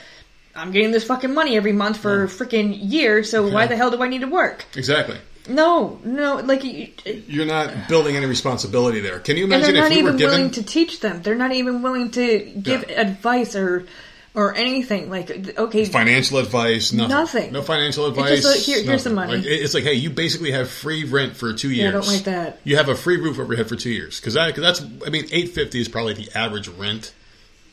I'm 0.55 0.73
getting 0.73 0.91
this 0.91 1.05
fucking 1.05 1.33
money 1.33 1.57
every 1.57 1.73
month 1.73 1.97
for 1.97 2.25
a 2.25 2.29
freaking 2.29 2.77
year, 2.79 3.25
so 3.25 3.49
why 3.49 3.67
the 3.67 3.77
hell 3.77 3.91
do 3.91 4.03
I 4.03 4.09
need 4.09 4.21
to 4.21 4.27
work? 4.27 4.67
Exactly. 4.77 5.17
No, 5.49 5.99
no, 6.05 6.37
like, 6.37 6.65
you, 6.65 6.89
uh, 7.07 7.13
You're 7.27 7.47
not 7.47 7.89
building 7.89 8.15
any 8.15 8.27
responsibility 8.27 9.01
there. 9.01 9.21
Can 9.21 9.39
you 9.39 9.45
and 9.45 9.55
imagine 9.55 9.75
they're 9.75 9.83
not 9.85 9.91
if 9.93 9.97
we 9.97 10.03
were 10.03 10.09
even 10.11 10.19
given? 10.19 10.37
willing 10.37 10.51
to 10.53 10.63
teach 10.63 11.01
them. 11.01 11.23
They're 11.23 11.35
not 11.35 11.53
even 11.53 11.81
willing 11.81 12.11
to 12.11 12.41
give 12.63 12.85
Yeah. 12.91 13.01
advice 13.01 13.57
or 13.57 13.87
or 14.35 14.55
anything. 14.55 15.11
Like, 15.11 15.59
okay, 15.59 15.85
Financial 15.87 16.39
advice, 16.39 16.93
nothing. 16.93 17.11
Nothing. 17.11 17.53
No 17.53 17.63
financial 17.63 18.07
It's 18.07 18.17
advice. 18.19 18.43
just 18.43 18.57
like, 18.57 18.65
here- 18.65 18.83
here's 18.85 19.05
the 19.05 19.11
nothing. 19.11 19.31
money. 19.31 19.43
Like, 19.43 19.47
it's 19.47 19.75
like, 19.75 19.85
hey, 19.85 19.95
you 19.95 20.11
basically 20.11 20.53
have 20.53 20.71
free 20.71 21.05
rent 21.05 21.37
for 21.37 21.53
two 21.53 21.71
years. 21.71 21.89
I 21.89 21.91
don't 21.93 22.07
like 22.07 22.25
that. 22.25 22.61
You 22.65 22.77
have 22.77 22.89
a 22.89 22.95
free 22.95 23.17
roof 23.17 23.39
over 23.39 23.53
your 23.53 23.57
head 23.57 23.69
for 23.69 23.77
two 23.77 23.91
years 23.91 24.21
because 24.21 24.35
that, 24.35 24.55
cause 24.55 24.63
that's, 24.63 24.81
I 25.07 25.11
mean, 25.11 25.27
eight 25.33 25.51
fifty 25.51 25.81
is 25.81 25.89
probably 25.89 26.15
the 26.15 26.29
average 26.37 26.69
rent. 26.69 27.13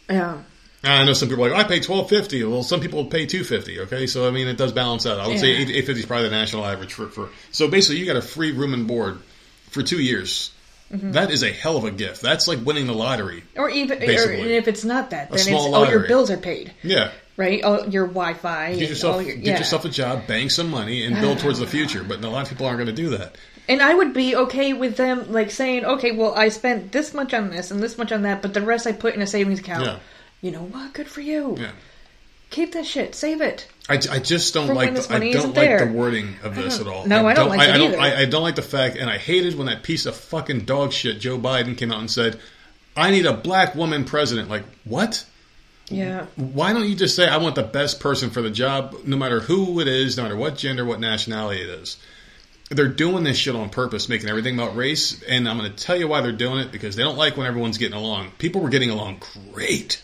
yeah. 0.10 0.40
I 0.84 1.04
know 1.04 1.14
some 1.14 1.28
people 1.28 1.44
are 1.44 1.50
like, 1.50 1.66
I 1.66 1.68
pay 1.68 1.80
twelve 1.80 2.08
fifty. 2.08 2.44
Well, 2.44 2.62
some 2.64 2.80
people 2.80 3.04
pay 3.06 3.26
two 3.26 3.44
fifty. 3.44 3.80
Okay, 3.82 4.06
so 4.08 4.28
I 4.28 4.32
mean, 4.32 4.48
it 4.48 4.58
does 4.58 4.72
balance 4.72 5.06
out. 5.08 5.20
I 5.20 5.28
would 5.28 5.40
say 5.40 5.48
eight 5.50 5.86
fifty 5.86 6.00
is 6.02 6.06
probably 6.06 6.30
the 6.30 6.36
national 6.36 6.64
average 6.66 6.94
for, 6.94 7.08
for. 7.08 7.30
So 7.52 7.68
basically, 7.68 7.98
you 8.00 8.06
got 8.06 8.16
a 8.16 8.22
free 8.22 8.52
room 8.52 8.74
and 8.76 8.88
board 8.88 9.18
for 9.72 9.82
two 9.82 10.00
years. 10.00 10.52
Mm-hmm. 10.92 11.12
That 11.12 11.32
is 11.32 11.44
a 11.44 11.52
hell 11.52 11.76
of 11.78 11.84
a 11.84 11.92
gift. 11.92 12.22
That's 12.22 12.48
like 12.48 12.60
winning 12.66 12.88
the 12.88 12.94
lottery. 12.94 13.44
Or 13.56 13.70
even, 13.70 13.98
or, 13.98 14.06
Basically. 14.06 14.42
and 14.42 14.52
if 14.52 14.68
it's 14.68 14.86
not 14.86 15.10
that, 15.10 15.30
then 15.30 15.36
it's 15.36 15.46
small 15.48 15.76
all 15.76 15.90
your 15.90 16.08
bills 16.08 16.32
are 16.32 16.38
paid, 16.38 16.74
Yeah. 16.82 17.12
right? 17.36 17.62
All 17.64 17.88
your 17.90 18.08
Wi-Fi, 18.08 18.76
Get 18.76 18.90
yourself 18.90 19.16
all 19.16 19.22
your, 19.22 19.36
get 19.36 19.46
yeah. 19.46 19.58
yourself 19.58 19.84
a 19.86 19.90
job, 19.90 20.28
bank 20.28 20.52
some 20.52 20.70
money, 20.70 21.06
and 21.06 21.16
build 21.20 21.40
towards 21.40 21.60
the 21.60 21.68
future. 21.68 22.04
But 22.04 22.24
a 22.24 22.30
lot 22.30 22.44
of 22.44 22.50
people 22.50 22.66
aren't 22.66 22.78
going 22.78 22.88
to 22.88 22.94
do 22.94 23.10
that. 23.18 23.36
And 23.70 23.82
I 23.82 23.94
would 23.94 24.14
be 24.14 24.34
okay 24.36 24.72
with 24.72 24.96
them 24.96 25.32
like 25.34 25.52
saying, 25.52 25.84
okay, 25.84 26.12
well, 26.14 26.34
I 26.34 26.48
spent 26.50 26.94
this 26.94 27.14
much 27.14 27.34
on 27.34 27.50
this 27.50 27.70
and 27.70 27.84
this 27.84 27.98
much 27.98 28.14
on 28.14 28.22
that, 28.22 28.42
but 28.42 28.54
the 28.54 28.62
rest 28.62 28.88
I 28.88 28.94
put 28.94 29.14
in 29.14 29.22
a 29.22 29.28
savings 29.28 29.60
account. 29.60 29.86
Yeah. 29.86 30.00
You 30.42 30.52
know 30.52 30.62
what? 30.64 30.94
Good 30.94 31.08
for 31.10 31.20
you. 31.20 31.58
Yeah. 31.60 31.72
Keep 32.50 32.74
that 32.74 32.86
shit. 32.86 33.14
Save 33.14 33.42
it. 33.42 33.68
I, 33.90 33.96
I 33.96 34.20
just 34.20 34.54
don't 34.54 34.74
like 34.74 34.94
the, 34.94 35.14
I 35.14 35.32
don't 35.32 35.48
like 35.48 35.56
there. 35.56 35.86
the 35.86 35.94
wording 35.94 36.36
of 36.44 36.56
this 36.56 36.80
uh-huh. 36.80 36.90
at 36.90 36.96
all. 36.96 37.08
no, 37.08 37.28
I 37.28 37.34
don't 37.34 37.50
like 37.50 37.60
I, 37.60 37.66
it 37.66 37.74
I 37.74 37.78
don't 37.78 37.94
either. 37.94 38.02
I, 38.02 38.22
I 38.22 38.26
don't 38.26 38.44
like 38.44 38.56
the 38.56 38.62
fact, 38.62 38.98
and 38.98 39.10
I 39.10 39.18
hated 39.18 39.56
when 39.56 39.68
that 39.68 39.84
piece 39.84 40.06
of 40.06 40.16
fucking 40.16 40.62
dog 40.62 40.92
shit 40.92 41.20
Joe 41.20 41.38
Biden 41.38 41.78
came 41.78 41.92
out 41.92 42.00
and 42.00 42.12
said, 42.12 42.40
"I 42.96 43.12
need 43.12 43.26
a 43.26 43.34
black 43.34 43.76
woman 43.76 44.04
president." 44.04 44.50
Like 44.50 44.64
what? 44.84 45.26
Yeah. 45.90 46.26
Why 46.36 46.74
don't 46.74 46.88
you 46.88 46.96
just 46.96 47.16
say, 47.16 47.28
"I 47.28 47.38
want 47.38 47.56
the 47.56 47.64
best 47.64 48.02
person 48.02 48.30
for 48.30 48.42
the 48.42 48.50
job, 48.52 48.96
no 49.06 49.16
matter 49.16 49.40
who 49.40 49.80
it 49.80 49.88
is, 49.88 50.18
no 50.18 50.24
matter 50.24 50.36
what 50.36 50.58
gender, 50.58 50.84
what 50.84 51.00
nationality 51.00 51.62
it 51.62 51.70
is." 51.70 51.98
They're 52.70 52.90
doing 52.90 53.24
this 53.24 53.38
shit 53.38 53.56
on 53.56 53.70
purpose, 53.70 54.10
making 54.10 54.28
everything 54.28 54.56
about 54.56 54.76
race, 54.76 55.24
and 55.24 55.48
I'm 55.48 55.58
going 55.58 55.72
to 55.72 55.84
tell 55.84 55.96
you 55.96 56.10
why 56.10 56.20
they're 56.20 56.34
doing 56.34 56.60
it 56.60 56.74
because 56.74 56.98
they 56.98 57.04
don't 57.04 57.18
like 57.18 57.38
when 57.38 57.48
everyone's 57.48 57.78
getting 57.78 57.98
along. 57.98 58.32
People 58.38 58.60
were 58.60 58.70
getting 58.70 58.90
along 58.90 59.22
great, 59.54 60.04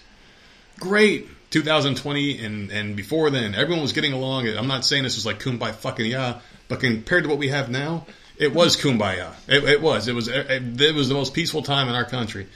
great. 0.80 1.28
2020 1.54 2.44
and 2.44 2.72
and 2.72 2.96
before 2.96 3.30
then, 3.30 3.54
everyone 3.54 3.82
was 3.82 3.94
getting 3.94 4.12
along. 4.12 4.48
I'm 4.48 4.68
not 4.68 4.84
saying 4.84 5.04
this 5.04 5.16
was 5.16 5.26
like 5.26 5.40
kumbaya 5.40 5.74
fucking 5.74 6.10
yeah, 6.10 6.40
but 6.68 6.80
compared 6.80 7.24
to 7.24 7.30
what 7.30 7.38
we 7.38 7.50
have 7.50 7.70
now, 7.70 8.08
it 8.38 8.54
was 8.54 8.76
kumbaya. 8.76 9.34
It, 9.48 9.64
it 9.64 9.82
was. 9.82 10.08
It 10.08 10.16
was. 10.16 10.28
It, 10.28 10.82
it 10.82 10.96
was 10.96 11.10
the 11.10 11.14
most 11.14 11.34
peaceful 11.34 11.62
time 11.62 11.88
in 11.88 11.96
our 11.96 12.06
country 12.06 12.48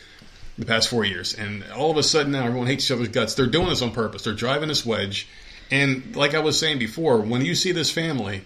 the 0.58 0.66
past 0.66 0.90
four 0.90 1.06
years. 1.06 1.36
And 1.36 1.64
all 1.76 1.92
of 1.92 1.98
a 1.98 2.04
sudden 2.04 2.32
now 2.32 2.46
everyone 2.46 2.66
hates 2.66 2.86
each 2.86 2.92
other's 2.92 3.10
guts. 3.10 3.36
They're 3.36 3.46
doing 3.46 3.70
this 3.70 3.84
on 3.84 3.92
purpose. 3.92 4.24
They're 4.24 4.34
driving 4.34 4.70
this 4.70 4.84
wedge. 4.84 5.28
And 5.70 6.16
like 6.16 6.34
I 6.34 6.40
was 6.40 6.60
saying 6.60 6.80
before, 6.80 7.20
when 7.20 7.46
you 7.46 7.54
see 7.54 7.72
this 7.72 7.92
family 7.92 8.42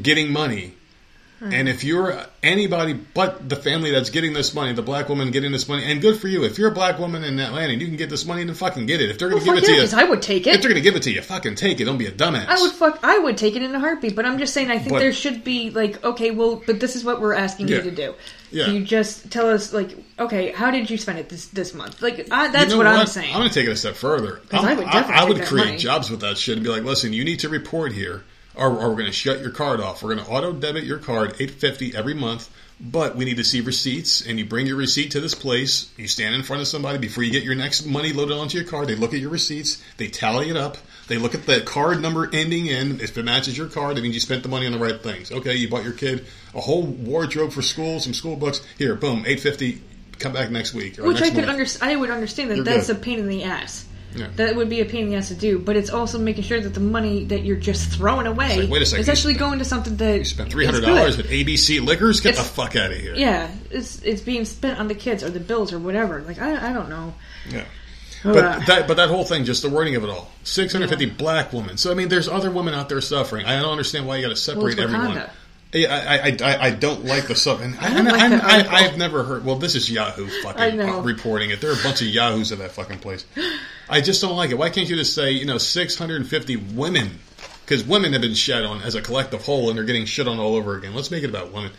getting 0.00 0.30
money 0.30 0.74
Uh-huh. 1.42 1.50
And 1.52 1.68
if 1.68 1.82
you're 1.82 2.24
anybody 2.42 2.92
but 2.92 3.48
the 3.48 3.56
family 3.56 3.90
that's 3.90 4.10
getting 4.10 4.32
this 4.32 4.54
money, 4.54 4.72
the 4.74 4.82
black 4.82 5.08
woman 5.08 5.32
getting 5.32 5.50
this 5.50 5.68
money, 5.68 5.82
and 5.90 6.00
good 6.00 6.20
for 6.20 6.28
you. 6.28 6.44
If 6.44 6.56
you're 6.56 6.70
a 6.70 6.74
black 6.74 7.00
woman 7.00 7.24
in 7.24 7.40
Atlanta 7.40 7.72
and 7.72 7.80
you 7.82 7.88
can 7.88 7.96
get 7.96 8.10
this 8.10 8.24
money, 8.24 8.44
then 8.44 8.54
fucking 8.54 8.86
get 8.86 9.00
it. 9.00 9.10
If 9.10 9.18
they're 9.18 9.28
going 9.28 9.42
to 9.42 9.46
Well, 9.48 9.56
give 9.60 9.64
it 9.64 9.66
to 9.90 9.96
you, 9.96 10.00
I 10.00 10.04
would 10.08 10.22
take 10.22 10.46
it. 10.46 10.54
if 10.54 10.60
they're 10.62 10.70
going 10.70 10.80
to 10.82 10.88
give 10.88 10.94
it 10.94 11.02
to 11.02 11.10
you, 11.10 11.20
fucking 11.20 11.56
take 11.56 11.80
it. 11.80 11.84
Don't 11.86 11.98
be 11.98 12.06
a 12.06 12.12
dumbass. 12.12 12.46
I 12.46 12.60
would 12.60 12.70
fuck. 12.72 13.00
I 13.02 13.18
would 13.18 13.36
take 13.36 13.56
it 13.56 13.62
in 13.62 13.74
a 13.74 13.80
heartbeat. 13.80 14.14
But 14.14 14.24
I'm 14.24 14.38
just 14.38 14.54
saying. 14.54 14.70
I 14.70 14.78
think 14.78 14.90
But- 14.92 15.00
there 15.00 15.12
should 15.12 15.42
be 15.42 15.70
like, 15.70 16.04
okay, 16.04 16.30
well, 16.30 16.62
but 16.64 16.78
this 16.78 16.94
is 16.94 17.02
what 17.04 17.20
we're 17.20 17.34
asking 17.34 17.66
Yeah. 17.68 17.78
you 17.78 17.82
to 17.82 17.90
do. 17.90 18.14
Yeah. 18.52 18.66
You 18.68 18.84
just 18.84 19.30
tell 19.32 19.48
us 19.48 19.72
like, 19.72 19.96
okay, 20.18 20.52
how 20.52 20.70
did 20.70 20.90
you 20.90 20.98
spend 20.98 21.18
it 21.18 21.28
this 21.28 21.46
this 21.46 21.74
month? 21.74 22.02
Like, 22.02 22.28
I, 22.30 22.46
You 22.46 22.52
that's 22.52 22.70
know 22.70 22.76
what, 22.76 22.86
I'm 22.86 23.06
saying. 23.06 23.32
I'm 23.34 23.40
going 23.40 23.48
to 23.48 23.54
take 23.54 23.66
it 23.66 23.72
a 23.72 23.76
step 23.76 23.94
further. 23.96 24.40
I 24.52 24.74
would 24.74 24.84
definitely 24.84 25.14
I, 25.14 25.24
would 25.24 25.42
create 25.42 25.64
money. 25.64 25.78
jobs 25.78 26.10
with 26.10 26.20
that 26.20 26.36
shit 26.38 26.56
and 26.56 26.62
be 26.64 26.70
like, 26.70 26.84
listen, 26.84 27.12
you 27.14 27.24
need 27.24 27.40
to 27.40 27.48
report 27.48 27.92
here, 27.92 28.22
or, 28.54 28.68
or 28.68 28.88
we're 28.90 28.96
going 28.96 29.06
to 29.06 29.12
shut 29.12 29.40
your 29.40 29.50
card 29.50 29.80
off. 29.80 30.02
We're 30.02 30.14
going 30.14 30.26
to 30.26 30.30
auto 30.30 30.52
debit 30.52 30.84
your 30.84 30.98
card 30.98 31.36
eight 31.38 31.52
fifty 31.52 31.94
every 31.94 32.14
month, 32.14 32.50
but 32.80 33.16
we 33.16 33.24
need 33.24 33.36
to 33.36 33.44
see 33.44 33.60
receipts. 33.60 34.26
And 34.26 34.38
you 34.38 34.44
bring 34.44 34.66
your 34.66 34.76
receipt 34.76 35.12
to 35.12 35.20
this 35.20 35.34
place. 35.34 35.90
You 35.96 36.08
stand 36.08 36.34
in 36.34 36.42
front 36.42 36.62
of 36.62 36.68
somebody 36.68 36.98
before 36.98 37.22
you 37.24 37.30
get 37.30 37.44
your 37.44 37.54
next 37.54 37.86
money 37.86 38.12
loaded 38.12 38.36
onto 38.36 38.58
your 38.58 38.66
card. 38.66 38.88
They 38.88 38.94
look 38.94 39.14
at 39.14 39.20
your 39.20 39.30
receipts. 39.30 39.82
They 39.96 40.08
tally 40.08 40.50
it 40.50 40.56
up. 40.56 40.76
They 41.08 41.18
look 41.18 41.34
at 41.34 41.46
the 41.46 41.60
card 41.60 42.00
number 42.00 42.28
ending 42.32 42.66
in. 42.66 43.00
If 43.00 43.16
it 43.18 43.24
matches 43.24 43.58
your 43.58 43.68
card, 43.68 43.96
that 43.96 44.02
means 44.02 44.14
you 44.14 44.20
spent 44.20 44.42
the 44.42 44.48
money 44.48 44.66
on 44.66 44.72
the 44.72 44.78
right 44.78 45.00
things. 45.02 45.32
Okay, 45.32 45.56
you 45.56 45.68
bought 45.68 45.84
your 45.84 45.92
kid 45.92 46.26
a 46.54 46.60
whole 46.60 46.82
wardrobe 46.84 47.52
for 47.52 47.62
school, 47.62 48.00
some 48.00 48.14
school 48.14 48.36
books. 48.36 48.64
Here, 48.78 48.94
boom, 48.94 49.24
eight 49.26 49.40
fifty. 49.40 49.82
Come 50.18 50.32
back 50.32 50.50
next 50.50 50.72
week. 50.72 51.00
Or 51.00 51.08
Which 51.08 51.18
next 51.18 51.32
I 51.32 51.34
could 51.34 51.48
understand. 51.48 51.90
I 51.90 51.96
would 51.96 52.10
understand 52.10 52.50
that 52.50 52.56
You're 52.56 52.64
that's 52.64 52.86
good. 52.86 52.96
a 52.96 53.00
pain 53.00 53.18
in 53.18 53.26
the 53.26 53.42
ass. 53.42 53.86
Yeah. 54.14 54.28
That 54.36 54.56
would 54.56 54.68
be 54.68 54.80
a 54.80 54.84
pain 54.84 55.04
in 55.04 55.10
the 55.10 55.16
ass 55.16 55.28
to 55.28 55.34
do, 55.34 55.58
but 55.58 55.76
it's 55.76 55.90
also 55.90 56.18
making 56.18 56.44
sure 56.44 56.60
that 56.60 56.74
the 56.74 56.80
money 56.80 57.24
that 57.26 57.44
you're 57.44 57.56
just 57.56 57.90
throwing 57.92 58.26
away 58.26 58.60
like, 58.62 58.70
wait 58.70 58.82
a 58.82 58.86
second, 58.86 59.00
is 59.02 59.08
actually 59.08 59.34
going 59.34 59.58
to 59.58 59.64
something 59.64 59.96
that 59.96 60.18
You 60.18 60.24
spent 60.24 60.50
three 60.50 60.66
hundred 60.66 60.82
dollars 60.82 61.18
at 61.18 61.26
ABC 61.26 61.84
Liquors. 61.84 62.20
Get 62.20 62.30
It's- 62.30 62.46
the 62.46 62.54
fuck 62.54 62.76
out 62.76 62.90
of 62.92 62.98
here. 62.98 63.14
Yeah, 63.14 63.50
it's 63.70 64.02
it's 64.02 64.20
being 64.20 64.44
spent 64.44 64.78
on 64.78 64.88
the 64.88 64.94
kids 64.94 65.22
or 65.22 65.30
the 65.30 65.40
bills 65.40 65.72
or 65.72 65.78
whatever. 65.78 66.22
Like 66.22 66.40
I, 66.40 66.70
I 66.70 66.72
don't 66.72 66.88
know. 66.88 67.14
Yeah. 67.50 67.64
But 68.24 68.36
uh, 68.44 68.58
that, 68.66 68.86
but 68.86 68.98
that 68.98 69.08
whole 69.08 69.24
thing, 69.24 69.44
just 69.44 69.62
the 69.62 69.68
wording 69.68 69.96
of 69.96 70.04
it 70.04 70.10
all. 70.10 70.30
Six 70.44 70.72
hundred 70.72 70.90
fifty 70.90 71.06
black 71.06 71.52
women. 71.52 71.76
So 71.76 71.90
I 71.90 71.94
mean, 71.94 72.08
there's 72.08 72.28
other 72.28 72.50
women 72.52 72.72
out 72.72 72.88
there 72.88 73.00
suffering. 73.00 73.46
I 73.46 73.60
don't 73.60 73.72
understand 73.72 74.06
why 74.06 74.16
you 74.16 74.22
got 74.22 74.36
to 74.36 74.54
Well, 74.56 74.70
separate 74.70 74.78
everyone. 74.78 75.28
Yeah, 75.74 75.88
I, 75.94 76.28
I, 76.28 76.36
I, 76.42 76.66
I 76.66 76.70
don't 76.70 77.06
like 77.06 77.28
the 77.28 77.34
sub, 77.34 77.60
and 77.60 77.74
I, 77.78 77.94
don't 77.94 78.04
like 78.04 78.20
I, 78.20 78.28
that 78.28 78.44
I, 78.44 78.56
article. 78.56 78.76
I've 78.76 78.98
never 78.98 79.24
heard. 79.24 79.44
Well, 79.44 79.56
this 79.56 79.74
is 79.74 79.90
Yahoo 79.90 80.28
fucking 80.42 80.78
reporting 81.02 81.48
it. 81.48 81.62
There 81.62 81.70
are 81.70 81.80
a 81.80 81.82
bunch 81.82 82.02
of 82.02 82.08
Yahoos 82.08 82.52
at 82.52 82.58
that 82.58 82.72
fucking 82.72 82.98
place. 82.98 83.24
I 83.88 84.02
just 84.02 84.20
don't 84.20 84.36
like 84.36 84.50
it. 84.50 84.58
Why 84.58 84.68
can't 84.68 84.88
you 84.88 84.96
just 84.96 85.14
say, 85.14 85.30
you 85.30 85.46
know, 85.46 85.56
six 85.56 85.96
hundred 85.96 86.16
and 86.16 86.28
fifty 86.28 86.56
women? 86.56 87.18
Because 87.64 87.84
women 87.84 88.12
have 88.12 88.20
been 88.20 88.34
shed 88.34 88.64
on 88.64 88.82
as 88.82 88.96
a 88.96 89.00
collective 89.00 89.44
whole, 89.46 89.70
and 89.70 89.78
they're 89.78 89.86
getting 89.86 90.04
shit 90.04 90.28
on 90.28 90.38
all 90.38 90.56
over 90.56 90.76
again. 90.76 90.94
Let's 90.94 91.10
make 91.10 91.24
it 91.24 91.30
about 91.30 91.52
women. 91.52 91.70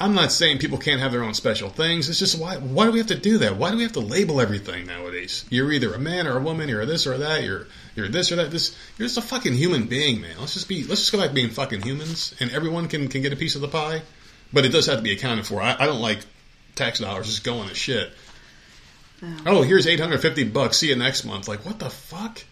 I'm 0.00 0.14
not 0.14 0.30
saying 0.30 0.58
people 0.58 0.78
can't 0.78 1.00
have 1.00 1.10
their 1.10 1.24
own 1.24 1.34
special 1.34 1.70
things. 1.70 2.08
It's 2.08 2.20
just 2.20 2.38
why 2.38 2.56
why 2.56 2.84
do 2.86 2.92
we 2.92 2.98
have 2.98 3.08
to 3.08 3.18
do 3.18 3.38
that? 3.38 3.56
Why 3.56 3.72
do 3.72 3.76
we 3.76 3.82
have 3.82 3.92
to 3.92 4.00
label 4.00 4.40
everything 4.40 4.86
nowadays? 4.86 5.44
You're 5.50 5.72
either 5.72 5.92
a 5.92 5.98
man 5.98 6.28
or 6.28 6.36
a 6.36 6.40
woman, 6.40 6.68
you're 6.68 6.86
this 6.86 7.06
or 7.06 7.18
that, 7.18 7.42
you're 7.42 7.66
you're 7.96 8.08
this 8.08 8.30
or 8.30 8.36
that. 8.36 8.52
This 8.52 8.76
you're 8.96 9.06
just 9.08 9.18
a 9.18 9.22
fucking 9.22 9.54
human 9.54 9.86
being, 9.86 10.20
man. 10.20 10.36
Let's 10.38 10.54
just 10.54 10.68
be 10.68 10.84
let's 10.84 11.00
just 11.00 11.12
go 11.12 11.18
back 11.18 11.28
to 11.28 11.34
being 11.34 11.50
fucking 11.50 11.82
humans 11.82 12.34
and 12.38 12.52
everyone 12.52 12.86
can, 12.86 13.08
can 13.08 13.22
get 13.22 13.32
a 13.32 13.36
piece 13.36 13.56
of 13.56 13.60
the 13.60 13.68
pie. 13.68 14.02
But 14.52 14.64
it 14.64 14.68
does 14.68 14.86
have 14.86 14.98
to 14.98 15.02
be 15.02 15.12
accounted 15.12 15.46
for. 15.46 15.60
I, 15.60 15.76
I 15.78 15.86
don't 15.86 16.00
like 16.00 16.20
tax 16.76 17.00
dollars 17.00 17.26
just 17.26 17.42
going 17.44 17.68
to 17.68 17.74
shit. 17.74 18.12
Oh, 19.44 19.62
here's 19.62 19.88
eight 19.88 19.98
hundred 19.98 20.22
fifty 20.22 20.44
bucks. 20.44 20.78
See 20.78 20.90
you 20.90 20.96
next 20.96 21.24
month. 21.24 21.48
Like 21.48 21.66
what 21.66 21.80
the 21.80 21.90
fuck? 21.90 22.44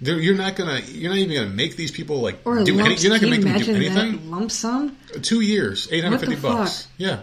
They're- 0.00 0.18
You're 0.18 0.34
not 0.34 0.56
gonna. 0.56 0.80
You're 0.88 1.10
not 1.10 1.18
even 1.18 1.34
gonna 1.36 1.50
make 1.54 1.76
these 1.76 1.90
people 1.90 2.20
like 2.20 2.38
Or 2.44 2.64
do 2.64 2.74
lump, 2.74 2.86
any, 2.90 3.00
You're 3.00 3.12
not 3.12 3.20
gonna 3.20 3.32
make 3.36 3.42
them 3.42 3.58
do 3.58 3.74
anything. 3.74 4.30
lump 4.30 4.50
sum? 4.50 4.96
Two 5.22 5.40
years, 5.40 5.88
eight 5.90 6.02
hundred 6.02 6.20
fifty 6.20 6.36
bucks. 6.36 6.82
fuck? 6.82 6.90
Yeah. 6.96 7.18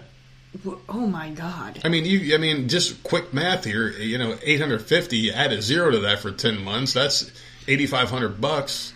Oh 0.90 1.06
my 1.06 1.30
god! 1.32 1.80
I 1.84 1.90
mean, 1.90 2.06
you. 2.06 2.34
I 2.34 2.38
mean, 2.38 2.68
just 2.70 3.04
quick 3.04 3.34
math 3.34 3.64
here. 3.66 3.90
You 3.90 4.18
know, 4.18 4.38
eight 4.44 4.60
hundred 4.60 4.82
fifty. 4.82 5.18
You 5.18 5.32
add 5.32 5.52
a 5.52 5.62
zero 5.62 5.92
to 5.92 6.00
that 6.00 6.20
for 6.20 6.32
ten 6.32 6.64
months. 6.64 6.94
That's 6.94 7.30
eighty 7.68 7.86
five 7.86 8.10
hundred 8.10 8.40
bucks. 8.42 8.94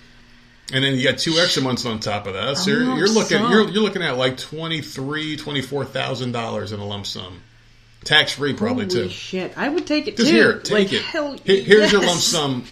And 0.73 0.83
then 0.83 0.95
you 0.95 1.03
got 1.03 1.17
two 1.17 1.33
extra 1.37 1.61
months 1.61 1.85
on 1.85 1.99
top 1.99 2.27
of 2.27 2.33
that. 2.33 2.55
So 2.57 2.71
you're, 2.71 2.97
you're 2.97 3.09
looking. 3.09 3.39
sum. 3.39 3.51
You're, 3.51 3.69
you're 3.69 3.83
looking 3.83 4.01
at 4.01 4.17
like 4.17 4.37
twenty 4.37 4.81
three, 4.81 5.35
twenty 5.37 5.61
four 5.61 5.85
thousand 5.85 6.31
dollars 6.31 6.71
in 6.71 6.79
a 6.79 6.85
lump 6.85 7.05
sum, 7.05 7.41
tax 8.05 8.33
free 8.33 8.53
probably 8.53 8.85
Holy 8.85 9.07
too. 9.07 9.09
shit! 9.09 9.55
I 9.57 9.69
would 9.69 9.85
take 9.85 10.07
it 10.07 10.17
too. 10.17 10.23
Here, 10.23 10.59
take 10.59 10.71
like, 10.71 10.93
it. 10.93 11.01
Hell, 11.01 11.37
Here- 11.43 11.63
here's 11.63 11.91
your 11.91 12.01
lump 12.01 12.21
sum. 12.21 12.63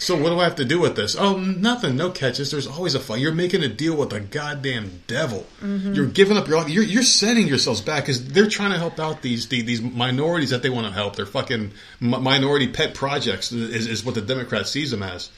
So 0.00 0.16
what 0.16 0.30
do 0.30 0.38
I 0.38 0.44
have 0.44 0.54
to 0.56 0.64
do 0.64 0.78
with 0.78 0.94
this? 0.94 1.16
Oh, 1.16 1.36
nothing. 1.36 1.96
No 1.96 2.10
catches. 2.10 2.52
There's 2.52 2.68
always 2.68 2.94
a 2.94 3.00
fight. 3.00 3.18
You're 3.18 3.32
making 3.32 3.64
a 3.64 3.68
deal 3.68 3.96
with 3.96 4.10
the 4.10 4.20
goddamn 4.20 5.02
devil. 5.08 5.44
Mm-hmm. 5.60 5.92
You're 5.92 6.06
giving 6.06 6.36
up 6.36 6.46
your 6.46 6.58
life. 6.58 6.68
You're, 6.68 6.84
you're 6.84 7.02
setting 7.02 7.48
yourselves 7.48 7.80
back 7.80 8.04
because 8.04 8.28
they're 8.28 8.48
trying 8.48 8.70
to 8.70 8.78
help 8.78 9.00
out 9.00 9.22
these 9.22 9.48
these, 9.48 9.64
these 9.64 9.82
minorities 9.82 10.50
that 10.50 10.62
they 10.62 10.70
want 10.70 10.86
to 10.86 10.92
help. 10.92 11.16
They're 11.16 11.26
fucking 11.26 11.72
mi- 12.00 12.20
minority 12.20 12.68
pet 12.68 12.94
projects 12.94 13.50
is, 13.50 13.88
is 13.88 14.04
what 14.04 14.14
the 14.14 14.22
Democrats 14.22 14.70
sees 14.70 14.92
them 14.92 15.02
as. 15.02 15.30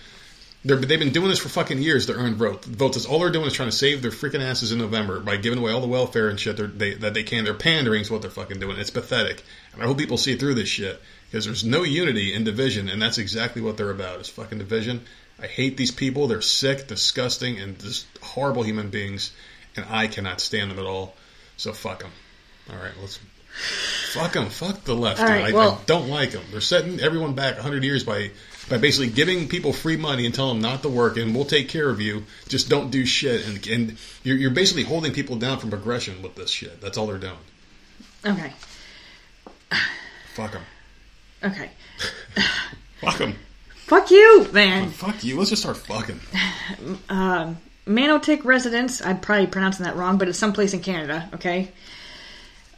They're, 0.63 0.77
they've 0.77 0.99
been 0.99 1.13
doing 1.13 1.31
this 1.31 1.39
for 1.39 1.49
fucking 1.49 1.81
years 1.81 2.05
to 2.07 2.13
earn 2.13 2.35
vote, 2.35 2.67
votes. 2.67 2.99
That's 2.99 3.07
all 3.07 3.21
they're 3.21 3.31
doing 3.31 3.47
is 3.47 3.55
trying 3.55 3.71
to 3.71 3.77
save 3.77 4.03
their 4.03 4.11
freaking 4.11 4.43
asses 4.43 4.73
in 4.73 4.79
November 4.79 5.21
by 5.21 5.39
giving 5.39 5.59
away 5.59 5.73
all 5.73 5.81
the 5.81 5.87
welfare 5.87 6.29
and 6.29 6.39
shit 6.39 6.79
they, 6.79 6.93
that 6.95 7.15
they 7.15 7.23
can. 7.23 7.45
They're 7.45 7.55
pandering 7.55 8.03
is 8.03 8.11
what 8.11 8.21
they're 8.21 8.31
fucking 8.31 8.61
doing. 8.61 8.77
It's 8.77 8.91
pathetic. 8.91 9.43
And 9.73 9.83
I 9.83 9.87
hope 9.87 9.97
people 9.97 10.19
see 10.19 10.37
through 10.37 10.55
this 10.55 10.69
shit 10.69 11.01
because 11.31 11.45
there's 11.45 11.65
no 11.65 11.83
unity 11.83 12.35
in 12.35 12.45
division, 12.45 12.89
and 12.89 13.01
that's 13.01 13.19
exactly 13.19 13.63
what 13.63 13.77
they're 13.77 13.91
about. 13.91 14.21
Is 14.21 14.29
fucking 14.29 14.59
division. 14.59 15.03
I 15.41 15.47
hate 15.47 15.77
these 15.77 15.91
people. 15.91 16.27
They're 16.27 16.43
sick, 16.43 16.89
disgusting, 16.89 17.59
and 17.59 17.79
just 17.79 18.07
horrible 18.21 18.63
human 18.63 18.91
beings, 18.91 19.33
and 19.77 19.87
I 19.89 20.07
cannot 20.07 20.41
stand 20.41 20.71
them 20.71 20.79
at 20.79 20.87
all. 20.87 21.15
So 21.57 21.73
fuck 21.73 22.01
them. 22.01 22.13
All 22.71 22.77
right, 22.77 22.93
let's 23.01 23.19
fuck 24.13 24.33
them. 24.33 24.49
Fuck 24.51 24.85
the 24.85 24.95
left. 24.95 25.21
Right, 25.21 25.55
I, 25.55 25.59
I 25.59 25.79
don't 25.87 26.09
like 26.09 26.33
them. 26.33 26.43
They're 26.51 26.61
setting 26.61 27.01
everyone 27.01 27.35
back 27.35 27.55
100 27.55 27.85
years 27.85 28.05
by 28.05 28.31
by 28.69 28.79
basically 28.79 29.11
giving 29.11 29.49
people 29.49 29.73
free 29.73 29.97
money 29.97 30.25
and 30.25 30.35
telling 30.35 30.61
them 30.61 30.71
not 30.71 30.83
to 30.83 30.89
work 30.89 31.17
and 31.17 31.35
we'll 31.35 31.45
take 31.45 31.69
care 31.69 31.91
of 31.91 32.01
you. 32.01 32.25
Just 32.49 32.69
don't 32.69 32.91
do 32.91 33.05
shit. 33.05 33.47
And, 33.47 33.67
and 33.67 33.99
you're, 34.23 34.37
you're 34.37 34.51
basically 34.53 34.85
holding 34.85 35.13
people 35.13 35.37
down 35.37 35.59
from 35.59 35.71
progression 35.71 36.23
with 36.23 36.37
this 36.37 36.51
shit. 36.51 36.81
That's 36.81 36.97
all 36.97 37.09
they're 37.09 37.19
doing. 37.19 37.35
Okay. 38.25 38.53
Fuck 40.35 40.53
them. 40.53 40.63
Okay. 41.43 41.71
Fuck 43.01 43.19
them. 43.19 43.37
Fuck 43.75 44.11
you, 44.11 44.49
man. 44.53 44.91
Fuck 44.91 45.25
you. 45.25 45.39
Let's 45.39 45.51
just 45.51 45.63
start 45.63 45.77
fucking. 45.79 46.21
Manotick 47.91 48.45
residents, 48.45 49.05
I'm 49.05 49.21
probably 49.21 49.49
pronouncing 49.49 49.85
that 49.85 49.97
wrong, 49.97 50.17
but 50.17 50.29
it's 50.29 50.39
someplace 50.39 50.75
in 50.75 50.81
Canada, 50.81 51.29
okay? 51.35 51.73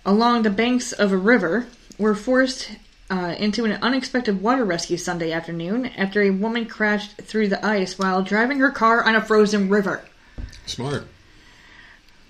Along 0.06 0.42
the 0.42 0.50
banks 0.50 0.92
of 0.92 1.12
a 1.12 1.16
river 1.16 1.66
were 1.98 2.14
forced 2.14 2.70
uh, 3.10 3.34
into 3.38 3.66
an 3.66 3.72
unexpected 3.82 4.40
water 4.40 4.64
rescue 4.64 4.96
Sunday 4.96 5.32
afternoon 5.32 5.86
after 5.86 6.22
a 6.22 6.30
woman 6.30 6.64
crashed 6.64 7.18
through 7.18 7.48
the 7.48 7.64
ice 7.64 7.98
while 7.98 8.22
driving 8.22 8.58
her 8.60 8.70
car 8.70 9.04
on 9.04 9.14
a 9.14 9.20
frozen 9.20 9.68
river. 9.68 10.02
Smart. 10.64 11.06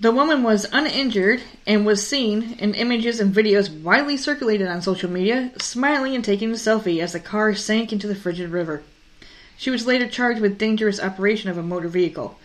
The 0.02 0.10
woman 0.10 0.42
was 0.42 0.66
uninjured 0.72 1.42
and 1.64 1.86
was 1.86 2.04
seen 2.04 2.56
in 2.58 2.74
images 2.74 3.20
and 3.20 3.32
videos 3.32 3.70
widely 3.82 4.16
circulated 4.16 4.66
on 4.66 4.82
social 4.82 5.08
media, 5.08 5.52
smiling 5.58 6.16
and 6.16 6.24
taking 6.24 6.50
a 6.50 6.54
selfie 6.54 7.00
as 7.00 7.12
the 7.12 7.20
car 7.20 7.54
sank 7.54 7.92
into 7.92 8.08
the 8.08 8.16
frigid 8.16 8.50
river. 8.50 8.82
She 9.56 9.70
was 9.70 9.86
later 9.86 10.08
charged 10.08 10.40
with 10.40 10.58
dangerous 10.58 10.98
operation 10.98 11.50
of 11.50 11.56
a 11.56 11.62
motor 11.62 11.86
vehicle. 11.86 12.36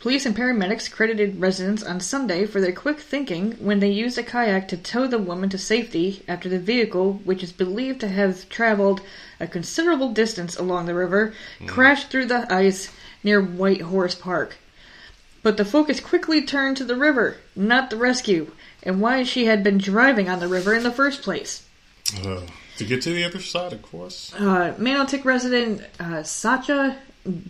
Police 0.00 0.24
and 0.24 0.34
paramedics 0.34 0.90
credited 0.90 1.38
residents 1.38 1.82
on 1.82 2.00
Sunday 2.00 2.46
for 2.46 2.62
their 2.62 2.72
quick 2.72 2.98
thinking 2.98 3.58
when 3.60 3.80
they 3.80 3.90
used 3.90 4.16
a 4.16 4.22
kayak 4.22 4.66
to 4.68 4.78
tow 4.78 5.06
the 5.06 5.18
woman 5.18 5.50
to 5.50 5.58
safety 5.58 6.22
after 6.26 6.48
the 6.48 6.58
vehicle, 6.58 7.20
which 7.24 7.42
is 7.42 7.52
believed 7.52 8.00
to 8.00 8.08
have 8.08 8.48
traveled 8.48 9.02
a 9.38 9.46
considerable 9.46 10.14
distance 10.14 10.56
along 10.56 10.86
the 10.86 10.94
river, 10.94 11.34
hmm. 11.58 11.66
crashed 11.66 12.08
through 12.08 12.24
the 12.24 12.50
ice 12.50 12.90
near 13.22 13.38
White 13.38 13.82
Horse 13.82 14.14
Park. 14.14 14.56
But 15.42 15.56
the 15.56 15.64
focus 15.64 15.98
quickly 16.00 16.42
turned 16.42 16.76
to 16.76 16.84
the 16.84 16.94
river, 16.96 17.38
not 17.56 17.90
the 17.90 17.96
rescue, 17.96 18.52
and 18.82 19.00
why 19.00 19.24
she 19.24 19.46
had 19.46 19.64
been 19.64 19.78
driving 19.78 20.28
on 20.28 20.38
the 20.38 20.48
river 20.48 20.72
in 20.74 20.82
the 20.84 20.90
first 20.92 21.22
place. 21.22 21.66
Uh, 22.24 22.42
to 22.78 22.84
get 22.84 23.02
to 23.02 23.12
the 23.12 23.24
other 23.24 23.40
side, 23.40 23.72
of 23.72 23.82
course. 23.82 24.32
Uh, 24.34 24.74
Manotick 24.78 25.24
resident 25.24 25.82
uh, 25.98 26.22
Sacha 26.22 26.98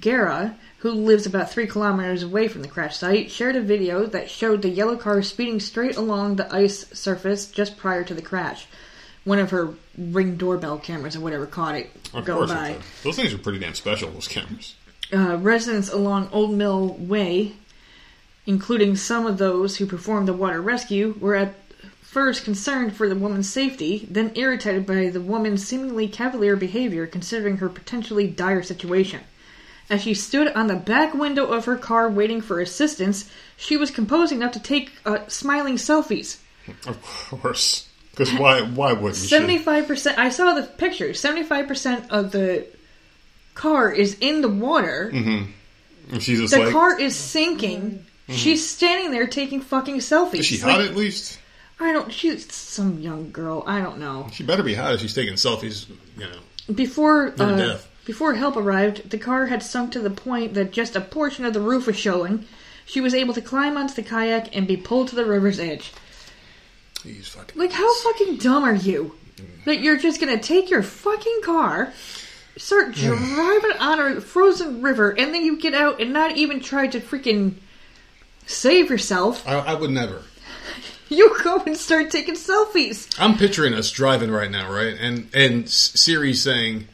Guerra, 0.00 0.56
who 0.78 0.90
lives 0.92 1.26
about 1.26 1.50
three 1.50 1.66
kilometers 1.66 2.22
away 2.22 2.48
from 2.48 2.62
the 2.62 2.68
crash 2.68 2.96
site, 2.96 3.30
shared 3.30 3.56
a 3.56 3.60
video 3.60 4.06
that 4.06 4.30
showed 4.30 4.62
the 4.62 4.68
yellow 4.68 4.96
car 4.96 5.22
speeding 5.22 5.60
straight 5.60 5.96
along 5.96 6.36
the 6.36 6.54
ice 6.54 6.86
surface 6.98 7.46
just 7.46 7.76
prior 7.76 8.04
to 8.04 8.14
the 8.14 8.22
crash. 8.22 8.66
One 9.24 9.38
of 9.38 9.50
her 9.50 9.74
ring 9.96 10.36
doorbell 10.36 10.78
cameras 10.78 11.14
or 11.14 11.20
whatever 11.20 11.46
caught 11.46 11.76
it 11.76 11.90
Of 12.12 12.28
it 12.28 12.48
by. 12.48 12.76
Those 13.04 13.16
things 13.16 13.32
are 13.32 13.38
pretty 13.38 13.58
damn 13.60 13.74
special, 13.74 14.10
those 14.10 14.26
cameras. 14.28 14.74
uh, 15.12 15.36
residents 15.36 15.90
along 15.90 16.28
Old 16.32 16.52
Mill 16.52 16.94
Way, 16.98 17.52
including 18.46 18.96
some 18.96 19.26
of 19.26 19.38
those 19.38 19.76
who 19.76 19.86
performed 19.86 20.28
the 20.28 20.32
water 20.32 20.60
rescue, 20.60 21.14
were 21.20 21.34
at 21.34 21.54
first 22.00 22.44
concerned 22.44 22.94
for 22.94 23.08
the 23.08 23.14
woman's 23.14 23.48
safety, 23.48 24.06
then 24.10 24.32
irritated 24.34 24.86
by 24.86 25.08
the 25.08 25.20
woman's 25.20 25.66
seemingly 25.66 26.06
cavalier 26.06 26.56
behavior 26.56 27.06
considering 27.06 27.56
her 27.56 27.68
potentially 27.68 28.26
dire 28.26 28.62
situation. 28.62 29.20
As 29.88 30.02
she 30.02 30.14
stood 30.14 30.48
on 30.48 30.66
the 30.66 30.76
back 30.76 31.14
window 31.14 31.46
of 31.46 31.64
her 31.64 31.76
car 31.76 32.08
waiting 32.08 32.40
for 32.40 32.60
assistance, 32.60 33.30
she 33.56 33.76
was 33.76 33.90
composed 33.90 34.32
enough 34.32 34.52
to 34.52 34.60
take 34.60 34.92
uh, 35.04 35.26
smiling 35.28 35.76
selfies. 35.76 36.38
Of 36.86 37.02
course. 37.02 37.88
Because 38.10 38.32
why? 38.34 38.60
Why 38.60 38.92
wouldn't 38.92 39.16
she? 39.16 39.28
Seventy-five 39.28 39.86
percent. 39.86 40.18
I 40.18 40.28
saw 40.28 40.52
the 40.52 40.62
picture. 40.62 41.14
Seventy-five 41.14 41.66
percent 41.66 42.10
of 42.10 42.30
the 42.30 42.66
car 43.54 43.90
is 43.90 44.16
in 44.20 44.42
the 44.42 44.48
water. 44.48 45.08
And 45.08 46.22
she's 46.22 46.40
just 46.40 46.54
The 46.54 46.60
like, 46.60 46.72
car 46.72 47.00
is 47.00 47.16
sinking. 47.16 48.04
Mm-hmm. 48.32 48.38
She's 48.38 48.66
standing 48.66 49.10
there 49.10 49.26
taking 49.26 49.60
fucking 49.60 49.98
selfies. 49.98 50.40
is 50.40 50.46
she 50.46 50.62
Like, 50.62 50.72
hot 50.72 50.80
at 50.80 50.96
least? 50.96 51.38
I 51.78 51.92
don't. 51.92 52.12
She's 52.12 52.50
some 52.52 53.00
young 53.00 53.30
girl. 53.30 53.62
I 53.66 53.80
don't 53.80 53.98
know. 53.98 54.28
She 54.32 54.42
better 54.42 54.62
be 54.62 54.74
hot 54.74 54.94
if 54.94 55.00
she's 55.00 55.14
taking 55.14 55.34
selfies. 55.34 55.88
You 56.16 56.28
know. 56.28 56.72
Before 56.72 57.34
uh, 57.38 57.56
death. 57.56 57.90
before 58.04 58.34
help 58.34 58.56
arrived, 58.56 59.10
the 59.10 59.18
car 59.18 59.46
had 59.46 59.62
sunk 59.62 59.92
to 59.92 60.00
the 60.00 60.10
point 60.10 60.54
that 60.54 60.72
just 60.72 60.96
a 60.96 61.00
portion 61.00 61.44
of 61.44 61.52
the 61.52 61.60
roof 61.60 61.86
was 61.86 61.96
showing. 61.96 62.46
She 62.86 63.00
was 63.00 63.14
able 63.14 63.34
to 63.34 63.42
climb 63.42 63.76
onto 63.76 63.94
the 63.94 64.02
kayak 64.02 64.56
and 64.56 64.66
be 64.66 64.76
pulled 64.76 65.08
to 65.08 65.16
the 65.16 65.24
river's 65.24 65.58
edge. 65.58 65.92
He's 67.02 67.28
fucking. 67.28 67.60
Like, 67.60 67.72
how 67.72 67.94
fucking 68.02 68.36
dumb 68.36 68.64
are 68.64 68.74
you? 68.74 69.14
Mm. 69.36 69.64
That 69.64 69.80
you're 69.80 69.98
just 69.98 70.20
gonna 70.20 70.38
take 70.38 70.70
your 70.70 70.82
fucking 70.82 71.40
car, 71.44 71.92
start 72.56 72.94
mm. 72.94 73.34
driving 73.34 73.78
on 73.78 74.00
a 74.00 74.20
frozen 74.20 74.82
river, 74.82 75.10
and 75.10 75.34
then 75.34 75.44
you 75.44 75.58
get 75.58 75.74
out 75.74 76.00
and 76.00 76.12
not 76.12 76.36
even 76.36 76.60
try 76.60 76.86
to 76.86 77.00
freaking 77.00 77.54
save 78.46 78.90
yourself. 78.90 79.46
I, 79.46 79.58
I 79.58 79.74
would 79.74 79.90
never. 79.90 80.22
You 81.08 81.36
go 81.44 81.58
and 81.66 81.76
start 81.76 82.10
taking 82.10 82.36
selfies. 82.36 83.14
I'm 83.18 83.36
picturing 83.36 83.74
us 83.74 83.90
driving 83.90 84.30
right 84.30 84.50
now, 84.50 84.72
right? 84.72 84.96
And 84.98 85.28
and 85.34 85.68
Siri 85.68 86.32
saying, 86.32 86.88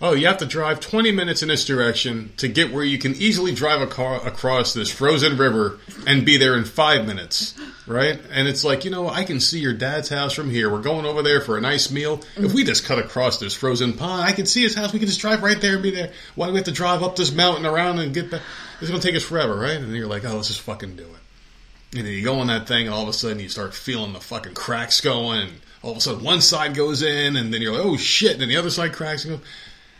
"Oh, 0.00 0.12
you 0.12 0.26
have 0.26 0.38
to 0.38 0.46
drive 0.46 0.80
20 0.80 1.12
minutes 1.12 1.42
in 1.42 1.48
this 1.48 1.64
direction 1.64 2.32
to 2.36 2.48
get 2.48 2.72
where 2.72 2.84
you 2.84 2.98
can 2.98 3.14
easily 3.14 3.52
drive 3.52 3.80
a 3.80 3.86
car 3.86 4.26
across 4.26 4.74
this 4.74 4.90
frozen 4.90 5.36
river 5.36 5.78
and 6.06 6.24
be 6.24 6.36
there 6.36 6.56
in 6.56 6.64
five 6.64 7.06
minutes." 7.06 7.54
Right? 7.86 8.20
And 8.30 8.46
it's 8.46 8.64
like, 8.64 8.84
you 8.84 8.90
know, 8.90 9.08
I 9.08 9.24
can 9.24 9.40
see 9.40 9.60
your 9.60 9.72
dad's 9.72 10.10
house 10.10 10.34
from 10.34 10.50
here. 10.50 10.68
We're 10.68 10.82
going 10.82 11.06
over 11.06 11.22
there 11.22 11.40
for 11.40 11.56
a 11.56 11.60
nice 11.60 11.90
meal. 11.90 12.20
If 12.36 12.52
we 12.52 12.62
just 12.62 12.84
cut 12.84 12.98
across 12.98 13.38
this 13.38 13.54
frozen 13.54 13.94
pond, 13.94 14.22
I 14.22 14.32
can 14.32 14.44
see 14.44 14.62
his 14.62 14.74
house. 14.74 14.92
We 14.92 14.98
can 14.98 15.08
just 15.08 15.22
drive 15.22 15.42
right 15.42 15.58
there 15.58 15.72
and 15.74 15.82
be 15.82 15.90
there. 15.90 16.12
Why 16.34 16.46
do 16.46 16.52
we 16.52 16.58
have 16.58 16.66
to 16.66 16.72
drive 16.72 17.02
up 17.02 17.16
this 17.16 17.32
mountain 17.32 17.64
around 17.64 17.98
and 17.98 18.12
get 18.12 18.30
back? 18.30 18.42
It's 18.82 18.90
going 18.90 19.00
to 19.00 19.06
take 19.06 19.16
us 19.16 19.22
forever, 19.22 19.56
right? 19.56 19.78
And 19.78 19.90
you're 19.96 20.06
like, 20.06 20.26
oh, 20.26 20.36
let's 20.36 20.48
just 20.48 20.60
fucking 20.60 20.96
do 20.96 21.04
it. 21.04 21.96
And 21.96 22.06
then 22.06 22.12
you 22.12 22.22
go 22.22 22.40
on 22.40 22.48
that 22.48 22.68
thing, 22.68 22.86
and 22.86 22.94
all 22.94 23.04
of 23.04 23.08
a 23.08 23.14
sudden 23.14 23.40
you 23.40 23.48
start 23.48 23.72
feeling 23.72 24.12
the 24.12 24.20
fucking 24.20 24.52
cracks 24.52 25.00
going, 25.00 25.40
and 25.40 25.52
all 25.82 25.92
of 25.92 25.96
a 25.96 26.00
sudden 26.00 26.22
one 26.22 26.42
side 26.42 26.74
goes 26.74 27.02
in, 27.02 27.36
and 27.36 27.54
then 27.54 27.62
you're 27.62 27.72
like, 27.72 27.86
oh 27.86 27.96
shit, 27.96 28.32
and 28.32 28.42
then 28.42 28.50
the 28.50 28.56
other 28.56 28.68
side 28.68 28.92
cracks. 28.92 29.24
And, 29.24 29.40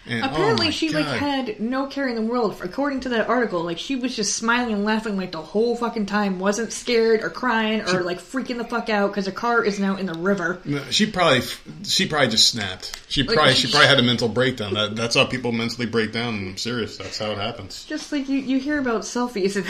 and 0.09 0.23
oh 0.25 0.27
Apparently, 0.27 0.67
my 0.67 0.71
she 0.71 0.93
God. 0.93 1.07
like 1.07 1.19
had 1.21 1.61
no 1.61 1.87
care 1.87 2.09
in 2.09 2.15
the 2.15 2.23
world. 2.23 2.57
According 2.63 3.01
to 3.01 3.09
that 3.11 3.29
article, 3.29 3.63
like 3.63 3.79
she 3.79 3.97
was 3.97 4.15
just 4.17 4.37
smiling 4.37 4.73
and 4.75 4.85
laughing 4.85 5.17
like 5.17 5.33
the 5.33 5.43
whole 5.43 5.77
fucking 5.77 6.07
time. 6.07 6.39
wasn't 6.39 6.73
scared 6.73 7.23
or 7.23 7.31
crying 7.31 7.83
or 7.83 8.03
like 8.03 8.19
freaking 8.19 8.59
the 8.59 8.65
fuck 8.65 8.89
out 8.89 9.11
because 9.11 9.27
her 9.27 9.33
car 9.33 9.65
is 9.65 9.79
now 9.79 9.97
in 9.97 10.07
the 10.07 10.15
river. 10.15 10.61
No, 10.65 10.83
She 10.91 11.11
probably, 11.11 11.43
she 11.85 12.07
probably 12.09 12.29
just 12.29 12.49
snapped. 12.49 13.01
She 13.09 13.25
probably, 13.25 13.55
she 13.55 13.71
probably 13.71 13.89
had 13.89 13.99
a 13.99 14.03
mental 14.03 14.29
breakdown. 14.29 14.75
That, 14.75 14.97
that's 14.97 15.15
how 15.17 15.25
people 15.27 15.53
mentally 15.53 15.87
break 15.87 16.13
down. 16.13 16.35
I'm 16.35 16.57
serious. 16.57 16.97
That's 16.97 17.19
how 17.19 17.31
it 17.31 17.39
happens. 17.39 17.85
Just 17.85 18.13
like 18.13 18.29
you, 18.29 18.39
you 18.39 18.59
hear 18.59 18.79
about 18.79 19.03
selfies 19.03 19.57
and 19.57 19.67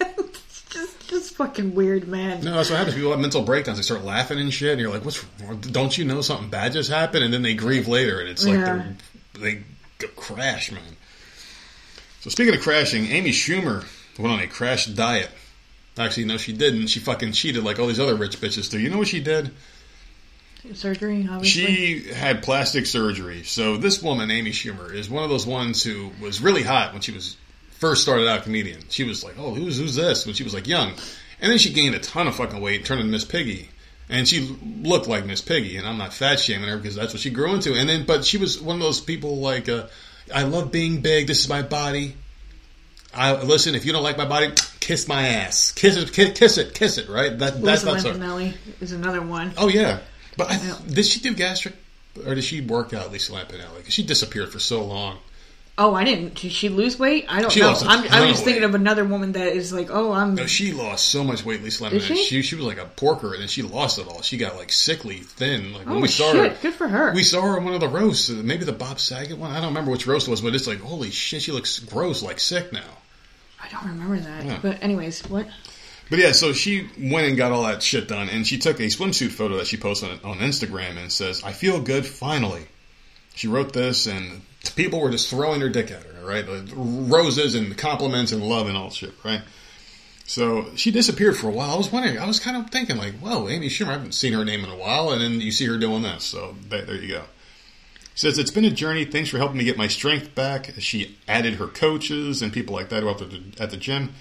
it's 0.18 0.62
just 0.70 1.08
just 1.08 1.34
fucking 1.34 1.74
weird, 1.74 2.06
man. 2.06 2.42
No, 2.44 2.54
that's 2.54 2.70
what 2.70 2.76
happens. 2.76 2.94
People 2.94 3.10
have 3.10 3.18
mental 3.20 3.42
breakdowns. 3.42 3.78
They 3.78 3.82
start 3.82 4.04
laughing 4.04 4.38
and 4.38 4.52
shit, 4.54 4.70
and 4.70 4.80
you're 4.80 4.90
like, 4.90 5.04
"What's? 5.04 5.24
wrong? 5.42 5.58
Don't 5.60 5.96
you 5.98 6.04
know 6.04 6.20
something 6.20 6.48
bad 6.48 6.72
just 6.72 6.88
happened?" 6.88 7.24
And 7.24 7.34
then 7.34 7.42
they 7.42 7.54
grieve 7.54 7.88
later, 7.88 8.20
and 8.20 8.28
it's 8.28 8.44
like 8.46 8.54
Yeah. 8.54 8.64
they're- 8.76 8.96
they 9.40 9.62
crash, 10.16 10.72
man. 10.72 10.96
So 12.20 12.30
speaking 12.30 12.54
of 12.54 12.60
crashing, 12.60 13.06
Amy 13.06 13.30
Schumer 13.30 13.84
went 14.18 14.32
on 14.32 14.40
a 14.40 14.46
crash 14.46 14.86
diet. 14.86 15.30
Actually, 15.98 16.26
no, 16.26 16.36
she 16.36 16.52
didn't. 16.52 16.88
She 16.88 17.00
fucking 17.00 17.32
cheated 17.32 17.64
like 17.64 17.78
all 17.78 17.86
these 17.86 18.00
other 18.00 18.14
rich 18.14 18.40
bitches 18.40 18.70
do. 18.70 18.78
You 18.78 18.90
know 18.90 18.98
what 18.98 19.08
she 19.08 19.20
did? 19.20 19.50
Surgery, 20.74 21.26
obviously. 21.30 22.02
She 22.02 22.12
had 22.12 22.42
plastic 22.42 22.84
surgery. 22.86 23.44
So 23.44 23.76
this 23.78 24.02
woman, 24.02 24.30
Amy 24.30 24.50
Schumer, 24.50 24.92
is 24.92 25.08
one 25.08 25.24
of 25.24 25.30
those 25.30 25.46
ones 25.46 25.82
who 25.82 26.10
was 26.20 26.42
really 26.42 26.62
hot 26.62 26.92
when 26.92 27.00
she 27.00 27.12
was 27.12 27.36
first 27.72 28.02
started 28.02 28.28
out 28.28 28.42
comedian. 28.42 28.82
She 28.90 29.04
was 29.04 29.24
like, 29.24 29.38
"Oh, 29.38 29.54
who's 29.54 29.78
who's 29.78 29.94
this?" 29.94 30.26
When 30.26 30.34
she 30.34 30.44
was 30.44 30.52
like 30.52 30.66
young, 30.68 30.90
and 31.40 31.50
then 31.50 31.58
she 31.58 31.72
gained 31.72 31.94
a 31.94 31.98
ton 31.98 32.28
of 32.28 32.36
fucking 32.36 32.60
weight, 32.60 32.84
turned 32.84 33.00
into 33.00 33.10
Miss 33.10 33.24
Piggy, 33.24 33.70
and 34.10 34.28
she 34.28 34.40
looked 34.82 35.06
like 35.08 35.24
Miss 35.24 35.40
Piggy. 35.40 35.76
And 35.76 35.86
I'm 35.88 35.96
not 35.96 36.12
fat 36.12 36.38
shaming 36.40 36.68
her 36.68 36.76
because 36.76 36.94
that's 36.94 37.12
what 37.14 37.20
she 37.22 37.30
grew 37.30 37.54
into. 37.54 37.74
And 37.74 37.88
then, 37.88 38.04
but 38.04 38.24
she 38.24 38.36
was 38.36 38.60
one 38.60 38.76
of 38.76 38.82
those 38.82 39.00
people 39.00 39.38
like, 39.38 39.68
uh, 39.68 39.86
"I 40.34 40.42
love 40.42 40.70
being 40.70 41.00
big. 41.00 41.26
This 41.26 41.40
is 41.40 41.48
my 41.48 41.62
body." 41.62 42.16
I 43.12 43.42
listen. 43.42 43.74
If 43.74 43.84
you 43.86 43.92
don't 43.92 44.04
like 44.04 44.16
my 44.18 44.24
body, 44.28 44.52
kiss 44.78 45.08
my 45.08 45.26
ass. 45.28 45.72
Kiss 45.72 45.96
it. 45.96 46.12
Kiss, 46.12 46.38
kiss 46.38 46.58
it. 46.58 46.74
Kiss 46.74 46.96
it. 46.98 47.08
Right. 47.08 47.36
That, 47.36 47.60
that's 47.60 47.84
Lisa 47.84 47.86
that's 47.86 48.04
her. 48.04 48.12
Lampanelli 48.12 48.54
is 48.80 48.92
another 48.92 49.20
one. 49.20 49.52
Oh 49.58 49.68
yeah, 49.68 49.98
but 50.36 50.50
I, 50.50 50.76
did 50.88 51.04
she 51.06 51.18
do 51.20 51.34
gastric, 51.34 51.74
or 52.24 52.34
did 52.36 52.44
she 52.44 52.60
work 52.60 52.94
out 52.94 53.10
Lisa 53.10 53.32
Lampanelli? 53.32 53.82
'Cause 53.84 53.92
she 53.92 54.04
disappeared 54.04 54.52
for 54.52 54.60
so 54.60 54.84
long. 54.84 55.18
Oh, 55.82 55.94
I 55.94 56.04
didn't. 56.04 56.34
Did 56.34 56.52
she 56.52 56.68
lose 56.68 56.98
weight? 56.98 57.24
I 57.26 57.40
don't 57.40 57.50
She 57.50 57.60
know. 57.60 57.68
lost 57.68 57.86
a 57.86 57.88
I'm, 57.88 58.02
ton 58.04 58.12
I 58.12 58.24
of 58.24 58.28
was 58.32 58.40
thinking 58.42 58.62
weight. 58.62 58.68
of 58.68 58.74
another 58.74 59.02
woman 59.06 59.32
that 59.32 59.54
is 59.56 59.72
like, 59.72 59.88
oh, 59.90 60.12
I'm. 60.12 60.34
No, 60.34 60.46
she 60.46 60.72
lost 60.72 61.08
so 61.08 61.24
much 61.24 61.42
weight, 61.42 61.62
Lisa 61.62 61.84
Lampanelli. 61.84 61.92
Did 61.92 62.02
she? 62.02 62.24
she 62.24 62.42
she 62.42 62.54
was 62.54 62.66
like 62.66 62.76
a 62.76 62.84
porker, 62.84 63.32
and 63.32 63.40
then 63.40 63.48
she 63.48 63.62
lost 63.62 63.98
it 63.98 64.06
all. 64.06 64.20
She 64.20 64.36
got 64.36 64.56
like 64.56 64.72
sickly, 64.72 65.20
thin. 65.20 65.72
Like 65.72 65.86
when 65.86 65.96
oh 65.96 66.00
we 66.00 66.08
saw 66.08 66.32
shit! 66.32 66.52
her, 66.52 66.58
Good 66.60 66.74
for 66.74 66.86
her. 66.86 67.14
we 67.14 67.22
saw 67.22 67.40
her 67.40 67.56
in 67.56 67.64
one 67.64 67.72
of 67.72 67.80
the 67.80 67.88
roasts, 67.88 68.28
uh, 68.28 68.34
maybe 68.44 68.64
the 68.66 68.72
Bob 68.74 69.00
Saget 69.00 69.38
one. 69.38 69.52
I 69.52 69.56
don't 69.56 69.68
remember 69.70 69.90
which 69.90 70.06
roast 70.06 70.28
it 70.28 70.30
was, 70.30 70.42
but 70.42 70.54
it's 70.54 70.66
like 70.66 70.80
holy 70.80 71.10
shit, 71.10 71.40
she 71.40 71.50
looks 71.52 71.78
gross, 71.78 72.22
like 72.22 72.40
sick 72.40 72.74
now. 72.74 72.84
I 73.62 73.68
don't 73.70 73.86
remember 73.90 74.18
that. 74.18 74.44
Yeah. 74.44 74.58
But 74.60 74.82
anyways, 74.82 75.26
what? 75.30 75.46
But 76.10 76.18
yeah, 76.18 76.32
so 76.32 76.52
she 76.52 76.88
went 77.00 77.26
and 77.26 77.38
got 77.38 77.52
all 77.52 77.62
that 77.62 77.82
shit 77.82 78.06
done, 78.06 78.28
and 78.28 78.46
she 78.46 78.58
took 78.58 78.80
a 78.80 78.84
swimsuit 78.84 79.30
photo 79.30 79.56
that 79.56 79.66
she 79.68 79.78
posted 79.78 80.10
on, 80.10 80.18
on 80.32 80.38
Instagram 80.40 80.98
and 80.98 81.10
says, 81.10 81.42
"I 81.42 81.52
feel 81.54 81.80
good 81.80 82.04
finally." 82.04 82.66
She 83.34 83.48
wrote 83.48 83.72
this, 83.72 84.06
and 84.06 84.42
people 84.76 85.00
were 85.00 85.10
just 85.10 85.28
throwing 85.28 85.60
their 85.60 85.68
dick 85.68 85.90
at 85.90 86.02
her, 86.02 86.26
right? 86.26 86.46
Like, 86.46 86.68
roses 86.74 87.54
and 87.54 87.76
compliments 87.76 88.32
and 88.32 88.42
love 88.42 88.68
and 88.68 88.76
all 88.76 88.90
shit, 88.90 89.12
right? 89.24 89.42
So 90.26 90.74
she 90.76 90.90
disappeared 90.90 91.36
for 91.36 91.48
a 91.48 91.52
while. 91.52 91.72
I 91.72 91.76
was 91.76 91.90
wondering, 91.90 92.18
I 92.18 92.26
was 92.26 92.38
kind 92.38 92.56
of 92.56 92.70
thinking, 92.70 92.96
like, 92.96 93.18
"Whoa, 93.18 93.48
Amy 93.48 93.68
Schumer, 93.68 93.88
I 93.88 93.92
haven't 93.92 94.12
seen 94.12 94.32
her 94.32 94.44
name 94.44 94.62
in 94.62 94.70
a 94.70 94.76
while," 94.76 95.10
and 95.10 95.20
then 95.20 95.40
you 95.40 95.50
see 95.50 95.66
her 95.66 95.76
doing 95.76 96.02
this. 96.02 96.24
So 96.24 96.54
there 96.68 96.94
you 96.94 97.08
go. 97.08 97.22
Says, 98.14 98.38
It's 98.38 98.50
been 98.50 98.66
a 98.66 98.70
journey. 98.70 99.06
Thanks 99.06 99.30
for 99.30 99.38
helping 99.38 99.56
me 99.56 99.64
get 99.64 99.78
my 99.78 99.88
strength 99.88 100.34
back. 100.34 100.74
She 100.78 101.16
added 101.26 101.54
her 101.54 101.66
coaches 101.66 102.42
and 102.42 102.52
people 102.52 102.74
like 102.74 102.90
that 102.90 103.00
who 103.00 103.06
helped 103.06 103.22
her 103.22 103.38
at 103.58 103.70
the 103.70 103.78
gym. 103.78 104.12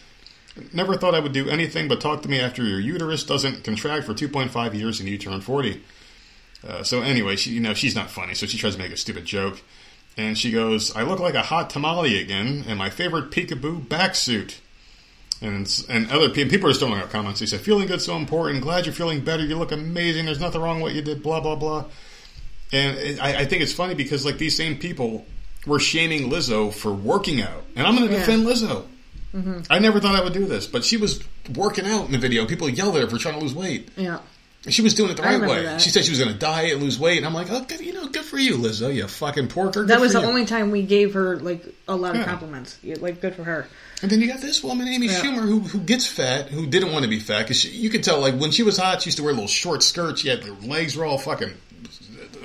Never 0.74 0.96
thought 0.96 1.16
I 1.16 1.20
would 1.20 1.34
do 1.34 1.50
anything 1.50 1.90
but 1.90 2.00
talk 2.00 2.22
to 2.22 2.30
me 2.30 2.40
after 2.40 2.64
your 2.64 2.80
uterus 2.80 3.26
doesn't 3.26 3.66
contract 3.66 4.06
for 4.06 4.14
2.5 4.14 4.74
years 4.74 5.02
and 5.02 5.10
you 5.10 5.18
turn 5.18 5.42
40. 5.42 5.84
Uh, 6.66 6.82
so 6.82 7.02
anyway, 7.02 7.36
she, 7.36 7.52
you 7.52 7.60
know, 7.60 7.74
she's 7.74 7.94
not 7.94 8.10
funny, 8.10 8.34
so 8.36 8.46
she 8.46 8.58
tries 8.58 8.76
to 8.76 8.82
make 8.82 8.92
a 8.92 8.98
stupid 8.98 9.26
joke. 9.26 9.62
And 10.20 10.38
she 10.38 10.52
goes, 10.52 10.94
I 10.98 11.04
look 11.04 11.20
like 11.20 11.34
a 11.36 11.42
hot 11.42 11.70
tamale 11.70 12.20
again 12.20 12.66
in 12.68 12.78
my 12.78 12.90
favorite 12.90 13.32
peekaboo 13.32 13.88
back 13.88 14.16
suit. 14.16 14.60
And, 15.42 15.66
and 15.88 16.12
other 16.12 16.28
people, 16.30 16.50
people 16.52 16.70
are 16.70 16.74
still 16.74 16.90
making 16.90 17.08
comments. 17.08 17.40
They 17.40 17.46
say, 17.46 17.58
feeling 17.58 17.88
good 17.88 18.02
so 18.02 18.18
important. 18.18 18.62
Glad 18.62 18.86
you're 18.86 18.94
feeling 18.94 19.22
better. 19.22 19.46
You 19.46 19.56
look 19.58 19.72
amazing. 19.72 20.26
There's 20.26 20.42
nothing 20.42 20.60
wrong 20.60 20.82
with 20.82 20.92
what 20.92 20.94
you 20.96 21.02
did. 21.02 21.24
Blah, 21.24 21.40
blah, 21.40 21.56
blah. 21.56 21.86
And 22.74 23.20
I, 23.22 23.40
I 23.42 23.46
think 23.46 23.62
it's 23.64 23.72
funny 23.72 23.96
because 23.96 24.26
like 24.26 24.38
these 24.38 24.58
same 24.58 24.78
people 24.78 25.26
were 25.66 25.80
shaming 25.80 26.30
Lizzo 26.30 26.74
for 26.74 26.92
working 26.94 27.42
out, 27.42 27.64
and 27.78 27.88
I'm 27.88 27.96
going 27.96 28.08
to 28.10 28.14
Yeah. 28.14 28.20
defend 28.20 28.46
Lizzo. 28.46 28.86
Mm-hmm. 29.34 29.62
I 29.70 29.80
never 29.80 30.00
thought 30.02 30.16
I 30.16 30.24
would 30.24 30.34
do 30.34 30.46
this, 30.46 30.68
but 30.68 30.84
she 30.84 30.98
was 30.98 31.24
working 31.56 31.86
out 31.86 32.06
in 32.08 32.12
the 32.12 32.18
video. 32.18 32.46
People 32.46 32.68
yelled 32.70 32.96
at 32.98 33.02
her 33.04 33.10
for 33.10 33.18
trying 33.18 33.36
to 33.36 33.40
lose 33.42 33.54
weight, 33.54 33.90
Yeah. 33.96 34.20
And 34.66 34.74
she 34.74 34.82
was 34.82 34.94
doing 34.94 35.10
it 35.12 35.18
the 35.18 35.24
I 35.24 35.38
right 35.38 35.50
way. 35.50 35.64
that. 35.64 35.82
She 35.82 35.90
said 35.90 36.04
she 36.04 36.12
was 36.12 36.20
going 36.20 36.32
to 36.34 36.38
diet 36.38 36.74
and 36.74 36.84
lose 36.84 37.00
weight, 37.00 37.18
and 37.18 37.26
I'm 37.26 37.34
like, 37.34 37.48
oh, 37.50 37.64
good, 37.64 37.80
you 37.80 37.94
know, 37.94 38.08
good 38.08 38.26
for 38.26 38.38
you, 38.38 38.58
Lizzo. 38.58 38.94
You 38.94 39.08
fucking 39.08 39.48
porker. 39.48 39.86
That 39.86 40.02
was 40.02 40.14
the 40.14 40.22
you. 40.22 40.26
only 40.28 40.46
time 40.46 40.72
we 40.72 40.84
gave 40.84 41.14
her 41.14 41.38
like 41.38 41.64
a 41.88 41.96
lot 41.96 42.16
of 42.16 42.26
compliments. 42.26 42.78
Yeah, 42.84 42.96
Like, 43.00 43.22
good 43.22 43.36
for 43.36 43.44
her. 43.46 43.68
And 44.02 44.10
then 44.12 44.22
you 44.22 44.28
got 44.28 44.40
this 44.42 44.64
woman, 44.64 44.88
Amy 44.88 45.08
Yeah. 45.08 45.20
Schumer, 45.22 45.42
who 45.42 45.60
who 45.60 45.80
gets 45.80 46.06
fat, 46.06 46.48
who 46.50 46.66
didn't 46.68 46.92
want 46.94 47.04
to 47.04 47.10
be 47.10 47.20
fat 47.20 47.40
because 47.44 47.66
you 47.66 47.90
could 47.90 48.04
tell, 48.04 48.20
like 48.22 48.36
when 48.36 48.52
she 48.52 48.64
was 48.64 48.78
hot, 48.78 49.02
she 49.02 49.08
used 49.10 49.18
to 49.18 49.24
wear 49.24 49.34
little 49.34 49.48
short 49.48 49.84
skirts. 49.84 50.22
She 50.22 50.30
had 50.30 50.44
her 50.44 50.52
legs 50.52 50.96
were 50.96 51.06
all 51.06 51.18
fucking 51.18 51.54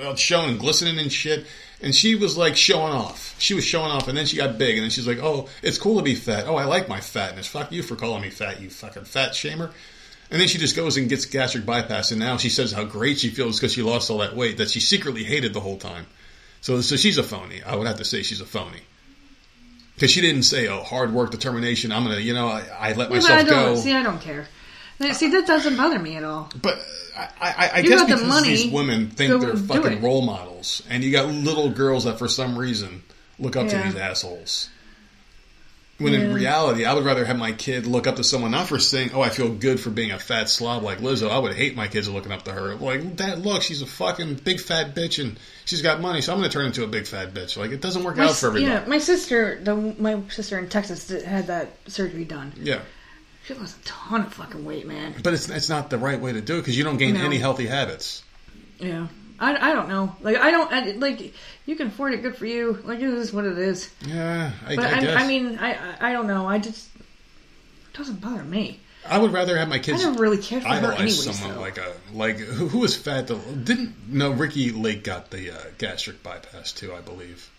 out 0.03 0.19
showing, 0.19 0.57
glistening 0.57 0.99
and 0.99 1.11
shit. 1.11 1.45
And 1.81 1.93
she 1.93 2.15
was 2.15 2.37
like 2.37 2.55
showing 2.55 2.93
off. 2.93 3.35
She 3.37 3.53
was 3.53 3.63
showing 3.65 3.91
off, 3.91 4.07
and 4.07 4.17
then 4.17 4.25
she 4.25 4.37
got 4.37 4.57
big, 4.57 4.75
and 4.77 4.83
then 4.83 4.89
she's 4.89 5.07
like, 5.07 5.19
"Oh, 5.19 5.47
it's 5.61 5.77
cool 5.77 5.97
to 5.97 6.03
be 6.03 6.15
fat. 6.15 6.45
Oh, 6.47 6.55
I 6.55 6.65
like 6.65 6.87
my 6.89 6.99
fatness. 7.01 7.47
Fuck 7.47 7.71
you 7.71 7.83
for 7.83 7.95
calling 7.95 8.21
me 8.21 8.29
fat, 8.29 8.61
you 8.61 8.69
fucking 8.69 9.03
fat 9.05 9.31
shamer." 9.33 9.71
And 10.31 10.41
then 10.41 10.47
she 10.47 10.57
just 10.57 10.75
goes 10.75 10.97
and 10.97 11.07
gets 11.07 11.25
gastric 11.25 11.65
bypass, 11.65 12.11
and 12.11 12.19
now 12.19 12.37
she 12.37 12.49
says 12.49 12.71
how 12.71 12.83
great 12.83 13.19
she 13.19 13.29
feels 13.29 13.59
because 13.59 13.73
she 13.73 13.81
lost 13.83 14.09
all 14.09 14.17
that 14.19 14.35
weight 14.35 14.57
that 14.57 14.69
she 14.71 14.79
secretly 14.79 15.23
hated 15.23 15.53
the 15.53 15.59
whole 15.59 15.77
time. 15.77 16.07
So, 16.61 16.81
so 16.81 16.95
she's 16.95 17.17
a 17.19 17.23
phony. 17.23 17.61
I 17.63 17.75
would 17.75 17.85
have 17.85 17.97
to 17.97 18.05
say 18.05 18.23
she's 18.23 18.41
a 18.41 18.45
phony. 18.45 18.81
Because 19.93 20.11
she 20.11 20.21
didn't 20.21 20.43
say, 20.43 20.67
"Oh, 20.67 20.83
hard 20.83 21.13
work, 21.13 21.31
determination." 21.31 21.91
I'm 21.91 22.03
gonna, 22.03 22.17
you 22.19 22.33
know, 22.33 22.47
I, 22.47 22.63
I 22.77 22.93
let 22.93 23.11
Yeah, 23.11 23.19
but 23.19 23.29
I 23.31 23.43
myself 23.43 23.47
go. 23.49 23.75
see. 23.75 23.93
I 23.93 24.03
don't 24.03 24.19
care. 24.19 24.47
See, 25.13 25.29
that 25.29 25.45
doesn't 25.45 25.77
bother 25.77 25.99
me 25.99 26.15
at 26.17 26.23
all. 26.23 26.49
But 26.61 26.79
I, 27.17 27.27
I, 27.39 27.69
I 27.75 27.81
guess 27.81 27.99
got 28.01 28.09
the 28.09 28.15
because 28.15 28.27
money, 28.27 28.49
these 28.49 28.71
women 28.73 29.09
think 29.09 29.29
go 29.31 29.39
they're 29.39 29.55
fucking 29.55 30.01
role 30.01 30.21
models, 30.25 30.81
and 30.89 31.03
you 31.03 31.11
got 31.11 31.27
little 31.27 31.69
girls 31.69 32.05
that 32.05 32.17
for 32.17 32.27
some 32.27 32.57
reason 32.57 33.03
look 33.39 33.55
up 33.55 33.67
Yeah. 33.67 33.83
to 33.83 33.89
these 33.89 33.95
assholes. 34.01 34.69
When 35.97 36.13
in 36.13 36.33
reality, 36.33 36.83
I 36.83 36.93
would 36.93 37.05
rather 37.05 37.23
have 37.23 37.37
my 37.37 37.53
kid 37.53 37.85
look 37.87 38.05
up 38.05 38.17
to 38.17 38.23
someone 38.25 38.51
not 38.51 38.67
for 38.67 38.79
saying, 38.79 39.11
"Oh, 39.13 39.21
I 39.21 39.29
feel 39.29 39.47
good 39.47 39.79
for 39.79 39.89
being 39.89 40.11
a 40.11 40.19
fat 40.19 40.49
slob 40.49 40.83
like 40.83 40.99
Lizzo." 40.99 41.31
I 41.31 41.39
would 41.39 41.53
hate 41.53 41.73
my 41.77 41.87
kids 41.87 42.09
looking 42.09 42.33
up 42.33 42.43
to 42.43 42.51
her. 42.51 42.75
Like, 42.75 43.15
Dad, 43.15 43.45
look, 43.45 43.61
she's 43.61 43.81
a 43.81 43.85
fucking 43.85 44.35
big 44.43 44.59
fat 44.59 44.93
bitch, 44.93 45.23
and 45.23 45.39
she's 45.63 45.81
got 45.81 46.01
money, 46.01 46.19
so 46.19 46.33
I'm 46.33 46.39
going 46.39 46.49
to 46.49 46.53
turn 46.53 46.65
into 46.65 46.83
a 46.83 46.87
big 46.87 47.07
fat 47.07 47.33
bitch. 47.33 47.55
Like, 47.55 47.71
it 47.71 47.79
doesn't 47.79 48.03
work 48.03 48.17
My, 48.17 48.25
out 48.25 48.35
for 48.35 48.47
everybody. 48.47 48.73
yeah, 48.73 48.83
my 48.87 48.97
sister, 48.97 49.57
the 49.63 49.73
my 49.97 50.21
sister 50.27 50.59
in 50.59 50.67
Texas 50.67 51.07
had 51.23 51.47
that 51.47 51.77
surgery 51.87 52.25
done. 52.25 52.51
yeah. 52.57 52.79
She 53.45 53.53
lost 53.53 53.77
a 53.79 53.83
ton 53.85 54.21
of 54.21 54.33
fucking 54.33 54.65
weight, 54.65 54.85
man. 54.87 55.13
But 55.23 55.33
it's 55.33 55.47
it's 55.49 55.69
not 55.69 55.89
the 55.91 55.97
right 55.99 56.19
way 56.19 56.33
to 56.33 56.41
do 56.41 56.55
it 56.55 56.61
because 56.61 56.77
you 56.77 56.83
don't 56.83 56.97
gain 56.97 57.13
No. 57.13 57.23
any 57.23 57.37
healthy 57.37 57.67
habits. 57.67 58.21
Yeah. 58.79 59.07
I, 59.39 59.71
I 59.71 59.73
don't 59.73 59.89
know. 59.89 60.15
Like 60.21 60.37
I 60.37 60.51
don't 60.51 60.71
I, 60.71 60.91
like 60.91 61.33
you 61.65 61.75
can 61.75 61.87
afford 61.87 62.13
it. 62.13 62.21
Good 62.21 62.37
for 62.37 62.45
you. 62.45 62.79
Like 62.83 62.99
it 62.99 63.09
is 63.09 63.33
what 63.33 63.45
it 63.45 63.57
is. 63.57 63.89
Yeah, 64.05 64.51
I, 64.65 64.75
But 64.75 64.85
I 64.85 65.13
I. 65.13 65.15
I, 65.23 65.27
mean, 65.27 65.57
I 65.59 65.73
I 65.73 66.09
I 66.09 66.13
don't 66.13 66.27
know. 66.27 66.47
I 66.47 66.59
just 66.59 66.89
it 66.95 67.97
doesn't 67.97 68.21
bother 68.21 68.43
me. 68.43 68.79
I 69.07 69.19
would 69.19 69.33
rather 69.33 69.57
have 69.57 69.69
my 69.69 69.79
kids. 69.79 70.03
I 70.03 70.09
never 70.09 70.21
really 70.21 70.37
cared 70.39 70.63
for 70.63 70.69
her 70.69 70.75
idolize 70.75 70.95
anyways. 70.95 71.39
someone 71.39 71.55
though. 71.57 71.61
like 71.61 71.77
a 71.77 71.93
like 72.13 72.37
who, 72.37 72.79
was 72.79 72.95
fat. 72.95 73.27
Didn't 73.27 73.93
no 74.09 74.31
Ricki 74.31 74.71
Lake 74.71 75.03
got 75.03 75.29
the 75.29 75.51
uh, 75.51 75.63
gastric 75.77 76.23
bypass 76.23 76.71
too, 76.71 76.93
I 76.93 77.01
believe. 77.01 77.49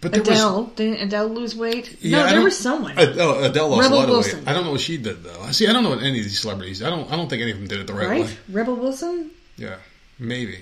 But 0.00 0.12
there 0.12 0.22
Adele 0.22 0.64
was 0.64 0.72
didn't 0.74 1.02
Adele 1.02 1.28
lose 1.28 1.54
weight? 1.54 1.98
yeah, 2.00 2.22
I 2.22 2.26
no, 2.26 2.32
there 2.32 2.44
was 2.44 2.58
someone. 2.58 2.98
Ad- 2.98 3.18
oh, 3.18 3.44
Adele 3.44 3.68
lost 3.68 3.82
Rebel 3.82 3.96
a 3.96 3.98
lot 3.98 4.04
of 4.08 4.10
Wilson. 4.10 4.38
weight. 4.40 4.48
I 4.48 4.52
don't 4.52 4.64
know 4.64 4.72
what 4.72 4.80
she 4.80 4.96
did 4.96 5.22
though. 5.22 5.40
I 5.42 5.50
see, 5.52 5.68
I 5.68 5.72
don't 5.72 5.82
know 5.82 5.90
what 5.90 6.00
any 6.00 6.18
of 6.18 6.24
these 6.24 6.40
celebrities. 6.40 6.82
I 6.82 6.90
don't. 6.90 7.10
I 7.12 7.16
don't 7.16 7.28
think 7.28 7.42
any 7.42 7.52
of 7.52 7.58
them 7.58 7.68
did 7.68 7.80
it 7.80 7.86
the 7.86 7.92
right, 7.92 8.08
right? 8.08 8.24
way. 8.24 8.36
Rebel 8.50 8.76
Wilson. 8.76 9.30
Yeah, 9.56 9.76
maybe. 10.18 10.58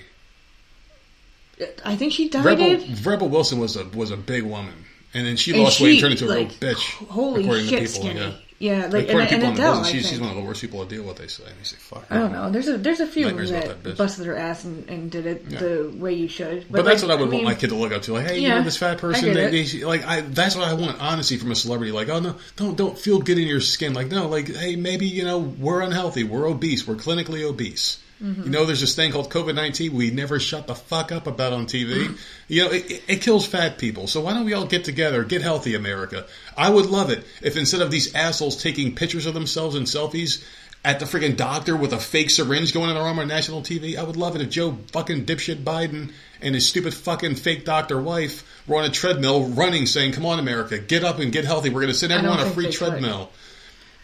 I 1.85 1.95
think 1.95 2.13
she 2.13 2.29
died. 2.29 2.45
Rebel 2.45 2.83
Rebel 3.03 3.29
Wilson 3.29 3.59
was 3.59 3.75
a 3.75 3.85
was 3.89 4.11
a 4.11 4.17
big 4.17 4.43
woman, 4.43 4.73
and 5.13 5.25
then 5.25 5.37
she 5.37 5.51
And 5.51 5.61
lost 5.61 5.77
she, 5.77 5.83
weight 5.83 5.91
and 5.91 5.99
turned 6.01 6.13
into 6.13 6.25
a 6.25 6.27
like, 6.29 6.37
real 6.61 6.73
bitch. 6.73 7.07
Holy 7.07 7.43
according 7.43 7.65
shit, 7.67 7.87
to 7.87 7.93
people. 7.93 8.01
skinny. 8.09 8.19
Yeah. 8.19 8.33
Yeah, 8.59 8.85
like 8.85 8.93
and, 8.93 8.93
According 8.93 9.09
to 9.09 9.19
and 9.19 9.29
people 9.29 9.49
in 9.49 9.55
the 9.55 9.61
Adele. 9.61 9.71
business, 9.81 9.87
I 9.87 9.91
she's, 9.91 10.09
she's 10.09 10.19
one 10.21 10.29
of 10.29 10.35
the 10.37 10.41
worst 10.41 10.61
people 10.61 10.85
to 10.85 10.95
deal 10.95 11.03
with. 11.03 11.17
They 11.17 11.27
say. 11.27 11.43
And 11.45 11.55
you 11.59 11.65
say, 11.65 11.75
"Fuck." 11.79 12.05
I 12.09 12.17
don't 12.17 12.31
know. 12.31 12.49
There's 12.49 12.67
a 12.69 12.77
there's 12.77 13.01
a 13.01 13.07
few 13.07 13.29
that, 13.29 13.83
that 13.83 13.97
busted 13.97 14.25
their 14.25 14.37
ass 14.37 14.63
and, 14.63 14.87
and 14.89 15.11
did 15.11 15.25
it 15.25 15.43
Yeah. 15.49 15.59
the 15.59 15.93
way 15.97 16.13
you 16.13 16.29
should. 16.29 16.65
But, 16.71 16.85
that's 16.85 17.01
like, 17.03 17.09
what 17.09 17.17
I 17.17 17.21
would 17.21 17.29
mean, 17.29 17.43
want 17.43 17.55
my 17.55 17.59
kid 17.59 17.71
to 17.71 17.75
look 17.75 17.91
up 17.91 18.03
to. 18.03 18.13
Like, 18.13 18.27
hey, 18.27 18.35
you 18.39 18.47
Yeah, 18.47 18.59
know, 18.59 18.63
this 18.63 18.77
fat 18.77 18.99
person. 18.99 19.33
They, 19.33 19.63
they, 19.65 19.83
like, 19.83 20.05
I 20.05 20.21
that's 20.21 20.55
what 20.55 20.65
I 20.65 20.75
want 20.75 21.01
honesty 21.01 21.35
from 21.37 21.51
a 21.51 21.55
celebrity. 21.55 21.91
Like, 21.91 22.07
oh 22.07 22.21
no, 22.21 22.35
don't 22.55 22.77
don't 22.77 22.97
feel 22.97 23.19
good 23.19 23.37
in 23.37 23.47
your 23.47 23.59
skin. 23.59 23.93
Like, 23.93 24.07
no, 24.07 24.29
like, 24.29 24.47
hey, 24.47 24.77
maybe 24.77 25.07
you 25.07 25.25
know 25.25 25.39
we're 25.39 25.81
unhealthy, 25.81 26.23
we're 26.23 26.47
obese, 26.47 26.87
we're 26.87 26.95
clinically 26.95 27.43
obese. 27.43 27.99
Mm-hmm. 28.21 28.43
You 28.43 28.49
know, 28.49 28.65
there's 28.65 28.81
this 28.81 28.95
thing 28.95 29.11
called 29.11 29.29
COVID 29.29 29.55
nineteen. 29.55 29.93
We 29.93 30.11
never 30.11 30.39
shut 30.39 30.67
the 30.67 30.75
fuck 30.75 31.11
up 31.11 31.27
about 31.27 31.53
on 31.53 31.65
TV. 31.65 32.05
Mm-hmm. 32.05 32.15
You 32.47 32.63
know, 32.63 32.71
it, 32.71 32.91
it, 32.91 33.03
it 33.07 33.21
kills 33.21 33.45
fat 33.45 33.77
people. 33.77 34.07
So 34.07 34.21
why 34.21 34.33
don't 34.33 34.45
we 34.45 34.53
all 34.53 34.65
get 34.65 34.83
together, 34.83 35.23
get 35.23 35.41
healthy, 35.41 35.75
America? 35.75 36.25
I 36.57 36.69
would 36.69 36.85
love 36.85 37.09
it 37.09 37.25
if 37.41 37.57
instead 37.57 37.81
of 37.81 37.91
these 37.91 38.13
assholes 38.15 38.61
taking 38.61 38.95
pictures 38.95 39.25
of 39.25 39.33
themselves 39.33 39.75
and 39.75 39.85
selfies. 39.85 40.43
At 40.85 40.99
the 40.99 41.05
freaking 41.05 41.37
doctor 41.37 41.77
with 41.77 41.93
a 41.93 41.97
fake 41.97 42.29
syringe 42.29 42.73
going 42.73 42.89
in 42.89 42.95
their 42.95 43.05
arm 43.05 43.17
on 43.17 43.29
national 43.29 43.61
TV. 43.61 43.95
I 43.95 44.03
would 44.03 44.17
love 44.17 44.35
it 44.35 44.41
if 44.41 44.49
Joe 44.49 44.77
fucking 44.91 45.25
dipshit 45.25 45.63
Biden 45.63 46.11
and 46.41 46.53
his 46.53 46.67
stupid 46.67 46.93
fucking 46.93 47.35
fake 47.35 47.63
doctor 47.63 48.01
wife 48.01 48.43
were 48.67 48.77
on 48.79 48.83
a 48.83 48.89
treadmill 48.89 49.45
running 49.45 49.85
saying, 49.85 50.11
come 50.11 50.25
on 50.25 50.39
America, 50.39 50.77
get 50.77 51.05
up 51.05 51.19
and 51.19 51.31
get 51.31 51.45
healthy. 51.45 51.69
We're 51.69 51.79
going 51.79 51.93
to 51.93 51.97
send 51.97 52.11
everyone 52.11 52.41
a 52.41 52.49
free 52.49 52.69
treadmill. 52.69 53.27
could. 53.27 53.42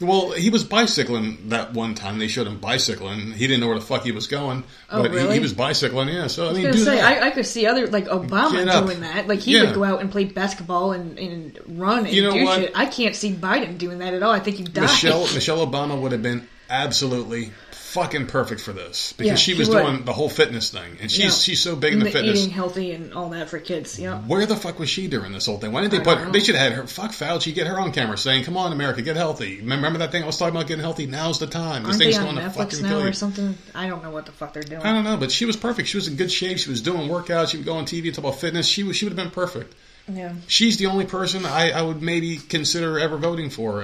Well, 0.02 0.32
he 0.32 0.50
was 0.50 0.64
bicycling 0.64 1.50
that 1.50 1.74
one 1.74 1.94
time. 1.94 2.20
They 2.20 2.30
showed 2.30 2.48
him 2.48 2.58
bicycling. 2.60 3.32
He 3.34 3.48
didn't 3.48 3.60
know 3.60 3.68
where 3.68 3.78
the 3.80 3.86
fuck 3.86 4.04
he 4.04 4.12
was 4.14 4.28
going, 4.28 4.64
Oh, 4.90 5.02
but 5.02 5.12
he, 5.12 5.18
really? 5.18 5.34
he 5.34 5.40
was 5.40 5.54
bicycling. 5.54 6.08
Yeah, 6.08 6.28
so 6.28 6.44
I, 6.44 6.46
I 6.46 6.50
was 6.52 6.58
mean, 6.58 6.72
gonna 6.72 6.78
say. 6.86 7.02
I, 7.02 7.28
I 7.28 7.32
could 7.32 7.46
see 7.46 7.66
other 7.66 7.88
like 7.88 8.06
Obama 8.06 8.86
doing 8.86 9.02
that. 9.02 9.28
Like 9.28 9.40
he 9.40 9.56
Yeah. 9.58 9.66
would 9.66 9.76
go 9.76 9.84
out 9.84 10.00
and 10.02 10.10
play 10.10 10.24
basketball 10.24 10.94
and, 10.94 11.20
and 11.20 11.60
run 11.68 12.06
and 12.06 12.14
You 12.16 12.24
know 12.24 12.32
do 12.34 12.44
what? 12.46 12.60
shit. 12.62 12.72
I 12.76 12.86
can't 12.86 13.16
see 13.16 13.34
Biden 13.34 13.78
doing 13.78 14.00
that 14.00 14.14
at 14.14 14.24
all. 14.24 14.32
I 14.32 14.40
think 14.40 14.58
he'd 14.58 14.74
die. 14.74 14.82
Michelle 14.82 15.22
Michelle 15.34 15.66
Obama 15.68 16.00
would 16.02 16.14
have 16.14 16.24
been 16.24 16.48
absolutely 16.70 17.52
fucking 17.90 18.28
perfect 18.28 18.62
for 18.62 18.72
this 18.74 19.14
because 19.18 19.28
Yeah, 19.28 19.36
she 19.36 19.54
was 19.54 19.68
doing 19.70 20.06
the 20.06 20.14
whole 20.14 20.30
fitness 20.30 20.70
thing, 20.70 20.98
and 21.02 21.12
she's 21.12 21.24
Yeah. 21.24 21.30
she's 21.32 21.62
so 21.62 21.76
big 21.76 21.94
in 21.94 22.00
the 22.00 22.06
And 22.06 22.14
fitness. 22.14 22.40
eating 22.40 22.52
healthy 22.52 22.92
and 22.92 23.14
all 23.14 23.30
that 23.30 23.50
for 23.50 23.60
kids. 23.60 24.00
Yeah. 24.00 24.20
Where 24.20 24.46
the 24.46 24.56
fuck 24.56 24.80
was 24.80 24.90
she 24.90 25.08
during 25.08 25.32
this 25.32 25.46
whole 25.46 25.58
thing? 25.58 25.72
Why 25.72 25.82
didn't 25.82 25.92
they 25.94 26.00
I 26.12 26.16
put? 26.16 26.26
know. 26.26 26.32
They 26.32 26.40
should 26.40 26.56
have 26.56 26.70
had 26.72 26.74
her. 26.80 26.88
Fuck 26.88 27.12
Fauci, 27.12 27.54
get 27.54 27.68
her 27.68 27.80
on 27.80 27.92
camera 27.92 28.18
saying, 28.18 28.44
"Come 28.46 28.58
on, 28.58 28.72
America, 28.72 29.02
get 29.02 29.16
healthy." 29.16 29.58
Remember 29.62 30.00
that 30.00 30.12
thing 30.12 30.24
I 30.24 30.26
was 30.26 30.38
talking 30.38 30.56
about 30.56 30.68
getting 30.68 30.84
healthy? 30.84 31.08
Now's 31.08 31.40
the 31.40 31.48
time. 31.48 31.84
This 31.84 31.92
Aren't 31.94 31.98
thing's 32.04 32.18
going 32.18 32.28
on 32.30 32.36
to 32.36 32.42
Netflix 32.42 32.56
fucking 32.72 32.82
now 32.84 32.90
kill 32.90 33.04
or 33.04 33.14
something? 33.14 33.58
I 33.76 33.88
don't 33.88 34.04
know 34.04 34.12
what 34.12 34.26
the 34.26 34.32
fuck 34.32 34.54
they're 34.54 34.64
doing. 34.64 34.82
I 34.84 34.94
don't 34.94 35.04
know, 35.04 35.18
but 35.18 35.32
she 35.32 35.46
was 35.46 35.56
perfect. 35.58 35.88
She 35.90 35.98
was 35.98 36.08
in 36.08 36.16
good 36.16 36.32
shape. 36.32 36.60
She 36.60 36.70
was 36.70 36.82
doing 36.82 37.10
workouts. 37.10 37.50
She 37.50 37.58
would 37.58 37.66
go 37.66 37.74
on 37.76 37.86
TV 37.86 38.12
talk 38.12 38.20
about 38.20 38.40
fitness. 38.40 38.68
She 38.68 38.84
was. 38.84 38.96
She 38.96 39.06
would 39.06 39.18
have 39.18 39.24
been 39.26 39.32
perfect. 39.32 39.74
Yeah. 40.12 40.34
She's 40.48 40.78
the 40.78 40.88
only 40.88 41.06
person 41.06 41.46
I, 41.46 41.72
I 41.72 41.82
would 41.84 42.02
maybe 42.02 42.38
consider 42.38 42.98
ever 43.00 43.18
voting 43.18 43.50
for 43.52 43.84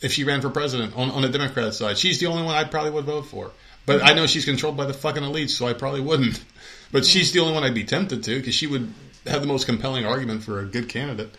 if 0.00 0.12
she 0.12 0.24
ran 0.24 0.40
for 0.40 0.50
president 0.50 0.96
on, 0.96 1.10
on 1.10 1.22
the 1.22 1.28
Democrat 1.28 1.74
side. 1.74 1.98
She's 1.98 2.20
the 2.20 2.26
only 2.26 2.42
one 2.42 2.54
I 2.54 2.64
probably 2.64 2.90
would 2.92 3.04
vote 3.04 3.26
for. 3.26 3.50
But 3.86 4.02
I 4.04 4.12
know 4.12 4.26
she's 4.26 4.44
controlled 4.44 4.76
by 4.76 4.84
the 4.84 4.92
fucking 4.92 5.22
elites, 5.22 5.50
so 5.50 5.66
I 5.66 5.72
probably 5.72 6.02
wouldn't. 6.02 6.44
But 6.92 7.06
she's 7.06 7.32
the 7.32 7.40
only 7.40 7.54
one 7.54 7.64
I'd 7.64 7.74
be 7.74 7.84
tempted 7.84 8.22
to 8.24 8.38
because 8.38 8.54
she 8.54 8.66
would 8.66 8.92
have 9.26 9.40
the 9.40 9.46
most 9.46 9.66
compelling 9.66 10.04
argument 10.04 10.42
for 10.42 10.60
a 10.60 10.64
good 10.64 10.88
candidate. 10.88 11.32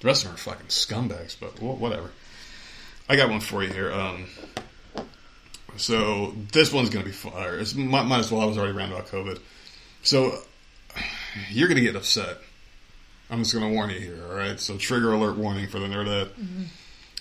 The 0.00 0.06
rest 0.06 0.22
of 0.22 0.28
them 0.28 0.36
are 0.36 0.38
fucking 0.38 0.68
scumbags, 0.68 1.36
but 1.38 1.60
whatever. 1.60 2.10
I 3.08 3.16
got 3.16 3.30
one 3.30 3.40
for 3.40 3.64
you 3.64 3.70
here. 3.70 3.92
Um, 3.92 4.26
so 5.76 6.34
this 6.52 6.72
one's 6.72 6.90
going 6.90 7.04
to 7.04 7.10
be 7.10 7.14
fire. 7.14 7.58
It's, 7.58 7.74
might, 7.74 8.04
might 8.04 8.20
as 8.20 8.30
well. 8.30 8.42
I 8.42 8.44
was 8.44 8.58
already 8.58 8.76
around 8.76 8.92
about 8.92 9.08
COVID. 9.08 9.40
So 10.02 10.38
you're 11.50 11.68
going 11.68 11.78
to 11.78 11.84
get 11.84 11.96
upset. 11.96 12.38
I'm 13.30 13.40
just 13.40 13.54
going 13.54 13.68
to 13.68 13.74
warn 13.74 13.90
you 13.90 13.98
here, 13.98 14.24
all 14.28 14.36
right? 14.36 14.58
So, 14.58 14.78
trigger 14.78 15.12
alert 15.12 15.36
warning 15.36 15.68
for 15.68 15.78
the 15.78 15.86
nerdette. 15.86 16.28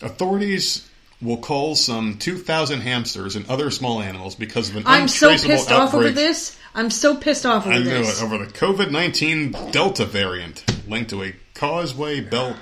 Authorities 0.02 0.88
will 1.22 1.38
cull 1.38 1.76
some 1.76 2.18
2,000 2.18 2.82
hamsters 2.82 3.36
and 3.36 3.49
other 3.49 3.72
small 3.72 4.02
animals 4.02 4.36
because 4.36 4.69
of 4.69 4.76
an 4.76 4.84
I'm 4.86 5.07
so 5.07 5.36
pissed 5.38 5.72
off 5.72 5.94
over 5.94 6.10
this. 6.11 6.57
I'm 6.76 6.91
so 6.91 7.15
pissed 7.15 7.45
off 7.45 7.65
over 7.65 7.74
I 7.74 7.80
knew 7.80 7.86
this. 7.86 8.22
it. 8.22 8.24
Over 8.24 8.38
the 8.38 8.45
COVID 8.45 8.91
19 8.91 9.72
Delta 9.72 10.06
variant 10.06 10.64
linked 10.88 11.10
to 11.10 11.24
a 11.24 11.34
Causeway 11.56 12.22
Bay 12.22 12.56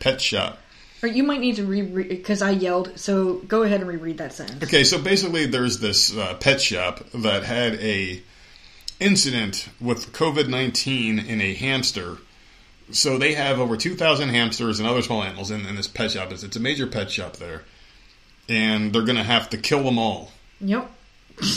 pet 0.00 0.20
shop. 0.20 0.58
Or 1.02 1.08
you 1.08 1.22
might 1.22 1.40
need 1.40 1.56
to 1.56 1.66
reread 1.66 2.08
because 2.08 2.42
I 2.42 2.50
yelled. 2.50 2.98
So 2.98 3.34
go 3.34 3.62
ahead 3.62 3.80
and 3.80 3.88
reread 3.88 4.18
that 4.18 4.32
sentence. 4.32 4.64
Okay, 4.64 4.82
so 4.82 5.00
basically, 5.00 5.46
there's 5.46 5.78
this 5.78 6.16
uh, 6.16 6.34
pet 6.34 6.60
shop 6.60 7.04
that 7.14 7.44
had 7.44 7.74
a 7.74 8.20
incident 8.98 9.68
with 9.80 10.12
COVID 10.12 10.48
nineteen 10.48 11.20
in 11.20 11.40
a 11.40 11.54
hamster. 11.54 12.18
So 12.90 13.18
they 13.18 13.34
have 13.34 13.60
over 13.60 13.76
two 13.76 13.94
thousand 13.94 14.30
hamsters 14.30 14.80
and 14.80 14.88
other 14.88 15.02
small 15.02 15.22
animals 15.22 15.50
in, 15.50 15.66
in 15.66 15.76
this 15.76 15.86
pet 15.86 16.10
shop. 16.10 16.32
It's, 16.32 16.42
it's 16.42 16.56
a 16.56 16.60
major 16.60 16.86
pet 16.86 17.10
shop 17.10 17.36
there, 17.36 17.64
and 18.48 18.92
they're 18.92 19.02
going 19.02 19.16
to 19.16 19.22
have 19.22 19.50
to 19.50 19.58
kill 19.58 19.82
them 19.82 19.98
all. 19.98 20.32
Yep. 20.60 20.90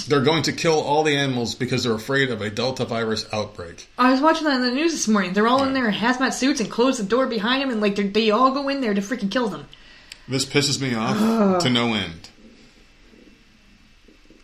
They're 0.07 0.21
going 0.21 0.43
to 0.43 0.51
kill 0.51 0.79
all 0.79 1.03
the 1.03 1.15
animals 1.15 1.55
because 1.55 1.83
they're 1.83 1.95
afraid 1.95 2.29
of 2.29 2.41
a 2.41 2.51
Delta 2.51 2.85
virus 2.85 3.25
outbreak. 3.33 3.87
I 3.97 4.11
was 4.11 4.21
watching 4.21 4.43
that 4.43 4.57
in 4.57 4.61
the 4.61 4.71
news 4.71 4.91
this 4.91 5.07
morning. 5.07 5.33
They're 5.33 5.47
all 5.47 5.63
in 5.63 5.73
their 5.73 5.91
hazmat 5.91 6.33
suits 6.33 6.59
and 6.59 6.69
close 6.69 6.99
the 6.99 7.03
door 7.03 7.25
behind 7.25 7.63
them, 7.63 7.71
and 7.71 7.81
like 7.81 7.95
they 7.95 8.29
all 8.29 8.51
go 8.51 8.69
in 8.69 8.81
there 8.81 8.93
to 8.93 9.01
freaking 9.01 9.31
kill 9.31 9.47
them. 9.47 9.67
This 10.27 10.45
pisses 10.45 10.79
me 10.79 10.93
off 10.93 11.63
to 11.63 11.69
no 11.69 11.93
end. 11.93 12.29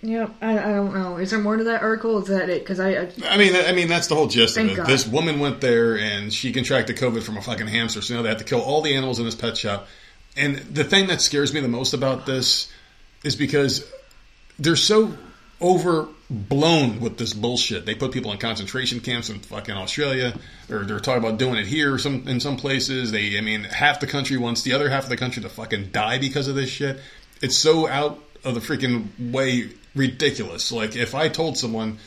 Yep. 0.04 0.36
I, 0.42 0.60
I 0.60 0.72
don't 0.74 0.94
know. 0.94 1.18
Is 1.18 1.32
there 1.32 1.40
more 1.40 1.58
to 1.58 1.64
that 1.66 1.82
article? 1.82 2.22
Is 2.22 2.28
that 2.28 2.50
it? 2.50 2.62
Because 2.62 2.80
I, 2.80 2.92
I 2.92 3.12
I 3.30 3.38
mean, 3.38 3.56
I 3.56 3.72
mean 3.72 3.88
that's 3.88 4.08
the 4.08 4.16
whole 4.16 4.28
gist 4.28 4.58
of 4.58 4.68
it. 4.68 4.76
God. 4.76 4.88
This 4.88 5.08
woman 5.08 5.40
went 5.40 5.60
there 5.60 5.98
and 5.98 6.32
she 6.32 6.52
contracted 6.52 6.98
COVID 6.98 7.24
from 7.24 7.38
a 7.38 7.42
fucking 7.42 7.68
hamster, 7.68 8.02
so 8.02 8.16
now 8.16 8.22
they 8.22 8.30
have 8.30 8.38
to 8.38 8.44
kill 8.44 8.62
all 8.62 8.82
the 8.82 8.94
animals 8.94 9.20
in 9.20 9.26
this 9.26 9.36
pet 9.36 9.58
shop. 9.58 9.88
And 10.36 10.58
the 10.58 10.84
thing 10.84 11.08
that 11.08 11.20
scares 11.20 11.54
me 11.54 11.62
the 11.62 11.68
most 11.68 11.94
about 11.94 12.26
this 12.28 12.72
is 13.24 13.36
because 13.36 13.92
they're 14.60 14.76
so 14.76 15.18
overblown 15.60 17.00
with 17.00 17.18
this 17.18 17.34
bullshit. 17.34 17.88
They 17.88 17.96
put 17.96 18.12
people 18.12 18.32
in 18.32 18.38
concentration 18.38 19.00
camps 19.00 19.30
in 19.30 19.40
fucking 19.40 19.74
Australia. 19.74 20.38
They're, 20.68 20.86
they're 20.86 21.00
talking 21.00 21.24
about 21.24 21.40
doing 21.40 21.56
it 21.56 21.66
here 21.66 21.98
some 21.98 22.28
in 22.28 22.40
some 22.40 22.58
places. 22.58 23.12
They, 23.12 23.38
I 23.38 23.42
mean, 23.42 23.64
half 23.64 24.00
the 24.00 24.06
country 24.08 24.38
wants 24.38 24.62
the 24.62 24.74
other 24.74 24.90
half 24.90 25.06
of 25.06 25.10
the 25.10 25.18
country 25.18 25.42
to 25.42 25.50
fucking 25.50 25.90
die 25.92 26.20
because 26.20 26.48
of 26.48 26.56
this 26.56 26.70
shit. 26.70 27.00
It's 27.42 27.56
so 27.56 27.88
out 27.88 28.20
of 28.44 28.54
the 28.54 28.60
freaking 28.60 29.32
way 29.32 29.70
ridiculous. 29.96 30.72
Like 30.72 30.96
if 30.96 31.16
I 31.16 31.30
told 31.30 31.58
someone 31.58 32.00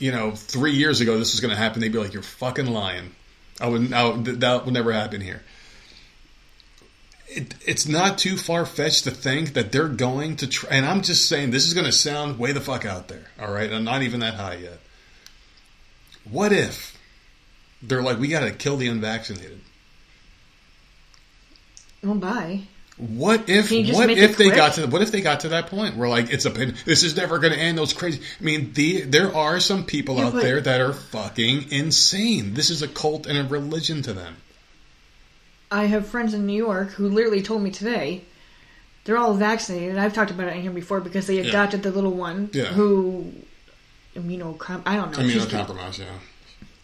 you 0.00 0.10
know, 0.10 0.32
three 0.32 0.72
years 0.72 1.00
ago 1.00 1.18
this 1.18 1.32
was 1.32 1.40
going 1.40 1.50
to 1.50 1.56
happen, 1.56 1.80
they'd 1.80 1.92
be 1.92 1.98
like, 1.98 2.14
"You're 2.14 2.22
fucking 2.22 2.66
lying." 2.66 3.14
I 3.60 3.68
would, 3.68 3.92
I 3.92 4.08
would 4.08 4.24
that 4.40 4.64
would 4.64 4.74
never 4.74 4.92
happen 4.92 5.20
here. 5.20 5.42
It, 7.28 7.54
it's 7.64 7.86
not 7.86 8.18
too 8.18 8.36
far 8.36 8.66
fetched 8.66 9.04
to 9.04 9.12
think 9.12 9.52
that 9.52 9.70
they're 9.70 9.88
going 9.88 10.36
to 10.36 10.48
try. 10.48 10.70
And 10.70 10.86
I'm 10.86 11.02
just 11.02 11.28
saying, 11.28 11.52
this 11.52 11.68
is 11.68 11.74
going 11.74 11.86
to 11.86 11.92
sound 11.92 12.40
way 12.40 12.50
the 12.50 12.60
fuck 12.60 12.84
out 12.84 13.06
there. 13.06 13.26
All 13.38 13.52
right, 13.52 13.72
I'm 13.72 13.84
not 13.84 14.02
even 14.02 14.18
that 14.20 14.34
high 14.34 14.56
yet. 14.56 14.80
What 16.28 16.52
if 16.52 16.98
they're 17.80 18.02
like, 18.02 18.18
we 18.18 18.28
got 18.28 18.40
to 18.40 18.50
kill 18.50 18.76
the 18.76 18.88
unvaccinated? 18.88 19.60
oh 22.02 22.14
bye. 22.14 22.62
What 23.00 23.48
if 23.48 23.68
Can 23.68 23.78
you 23.78 23.84
just 23.86 23.98
what 23.98 24.10
if 24.10 24.36
they 24.36 24.44
quick? 24.46 24.56
got 24.56 24.74
to 24.74 24.86
what 24.86 25.00
if 25.00 25.10
they 25.10 25.22
got 25.22 25.40
to 25.40 25.48
that 25.50 25.68
point 25.68 25.96
where 25.96 26.08
like 26.08 26.30
it's 26.30 26.44
a 26.44 26.50
pin- 26.50 26.74
this 26.84 27.02
is 27.02 27.16
never 27.16 27.38
going 27.38 27.54
to 27.54 27.58
end 27.58 27.78
those 27.78 27.94
crazy 27.94 28.20
I 28.38 28.44
mean 28.44 28.72
the 28.74 29.00
there 29.02 29.34
are 29.34 29.58
some 29.58 29.84
people 29.84 30.16
Yeah, 30.16 30.26
out 30.26 30.32
but- 30.34 30.42
there 30.42 30.60
that 30.60 30.80
are 30.82 30.92
fucking 30.92 31.72
insane. 31.72 32.52
This 32.54 32.68
is 32.68 32.82
a 32.82 32.88
cult 32.88 33.26
and 33.26 33.38
a 33.38 33.44
religion 33.44 34.02
to 34.02 34.12
them. 34.12 34.36
I 35.70 35.86
have 35.86 36.08
friends 36.08 36.34
in 36.34 36.44
New 36.46 36.56
York 36.56 36.90
who 36.90 37.08
literally 37.08 37.40
told 37.42 37.62
me 37.62 37.70
today 37.70 38.24
they're 39.04 39.16
all 39.16 39.32
vaccinated. 39.34 39.90
And 39.90 40.00
I've 40.00 40.12
talked 40.12 40.30
about 40.30 40.48
it 40.48 40.56
in 40.56 40.62
here 40.62 40.70
before 40.70 41.00
because 41.00 41.26
they 41.26 41.40
Yeah. 41.40 41.48
adopted 41.48 41.82
the 41.82 41.90
little 41.92 42.12
one 42.12 42.50
Yeah. 42.52 42.66
who 42.66 43.32
immunocom 44.14 44.82
I 44.84 44.96
don't 44.96 45.12
know. 45.16 45.24
Immunocompromised, 45.24 46.00
yeah. 46.00 46.04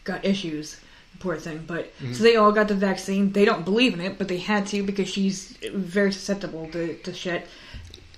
got 0.05 0.25
issues. 0.25 0.79
Poor 1.21 1.37
thing, 1.37 1.65
but 1.67 1.93
Mm-hmm. 1.99 2.13
so 2.15 2.23
they 2.23 2.37
all 2.37 2.53
got 2.53 2.69
the 2.69 2.75
vaccine. 2.75 3.33
They 3.33 3.45
don't 3.45 3.65
believe 3.65 3.95
in 3.95 4.01
it, 4.01 4.19
but 4.19 4.29
they 4.29 4.39
had 4.39 4.67
to 4.69 4.83
because 4.83 5.09
she's 5.09 5.57
very 5.73 6.13
susceptible 6.13 6.69
to, 6.73 6.95
to 7.05 7.15
shit. 7.15 7.47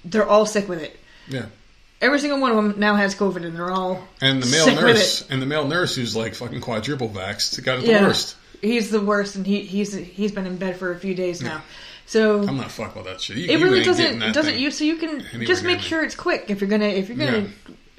They're 0.04 0.26
all 0.28 0.46
sick 0.46 0.68
with 0.68 0.80
it. 0.82 0.96
Yeah. 1.28 1.46
Every 2.00 2.18
single 2.20 2.40
one 2.40 2.50
of 2.52 2.56
them 2.56 2.78
now 2.78 2.94
has 2.96 3.14
COVID, 3.14 3.44
and 3.44 3.56
they're 3.56 3.70
all 3.72 4.06
And 4.20 4.42
the 4.42 4.46
male 4.46 4.66
nurse, 4.80 5.28
and 5.30 5.42
the 5.42 5.46
male 5.46 5.66
nurse 5.66 5.96
who's 5.96 6.14
like 6.14 6.34
fucking 6.34 6.60
quadruple 6.60 7.08
vaxxed, 7.08 7.62
got 7.64 7.78
it 7.78 7.82
the 7.82 7.88
Yeah, 7.88 8.06
worst. 8.06 8.36
he's 8.62 8.90
the 8.90 9.00
worst, 9.00 9.34
and 9.36 9.44
he 9.46 9.60
he's 9.62 9.92
he's 9.92 10.30
been 10.32 10.46
in 10.46 10.56
bed 10.58 10.76
for 10.76 10.92
a 10.92 10.98
few 10.98 11.14
days 11.14 11.42
now. 11.42 11.62
So 12.06 12.40
I'm 12.46 12.56
not 12.56 12.70
fuck 12.70 12.94
with 12.94 13.04
that 13.06 13.20
shit. 13.20 13.36
You, 13.36 13.50
it 13.50 13.62
really 13.62 13.82
doesn't 13.82 14.20
doesn't 14.20 14.44
thing. 14.54 14.58
you 14.62 14.70
so 14.70 14.84
you 14.84 14.96
can 14.96 15.20
anywhere 15.20 15.46
just 15.46 15.62
make 15.64 15.80
sure 15.80 16.02
it's 16.04 16.14
quick 16.14 16.46
if 16.48 16.60
you're 16.60 16.70
gonna 16.70 16.86
if 16.86 17.08
you're 17.08 17.18
gonna 17.18 17.48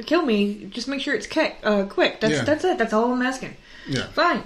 kill 0.06 0.24
me 0.24 0.66
just 0.72 0.88
make 0.88 1.02
sure 1.02 1.14
it's 1.14 1.28
quick 1.28 1.58
uh, 1.64 1.84
quick 1.84 2.20
that's 2.22 2.34
Yeah. 2.36 2.44
that's 2.44 2.64
it 2.64 2.78
that's 2.80 2.94
all 2.94 3.12
I'm 3.12 3.22
asking 3.22 3.56
Yeah. 3.88 4.08
fine 4.08 4.42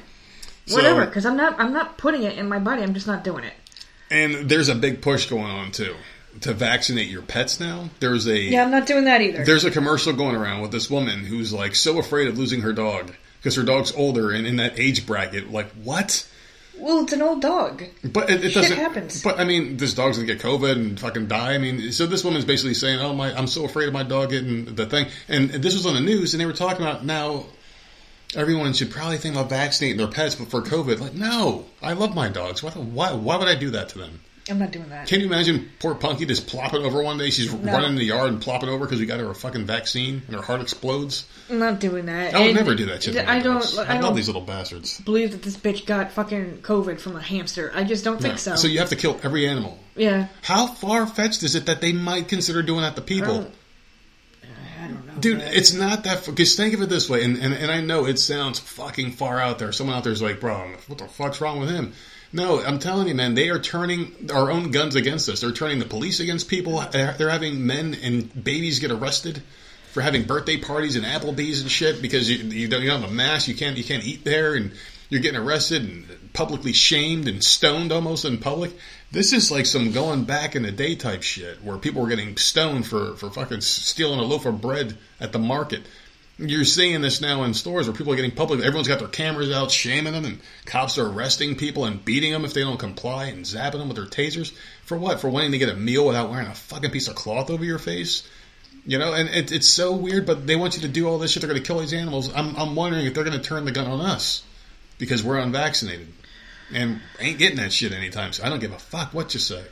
whatever 0.70 1.06
because 1.06 1.26
I'm 1.26 1.38
not 1.38 1.60
I'm 1.60 1.74
not 1.74 1.98
putting 1.98 2.24
it 2.24 2.38
in 2.38 2.48
my 2.48 2.60
body 2.60 2.82
I'm 2.84 2.94
just 2.94 3.08
not 3.08 3.24
doing 3.24 3.44
it 3.44 3.54
And 4.12 4.50
there's 4.50 4.70
a 4.70 4.76
big 4.76 5.02
push 5.02 5.28
going 5.30 5.46
on 5.46 5.72
too 5.72 5.96
to 6.42 6.52
vaccinate 6.54 7.10
your 7.10 7.22
pets 7.22 7.60
now. 7.60 7.90
There's 8.00 8.28
a 8.28 8.38
yeah 8.40 8.64
I'm 8.64 8.72
not 8.72 8.88
doing 8.88 9.06
that 9.06 9.22
either 9.22 9.46
there's 9.46 9.66
a 9.66 9.72
commercial 9.72 10.14
going 10.14 10.36
around 10.36 10.62
with 10.62 10.72
this 10.72 10.90
woman 10.90 11.26
who's 11.26 11.54
like 11.54 11.76
so 11.76 12.00
afraid 12.00 12.28
of 12.28 12.38
losing 12.38 12.62
her 12.62 12.74
dog 12.74 13.14
because 13.40 13.56
her 13.56 13.64
dog's 13.64 13.92
older 13.94 14.32
and 14.32 14.48
in 14.48 14.56
that 14.58 14.80
age 14.80 15.06
bracket. 15.06 15.52
Like 15.52 15.70
what? 15.72 16.28
well 16.80 17.04
it's 17.04 17.14
an 17.14 17.22
old 17.22 17.40
dog 17.42 17.84
But 18.04 18.32
it, 18.32 18.44
it 18.44 18.52
Shit 18.52 18.64
doesn't. 18.64 18.78
happens. 18.78 19.22
But 19.22 19.40
I 19.40 19.44
mean, 19.44 19.78
this 19.78 19.94
dog's 19.94 20.18
gonna 20.18 20.26
get 20.26 20.40
COVID 20.42 20.72
and 20.72 21.00
fucking 21.00 21.28
die. 21.28 21.54
I 21.54 21.58
mean, 21.60 21.92
so 21.92 22.08
this 22.08 22.24
woman's 22.24 22.46
basically 22.46 22.74
saying, 22.74 23.00
"Oh 23.00 23.14
my, 23.14 23.32
I'm 23.32 23.46
so 23.48 23.64
afraid 23.66 23.88
of 23.88 23.94
my 23.94 24.02
dog 24.04 24.32
getting 24.32 24.74
the 24.74 24.88
thing." 24.88 25.06
And 25.28 25.52
this 25.52 25.76
was 25.76 25.86
on 25.86 25.94
the 25.94 26.02
news, 26.02 26.34
and 26.34 26.42
they 26.42 26.48
were 26.48 26.54
talking 26.54 26.82
about 26.84 27.06
now. 27.06 27.46
Everyone 28.36 28.74
should 28.74 28.92
probably 28.92 29.18
think 29.18 29.36
about 29.36 29.50
vaccinating 29.50 29.98
their 29.98 30.08
pets 30.08 30.36
before 30.36 30.62
COVID. 30.62 31.00
Like, 31.00 31.14
no, 31.14 31.66
I 31.82 31.94
love 31.94 32.16
my 32.16 32.30
dogs. 32.30 32.64
Why, 32.64 32.72
why, 32.72 33.14
why 33.14 33.38
would 33.38 33.48
I 33.48 33.56
do 33.56 33.72
that 33.72 33.90
to 33.90 34.00
them? 34.00 34.20
I'm 34.50 34.60
not 34.60 34.72
doing 34.72 34.90
that 34.90 35.08
Can 35.08 35.22
you 35.22 35.28
imagine 35.28 35.70
poor 35.80 35.96
Punky 35.96 36.26
just 36.26 36.48
plopping 36.48 36.84
over 36.84 37.02
one 37.02 37.18
day? 37.18 37.30
She's 37.30 37.50
running 37.50 37.92
in 37.92 37.96
the 37.96 38.04
yard 38.04 38.28
and 38.30 38.42
plopping 38.42 38.68
over 38.68 38.84
because 38.84 39.00
we 39.00 39.06
got 39.06 39.22
her 39.22 39.30
a 39.32 39.34
fucking 39.36 39.66
vaccine 39.66 40.22
and 40.28 40.36
her 40.36 40.42
heart 40.42 40.60
explodes. 40.60 41.26
I'm 41.50 41.60
not 41.60 41.80
doing 41.80 42.08
that 42.08 42.36
I 42.36 42.40
would 42.40 42.48
And 42.48 42.56
never 42.58 42.76
do 42.76 42.88
that 42.88 43.04
shit. 43.04 43.16
I 43.16 43.40
don't 43.40 43.62
dogs. 43.62 43.78
I 43.78 43.84
I, 43.86 43.94
love 43.94 44.02
don't 44.02 44.16
these 44.18 44.28
little 44.28 44.42
bastards. 44.42 45.00
believe 45.00 45.32
that 45.32 45.44
this 45.44 45.56
bitch 45.56 45.86
got 45.86 46.12
fucking 46.12 46.58
COVID 46.58 47.00
from 47.00 47.16
a 47.16 47.22
hamster 47.22 47.72
I 47.74 47.86
just 47.86 48.04
don't 48.04 48.20
think 48.22 48.34
Yeah. 48.46 48.56
so 48.56 48.68
you 48.68 48.80
have 48.80 48.90
to 48.90 48.98
kill 48.98 49.18
every 49.24 49.48
animal. 49.48 49.80
yeah 49.96 50.28
How 50.42 50.68
far 50.68 51.08
fetched 51.08 51.44
is 51.44 51.56
it 51.56 51.68
that 51.68 51.80
they 51.80 51.94
might 51.94 52.28
consider 52.28 52.62
doing 52.64 52.82
that 52.82 52.98
to 52.98 53.02
people? 53.02 53.50
Don't- 54.88 54.94
I 54.94 54.98
don't 54.98 55.08
know 55.08 55.22
Dude, 55.22 55.38
man. 55.40 55.54
it's 55.54 55.74
not 55.74 56.04
that. 56.06 56.26
Because 56.26 56.56
think 56.56 56.74
of 56.74 56.82
it 56.82 56.90
this 56.90 57.10
way, 57.10 57.24
and, 57.24 57.38
and 57.38 57.54
and 57.54 57.72
I 57.72 57.82
know 57.82 58.06
it 58.06 58.20
sounds 58.20 58.60
fucking 58.60 59.14
far 59.14 59.40
out 59.40 59.60
there. 59.60 59.72
Someone 59.72 59.96
out 59.96 60.04
there's 60.04 60.22
like, 60.22 60.40
bro, 60.40 60.74
what 60.88 60.98
the 61.00 61.08
fuck's 61.08 61.42
wrong 61.42 61.60
with 61.60 61.70
him? 61.70 61.94
No, 62.36 62.64
I'm 62.64 62.80
telling 62.80 63.08
you, 63.08 63.14
man, 63.14 63.36
they 63.36 63.50
are 63.50 63.60
turning 63.60 64.30
our 64.34 64.50
own 64.50 64.72
guns 64.72 64.96
against 64.96 65.30
us. 65.30 65.42
They're 65.42 65.52
turning 65.52 65.78
the 65.80 65.86
police 65.86 66.20
against 66.20 66.48
people. 66.50 66.80
They're, 66.92 67.14
they're 67.14 67.30
having 67.30 67.68
men 67.68 67.96
and 68.02 68.44
babies 68.44 68.80
get 68.80 68.90
arrested 68.90 69.44
for 69.92 70.02
having 70.02 70.24
birthday 70.24 70.58
parties 70.58 70.96
and 70.96 71.06
Applebee's 71.06 71.62
and 71.62 71.70
shit 71.70 72.02
because 72.02 72.28
you, 72.28 72.38
you 72.50 72.68
don't 72.68 72.82
you 72.82 72.90
don't 72.90 73.02
have 73.02 73.12
a 73.12 73.14
mask. 73.14 73.48
You 73.48 73.56
can't 73.56 73.78
you 73.78 73.84
can't 73.84 74.04
eat 74.04 74.24
there, 74.24 74.56
and 74.56 74.72
you're 75.14 75.22
getting 75.22 75.40
arrested 75.40 75.84
and 75.84 76.34
publicly 76.34 76.74
shamed 76.74 77.28
and 77.28 77.44
stoned 77.44 77.92
almost 77.92 78.26
in 78.26 78.40
public. 78.40 78.72
This 79.12 79.32
is 79.32 79.52
like 79.52 79.68
some 79.68 79.92
going 79.92 80.24
back 80.24 80.56
in 80.56 80.64
the 80.64 80.72
day 80.72 80.96
type 80.96 81.22
shit 81.22 81.64
where 81.64 81.78
people 81.78 82.02
were 82.02 82.10
getting 82.10 82.36
stoned 82.36 82.88
for 82.88 83.16
for 83.18 83.30
fucking 83.30 83.62
stealing 83.62 84.20
a 84.20 84.24
loaf 84.24 84.48
of 84.48 84.60
bread 84.60 84.98
at 85.20 85.32
the 85.32 85.38
market. 85.38 85.84
You're 86.40 86.66
seeing 86.66 87.02
this 87.02 87.22
now 87.22 87.44
in 87.44 87.54
stores 87.54 87.88
where 87.88 87.96
people 87.96 88.12
are 88.12 88.16
getting 88.16 88.32
public. 88.32 88.62
Everyone's 88.62 88.88
got 88.88 88.98
their 88.98 89.08
cameras 89.08 89.52
out, 89.52 89.70
shaming 89.70 90.14
them, 90.14 90.26
and 90.26 90.40
cops 90.66 90.98
are 90.98 91.06
arresting 91.06 91.58
people 91.58 91.86
and 91.86 92.04
beating 92.04 92.32
them 92.32 92.44
if 92.44 92.56
they 92.56 92.62
don't 92.62 92.80
comply 92.80 93.26
and 93.26 93.46
zapping 93.46 93.74
them 93.74 93.90
with 93.90 93.98
their 93.98 94.08
tasers. 94.08 94.52
For 94.84 94.98
what? 94.98 95.22
For 95.22 95.30
wanting 95.30 95.52
to 95.52 95.60
get 95.60 95.70
a 95.70 95.76
meal 95.76 96.08
without 96.08 96.32
wearing 96.32 96.48
a 96.48 96.56
fucking 96.56 96.90
piece 96.90 97.08
of 97.08 97.14
cloth 97.14 97.52
over 97.52 97.64
your 97.64 97.78
face? 97.78 98.28
You 98.84 98.98
know, 98.98 99.14
and 99.14 99.30
it, 99.30 99.52
it's 99.52 99.70
so 99.70 99.94
weird, 99.94 100.26
but 100.26 100.48
they 100.48 100.56
want 100.56 100.76
you 100.76 100.82
to 100.82 100.88
do 100.88 101.08
all 101.08 101.20
this 101.20 101.34
shit. 101.34 101.42
They're 101.42 101.52
going 101.52 101.62
to 101.62 101.68
kill 101.68 101.82
these 101.82 101.94
animals. 101.94 102.34
I'm, 102.34 102.56
I'm 102.56 102.76
wondering 102.76 103.06
if 103.06 103.14
they're 103.14 103.24
going 103.24 103.40
to 103.40 103.48
turn 103.48 103.66
the 103.66 103.72
gun 103.72 103.86
on 103.86 104.02
us 104.02 104.44
because 104.98 105.24
we're 105.24 105.38
unvaccinated 105.38 106.08
and 106.74 107.02
ain't 107.20 107.38
getting 107.40 107.58
that 107.58 107.72
shit 107.74 107.92
anytime 107.92 108.34
soon. 108.34 108.46
I 108.46 108.50
don't 108.50 108.60
give 108.60 108.72
a 108.74 108.80
fuck 108.80 109.14
what 109.14 109.34
you 109.34 109.40
say. 109.40 109.64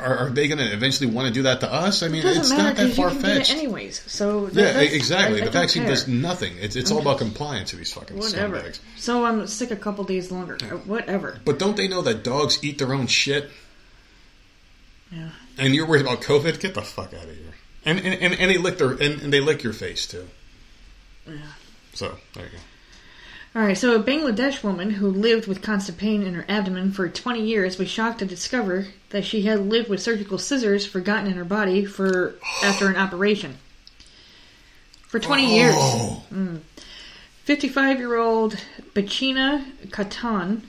Are, 0.00 0.16
are 0.18 0.30
they 0.30 0.48
going 0.48 0.58
to 0.58 0.72
eventually 0.72 1.08
want 1.08 1.28
to 1.28 1.32
do 1.32 1.42
that 1.44 1.60
to 1.60 1.72
us? 1.72 2.02
I 2.02 2.08
mean, 2.08 2.26
It 2.26 2.36
it's 2.36 2.50
matter 2.50 2.62
not 2.64 2.76
that 2.76 2.90
far 2.94 3.10
can 3.10 3.20
get 3.22 3.30
it 3.30 3.36
fetched. 3.36 3.52
anyways. 3.52 4.02
So 4.10 4.48
Yeah, 4.52 4.80
exactly. 4.80 5.38
I- 5.38 5.42
I 5.42 5.44
the 5.44 5.50
vaccine 5.52 5.82
care. 5.84 5.92
does 5.92 6.08
nothing. 6.08 6.54
It's 6.58 6.74
it's 6.74 6.90
all 6.90 7.00
about 7.00 7.18
compliance 7.18 7.70
to 7.70 7.76
these 7.76 7.92
fucking 7.92 8.18
whatever. 8.18 8.58
scumbags. 8.58 8.80
So 8.96 9.24
I'm 9.24 9.46
sick 9.46 9.70
a 9.70 9.76
couple 9.76 10.02
days 10.02 10.32
longer. 10.32 10.58
Uh, 10.60 10.76
Whatever. 10.78 11.38
But 11.44 11.60
don't 11.60 11.76
they 11.76 11.86
know 11.86 12.02
that 12.02 12.24
dogs 12.24 12.58
eat 12.64 12.78
their 12.78 12.92
own 12.92 13.06
shit? 13.06 13.48
Yeah. 15.12 15.28
And 15.56 15.74
you're 15.74 15.86
worried 15.86 16.02
about 16.02 16.20
COVID? 16.20 16.58
Get 16.60 16.74
the 16.74 16.82
fuck 16.82 17.14
out 17.14 17.22
of 17.24 17.30
here. 17.30 17.54
And 17.84 17.98
and, 18.00 18.14
and, 18.20 18.34
and 18.40 18.50
they 18.50 18.58
lick 18.58 18.78
their 18.78 18.90
and, 18.90 19.22
and 19.22 19.32
they 19.32 19.40
lick 19.40 19.62
your 19.62 19.72
face 19.72 20.06
too. 20.08 20.26
Yeah. 21.28 21.36
So 21.94 22.16
there 22.34 22.44
you 22.46 22.50
go. 22.50 22.58
All 23.56 23.62
right. 23.62 23.78
So 23.78 23.94
a 23.94 24.02
Bangladesh 24.02 24.62
woman 24.62 24.90
who 24.90 25.08
lived 25.08 25.46
with 25.46 25.62
constant 25.62 25.96
pain 25.96 26.22
in 26.22 26.34
her 26.34 26.44
abdomen 26.46 26.92
for 26.92 27.08
20 27.08 27.40
years 27.40 27.78
was 27.78 27.88
shocked 27.88 28.18
to 28.18 28.26
discover 28.26 28.88
that 29.08 29.24
she 29.24 29.42
had 29.42 29.60
lived 29.60 29.88
with 29.88 30.02
surgical 30.02 30.36
scissors 30.36 30.84
forgotten 30.84 31.26
in 31.26 31.38
her 31.38 31.44
body 31.44 31.86
for 31.86 32.34
after 32.62 32.86
an 32.88 32.96
operation. 32.96 33.56
For 35.08 35.18
20 35.18 35.56
years. 35.56 35.74
Oh, 35.74 36.22
55 37.44 37.98
year 37.98 38.16
old 38.16 38.62
Bachina 38.92 39.64
Katan 39.86 40.60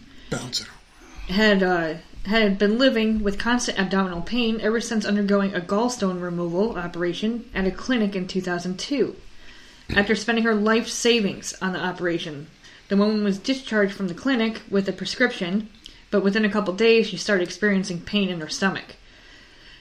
had 1.28 1.62
uh, 1.62 1.96
had 2.26 2.58
been 2.58 2.78
living 2.78 3.22
with 3.22 3.38
constant 3.38 3.78
abdominal 3.78 4.22
pain 4.22 4.62
ever 4.62 4.80
since 4.80 5.04
undergoing 5.04 5.54
a 5.54 5.60
gallstone 5.60 6.22
removal 6.22 6.78
operation 6.78 7.50
at 7.54 7.68
a 7.68 7.72
clinic 7.72 8.16
in 8.16 8.28
2002. 8.28 9.14
After 9.94 10.16
spending 10.16 10.46
her 10.46 10.56
life 10.56 10.88
savings 10.88 11.54
on 11.62 11.74
the 11.74 11.84
operation, 11.84 12.48
the 12.90 12.98
woman 12.98 13.24
was 13.24 13.38
discharged 13.38 13.94
from 13.94 14.08
the 14.08 14.14
clinic 14.14 14.62
with 14.70 14.88
a 14.88 14.94
prescription, 14.94 15.70
but 16.10 16.24
within 16.24 16.46
a 16.46 16.50
couple 16.50 16.74
days 16.74 17.08
she 17.08 17.18
started 17.18 17.44
experiencing 17.44 18.02
pain 18.02 18.30
in 18.30 18.40
her 18.40 18.48
stomach. 18.48 18.96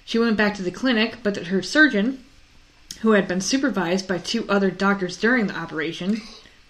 She 0.04 0.18
went 0.18 0.36
back 0.36 0.54
to 0.54 0.62
the 0.62 0.70
clinic, 0.70 1.18
but 1.22 1.36
her 1.36 1.62
surgeon, 1.62 2.24
who 3.00 3.12
had 3.12 3.28
been 3.28 3.40
supervised 3.40 4.08
by 4.08 4.18
two 4.18 4.48
other 4.48 4.70
doctors 4.70 5.16
during 5.16 5.46
the 5.46 5.56
operation, 5.56 6.20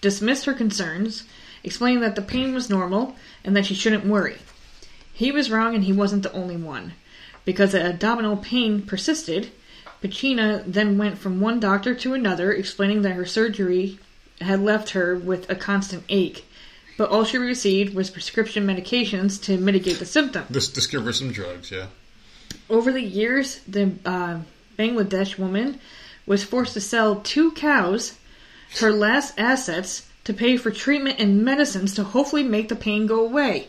dismissed 0.01 0.45
her 0.45 0.53
concerns, 0.53 1.23
explaining 1.63 2.01
that 2.01 2.15
the 2.15 2.21
pain 2.21 2.53
was 2.53 2.69
normal 2.69 3.15
and 3.43 3.55
that 3.55 3.65
she 3.65 3.73
shouldn't 3.73 4.05
worry. 4.05 4.37
He 5.13 5.31
was 5.31 5.49
wrong 5.49 5.73
and 5.73 5.83
he 5.83 5.93
wasn't 5.93 6.23
the 6.23 6.33
only 6.33 6.57
one. 6.57 6.93
Because 7.45 7.71
the 7.71 7.83
abdominal 7.83 8.37
pain 8.37 8.81
persisted, 8.81 9.51
Pacina 10.03 10.63
then 10.67 10.97
went 10.97 11.17
from 11.17 11.39
one 11.39 11.59
doctor 11.59 11.95
to 11.95 12.13
another, 12.13 12.51
explaining 12.51 13.01
that 13.01 13.13
her 13.13 13.25
surgery 13.25 13.97
had 14.41 14.61
left 14.61 14.91
her 14.91 15.15
with 15.15 15.49
a 15.49 15.55
constant 15.55 16.03
ache. 16.09 16.45
But 16.97 17.09
all 17.09 17.23
she 17.23 17.37
received 17.37 17.93
was 17.93 18.09
prescription 18.09 18.65
medications 18.65 19.41
to 19.43 19.57
mitigate 19.57 19.99
the 19.99 20.05
symptoms. 20.05 20.49
Just 20.49 20.91
her 20.91 21.13
some 21.13 21.31
drugs, 21.31 21.71
yeah. 21.71 21.87
Over 22.69 22.91
the 22.91 23.01
years, 23.01 23.59
the 23.67 23.91
uh, 24.05 24.39
Bangladesh 24.77 25.37
woman 25.37 25.79
was 26.25 26.43
forced 26.43 26.73
to 26.73 26.81
sell 26.81 27.17
two 27.17 27.51
cows, 27.51 28.17
her 28.79 28.91
last 28.91 29.37
assets, 29.37 30.07
to 30.23 30.33
pay 30.33 30.57
for 30.57 30.71
treatment 30.71 31.19
and 31.19 31.45
medicines 31.45 31.93
to 31.95 32.03
hopefully 32.03 32.43
make 32.43 32.67
the 32.67 32.75
pain 32.75 33.05
go 33.07 33.23
away. 33.23 33.67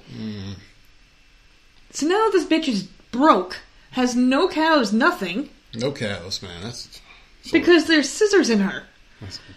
So 1.93 2.07
now 2.07 2.31
this 2.31 2.45
bitch 2.45 2.67
is 2.67 2.83
broke, 3.13 3.59
has 3.93 4.17
no 4.17 4.49
cows, 4.49 4.93
nothing, 4.93 5.51
No 5.75 5.93
cows, 5.93 6.43
man. 6.43 6.63
That's 6.63 7.01
because 7.53 7.87
there's 7.87 8.09
scissors 8.09 8.51
in 8.51 8.61
her. 8.61 8.85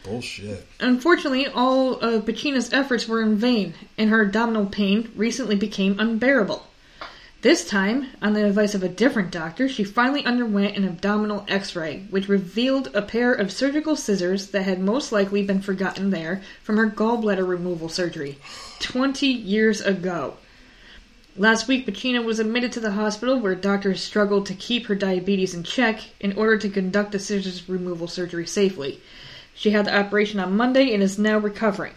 Bullshit. 0.04 0.68
Unfortunately, 0.80 1.48
all 1.48 1.96
of 2.00 2.26
Pacina's 2.26 2.74
efforts 2.74 3.08
were 3.08 3.22
in 3.22 3.36
vain, 3.36 3.74
and 3.98 4.10
her 4.10 4.22
abdominal 4.22 4.66
pain 4.66 5.12
recently 5.16 5.56
became 5.56 6.00
unbearable. 6.00 6.68
This 7.42 7.68
time, 7.68 8.08
on 8.22 8.34
the 8.34 8.46
advice 8.46 8.76
of 8.76 8.84
a 8.84 8.90
different 8.90 9.32
doctor, 9.32 9.68
she 9.68 9.84
finally 9.84 10.24
underwent 10.24 10.78
an 10.78 10.88
abdominal 10.88 11.44
x 11.48 11.76
ray, 11.76 12.06
which 12.12 12.30
revealed 12.30 12.92
a 12.94 13.02
pair 13.02 13.34
of 13.34 13.52
surgical 13.52 13.96
scissors 13.96 14.48
that 14.48 14.62
had 14.62 14.80
most 14.80 15.12
likely 15.12 15.42
been 15.42 15.60
forgotten 15.60 16.12
there 16.12 16.44
from 16.62 16.78
her 16.78 16.88
gallbladder 16.88 17.48
removal 17.48 17.90
surgery 17.90 18.38
20 18.80 19.26
years 19.26 19.82
ago. 19.82 20.38
Last 21.36 21.68
week, 21.68 21.88
Pacina 21.88 22.24
was 22.24 22.40
admitted 22.40 22.74
to 22.74 22.80
the 22.80 22.92
hospital 22.92 23.40
where 23.40 23.56
doctors 23.56 24.04
struggled 24.04 24.46
to 24.46 24.54
keep 24.54 24.86
her 24.86 24.96
diabetes 24.96 25.56
in 25.56 25.64
check 25.64 26.02
in 26.20 26.34
order 26.34 26.58
to 26.58 26.70
conduct 26.70 27.12
the 27.12 27.20
scissors 27.20 27.68
removal 27.68 28.08
surgery 28.08 28.46
safely. 28.46 29.00
She 29.54 29.72
had 29.72 29.86
the 29.86 29.96
operation 29.96 30.40
on 30.40 30.58
Monday 30.58 30.94
and 30.94 31.04
is 31.04 31.20
now 31.20 31.38
recovering. 31.38 31.94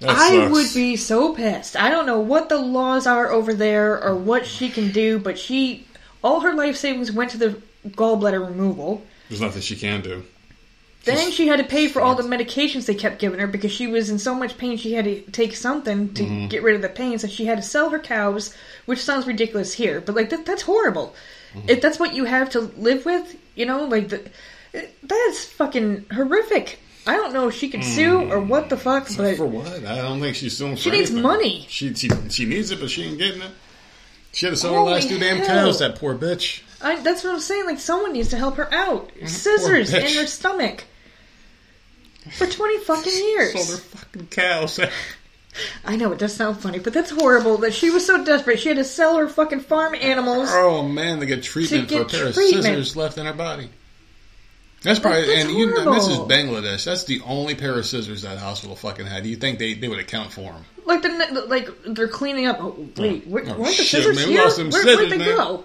That 0.00 0.10
I 0.10 0.48
would 0.48 0.72
be 0.74 0.96
so 0.96 1.34
pissed. 1.34 1.76
I 1.76 1.90
don't 1.90 2.06
know 2.06 2.18
what 2.20 2.48
the 2.48 2.58
laws 2.58 3.06
are 3.06 3.30
over 3.30 3.54
there 3.54 4.02
or 4.02 4.16
what 4.16 4.46
she 4.46 4.68
can 4.68 4.90
do, 4.90 5.18
but 5.18 5.38
she 5.38 5.86
all 6.24 6.40
her 6.40 6.54
life 6.54 6.76
savings 6.76 7.12
went 7.12 7.30
to 7.32 7.38
the 7.38 7.62
gallbladder 7.88 8.44
removal. 8.44 9.04
There's 9.28 9.40
nothing 9.40 9.62
she 9.62 9.76
can 9.76 10.00
do. 10.00 10.24
Then 11.04 11.32
she 11.32 11.48
had 11.48 11.58
to 11.58 11.64
pay 11.64 11.88
for 11.88 12.00
all 12.00 12.14
the 12.14 12.22
medications 12.22 12.86
they 12.86 12.94
kept 12.94 13.18
giving 13.18 13.40
her 13.40 13.48
because 13.48 13.72
she 13.72 13.88
was 13.88 14.08
in 14.08 14.20
so 14.20 14.36
much 14.36 14.56
pain 14.56 14.76
she 14.76 14.92
had 14.92 15.04
to 15.04 15.20
take 15.32 15.56
something 15.56 16.14
to 16.14 16.22
Mm-hmm. 16.22 16.46
get 16.46 16.62
rid 16.62 16.76
of 16.76 16.82
the 16.82 16.88
pain. 16.88 17.18
So 17.18 17.26
she 17.26 17.44
had 17.46 17.58
to 17.58 17.62
sell 17.62 17.90
her 17.90 17.98
cows, 17.98 18.54
which 18.86 19.00
sounds 19.02 19.26
ridiculous 19.26 19.72
here, 19.72 20.00
but 20.00 20.14
like 20.14 20.30
that, 20.30 20.46
that's 20.46 20.62
horrible. 20.62 21.14
Mm-hmm. 21.54 21.68
If 21.70 21.80
that's 21.80 21.98
what 21.98 22.14
you 22.14 22.24
have 22.24 22.50
to 22.50 22.60
live 22.60 23.04
with, 23.04 23.36
you 23.56 23.66
know, 23.66 23.84
like 23.84 24.10
the, 24.10 24.22
that's 25.02 25.44
fucking 25.46 26.06
horrific. 26.12 26.78
I 27.06 27.16
don't 27.16 27.32
know 27.32 27.48
if 27.48 27.54
she 27.56 27.68
could 27.68 27.82
sue 27.82 28.30
or 28.30 28.40
what 28.40 28.68
the 28.68 28.76
fuck, 28.76 29.08
but 29.16 29.36
for 29.36 29.46
what? 29.46 29.84
I 29.84 29.96
don't 30.02 30.20
think 30.20 30.36
she's. 30.36 30.56
For 30.58 30.76
She 30.76 30.90
needs 30.90 31.10
anything. 31.10 31.22
money. 31.22 31.66
She, 31.68 31.92
she 31.94 32.08
she 32.30 32.44
needs 32.44 32.70
it, 32.70 32.78
but 32.80 32.90
she 32.90 33.02
ain't 33.04 33.18
getting 33.18 33.42
it. 33.42 33.50
She 34.32 34.46
had 34.46 34.52
to 34.52 34.56
sell 34.56 34.72
her 34.72 34.78
Holy 34.78 34.92
last 34.94 35.08
two 35.08 35.18
damn 35.18 35.38
hell. 35.38 35.46
cows. 35.66 35.80
That 35.80 35.96
poor 35.96 36.14
bitch. 36.14 36.62
I, 36.80 37.00
that's 37.02 37.22
what 37.24 37.34
I'm 37.34 37.40
saying. 37.40 37.66
Like 37.66 37.80
someone 37.80 38.12
needs 38.12 38.28
to 38.30 38.36
help 38.36 38.56
her 38.56 38.72
out. 38.72 39.08
Mm-hmm. 39.08 39.26
Scissors 39.26 39.92
in 39.92 40.02
bitch. 40.02 40.20
her 40.20 40.26
stomach 40.26 40.84
for 42.36 42.46
twenty 42.46 42.78
fucking 42.78 43.12
years. 43.16 43.52
Sold 43.52 43.68
her 43.80 43.84
fucking 43.98 44.26
cows. 44.28 44.78
I 45.84 45.96
know 45.96 46.12
it 46.12 46.18
does 46.18 46.34
sound 46.34 46.58
funny, 46.60 46.78
but 46.78 46.94
that's 46.94 47.10
horrible. 47.10 47.58
That 47.58 47.74
she 47.74 47.90
was 47.90 48.06
so 48.06 48.24
desperate, 48.24 48.58
she 48.60 48.68
had 48.68 48.78
to 48.78 48.84
sell 48.84 49.18
her 49.18 49.28
fucking 49.28 49.60
farm 49.60 49.94
animals. 49.94 50.48
oh 50.52 50.86
man, 50.88 51.18
they 51.18 51.26
get 51.26 51.42
treatment 51.42 51.88
To 51.90 51.96
for 51.96 52.02
a 52.02 52.04
pair 52.06 52.32
treatment. 52.32 52.58
of 52.58 52.62
scissors 52.64 52.96
left 52.96 53.18
in 53.18 53.26
her 53.26 53.34
body. 53.34 53.68
That's 54.82 54.98
probably 54.98 55.26
that's 55.26 55.44
and 55.44 55.56
you 55.56 55.66
this 55.74 56.08
is. 56.08 56.18
Bangladesh. 56.18 56.84
That's 56.84 57.04
the 57.04 57.20
only 57.24 57.54
pair 57.54 57.78
of 57.78 57.86
scissors 57.86 58.22
that 58.22 58.38
hospital 58.38 58.74
fucking 58.76 59.06
had. 59.06 59.22
Do 59.22 59.28
You 59.28 59.36
think 59.36 59.58
they, 59.58 59.74
they 59.74 59.88
would 59.88 60.00
account 60.00 60.32
for 60.32 60.52
them? 60.52 60.64
Like 60.84 61.02
the 61.02 61.44
like 61.48 61.68
they're 61.86 62.08
cleaning 62.08 62.46
up. 62.46 62.58
Oh, 62.60 62.88
wait, 62.96 63.26
where, 63.26 63.44
Oh, 63.46 63.54
the 63.64 63.66
scissors 63.66 64.16
man, 64.16 64.26
we 64.26 64.32
here? 64.32 64.42
Where, 64.42 64.50
scissors, 64.50 64.84
where'd 64.84 65.10
they 65.10 65.18
man. 65.18 65.36
go? 65.36 65.64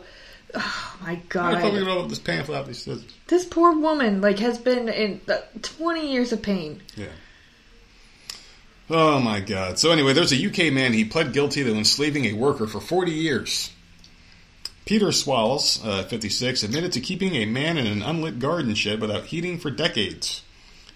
Oh 0.56 0.98
my 1.02 1.16
How 1.34 1.52
the 1.52 1.58
fuck 1.58 1.74
we 1.74 1.80
god! 1.80 1.86
know 1.88 2.08
this 2.08 2.20
pamphlet 2.20 2.58
out 2.58 2.68
these 2.68 2.84
scissors? 2.84 3.12
This 3.28 3.44
poor 3.44 3.78
woman 3.78 4.22
like 4.22 4.40
has 4.40 4.58
been 4.58 4.88
in 4.88 5.20
uh, 5.28 5.38
twenty 5.62 6.12
years 6.12 6.32
of 6.32 6.42
pain. 6.42 6.82
Yeah. 6.96 7.08
Oh 8.90 9.20
my 9.20 9.40
god. 9.42 9.80
So 9.80 9.92
anyway, 9.92 10.14
there's 10.14 10.32
a 10.32 10.46
UK 10.48 10.72
man. 10.72 10.94
He 10.94 11.04
pled 11.04 11.34
guilty 11.34 11.64
to 11.64 11.76
enslaving 11.76 12.26
a 12.26 12.34
worker 12.34 12.68
for 12.68 12.80
40 12.80 13.12
years. 13.12 13.72
Peter 14.88 15.12
Swallows, 15.12 15.80
uh, 15.86 16.04
56, 16.04 16.64
admitted 16.64 16.94
to 16.94 17.02
keeping 17.02 17.36
a 17.36 17.46
man 17.46 17.78
in 17.78 17.86
an 17.86 18.02
unlit 18.02 18.40
garden 18.40 18.74
shed 18.74 19.02
without 19.02 19.26
heating 19.26 19.60
for 19.60 19.70
decades. 19.70 20.42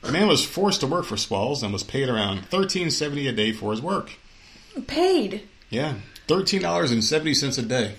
The 0.02 0.12
man 0.12 0.28
was 0.28 0.44
forced 0.44 0.80
to 0.80 0.88
work 0.88 1.06
for 1.06 1.18
Swallows 1.18 1.62
and 1.62 1.72
was 1.72 1.84
paid 1.84 2.10
around 2.10 2.50
13.70 2.50 3.30
a 3.30 3.32
day 3.34 3.52
for 3.52 3.72
his 3.72 3.82
work. 3.82 4.14
Paid, 4.88 5.42
Yeah, 5.70 5.96
$13.70 6.28 7.58
a 7.58 7.62
day. 7.64 7.96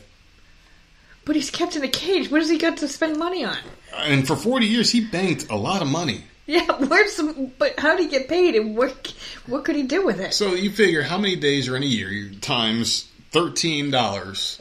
but 1.24 1.36
he's 1.36 1.51
kept 1.51 1.77
in 1.77 1.85
a 1.85 1.89
cage. 1.89 2.31
What 2.31 2.40
does 2.40 2.48
he 2.51 2.59
got 2.59 2.78
to 2.78 2.89
spend 2.89 3.19
money 3.19 3.44
on? 3.44 3.59
And 3.94 4.27
for 4.27 4.35
40 4.35 4.66
years, 4.66 4.90
he 4.90 5.01
banked 5.05 5.48
a 5.51 5.56
lot 5.56 5.82
of 5.82 5.89
money. 5.89 6.24
Yeah, 6.47 6.66
where's 6.89 7.12
some? 7.12 7.52
But 7.59 7.78
how 7.78 7.94
did 7.97 8.05
he 8.05 8.09
get 8.09 8.28
paid, 8.28 8.56
and 8.56 8.77
what 8.77 9.14
what 9.47 9.64
could 9.64 9.77
he 9.77 9.85
do 9.85 10.05
with 10.05 10.19
it? 10.19 10.35
So 10.35 10.55
you 10.55 10.70
figure 10.70 11.02
how 11.02 11.16
many 11.16 11.36
days 11.36 11.69
are 11.69 11.77
in 11.77 11.85
a 11.85 11.86
year 11.86 12.32
times 12.40 13.09
thirteen 13.31 13.93
dollars 13.93 14.59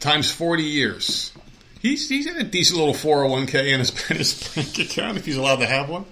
times 0.00 0.30
forty 0.30 0.64
years. 0.64 1.32
He's 1.80 2.08
he's 2.08 2.26
a 2.26 2.42
decent 2.42 2.78
little 2.78 2.94
four 2.94 3.18
hundred 3.18 3.30
one 3.30 3.46
k 3.46 3.72
in 3.72 3.80
his 3.80 4.10
in 4.10 4.16
his 4.16 4.54
bank 4.54 4.78
account 4.78 5.18
if 5.18 5.26
he's 5.26 5.36
allowed 5.36 5.56
to 5.56 5.66
have 5.66 5.88
one. 5.88 6.04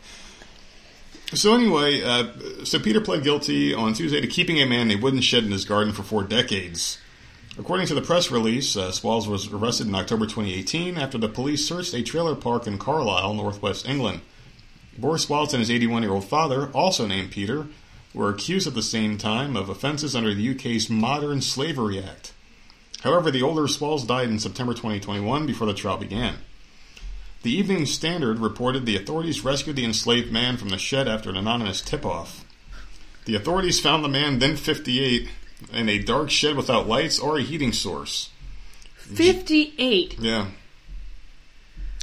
So 1.32 1.55
anyway, 1.55 2.02
uh, 2.02 2.65
so 2.65 2.78
Peter 2.78 3.01
pled 3.01 3.24
guilty 3.24 3.74
on 3.74 3.94
Tuesday 3.94 4.20
to 4.20 4.27
keeping 4.27 4.61
a 4.61 4.66
man 4.66 4.90
in 4.90 4.98
a 4.98 5.01
wooden 5.01 5.20
shed 5.20 5.44
in 5.44 5.51
his 5.51 5.65
garden 5.65 5.93
for 5.93 6.02
four 6.02 6.23
decades. 6.23 6.98
According 7.59 7.86
to 7.86 7.94
the 7.94 8.02
press 8.02 8.31
release, 8.31 8.77
uh, 8.77 8.93
Swallows 8.93 9.28
was 9.28 9.47
arrested 9.52 9.86
in 9.86 9.94
October 9.94 10.27
2018 10.27 10.98
after 10.98 11.19
the 11.19 11.28
police 11.28 11.66
searched 11.66 11.94
a 11.94 12.02
trailer 12.02 12.35
park 12.35 12.66
in 12.66 12.78
Carlisle, 12.78 13.35
northwest 13.35 13.89
England. 13.89 14.20
Boris 14.98 15.23
Swallows 15.23 15.55
and 15.55 15.61
his 15.61 15.70
81 15.70 16.02
year 16.02 16.12
old 16.12 16.24
father, 16.24 16.69
also 16.73 17.06
named 17.06 17.31
Peter, 17.31 17.66
were 18.12 18.28
accused 18.28 18.66
at 18.66 18.74
the 18.74 18.82
same 18.82 19.19
time 19.19 19.56
of 19.56 19.69
offences 19.69 20.15
under 20.15 20.35
the 20.35 20.51
UK's 20.51 20.90
Modern 20.90 21.40
Slavery 21.40 22.02
Act. 22.02 22.32
However, 23.05 23.31
the 23.31 23.43
older 23.43 23.68
Swallows 23.68 24.05
died 24.05 24.31
in 24.31 24.39
September 24.39 24.72
2021 24.72 25.44
before 25.44 25.66
the 25.66 25.74
trial 25.74 25.98
began. 25.98 26.36
The 27.43 27.55
Evening 27.55 27.85
Standard 27.85 28.39
reported 28.39 28.86
the 28.86 28.97
authorities 28.97 29.44
rescued 29.44 29.76
the 29.76 29.85
enslaved 29.85 30.32
man 30.32 30.56
from 30.56 30.70
the 30.70 30.78
shed 30.78 31.06
after 31.06 31.28
an 31.28 31.36
anonymous 31.36 31.82
tip 31.82 32.06
off. 32.06 32.47
The 33.26 33.35
authorities 33.35 33.78
found 33.78 34.02
the 34.02 34.09
man, 34.09 34.39
then 34.39 34.56
58, 34.56 35.28
in 35.70 35.89
a 35.90 35.98
dark 35.98 36.31
shed 36.31 36.56
without 36.56 36.89
lights 36.89 37.18
or 37.18 37.36
a 37.36 37.43
heating 37.43 37.74
source. 37.74 38.31
Fifty-eight. 38.97 40.18
Yeah. 40.18 40.47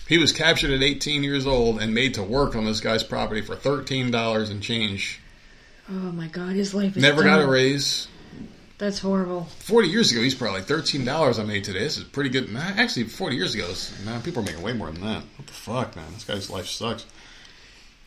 He 0.07 0.19
was 0.19 0.31
captured 0.31 0.69
at 0.69 0.83
18 0.83 1.23
years 1.23 1.47
old 1.47 1.81
and 1.81 1.95
made 1.95 2.13
to 2.13 2.21
work 2.21 2.55
on 2.55 2.65
this 2.65 2.79
guy's 2.79 3.03
property 3.03 3.41
for 3.41 3.55
$13 3.55 4.51
and 4.51 4.61
change. 4.61 5.19
Oh 5.89 5.93
my 5.93 6.27
god, 6.27 6.51
his 6.53 6.75
life 6.75 6.95
is 6.95 7.01
Never 7.01 7.23
got 7.23 7.41
a 7.41 7.47
raise. 7.47 8.07
That's 8.81 8.97
horrible. 8.97 9.43
40 9.59 9.89
years 9.89 10.11
ago, 10.11 10.23
he's 10.23 10.33
probably 10.33 10.61
like 10.61 10.67
$13 10.67 11.39
I 11.39 11.43
made 11.43 11.63
today. 11.63 11.81
This 11.81 11.99
is 11.99 12.03
pretty 12.03 12.31
good. 12.31 12.49
Actually, 12.57 13.03
40 13.03 13.35
years 13.35 13.53
ago, 13.53 13.71
people 14.23 14.41
are 14.41 14.45
making 14.47 14.63
way 14.63 14.73
more 14.73 14.89
than 14.89 15.01
that. 15.01 15.21
What 15.37 15.45
the 15.45 15.53
fuck, 15.53 15.95
man? 15.95 16.11
This 16.15 16.23
guy's 16.23 16.49
life 16.49 16.65
sucks. 16.65 17.05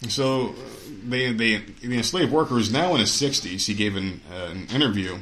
So, 0.08 0.48
uh, 0.48 0.52
they, 1.04 1.32
they, 1.32 1.58
the 1.58 1.96
enslaved 1.96 2.32
worker 2.32 2.58
is 2.58 2.72
now 2.72 2.92
in 2.94 2.98
his 2.98 3.10
60s. 3.10 3.66
He 3.66 3.74
gave 3.74 3.94
an, 3.94 4.20
uh, 4.28 4.46
an 4.46 4.66
interview 4.74 5.18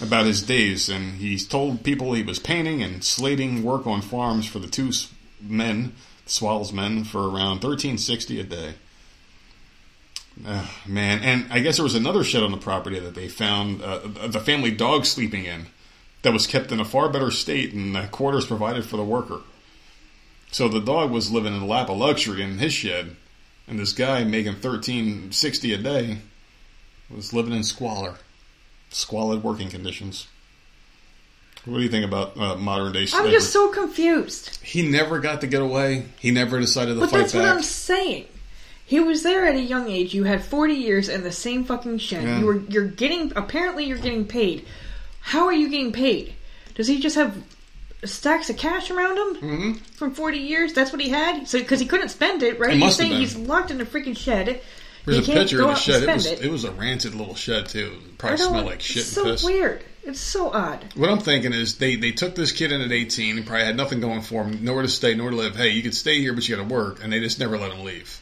about 0.00 0.26
his 0.26 0.42
days, 0.42 0.88
and 0.88 1.14
he 1.14 1.36
told 1.38 1.82
people 1.82 2.12
he 2.12 2.22
was 2.22 2.38
painting 2.38 2.80
and 2.80 3.02
slating 3.02 3.64
work 3.64 3.84
on 3.84 4.00
farms 4.00 4.46
for 4.46 4.60
the 4.60 4.68
two 4.68 4.92
men, 5.42 5.92
Swallows 6.24 6.72
men, 6.72 7.02
for 7.02 7.22
around 7.22 7.64
1360 7.64 8.38
a 8.38 8.44
day. 8.44 8.74
Uh, 10.46 10.66
man, 10.86 11.20
and 11.20 11.52
I 11.52 11.58
guess 11.60 11.76
there 11.76 11.84
was 11.84 11.94
another 11.94 12.22
shed 12.22 12.42
on 12.42 12.52
the 12.52 12.58
property 12.58 12.98
that 13.00 13.14
they 13.14 13.28
found 13.28 13.82
uh, 13.82 13.98
the 14.28 14.40
family 14.40 14.70
dog 14.70 15.04
sleeping 15.04 15.44
in 15.44 15.66
that 16.22 16.32
was 16.32 16.46
kept 16.46 16.70
in 16.70 16.78
a 16.80 16.84
far 16.84 17.08
better 17.08 17.30
state 17.30 17.72
than 17.72 17.92
the 17.92 18.06
quarters 18.06 18.46
provided 18.46 18.84
for 18.84 18.96
the 18.96 19.04
worker. 19.04 19.40
So 20.52 20.68
the 20.68 20.80
dog 20.80 21.10
was 21.10 21.30
living 21.32 21.54
in 21.54 21.62
a 21.62 21.66
lap 21.66 21.88
of 21.90 21.98
luxury 21.98 22.42
in 22.42 22.58
his 22.58 22.72
shed, 22.72 23.16
and 23.66 23.78
this 23.78 23.92
guy 23.92 24.24
making 24.24 24.56
thirteen 24.56 25.32
sixty 25.32 25.72
a 25.74 25.78
day 25.78 26.18
was 27.10 27.32
living 27.34 27.52
in 27.52 27.64
squalor, 27.64 28.14
squalid 28.90 29.42
working 29.42 29.68
conditions. 29.68 30.28
What 31.64 31.78
do 31.78 31.82
you 31.82 31.88
think 31.90 32.04
about 32.06 32.36
uh, 32.38 32.54
modern 32.56 32.92
day 32.92 33.00
I'm 33.00 33.06
slavery? 33.08 33.32
just 33.32 33.52
so 33.52 33.70
confused. 33.72 34.58
he 34.64 34.88
never 34.88 35.18
got 35.18 35.40
to 35.42 35.46
get 35.46 35.60
away. 35.60 36.06
He 36.18 36.30
never 36.30 36.60
decided 36.60 36.94
to 36.94 37.00
But 37.00 37.10
fight 37.10 37.18
that's 37.18 37.32
back. 37.32 37.42
what 37.42 37.56
I'm 37.56 37.62
saying. 37.62 38.26
He 38.88 39.00
was 39.00 39.22
there 39.22 39.44
at 39.44 39.54
a 39.54 39.60
young 39.60 39.90
age. 39.90 40.14
You 40.14 40.24
had 40.24 40.42
40 40.42 40.72
years 40.72 41.10
in 41.10 41.22
the 41.22 41.30
same 41.30 41.64
fucking 41.64 41.98
shed. 41.98 42.24
Yeah. 42.24 42.38
You 42.38 42.46
were 42.46 42.60
you're 42.70 42.86
getting 42.86 43.34
apparently 43.36 43.84
you're 43.84 43.98
getting 43.98 44.24
paid. 44.26 44.64
How 45.20 45.44
are 45.44 45.52
you 45.52 45.68
getting 45.68 45.92
paid? 45.92 46.32
Does 46.74 46.86
he 46.86 46.98
just 46.98 47.16
have 47.16 47.36
stacks 48.04 48.48
of 48.48 48.56
cash 48.56 48.90
around 48.90 49.18
him 49.18 49.34
hmm 49.34 49.72
from 49.98 50.14
40 50.14 50.38
years? 50.38 50.72
That's 50.72 50.90
what 50.90 51.02
he 51.02 51.10
had. 51.10 51.46
So 51.46 51.58
because 51.58 51.80
he 51.80 51.86
couldn't 51.86 52.08
spend 52.08 52.42
it, 52.42 52.58
right? 52.58 52.72
It 52.72 52.78
He's 52.78 52.96
saying 52.96 53.12
he's 53.12 53.36
locked 53.36 53.70
in 53.70 53.78
a 53.82 53.84
freaking 53.84 54.16
shed. 54.16 54.62
There's 55.04 55.26
he 55.26 55.32
a 55.32 55.36
picture 55.36 55.60
of 55.60 55.68
the 55.68 55.74
shed. 55.74 56.02
It 56.04 56.14
was 56.14 56.24
it. 56.26 56.44
it 56.46 56.50
was 56.50 56.64
a 56.64 56.72
rancid 56.72 57.14
little 57.14 57.34
shed 57.34 57.68
too. 57.68 57.98
It 58.06 58.16
Probably 58.16 58.38
smelled 58.38 58.64
like 58.64 58.80
shit 58.80 59.02
it's 59.02 59.12
so 59.12 59.24
piss. 59.24 59.44
weird. 59.44 59.84
It's 60.04 60.18
so 60.20 60.50
odd. 60.50 60.82
What 60.96 61.10
I'm 61.10 61.18
thinking 61.18 61.52
is 61.52 61.76
they, 61.76 61.96
they 61.96 62.12
took 62.12 62.34
this 62.34 62.52
kid 62.52 62.72
in 62.72 62.80
at 62.80 62.90
18. 62.90 63.36
and 63.36 63.46
probably 63.46 63.66
had 63.66 63.76
nothing 63.76 64.00
going 64.00 64.22
for 64.22 64.44
him, 64.44 64.64
nowhere 64.64 64.80
to 64.82 64.88
stay, 64.88 65.14
nowhere 65.14 65.32
to 65.32 65.36
live. 65.36 65.56
Hey, 65.56 65.68
you 65.68 65.82
could 65.82 65.94
stay 65.94 66.20
here, 66.20 66.32
but 66.32 66.48
you 66.48 66.56
got 66.56 66.66
to 66.66 66.74
work, 66.74 67.04
and 67.04 67.12
they 67.12 67.20
just 67.20 67.38
never 67.38 67.58
let 67.58 67.72
him 67.72 67.84
leave. 67.84 68.18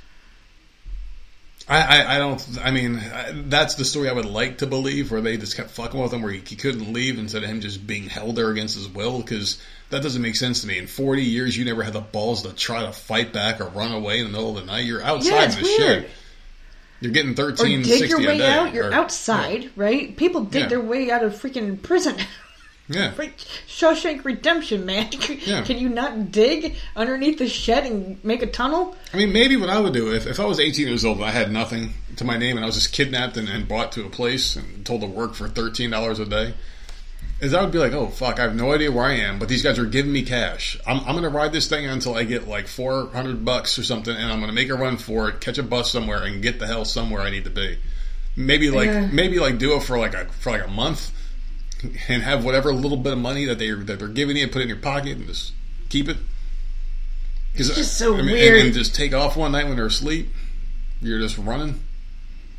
I, 1.69 1.81
I, 1.81 2.15
I 2.15 2.19
don't. 2.19 2.59
I 2.63 2.71
mean, 2.71 2.99
I, 2.99 3.33
that's 3.33 3.75
the 3.75 3.85
story 3.85 4.09
I 4.09 4.13
would 4.13 4.25
like 4.25 4.59
to 4.59 4.67
believe, 4.69 5.11
where 5.11 5.21
they 5.21 5.37
just 5.37 5.57
kept 5.57 5.71
fucking 5.71 6.01
with 6.01 6.13
him, 6.13 6.23
where 6.23 6.33
he, 6.33 6.39
he 6.47 6.55
couldn't 6.55 6.93
leave 6.93 7.19
instead 7.19 7.43
of 7.43 7.49
him 7.49 7.61
just 7.61 7.85
being 7.87 8.05
held 8.09 8.37
there 8.37 8.51
against 8.51 8.77
his 8.77 8.89
will. 8.89 9.19
Because 9.21 9.61
that 9.91 10.01
doesn't 10.03 10.23
make 10.23 10.37
sense 10.37 10.61
to 10.61 10.69
me. 10.69 10.79
In 10.79 10.87
40 10.87 11.25
years, 11.25 11.57
you 11.57 11.65
never 11.65 11.83
had 11.83 11.93
the 11.95 12.01
balls 12.01 12.43
to 12.43 12.53
try 12.53 12.83
to 12.87 12.93
fight 12.93 13.33
back 13.33 13.61
or 13.61 13.65
run 13.65 13.91
away 13.93 14.19
in 14.21 14.27
the 14.27 14.31
middle 14.31 14.51
of 14.57 14.65
the 14.65 14.71
night. 14.71 14.85
You're 14.85 15.03
outside 15.03 15.31
Yeah, 15.31 15.47
the 15.49 15.63
weird. 15.63 15.77
shed. 15.77 16.11
You're 17.01 17.13
getting 17.13 17.35
13, 17.35 17.53
Or 17.53 17.57
13, 17.57 17.83
dig 17.83 17.99
60 17.99 18.09
your 18.09 18.31
way 18.31 18.39
day. 18.39 18.51
out. 18.51 18.73
You're 18.73 18.89
or- 18.91 18.95
outside, 18.95 19.71
right? 19.77 20.17
People 20.17 20.45
dig 20.45 20.63
Yeah. 20.63 20.69
their 20.69 20.81
way 20.81 21.11
out 21.11 21.25
of 21.25 21.35
freaking 21.35 21.83
prison. 21.83 22.17
Yeah. 22.89 23.13
Right, 23.17 23.37
Shawshank 23.67 24.25
Redemption, 24.25 24.87
man. 24.87 25.11
Yeah. 25.47 25.63
Can 25.63 25.79
you 25.79 25.89
not 25.89 26.31
dig 26.33 26.75
underneath 26.95 27.39
the 27.39 27.49
shed 27.49 27.85
and 27.85 28.23
make 28.25 28.43
a 28.43 28.47
tunnel? 28.47 28.97
I 29.13 29.17
mean, 29.17 29.33
maybe 29.33 29.57
what 29.57 29.71
I 29.71 29.79
would 29.81 29.93
do 29.93 30.13
if, 30.15 30.27
if 30.27 30.39
I 30.41 30.45
was 30.45 30.59
18 30.61 30.87
years 30.87 31.05
old 31.05 31.17
and 31.19 31.27
I 31.27 31.31
had 31.31 31.51
nothing 31.53 31.95
to 32.17 32.25
my 32.25 32.37
name 32.37 32.57
and 32.57 32.65
I 32.65 32.67
was 32.67 32.77
just 32.77 32.93
kidnapped 32.93 33.37
and, 33.37 33.49
and 33.49 33.67
brought 33.69 33.93
to 33.93 34.05
a 34.05 34.09
place 34.11 34.57
and 34.57 34.85
told 34.87 35.01
to 35.03 35.07
work 35.07 35.35
for 35.35 35.49
$13 35.49 36.21
a 36.21 36.25
day, 36.25 36.55
is 37.41 37.53
I 37.55 37.63
would 37.63 37.71
be 37.73 37.79
like, 37.79 37.93
oh, 37.93 38.07
fuck, 38.09 38.39
I 38.39 38.43
have 38.45 38.55
no 38.57 38.73
idea 38.73 38.91
where 38.91 39.05
I 39.05 39.15
am, 39.15 39.39
but 39.39 39.49
these 39.49 39.63
guys 39.63 39.79
are 39.79 39.85
giving 39.85 40.13
me 40.13 40.23
cash. 40.23 40.79
I'm, 40.87 41.01
I'm 41.01 41.13
going 41.13 41.23
to 41.23 41.29
ride 41.29 41.53
this 41.53 41.69
thing 41.69 41.87
until 41.87 42.15
I 42.15 42.25
get 42.25 42.49
like 42.49 42.67
400 42.67 43.45
bucks 43.45 43.79
or 43.79 43.85
something 43.85 44.15
and 44.17 44.33
I'm 44.33 44.39
going 44.39 44.49
to 44.49 44.55
make 44.55 44.71
a 44.71 44.75
run 44.75 44.97
for 44.97 45.29
it, 45.29 45.41
catch 45.41 45.59
a 45.59 45.63
bus 45.63 45.91
somewhere 45.93 46.23
and 46.25 46.41
get 46.43 46.59
the 46.59 46.67
hell 46.67 46.85
somewhere 46.85 47.21
I 47.23 47.31
need 47.31 47.45
to 47.45 47.51
be. 47.51 47.79
maybe 48.37 48.71
like 48.71 48.87
Yeah. 48.89 49.07
maybe 49.13 49.39
like 49.39 49.59
do 49.59 49.77
it 49.77 49.83
for 49.83 49.99
like 49.99 50.15
a 50.15 50.27
for 50.27 50.51
like 50.53 50.65
a 50.65 50.71
month, 50.71 51.11
and 52.09 52.23
have 52.23 52.45
whatever 52.45 52.73
little 52.73 52.97
bit 52.97 53.13
of 53.13 53.19
money 53.19 53.45
that 53.45 53.59
they 53.59 53.71
that 53.71 53.99
they're 53.99 54.09
giving 54.09 54.37
you, 54.37 54.47
put 54.49 54.61
it 54.61 54.63
in 54.63 54.69
your 54.69 54.79
pocket, 54.79 55.17
and 55.19 55.27
just 55.27 55.53
keep 55.89 56.09
it. 56.09 56.17
It's 57.55 57.69
just 57.69 57.79
uh, 58.01 58.05
so 58.05 58.15
and- 58.17 58.27
weird. 58.27 58.65
and 58.67 58.75
just 58.75 58.95
take 58.95 59.15
off 59.15 59.37
one 59.37 59.53
night 59.53 59.67
when 59.67 59.77
they're 59.77 59.87
asleep. 59.87 60.29
You're 61.01 61.21
just 61.21 61.39
running. 61.39 61.81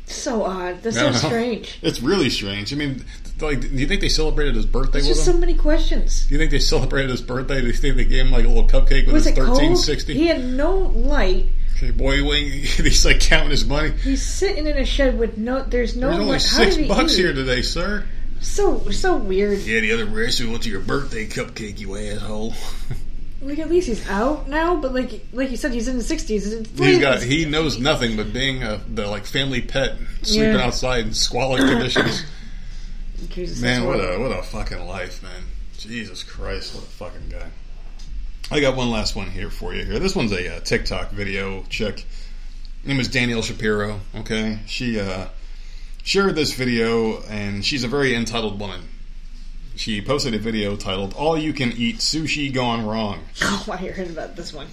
So 0.06 0.44
odd. 0.44 0.82
That's 0.82 0.96
so 0.96 1.10
know. 1.10 1.16
strange. 1.16 1.78
It's 1.82 2.00
really 2.00 2.30
strange. 2.30 2.72
I 2.72 2.76
mean, 2.76 3.04
like, 3.40 3.60
do 3.60 3.68
you 3.68 3.86
think 3.86 4.00
they 4.00 4.08
celebrated 4.08 4.54
his 4.54 4.64
birthday 4.64 5.00
There's 5.00 5.08
with 5.08 5.16
just 5.18 5.28
him? 5.28 5.34
so 5.34 5.40
many 5.40 5.54
questions. 5.54 6.26
do 6.26 6.34
you 6.34 6.38
think 6.38 6.50
they 6.50 6.58
celebrated 6.58 7.10
his 7.10 7.20
birthday? 7.20 7.60
Do 7.60 7.66
you 7.66 7.72
think 7.74 7.96
they 7.96 8.04
gave 8.04 8.24
him 8.24 8.32
like 8.32 8.44
a 8.44 8.48
little 8.48 8.66
cupcake 8.66 9.04
with 9.04 9.14
Was 9.14 9.26
his 9.26 9.34
thirteen 9.36 9.76
sixty? 9.76 10.14
He 10.14 10.26
had 10.26 10.42
no 10.42 10.76
light. 10.76 11.48
Okay, 11.76 11.90
boy, 11.90 12.24
wing. 12.26 12.50
he's 12.50 13.04
like 13.04 13.20
counting 13.20 13.50
his 13.50 13.66
money. 13.66 13.90
He's 13.90 14.24
sitting 14.26 14.66
in 14.66 14.76
a 14.78 14.84
shed 14.84 15.18
with 15.18 15.36
no. 15.38 15.62
There's 15.62 15.94
no. 15.94 16.08
There's 16.08 16.20
only 16.20 16.32
light. 16.32 16.42
How 16.42 16.70
six 16.70 16.88
bucks 16.88 17.12
eat? 17.14 17.22
here 17.22 17.32
today, 17.34 17.62
sir. 17.62 18.04
So 18.40 18.90
so 18.90 19.16
weird. 19.16 19.60
Yeah, 19.60 19.80
the 19.80 19.92
other 19.92 20.06
restaurant 20.06 20.52
went 20.52 20.62
to 20.64 20.70
your 20.70 20.80
birthday 20.80 21.26
cupcake, 21.26 21.78
you 21.78 21.96
asshole. 21.96 22.54
Like 23.40 23.60
at 23.60 23.70
least 23.70 23.86
he's 23.86 24.04
out 24.08 24.48
now, 24.48 24.74
but 24.74 24.92
like 24.92 25.24
like 25.32 25.52
you 25.52 25.56
said, 25.56 25.72
he's 25.72 25.86
in 25.86 25.96
the 25.96 26.02
sixties. 26.02 26.52
He's 26.76 26.98
got 26.98 27.22
he 27.22 27.44
knows 27.44 27.78
nothing 27.78 28.16
but 28.16 28.32
being 28.32 28.64
a 28.64 28.80
the 28.92 29.06
like 29.06 29.26
family 29.26 29.62
pet, 29.62 29.96
sleeping 30.22 30.54
Yeah. 30.54 30.66
outside 30.66 31.06
in 31.06 31.14
squalid 31.14 31.60
conditions. 31.60 32.24
Jesus, 33.28 33.60
man, 33.60 33.84
what 33.86 34.00
a 34.00 34.18
what 34.18 34.36
a 34.36 34.42
fucking 34.42 34.84
life, 34.86 35.22
man. 35.22 35.44
Jesus 35.76 36.24
Christ, 36.24 36.74
what 36.74 36.82
a 36.82 36.86
fucking 36.88 37.28
guy. 37.28 37.46
I 38.50 38.58
got 38.58 38.74
one 38.76 38.90
last 38.90 39.14
one 39.14 39.30
here 39.30 39.50
for 39.50 39.72
you. 39.72 39.84
Here, 39.84 40.00
this 40.00 40.16
one's 40.16 40.32
a 40.32 40.56
uh, 40.56 40.60
TikTok 40.60 41.10
video 41.12 41.62
chick. 41.68 42.04
name 42.82 42.98
is 42.98 43.06
Danielle 43.06 43.42
Shapiro. 43.42 44.00
Okay, 44.16 44.58
she 44.66 44.98
uh, 44.98 45.26
shared 46.08 46.34
this 46.34 46.54
video, 46.54 47.20
and 47.24 47.62
she's 47.62 47.84
a 47.84 47.88
very 47.88 48.14
entitled 48.14 48.58
woman. 48.58 48.80
She 49.76 50.00
posted 50.00 50.32
a 50.32 50.38
video 50.38 50.74
titled 50.74 51.12
"All 51.12 51.36
You 51.36 51.52
Can 51.52 51.70
Eat 51.72 51.96
Sushi 51.98 52.50
Gone 52.50 52.86
Wrong." 52.86 53.20
Oh, 53.42 53.66
I 53.68 53.76
heard 53.76 54.08
about 54.08 54.34
this 54.34 54.54
one. 54.54 54.68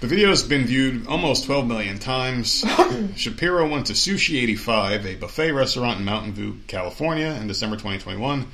The 0.00 0.08
video 0.08 0.30
has 0.30 0.42
been 0.42 0.66
viewed 0.66 1.06
almost 1.06 1.44
12 1.44 1.68
million 1.68 2.00
times. 2.00 2.64
Shapiro 3.16 3.68
went 3.68 3.86
to 3.86 3.92
Sushi 3.92 4.42
85, 4.42 5.06
a 5.06 5.14
buffet 5.14 5.52
restaurant 5.52 6.00
in 6.00 6.04
Mountain 6.04 6.32
View, 6.32 6.58
California, 6.66 7.28
in 7.40 7.46
December 7.46 7.76
2021, 7.76 8.48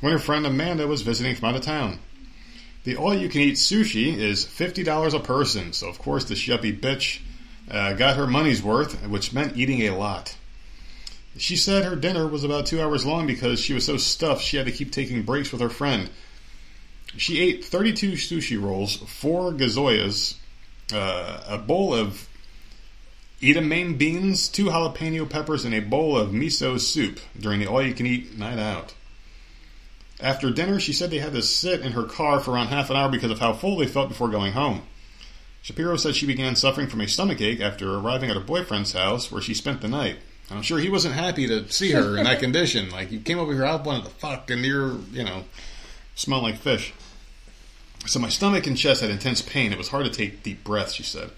when 0.00 0.12
her 0.12 0.18
friend 0.18 0.44
Amanda 0.44 0.88
was 0.88 1.02
visiting 1.02 1.36
from 1.36 1.50
out 1.50 1.54
of 1.54 1.62
town. 1.62 2.00
The 2.82 2.96
all-you-can-eat 2.96 3.54
sushi 3.54 4.16
is 4.16 4.44
$50 4.44 5.14
a 5.14 5.20
person, 5.20 5.72
so 5.72 5.88
of 5.88 6.00
course 6.00 6.24
the 6.24 6.34
yuppie 6.34 6.78
bitch 6.78 7.20
uh, 7.70 7.92
got 7.92 8.16
her 8.16 8.26
money's 8.26 8.62
worth, 8.62 9.06
which 9.06 9.32
meant 9.32 9.56
eating 9.56 9.82
a 9.82 9.96
lot. 9.96 10.34
She 11.36 11.56
said 11.56 11.84
her 11.84 11.96
dinner 11.96 12.28
was 12.28 12.44
about 12.44 12.66
two 12.66 12.80
hours 12.80 13.04
long 13.04 13.26
because 13.26 13.58
she 13.58 13.74
was 13.74 13.84
so 13.84 13.96
stuffed 13.96 14.42
she 14.42 14.56
had 14.56 14.66
to 14.66 14.72
keep 14.72 14.92
taking 14.92 15.22
breaks 15.22 15.50
with 15.50 15.60
her 15.60 15.68
friend. 15.68 16.10
She 17.16 17.40
ate 17.40 17.64
32 17.64 18.12
sushi 18.12 18.60
rolls, 18.60 18.96
four 18.96 19.52
gazoyas, 19.52 20.36
uh, 20.92 21.42
a 21.46 21.58
bowl 21.58 21.94
of 21.94 22.28
edamame 23.40 23.98
beans, 23.98 24.48
two 24.48 24.66
jalapeno 24.66 25.28
peppers, 25.28 25.64
and 25.64 25.74
a 25.74 25.80
bowl 25.80 26.16
of 26.16 26.30
miso 26.30 26.78
soup 26.78 27.20
during 27.38 27.60
the 27.60 27.66
all-you-can-eat 27.66 28.38
night 28.38 28.58
out. 28.58 28.94
After 30.20 30.50
dinner, 30.50 30.78
she 30.78 30.92
said 30.92 31.10
they 31.10 31.18
had 31.18 31.32
to 31.32 31.42
sit 31.42 31.80
in 31.80 31.92
her 31.92 32.04
car 32.04 32.40
for 32.40 32.52
around 32.52 32.68
half 32.68 32.90
an 32.90 32.96
hour 32.96 33.10
because 33.10 33.30
of 33.30 33.40
how 33.40 33.52
full 33.52 33.76
they 33.76 33.86
felt 33.86 34.08
before 34.08 34.28
going 34.28 34.52
home. 34.52 34.82
Shapiro 35.62 35.96
said 35.96 36.14
she 36.14 36.26
began 36.26 36.56
suffering 36.56 36.88
from 36.88 37.00
a 37.00 37.08
stomachache 37.08 37.60
after 37.60 37.94
arriving 37.94 38.30
at 38.30 38.36
her 38.36 38.42
boyfriend's 38.42 38.92
house 38.92 39.32
where 39.32 39.42
she 39.42 39.54
spent 39.54 39.80
the 39.80 39.88
night. 39.88 40.18
I'm 40.50 40.62
sure 40.62 40.78
he 40.78 40.90
wasn't 40.90 41.14
happy 41.14 41.46
to 41.46 41.68
see 41.70 41.92
her 41.92 42.18
in 42.18 42.24
that 42.24 42.40
condition. 42.40 42.90
Like, 42.90 43.10
you 43.10 43.20
came 43.20 43.38
over 43.38 43.52
here, 43.52 43.64
I 43.64 43.76
wanted 43.76 44.04
to 44.04 44.10
fuck, 44.10 44.50
and 44.50 44.64
you're, 44.64 44.98
you 45.12 45.24
know, 45.24 45.44
smell 46.14 46.42
like 46.42 46.56
fish. 46.56 46.92
So 48.06 48.18
my 48.18 48.28
stomach 48.28 48.66
and 48.66 48.76
chest 48.76 49.00
had 49.00 49.10
intense 49.10 49.40
pain. 49.40 49.72
It 49.72 49.78
was 49.78 49.88
hard 49.88 50.04
to 50.04 50.10
take 50.10 50.42
deep 50.42 50.62
breaths, 50.62 50.94
she 50.94 51.02
said. 51.02 51.30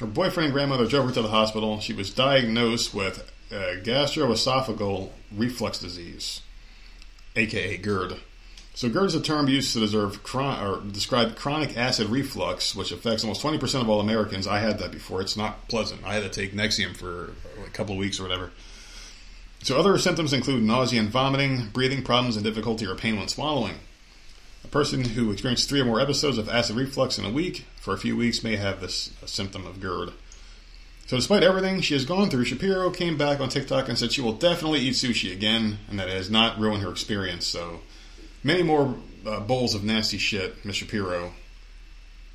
Her 0.00 0.06
boyfriend 0.06 0.46
and 0.46 0.54
grandmother 0.54 0.86
drove 0.86 1.06
her 1.06 1.12
to 1.12 1.22
the 1.22 1.28
hospital. 1.28 1.80
She 1.80 1.92
was 1.92 2.12
diagnosed 2.14 2.94
with 2.94 3.30
uh, 3.50 3.80
gastroesophageal 3.82 5.10
reflux 5.36 5.78
disease, 5.78 6.40
aka 7.36 7.76
GERD. 7.76 8.20
So 8.78 8.88
GERD 8.88 9.06
is 9.06 9.14
a 9.16 9.20
term 9.20 9.48
used 9.48 9.72
to 9.72 9.80
deserve 9.80 10.22
chron- 10.22 10.64
or 10.64 10.80
describe 10.80 11.34
chronic 11.34 11.76
acid 11.76 12.10
reflux, 12.10 12.76
which 12.76 12.92
affects 12.92 13.24
almost 13.24 13.42
20% 13.42 13.80
of 13.80 13.88
all 13.88 13.98
Americans. 13.98 14.46
I 14.46 14.60
had 14.60 14.78
that 14.78 14.92
before. 14.92 15.20
It's 15.20 15.36
not 15.36 15.66
pleasant. 15.66 16.04
I 16.04 16.14
had 16.14 16.22
to 16.22 16.28
take 16.28 16.54
Nexium 16.54 16.96
for 16.96 17.32
a 17.66 17.70
couple 17.70 17.94
of 17.94 17.98
weeks 17.98 18.20
or 18.20 18.22
whatever. 18.22 18.52
So 19.64 19.76
other 19.76 19.98
symptoms 19.98 20.32
include 20.32 20.62
nausea 20.62 21.00
and 21.00 21.08
vomiting, 21.08 21.70
breathing 21.72 22.04
problems, 22.04 22.36
and 22.36 22.44
difficulty 22.44 22.86
or 22.86 22.94
pain 22.94 23.16
when 23.18 23.26
swallowing. 23.26 23.80
A 24.62 24.68
person 24.68 25.04
who 25.04 25.32
experiences 25.32 25.66
three 25.66 25.80
or 25.80 25.84
more 25.84 26.00
episodes 26.00 26.38
of 26.38 26.48
acid 26.48 26.76
reflux 26.76 27.18
in 27.18 27.24
a 27.24 27.32
week 27.32 27.64
for 27.80 27.94
a 27.94 27.98
few 27.98 28.16
weeks 28.16 28.44
may 28.44 28.54
have 28.54 28.80
this 28.80 29.10
symptom 29.26 29.66
of 29.66 29.80
GERD. 29.80 30.12
So, 31.08 31.16
despite 31.16 31.42
everything 31.42 31.80
she 31.80 31.94
has 31.94 32.04
gone 32.04 32.30
through, 32.30 32.44
Shapiro 32.44 32.90
came 32.90 33.18
back 33.18 33.40
on 33.40 33.48
TikTok 33.48 33.88
and 33.88 33.98
said 33.98 34.12
she 34.12 34.20
will 34.20 34.34
definitely 34.34 34.78
eat 34.78 34.94
sushi 34.94 35.32
again, 35.32 35.78
and 35.90 35.98
that 35.98 36.08
it 36.08 36.14
has 36.14 36.30
not 36.30 36.60
ruined 36.60 36.84
her 36.84 36.92
experience. 36.92 37.44
So, 37.44 37.80
many 38.48 38.62
more 38.64 38.94
uh, 39.26 39.40
bowls 39.40 39.74
of 39.74 39.84
nasty 39.84 40.18
shit, 40.18 40.64
Miss 40.64 40.76
Shapiro. 40.76 41.32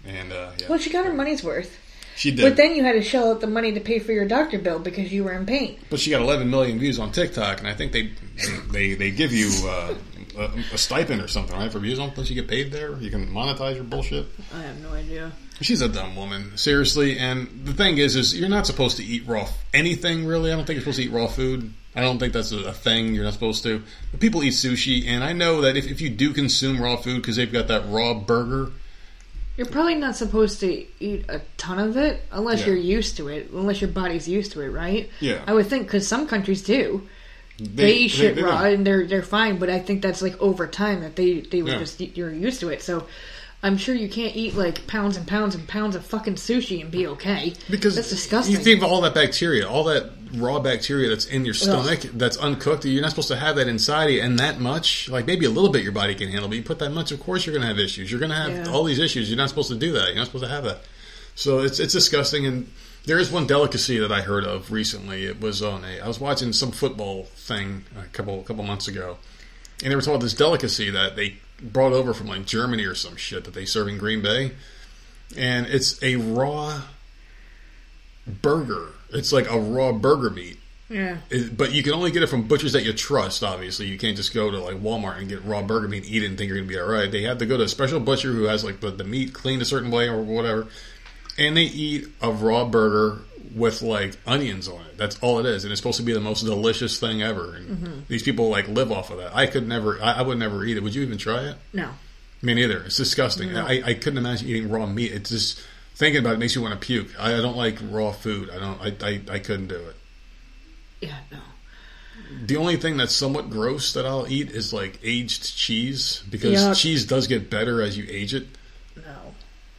And 0.06 0.32
uh, 0.32 0.52
yeah, 0.58 0.68
Well, 0.70 0.80
she 0.80 0.90
got 0.90 1.06
her 1.06 1.14
money's 1.14 1.44
worth. 1.44 1.78
she 2.16 2.32
did. 2.32 2.44
But 2.44 2.56
then 2.58 2.76
you 2.76 2.84
had 2.84 2.94
to 2.94 3.02
shell 3.02 3.32
out 3.32 3.42
the 3.42 3.48
money 3.48 3.72
to 3.74 3.80
pay 3.80 4.00
for 4.00 4.12
your 4.12 4.26
doctor 4.26 4.60
bill 4.60 4.80
because 4.80 5.12
you 5.12 5.24
were 5.24 5.34
in 5.34 5.46
pain. 5.46 5.80
But 5.90 6.00
she 6.00 6.12
got 6.12 6.22
11 6.22 6.50
million 6.50 6.78
views 6.80 7.00
on 7.00 7.12
TikTok, 7.12 7.60
and 7.60 7.68
I 7.68 7.74
think 7.74 7.92
they 7.92 8.12
they 8.72 8.94
they 8.96 9.12
give 9.12 9.32
you 9.34 9.50
uh, 9.68 9.96
a, 10.38 10.50
a 10.74 10.78
stipend 10.78 11.22
or 11.22 11.28
something, 11.28 11.56
right? 11.56 11.72
For 11.72 11.80
views, 11.80 11.98
don't 12.00 12.30
you 12.30 12.36
get 12.36 12.48
paid 12.48 12.72
there? 12.72 12.98
You 12.98 13.10
can 13.10 13.28
monetize 13.28 13.76
your 13.76 13.84
bullshit. 13.86 14.26
I 14.54 14.62
have 14.62 14.80
no 14.82 14.92
idea. 14.94 15.32
She's 15.62 15.82
a 15.82 15.88
dumb 15.90 16.16
woman, 16.16 16.58
seriously. 16.58 17.18
And 17.18 17.48
the 17.66 17.74
thing 17.74 17.98
is, 17.98 18.16
is 18.16 18.38
you're 18.38 18.50
not 18.50 18.66
supposed 18.68 18.98
to 18.98 19.04
eat 19.04 19.26
raw 19.28 19.44
f- 19.44 19.64
anything 19.74 20.26
really. 20.26 20.52
I 20.52 20.56
don't 20.56 20.66
think 20.66 20.76
you're 20.76 20.82
supposed 20.82 20.98
to 20.98 21.04
eat 21.06 21.12
raw 21.12 21.28
food. 21.28 21.74
I 21.96 22.02
don't 22.02 22.18
think 22.18 22.34
that's 22.34 22.52
a, 22.52 22.74
thing. 22.74 23.14
You're 23.14 23.24
not 23.24 23.34
supposed 23.34 23.64
to. 23.64 23.84
But 24.12 24.20
people 24.20 24.44
eat 24.44 24.54
sushi, 24.54 25.06
and 25.08 25.24
I 25.24 25.34
know 25.34 25.62
that 25.62 25.78
if, 25.78 25.90
if 25.90 26.02
you 26.02 26.10
do 26.10 26.34
consume 26.34 26.82
raw 26.82 26.96
food 26.96 27.22
because 27.22 27.36
they've 27.36 27.52
got 27.52 27.68
that 27.68 27.84
raw 27.88 28.14
burger, 28.16 28.72
You're 29.58 29.68
probably 29.68 29.96
not 29.96 30.16
supposed 30.16 30.60
to 30.62 30.86
eat 31.00 31.26
a 31.30 31.42
ton 31.58 31.78
of 31.78 31.96
it 31.96 32.22
unless 32.32 32.62
Yeah. 32.62 32.68
you're 32.68 32.78
used 32.78 33.18
to 33.18 33.28
it, 33.28 33.52
unless 33.52 33.82
your 33.82 33.92
body's 33.92 34.28
used 34.28 34.54
to 34.54 34.62
it, 34.62 34.70
right? 34.70 35.10
Yeah. 35.20 35.44
I 35.46 35.54
would 35.54 35.68
think 35.68 35.84
because 35.86 36.08
some 36.08 36.28
countries 36.28 36.64
do. 36.64 37.08
They, 37.60 37.94
eat 37.94 38.08
shit 38.08 38.36
they 38.36 38.42
raw 38.42 38.64
don't. 38.64 38.74
and 38.74 38.88
they're 38.88 39.06
they're 39.06 39.22
fine, 39.22 39.60
but 39.60 39.70
I 39.70 39.78
think 39.78 40.02
that's 40.02 40.24
like 40.24 40.42
over 40.42 40.66
time 40.66 41.02
that 41.02 41.16
they 41.16 41.42
they 41.42 41.62
would 41.62 41.74
Yeah. 41.74 41.80
just 41.80 42.02
you're 42.02 42.34
used 42.34 42.60
to 42.62 42.70
it. 42.70 42.82
So 42.82 43.06
I'm 43.64 43.78
sure 43.78 43.96
you 43.96 44.10
can't 44.10 44.36
eat 44.36 44.56
like 44.56 44.86
pounds 44.88 45.16
and 45.16 45.26
pounds 45.26 45.56
and 45.56 45.66
pounds 45.68 45.96
of 45.96 46.06
fucking 46.06 46.36
sushi 46.36 46.82
and 46.82 46.92
be 46.92 47.08
okay. 47.08 47.54
Because 47.72 47.96
that's 47.96 48.10
disgusting. 48.10 48.54
You 48.54 48.62
think 48.62 48.84
of 48.84 48.92
all 48.92 49.00
that 49.02 49.14
bacteria, 49.14 49.68
all 49.68 49.86
that 49.86 50.12
raw 50.34 50.60
bacteria 50.60 51.08
that's 51.08 51.26
in 51.26 51.46
your 51.46 51.54
stomach, 51.54 52.02
that's 52.02 52.36
uncooked. 52.38 52.84
You're 52.84 53.02
not 53.02 53.12
supposed 53.12 53.30
to 53.30 53.38
have 53.38 53.56
that 53.56 53.70
inside 53.70 54.08
you, 54.08 54.22
and 54.22 54.38
that 54.40 54.60
much. 54.60 55.08
Like 55.08 55.26
maybe 55.26 55.46
a 55.46 55.50
little 55.50 55.72
bit 55.72 55.82
your 55.82 55.94
body 55.94 56.14
can 56.14 56.28
handle, 56.30 56.50
but 56.50 56.58
you 56.58 56.64
put 56.64 56.80
that 56.80 56.92
much, 56.92 57.12
of 57.14 57.22
course 57.22 57.46
you're 57.46 57.54
going 57.54 57.62
to 57.62 57.68
have 57.68 57.80
issues. 57.80 58.12
You're 58.12 58.20
going 58.20 58.32
to 58.32 58.36
have 58.38 58.52
Yeah. 58.52 58.72
all 58.72 58.84
these 58.84 59.00
issues. 59.00 59.30
You're 59.30 59.38
not 59.38 59.48
supposed 59.50 59.70
to 59.70 59.78
do 59.78 59.94
that. 59.94 60.08
You're 60.08 60.18
not 60.18 60.26
supposed 60.28 60.44
to 60.44 60.50
have 60.50 60.66
that. 60.66 60.80
So 61.36 61.60
it's 61.60 61.80
it's 61.80 61.94
disgusting. 61.94 62.46
And 62.46 62.70
there 63.06 63.18
is 63.18 63.32
one 63.32 63.48
delicacy 63.48 63.98
that 64.00 64.12
I 64.12 64.22
heard 64.22 64.44
of 64.44 64.72
recently. 64.74 65.26
It 65.26 65.40
was 65.40 65.62
on 65.62 65.86
a. 65.86 66.02
I 66.02 66.08
was 66.08 66.20
watching 66.20 66.52
some 66.52 66.72
football 66.72 67.24
thing 67.36 67.86
a 67.98 68.08
couple 68.08 68.42
a 68.42 68.44
couple 68.44 68.64
months 68.66 68.90
ago, 68.90 69.18
and 69.82 69.90
they 69.90 69.96
were 69.96 70.02
talking 70.02 70.16
about 70.16 70.24
this 70.24 70.34
delicacy 70.34 70.90
that 70.90 71.16
they 71.16 71.38
brought 71.72 71.94
over 71.94 72.14
from 72.14 72.28
like 72.28 72.46
Germany 72.46 72.84
or 72.86 72.96
some 72.96 73.16
shit 73.16 73.44
that 73.46 73.54
they 73.54 73.66
serve 73.66 73.88
in 73.88 73.98
Green 73.98 74.22
Bay, 74.22 74.52
and 75.38 75.66
it's 75.68 76.02
a 76.04 76.16
raw 76.18 76.82
burger. 78.42 78.90
It's 79.12 79.32
like 79.32 79.50
a 79.50 79.60
raw 79.60 79.92
burger 79.92 80.30
meat. 80.30 80.58
yeah. 80.90 81.18
It- 81.30 81.56
but 81.58 81.72
you 81.74 81.82
can 81.84 81.94
only 81.94 82.12
get 82.12 82.24
it 82.24 82.28
from 82.28 82.44
butchers 82.48 82.74
that 82.74 82.84
you 82.84 82.94
trust. 82.94 83.44
Obviously, 83.44 83.88
you 83.88 83.98
can't 83.98 84.16
just 84.18 84.34
go 84.34 84.52
to 84.52 84.60
like 84.60 84.76
Walmart 84.82 85.18
and 85.20 85.28
get 85.30 85.44
raw 85.44 85.62
burger 85.62 85.88
meat, 85.88 86.04
and 86.04 86.12
eat 86.12 86.24
it, 86.24 86.28
and 86.28 86.38
think 86.38 86.50
you're 86.50 86.58
gonna 86.58 86.68
be 86.68 86.80
all 86.80 86.88
right. 86.88 87.12
They 87.12 87.24
have 87.24 87.38
to 87.40 87.46
go 87.46 87.58
to 87.58 87.64
a 87.64 87.68
special 87.70 88.00
butcher 88.00 88.32
who 88.32 88.44
has 88.44 88.64
like 88.64 88.80
the, 88.80 88.92
the 88.92 89.04
meat 89.04 89.34
cleaned 89.34 89.62
a 89.62 89.66
certain 89.66 89.92
way 89.92 90.08
or 90.08 90.22
whatever, 90.22 90.68
and 91.38 91.58
they 91.58 91.64
eat 91.64 92.08
a 92.22 92.32
raw 92.32 92.66
burger 92.66 93.20
with 93.56 93.82
like 93.82 94.18
onions 94.26 94.68
on 94.68 94.82
it. 94.82 94.98
That's 94.98 95.20
all 95.20 95.40
it 95.40 95.46
is, 95.46 95.64
and 95.64 95.72
it's 95.72 95.80
supposed 95.80 95.98
to 95.98 96.04
be 96.04 96.14
the 96.14 96.20
most 96.20 96.44
delicious 96.44 97.00
thing 97.00 97.22
ever. 97.22 97.56
And 97.56 97.70
mm-hmm. 97.70 98.00
these 98.08 98.24
people 98.24 98.50
like 98.50 98.68
live 98.68 98.92
off 98.92 99.12
of 99.12 99.18
that. 99.18 99.36
I 99.36 99.48
could 99.48 99.68
never. 99.68 100.02
I, 100.02 100.14
I 100.14 100.22
would 100.22 100.40
never 100.40 100.66
eat 100.66 100.78
it. 100.78 100.84
Would 100.84 100.96
you 100.96 101.04
even 101.04 101.18
try 101.18 101.50
it? 101.50 101.56
No. 101.72 101.90
Me 102.42 102.54
neither. 102.54 102.84
It's 102.84 102.98
disgusting. 102.98 103.56
I, 103.56 103.82
I 103.84 103.94
couldn't 103.94 104.18
imagine 104.18 104.50
eating 104.50 104.70
raw 104.70 104.86
meat. 104.86 105.14
It's 105.14 105.30
just 105.30 105.66
thinking 105.96 106.20
about 106.20 106.34
it 106.34 106.40
makes 106.40 106.56
you 106.56 106.62
want 106.62 106.74
to 106.74 106.86
puke. 106.86 107.08
I, 107.20 107.38
I 107.38 107.42
don't 107.42 107.56
like 107.56 107.78
raw 107.90 108.12
food. 108.12 108.50
I 108.50 108.60
don't. 108.60 108.82
I, 108.82 109.08
I, 109.08 109.22
I 109.36 109.40
couldn't 109.40 109.68
do 109.68 109.76
it. 109.76 109.96
Yeah, 111.02 111.18
no. 111.32 111.40
The 112.46 112.58
only 112.58 112.78
thing 112.78 112.98
that's 112.98 113.14
somewhat 113.14 113.50
gross 113.50 113.94
that 113.94 114.06
I'll 114.06 114.28
eat 114.28 114.52
is 114.52 114.74
like 114.74 115.00
aged 115.04 115.56
cheese 115.56 116.24
because 116.30 116.60
Yuck. 116.60 116.82
cheese 116.82 117.06
does 117.06 117.28
get 117.28 117.50
better 117.50 117.82
as 117.82 117.98
you 117.98 118.06
age 118.10 118.34
it. 118.34 118.48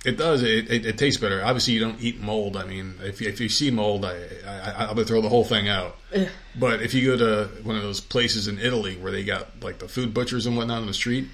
It 0.05 0.18
does. 0.18 0.43
It, 0.43 0.70
it, 0.70 0.85
it 0.85 0.98
tastes 0.98 1.18
better. 1.18 1.43
Obviously, 1.43 1.74
you 1.74 1.81
don't 1.81 2.01
eat 2.01 2.20
mold. 2.20 2.56
I 2.56 2.64
mean, 2.64 2.94
if 3.02 3.20
you, 3.22 3.28
if 3.28 3.40
you 3.40 3.48
see 3.48 3.70
mold, 3.70 4.05
I, 4.05 4.16
I 4.47 4.86
I 4.86 4.93
would 4.93 5.06
throw 5.06 5.22
the 5.22 5.31
whole 5.31 5.44
thing 5.44 5.68
out. 5.68 5.97
Ugh. 6.14 6.28
But 6.59 6.82
if 6.82 6.93
you 6.93 7.06
go 7.06 7.16
to 7.16 7.51
one 7.62 7.76
of 7.76 7.82
those 7.82 8.01
places 8.01 8.47
in 8.47 8.59
Italy 8.59 8.97
where 8.97 9.10
they 9.10 9.24
got 9.24 9.62
like 9.62 9.78
the 9.78 9.89
food 9.89 10.12
butchers 10.12 10.47
and 10.47 10.56
whatnot 10.56 10.82
on 10.82 10.86
the 10.86 10.94
street, 10.94 11.28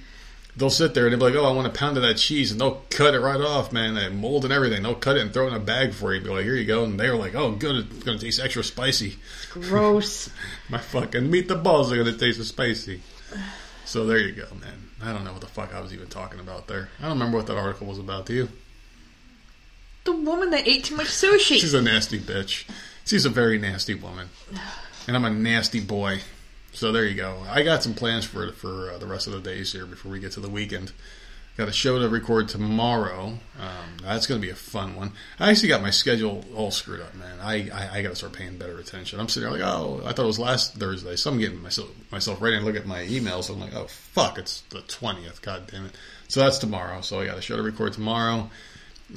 they'll 0.55 0.69
sit 0.69 0.93
there 0.93 1.05
and 1.05 1.11
they'll 1.11 1.19
be 1.29 1.35
like, 1.35 1.43
"Oh, 1.43 1.49
I 1.49 1.53
want 1.53 1.67
a 1.67 1.71
pound 1.71 1.97
of 1.97 2.03
that 2.03 2.15
cheese," 2.15 2.51
and 2.51 2.61
they'll 2.61 2.81
cut 2.89 3.13
it 3.13 3.19
right 3.19 3.41
off, 3.41 3.73
man. 3.73 3.95
They 3.95 4.07
mold 4.07 4.45
and 4.45 4.53
everything. 4.53 4.83
They'll 4.83 4.95
cut 4.95 5.17
it 5.17 5.21
and 5.21 5.33
throw 5.33 5.45
it 5.45 5.49
in 5.49 5.55
a 5.55 5.59
bag 5.59 5.93
for 5.93 6.13
you. 6.13 6.21
Be 6.21 6.29
like, 6.29 6.45
"Here 6.45 6.55
you 6.55 6.65
go," 6.65 6.85
and 6.85 6.97
they're 6.97 7.15
like, 7.15 7.35
"Oh, 7.35 7.51
good. 7.51 7.87
It's 7.91 8.03
gonna 8.03 8.19
taste 8.19 8.39
extra 8.39 8.63
spicy." 8.63 9.17
Gross. 9.51 10.29
My 10.69 10.77
fucking 10.77 11.29
meatballs 11.29 11.91
are 11.91 11.97
gonna 11.97 12.17
taste 12.17 12.41
spicy. 12.45 13.01
So 13.85 14.05
there 14.05 14.19
you 14.19 14.31
go, 14.31 14.47
man. 14.61 14.89
I 15.03 15.11
don't 15.11 15.25
know 15.25 15.33
what 15.33 15.41
the 15.41 15.47
fuck 15.47 15.73
I 15.73 15.81
was 15.81 15.93
even 15.93 16.07
talking 16.07 16.39
about 16.39 16.67
there. 16.67 16.89
I 16.99 17.03
don't 17.03 17.13
remember 17.13 17.37
what 17.37 17.47
that 17.47 17.57
article 17.57 17.87
was 17.87 17.99
about. 17.99 18.25
Do 18.27 18.33
you? 18.33 18.49
The 20.03 20.13
woman 20.13 20.51
that 20.51 20.67
ate 20.67 20.85
too 20.85 20.95
much 20.95 21.07
sushi. 21.07 21.59
She's 21.59 21.73
a 21.73 21.81
nasty 21.81 22.19
bitch. 22.19 22.67
She's 23.05 23.25
a 23.25 23.29
very 23.29 23.57
nasty 23.57 23.95
woman, 23.95 24.29
and 25.07 25.15
I'm 25.15 25.25
a 25.25 25.29
nasty 25.29 25.79
boy. 25.79 26.19
So 26.73 26.91
there 26.91 27.05
you 27.05 27.15
go. 27.15 27.43
I 27.49 27.63
got 27.63 27.83
some 27.83 27.93
plans 27.93 28.25
for 28.25 28.51
for 28.53 28.91
uh, 28.91 28.97
the 28.97 29.07
rest 29.07 29.27
of 29.27 29.33
the 29.33 29.41
days 29.41 29.73
here 29.73 29.85
before 29.85 30.11
we 30.11 30.19
get 30.19 30.31
to 30.33 30.39
the 30.39 30.49
weekend. 30.49 30.93
Got 31.57 31.67
a 31.67 31.73
show 31.73 31.99
to 31.99 32.07
record 32.07 32.47
tomorrow. 32.47 33.37
Um, 33.59 33.97
that's 34.01 34.25
going 34.25 34.39
to 34.39 34.45
be 34.45 34.51
a 34.51 34.55
fun 34.55 34.95
one. 34.95 35.11
I 35.37 35.51
actually 35.51 35.67
got 35.67 35.81
my 35.81 35.89
schedule 35.89 36.45
all 36.55 36.71
screwed 36.71 37.01
up, 37.01 37.13
man. 37.13 37.39
I, 37.41 37.69
I, 37.69 37.97
I 37.97 38.01
got 38.01 38.09
to 38.09 38.15
start 38.15 38.31
paying 38.31 38.57
better 38.57 38.79
attention. 38.79 39.19
I'm 39.19 39.27
sitting 39.27 39.49
there 39.49 39.59
like, 39.59 39.69
oh, 39.69 40.01
I 40.05 40.13
thought 40.13 40.23
it 40.23 40.27
was 40.27 40.39
last 40.39 40.75
Thursday. 40.75 41.17
So 41.17 41.29
I'm 41.29 41.39
getting 41.39 41.61
myself 41.61 41.89
myself 42.09 42.41
ready 42.41 42.55
and 42.55 42.65
look 42.65 42.77
at 42.77 42.85
my 42.85 43.03
emails. 43.03 43.49
I'm 43.49 43.59
like, 43.59 43.75
oh 43.75 43.87
fuck, 43.87 44.37
it's 44.37 44.61
the 44.69 44.81
twentieth. 44.83 45.41
God 45.41 45.67
damn 45.67 45.87
it. 45.87 45.95
So 46.29 46.39
that's 46.39 46.57
tomorrow. 46.57 47.01
So 47.01 47.19
I 47.19 47.25
got 47.25 47.37
a 47.37 47.41
show 47.41 47.57
to 47.57 47.61
record 47.61 47.93
tomorrow, 47.93 48.49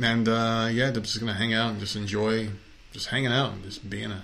and 0.02 0.28
uh, 0.28 0.68
yeah, 0.72 0.88
I'm 0.88 0.94
just 1.02 1.20
gonna 1.20 1.34
hang 1.34 1.54
out 1.54 1.70
and 1.72 1.80
just 1.80 1.96
enjoy, 1.96 2.48
just 2.92 3.08
hanging 3.08 3.32
out 3.32 3.52
and 3.52 3.62
just 3.64 3.88
being 3.88 4.10
a 4.10 4.22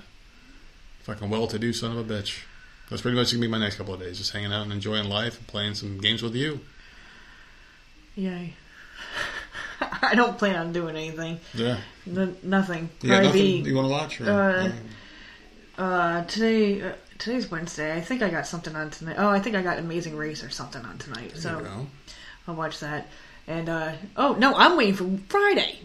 fucking 1.03 1.29
well-to-do 1.31 1.73
son 1.73 1.97
of 1.97 2.11
a 2.11 2.15
bitch. 2.15 2.43
That's 2.89 3.03
pretty 3.03 3.17
much 3.17 3.31
gonna 3.33 3.41
be 3.41 3.49
my 3.49 3.59
next 3.59 3.77
couple 3.77 3.95
of 3.95 4.01
days, 4.01 4.19
just 4.19 4.33
hanging 4.33 4.53
out 4.53 4.63
and 4.63 4.73
enjoying 4.73 5.09
life 5.09 5.39
and 5.39 5.47
playing 5.47 5.75
some 5.75 5.99
games 5.99 6.23
with 6.23 6.35
you. 6.35 6.61
Yay. 8.17 8.55
I 10.03 10.15
don't 10.15 10.37
plan 10.37 10.57
on 10.57 10.73
doing 10.73 10.97
anything. 10.97 11.39
Yeah. 11.55 11.79
N- 12.07 12.37
nothing. 12.43 12.91
Probably 13.01 13.27
nothing 13.27 13.33
be- 13.65 13.71
you 13.71 13.77
want 13.77 13.87
to 13.87 13.93
watch? 13.93 14.21
Or, 14.21 14.31
uh, 14.31 14.73
Uh, 15.83 16.25
today, 16.25 16.83
uh, 16.83 16.93
today's 17.19 17.51
Wednesday. 17.51 17.97
I 17.97 18.01
think 18.03 18.21
I 18.23 18.29
got 18.29 18.47
something 18.47 18.77
on 18.77 18.91
tonight. 18.91 19.17
Oh, 19.19 19.29
I 19.29 19.41
think 19.41 19.57
I 19.57 19.63
got 19.63 19.79
Amazing 19.79 20.17
Race 20.17 20.45
or 20.45 20.51
something 20.51 20.85
on 20.85 20.99
tonight. 20.99 21.31
there 21.33 21.41
So. 21.41 21.87
I'll 22.47 22.55
watch 22.55 22.81
that. 22.81 23.09
And 23.51 23.69
uh, 23.69 23.93
oh 24.17 24.35
no, 24.35 24.55
I'm 24.55 24.77
waiting 24.77 24.95
for 24.95 25.11
Friday. 25.29 25.77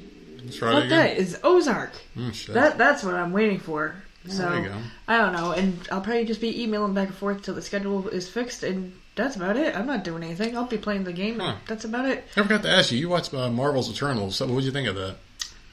It's 0.46 0.58
Friday 0.58 0.82
Fuck 0.82 0.90
that! 0.90 1.18
It's 1.18 1.36
Ozark. 1.44 1.94
Mm. 2.16 2.54
That 2.54 2.78
that's 2.78 3.04
what 3.04 3.16
I'm 3.16 3.34
waiting 3.34 3.58
for. 3.58 3.96
So 4.28 4.48
there 4.48 4.60
you 4.60 4.70
go. 4.70 4.76
I 5.08 5.18
don't 5.18 5.34
know, 5.34 5.52
and 5.52 5.80
I'll 5.92 6.02
probably 6.02 6.26
just 6.26 6.42
be 6.42 6.62
emailing 6.62 6.94
back 6.94 7.08
and 7.08 7.18
forth 7.18 7.42
till 7.42 7.56
the 7.56 7.64
schedule 7.64 8.08
is 8.08 8.30
fixed, 8.30 8.62
and 8.62 8.94
that's 9.16 9.36
about 9.36 9.58
it. 9.58 9.76
I'm 9.76 9.88
not 9.88 10.04
doing 10.04 10.22
anything. 10.22 10.56
I'll 10.56 10.66
be 10.66 10.78
playing 10.78 11.06
the 11.06 11.14
game. 11.14 11.40
Huh. 11.40 11.56
That's 11.68 11.86
about 11.86 12.06
it. 12.06 12.24
I 12.38 12.44
forgot 12.44 12.62
to 12.64 12.70
ask 12.70 12.92
you. 12.92 13.00
You 13.00 13.10
watched 13.10 13.34
uh, 13.34 13.50
Marvel's 13.50 13.90
Eternals. 13.90 14.36
So 14.36 14.46
what 14.46 14.58
did 14.58 14.66
you 14.66 14.72
think 14.72 14.88
of 14.88 14.96
that? 14.96 15.16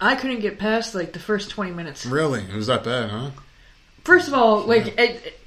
I 0.01 0.15
couldn't 0.15 0.41
get 0.41 0.59
past 0.59 0.95
like 0.95 1.13
the 1.13 1.19
first 1.19 1.51
20 1.51 1.73
minutes. 1.73 2.07
Really? 2.07 2.41
It 2.41 2.55
was 2.55 2.69
that 2.69 2.85
bad, 2.85 3.11
huh? 3.11 3.31
First 4.05 4.29
of 4.29 4.35
all, 4.35 4.61
like 4.63 4.87
it, 4.87 4.99
it- 4.99 5.39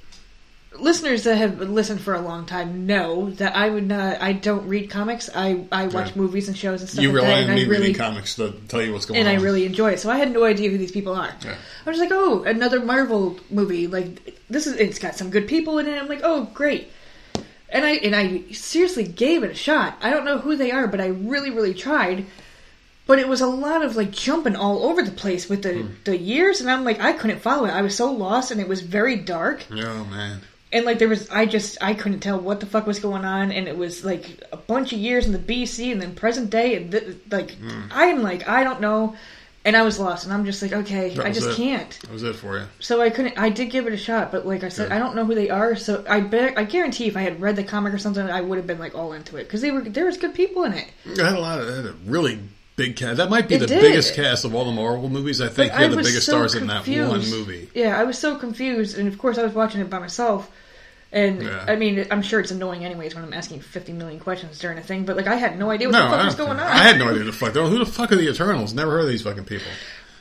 listeners 0.80 1.24
that 1.24 1.36
have 1.38 1.60
listened 1.60 2.02
for 2.02 2.14
a 2.14 2.22
long 2.22 2.46
time 2.46 2.86
know 2.86 3.30
that 3.32 3.56
I 3.56 3.70
would 3.70 3.88
not. 3.88 4.22
I 4.22 4.34
don't 4.34 4.68
read 4.68 4.90
comics. 4.90 5.30
I 5.34 5.66
I 5.72 5.88
watch 5.88 6.10
Yeah. 6.10 6.22
movies 6.22 6.48
and 6.48 6.58
shows 6.58 6.82
and 6.82 6.90
stuff 6.90 7.02
You 7.02 7.12
like 7.12 7.22
that, 7.22 7.28
rely 7.28 7.40
and 7.40 7.50
on 7.50 7.56
me 7.56 7.66
I 7.66 7.68
really 7.68 7.88
reading 7.88 7.96
comics 7.96 8.36
to 8.36 8.54
tell 8.68 8.82
you 8.82 8.94
what's 8.94 9.06
going 9.06 9.20
and 9.20 9.28
on. 9.28 9.34
And 9.34 9.42
I 9.42 9.44
really 9.44 9.66
enjoy 9.66 9.92
it. 9.92 10.00
So 10.00 10.10
I 10.10 10.18
had 10.18 10.32
no 10.32 10.44
idea 10.44 10.70
who 10.70 10.78
these 10.78 10.92
people 10.92 11.14
are. 11.14 11.34
Yeah. 11.44 11.56
I 11.86 11.90
was 11.90 12.00
like, 12.00 12.12
oh, 12.12 12.44
another 12.44 12.80
Marvel 12.80 13.40
movie. 13.50 13.88
Like 13.88 14.40
this 14.50 14.68
is 14.68 14.76
it's 14.76 15.00
got 15.00 15.16
some 15.16 15.30
good 15.30 15.48
people 15.48 15.80
in 15.80 15.88
it. 15.88 16.02
I'm 16.02 16.08
like, 16.08 16.22
oh, 16.24 16.46
great. 16.54 16.92
And 17.70 17.86
I 17.86 17.92
and 17.92 18.16
I 18.16 18.52
seriously 18.52 19.04
gave 19.04 19.44
it 19.44 19.52
a 19.52 19.56
shot. 19.56 19.98
I 20.02 20.10
don't 20.10 20.26
know 20.26 20.38
who 20.38 20.56
they 20.56 20.72
are, 20.72 20.88
but 20.88 21.02
I 21.02 21.08
really 21.08 21.52
really 21.52 21.74
tried. 21.74 22.26
But 23.08 23.20
it 23.20 23.28
was 23.28 23.42
a 23.42 23.48
lot 23.48 23.86
of 23.86 23.96
like 23.96 24.10
jumping 24.10 24.56
all 24.56 24.84
over 24.84 25.04
the 25.04 25.12
place 25.12 25.48
with 25.48 25.62
the 25.62 25.84
hmm. 25.84 25.94
the 26.06 26.18
years, 26.18 26.62
and 26.62 26.72
I'm 26.72 26.84
like, 26.84 27.00
I 27.00 27.14
couldn't 27.14 27.40
follow 27.40 27.66
it. 27.66 27.72
I 27.72 27.84
was 27.84 27.96
so 27.96 28.12
lost, 28.12 28.50
and 28.50 28.60
it 28.60 28.68
was 28.68 28.82
very 28.82 29.16
dark 29.16 29.64
Oh 29.72 30.06
man. 30.06 30.42
And 30.76 30.86
like 30.86 31.00
there 31.00 31.08
was 31.10 31.30
i 31.30 31.46
just 31.46 31.78
i 31.82 31.94
couldn't 31.94 32.20
tell 32.20 32.40
what 32.40 32.60
the 32.60 32.66
fuck 32.66 32.86
was 32.86 33.00
going 33.00 33.26
on 33.26 33.52
and 33.52 33.68
it 33.68 33.78
was 33.78 34.04
like 34.06 34.26
a 34.52 34.58
bunch 34.58 34.94
of 34.94 35.00
years 35.00 35.26
in 35.26 35.32
the 35.32 35.40
bc 35.40 35.92
and 35.92 36.02
then 36.02 36.14
present 36.14 36.50
day 36.50 36.76
and 36.76 36.92
th- 36.92 37.18
like 37.32 37.52
Hmm. 37.52 37.84
i'm 37.92 38.22
like 38.22 38.48
i 38.48 38.64
don't 38.64 38.82
know 38.82 39.16
and 39.64 39.76
i 39.76 39.82
was 39.82 40.00
lost 40.00 40.26
and 40.26 40.34
i'm 40.34 40.46
just 40.46 40.62
like 40.62 40.74
okay 40.74 41.06
i 41.20 41.32
just 41.32 41.50
it. 41.50 41.56
can't 41.56 41.92
That 42.02 42.12
was 42.12 42.24
it 42.24 42.36
for 42.36 42.60
you. 42.60 42.66
so 42.80 43.02
i 43.02 43.10
couldn't 43.10 43.38
i 43.38 43.50
did 43.50 43.72
give 43.72 43.88
it 43.88 43.94
a 43.94 43.98
shot 43.98 44.32
but 44.32 44.46
like 44.46 44.64
i 44.64 44.70
said 44.70 44.90
Yeah. 44.90 44.96
i 44.96 45.00
don't 45.00 45.16
know 45.16 45.26
who 45.26 45.34
they 45.36 45.50
are 45.50 45.76
so 45.76 46.04
i 46.10 46.20
bet 46.20 46.58
i 46.58 46.64
guarantee 46.66 47.08
if 47.08 47.16
i 47.18 47.22
had 47.22 47.42
read 47.42 47.56
the 47.56 47.64
comic 47.64 47.94
or 47.94 47.98
something 47.98 48.30
i 48.30 48.42
would 48.42 48.58
have 48.58 48.68
been 48.68 48.80
like 48.86 48.96
all 48.96 49.14
into 49.14 49.38
it 49.38 49.44
because 49.46 49.62
they 49.62 49.72
were 49.72 49.82
there 49.82 50.06
was 50.06 50.18
good 50.18 50.34
people 50.36 50.64
in 50.66 50.74
it 50.74 50.88
i 51.20 51.24
had 51.30 51.36
a 51.36 51.40
lot 51.40 51.60
of 51.62 51.68
had 51.74 51.86
a 51.86 51.96
really 52.06 52.38
big 52.78 52.98
cast. 52.98 53.16
That 53.16 53.30
might 53.30 53.48
be 53.48 53.56
It 53.56 53.60
the 53.60 53.68
did. 53.68 53.80
biggest 53.80 54.16
cast 54.16 54.44
of 54.44 54.54
all 54.54 54.66
the 54.66 54.72
Marvel 54.74 55.08
movies. 55.08 55.40
I 55.40 55.48
think 55.48 55.72
you 55.72 55.78
had 55.80 55.92
the 55.92 55.96
biggest 55.96 56.26
so 56.26 56.34
stars 56.34 56.56
in 56.56 56.68
that 56.68 56.86
one 56.86 57.22
movie. 57.30 57.70
Yeah, 57.74 57.98
I 57.98 58.04
was 58.04 58.18
so 58.18 58.36
confused, 58.36 58.98
and 58.98 59.08
of 59.08 59.18
course, 59.18 59.38
I 59.38 59.44
was 59.44 59.54
watching 59.54 59.80
it 59.80 59.90
by 59.90 59.98
myself. 60.00 60.52
And 61.16 61.42
Yeah. 61.42 61.66
I 61.68 61.76
mean, 61.78 62.06
I'm 62.12 62.22
sure 62.22 62.40
it's 62.42 62.52
annoying 62.52 62.84
anyways 62.86 63.16
when 63.16 63.24
I'm 63.24 63.34
asking 63.34 63.62
50 63.62 63.94
million 63.94 64.20
questions 64.20 64.60
during 64.60 64.78
a 64.78 64.82
thing, 64.82 65.06
but 65.06 65.16
like 65.16 65.28
I 65.28 65.36
had 65.36 65.58
no 65.58 65.70
idea 65.72 65.88
what 65.88 65.94
No, 65.94 66.12
the 66.12 66.18
fuck 66.18 66.26
was 66.26 66.36
going 66.36 66.52
on. 66.52 66.60
I 66.60 66.78
had 66.84 67.00
no 67.00 67.06
idea 67.08 67.20
who 67.20 67.26
the 67.26 67.32
fuck. 67.32 67.54
Who 67.54 67.80
the 67.80 67.86
fuck 67.86 68.12
are 68.12 68.18
the 68.18 68.30
Eternals? 68.30 68.74
Never 68.74 68.92
heard 68.92 69.02
of 69.02 69.08
these 69.08 69.22
fucking 69.24 69.46
people. 69.46 69.68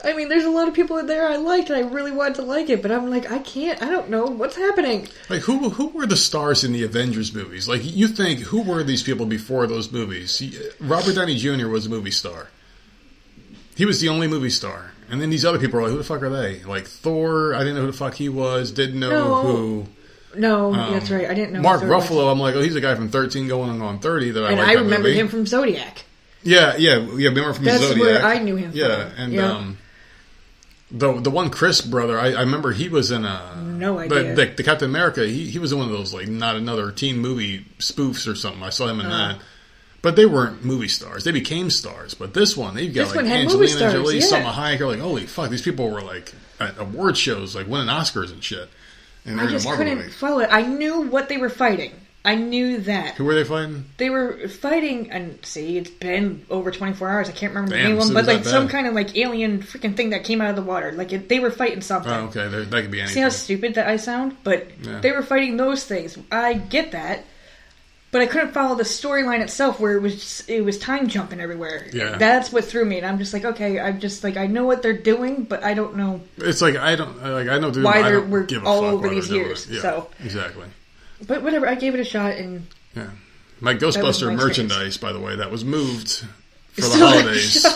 I 0.04 0.12
mean, 0.12 0.28
there's 0.28 0.44
a 0.44 0.50
lot 0.50 0.68
of 0.68 0.74
people 0.74 0.98
in 0.98 1.06
there 1.06 1.26
I 1.26 1.36
liked, 1.36 1.70
and 1.70 1.78
I 1.82 1.88
really 1.88 2.12
wanted 2.12 2.34
to 2.36 2.42
like 2.42 2.68
it, 2.68 2.82
but 2.82 2.92
I'm 2.92 3.08
like, 3.08 3.32
I 3.32 3.38
can't. 3.38 3.82
I 3.82 3.90
don't 3.90 4.10
know 4.10 4.26
what's 4.26 4.54
happening. 4.54 5.08
Like 5.30 5.40
who 5.42 5.70
who 5.70 5.88
were 5.88 6.06
the 6.06 6.16
stars 6.16 6.62
in 6.62 6.72
the 6.72 6.84
Avengers 6.84 7.34
movies? 7.34 7.66
Like 7.66 7.80
you 7.82 8.06
think 8.06 8.40
who 8.40 8.62
were 8.62 8.84
these 8.84 9.02
people 9.02 9.26
before 9.26 9.66
those 9.66 9.90
movies? 9.90 10.42
Robert 10.78 11.14
Downey 11.16 11.36
Jr. 11.36 11.68
was 11.68 11.86
a 11.86 11.88
movie 11.90 12.10
star. 12.12 12.48
He 13.76 13.84
was 13.84 14.00
the 14.00 14.08
only 14.10 14.28
movie 14.28 14.50
star, 14.50 14.92
and 15.10 15.20
then 15.20 15.30
these 15.30 15.44
other 15.44 15.58
people 15.58 15.80
are 15.80 15.82
like, 15.82 15.90
who 15.92 15.98
the 15.98 16.04
fuck 16.04 16.22
are 16.22 16.30
they? 16.30 16.62
Like 16.64 16.86
Thor, 16.86 17.54
I 17.54 17.60
didn't 17.60 17.74
know 17.74 17.80
who 17.80 17.86
the 17.88 17.92
fuck 17.96 18.14
he 18.14 18.28
was. 18.28 18.70
Didn't 18.70 19.00
know 19.00 19.10
No. 19.10 19.42
who. 19.42 19.86
No, 20.36 20.72
um, 20.74 20.92
that's 20.92 21.10
right. 21.10 21.28
I 21.28 21.34
didn't 21.34 21.52
know 21.54 21.60
Mark 21.62 21.82
it 21.82 21.88
was. 21.88 22.04
Ruffalo. 22.08 22.30
I'm 22.30 22.38
like, 22.40 22.54
oh, 22.54 22.60
he's 22.62 22.76
a 22.76 22.80
guy 22.80 22.94
from 22.94 23.08
13 23.08 23.48
going 23.48 23.80
on 23.82 23.98
30 24.00 24.30
that 24.32 24.44
I 24.44 24.50
and 24.50 24.58
like 24.60 24.68
I 24.68 24.72
remember 24.80 25.08
him 25.08 25.28
from 25.28 25.46
Zodiac. 25.46 26.04
Yeah, 26.42 26.76
yeah, 26.76 26.98
yeah. 27.16 27.28
Remember 27.28 27.52
from 27.54 27.64
That's 27.64 27.82
Zodiac? 27.82 28.00
where 28.00 28.22
I 28.24 28.38
knew 28.38 28.56
him 28.56 28.70
from. 28.70 28.78
Yeah, 28.80 29.10
and 29.16 29.32
Yeah. 29.32 29.52
um, 29.52 29.78
the 30.90 31.12
the 31.20 31.30
one 31.30 31.50
Chris 31.50 31.80
brother, 31.80 32.18
I, 32.18 32.32
I 32.32 32.40
remember 32.40 32.72
he 32.72 32.88
was 32.88 33.10
in 33.10 33.24
a 33.24 33.56
No 33.64 33.96
the- 34.06 34.14
idea. 34.16 34.34
The, 34.36 34.44
the 34.56 34.62
Captain 34.62 34.88
America. 34.88 35.26
He 35.26 35.46
he 35.50 35.58
was 35.58 35.72
in 35.72 35.78
one 35.78 35.88
of 35.88 35.92
those 35.92 36.12
like 36.14 36.28
not 36.28 36.56
another 36.56 36.90
teen 36.92 37.18
movie 37.18 37.64
spoofs 37.78 38.30
or 38.30 38.34
something. 38.34 38.62
I 38.62 38.70
saw 38.70 38.86
him 38.88 39.00
in 39.00 39.06
Uh-huh. 39.06 39.32
that. 39.34 39.38
But 40.02 40.16
they 40.16 40.26
weren't 40.26 40.62
movie 40.62 40.88
stars. 40.88 41.24
They 41.24 41.30
became 41.32 41.70
stars. 41.70 42.12
But 42.12 42.34
this 42.34 42.54
one, 42.58 42.74
they've 42.74 42.92
got 42.94 43.04
This 43.04 43.08
like 43.16 43.16
one 43.16 43.24
had 43.24 43.46
movie 43.46 43.64
Angelina 43.64 43.78
stars, 43.78 43.92
Jolie, 43.94 44.18
yeah. 44.18 44.24
Salma 44.26 44.52
Hayek. 44.52 44.86
Like, 44.86 44.98
holy 45.00 45.24
fuck! 45.26 45.48
These 45.48 45.62
people 45.62 45.90
were 45.90 46.02
like 46.02 46.34
at 46.60 46.78
award 46.78 47.16
shows, 47.16 47.56
like 47.56 47.66
winning 47.66 47.88
Oscars 47.88 48.30
and 48.30 48.44
shit. 48.44 48.68
And 49.26 49.40
I 49.40 49.46
just 49.46 49.66
couldn't 49.68 49.98
movie. 49.98 50.10
follow 50.10 50.40
it. 50.40 50.48
I 50.52 50.62
knew 50.62 51.02
what 51.02 51.28
they 51.28 51.36
were 51.38 51.48
fighting. 51.50 51.92
I 52.26 52.36
knew 52.36 52.78
that. 52.82 53.16
Who 53.16 53.24
were 53.24 53.34
they 53.34 53.44
fighting? 53.44 53.84
They 53.98 54.08
were 54.08 54.48
fighting, 54.48 55.10
and 55.10 55.38
see, 55.44 55.76
it's 55.76 55.90
been 55.90 56.46
over 56.48 56.70
24 56.70 57.06
hours. 57.10 57.28
I 57.28 57.32
can't 57.32 57.52
remember 57.54 57.76
the 57.76 57.82
name 57.82 57.98
of 57.98 58.04
them, 58.06 58.14
but 58.14 58.24
like 58.24 58.44
that 58.44 58.48
some 58.48 58.66
kind 58.68 58.86
of 58.86 58.94
like 58.94 59.14
alien 59.16 59.62
freaking 59.62 59.94
thing 59.94 60.08
that 60.10 60.24
came 60.24 60.40
out 60.40 60.48
of 60.48 60.56
the 60.56 60.62
water. 60.62 60.92
Like 60.92 61.12
it, 61.12 61.28
they 61.28 61.38
were 61.38 61.50
fighting 61.50 61.82
something. 61.82 62.10
Oh, 62.10 62.24
okay, 62.28 62.48
there- 62.48 62.64
that 62.64 62.82
could 62.82 62.90
be 62.90 63.00
anything. 63.00 63.14
See 63.14 63.20
how 63.20 63.28
stupid 63.28 63.74
that 63.74 63.88
I 63.88 63.96
sound? 63.96 64.38
But 64.42 64.68
Yeah. 64.82 65.00
they 65.00 65.12
were 65.12 65.22
fighting 65.22 65.58
those 65.58 65.84
things. 65.84 66.16
I 66.32 66.54
get 66.54 66.92
that, 66.92 67.24
but 68.14 68.22
I 68.22 68.26
couldn't 68.26 68.52
follow 68.52 68.76
the 68.76 68.84
storyline 68.84 69.40
itself, 69.40 69.80
where 69.80 69.96
it 69.96 70.00
was 70.00 70.14
just, 70.14 70.48
it 70.48 70.60
was 70.60 70.78
time 70.78 71.08
jumping 71.08 71.40
everywhere. 71.40 71.88
Yeah. 71.92 72.16
that's 72.16 72.52
what 72.52 72.64
threw 72.64 72.84
me. 72.84 72.98
And 72.98 73.04
I'm 73.04 73.18
just 73.18 73.32
like, 73.32 73.44
okay, 73.44 73.80
I'm 73.80 73.98
just 73.98 74.22
like 74.22 74.36
I 74.36 74.46
know 74.46 74.64
what 74.66 74.82
they're 74.82 74.96
doing, 74.96 75.42
but 75.42 75.64
I 75.64 75.74
don't 75.74 75.96
know. 75.96 76.20
It's 76.36 76.62
like 76.62 76.76
I 76.76 76.94
don't 76.94 77.20
like 77.20 77.48
I 77.48 77.58
know 77.58 77.72
dude, 77.72 77.82
Why 77.82 78.02
they're- 78.02 78.20
we're 78.24 78.46
all 78.64 78.84
over 78.84 79.08
these 79.08 79.28
years. 79.32 79.68
Yeah, 79.68 79.80
so. 79.82 80.10
exactly. 80.22 80.68
But 81.26 81.42
whatever, 81.42 81.66
I 81.66 81.74
gave 81.74 81.94
it 81.94 81.98
a 82.00 82.04
shot, 82.04 82.36
and 82.36 82.68
Yeah. 82.94 83.10
My 83.60 83.74
Ghostbuster 83.74 84.28
my 84.28 84.36
merchandise, 84.36 84.96
by 84.96 85.12
the 85.12 85.18
way, 85.18 85.34
that 85.34 85.50
was 85.50 85.64
moved 85.64 86.24
for 86.74 86.82
the 86.82 86.96
holidays. 86.98 87.66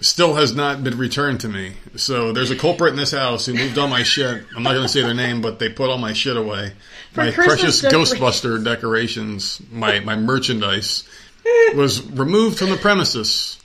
Still 0.00 0.34
has 0.34 0.54
not 0.54 0.84
been 0.84 0.96
returned 0.96 1.40
to 1.40 1.48
me. 1.48 1.74
So 1.96 2.32
there's 2.32 2.50
a 2.50 2.56
culprit 2.56 2.92
in 2.92 2.96
this 2.96 3.10
house 3.12 3.46
who 3.46 3.54
moved 3.54 3.78
all 3.78 3.88
my 3.88 4.02
shit. 4.02 4.44
I'm 4.56 4.62
not 4.62 4.72
going 4.72 4.82
to 4.82 4.88
say 4.88 5.02
their 5.02 5.14
name, 5.14 5.42
but 5.42 5.58
they 5.58 5.68
put 5.68 5.90
all 5.90 5.98
my 5.98 6.12
shit 6.12 6.36
away. 6.36 6.72
For 7.12 7.24
my 7.24 7.32
Christmas 7.32 7.80
precious 7.80 7.80
decorations. 7.80 8.20
Ghostbuster 8.20 8.64
decorations, 8.64 9.60
my 9.70 10.00
my 10.00 10.16
merchandise 10.16 11.08
was 11.74 12.02
removed 12.12 12.58
from 12.58 12.70
the 12.70 12.76
premises. 12.76 13.60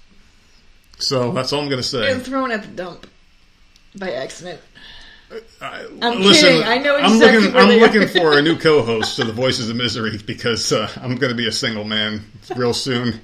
So 1.00 1.32
that's 1.32 1.52
all 1.54 1.62
I'm 1.62 1.70
going 1.70 1.82
to 1.82 1.88
say. 1.88 2.12
and 2.12 2.24
thrown 2.24 2.52
at 2.52 2.62
the 2.64 2.70
dump 2.70 3.08
by 3.96 4.12
accident. 4.14 4.62
I, 5.62 5.88
I'm 6.02 6.22
kidding. 6.22 6.64
I 6.64 6.78
know 6.78 6.96
I'm 6.96 7.18
looking. 7.18 7.56
I'm 7.56 7.80
looking 7.80 8.08
for 8.08 8.38
a 8.38 8.42
new 8.42 8.58
co-host 8.60 9.16
to 9.16 9.24
the 9.24 9.34
Voices 9.34 9.70
of 9.70 9.76
Misery 9.76 10.20
because 10.26 10.72
uh, 10.72 10.90
I'm 10.98 11.16
going 11.16 11.32
to 11.32 11.36
be 11.38 11.48
a 11.48 11.52
single 11.52 11.84
man 11.84 12.24
real 12.56 12.74
soon, 12.74 13.20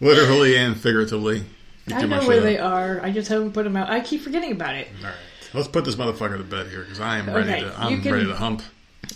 literally 0.00 0.56
and 0.56 0.78
figuratively. 0.80 1.44
I 1.94 2.04
know 2.04 2.26
where 2.26 2.40
they 2.40 2.58
are. 2.58 3.00
I 3.02 3.10
just 3.12 3.28
haven't 3.28 3.52
put 3.52 3.64
them 3.64 3.76
out. 3.76 3.88
I 3.88 4.00
keep 4.00 4.22
forgetting 4.22 4.52
about 4.52 4.74
it. 4.74 4.88
All 5.00 5.04
right, 5.06 5.14
let's 5.54 5.68
put 5.68 5.84
this 5.84 5.94
motherfucker 5.96 6.36
to 6.38 6.44
bed 6.44 6.68
here 6.68 6.82
because 6.82 7.00
I 7.00 7.18
am 7.18 7.26
ready 7.26 7.50
Okay, 7.50 7.60
to. 7.60 7.74
I'm 7.80 8.02
can- 8.02 8.12
ready 8.12 8.26
to 8.26 8.34
hump. 8.36 8.62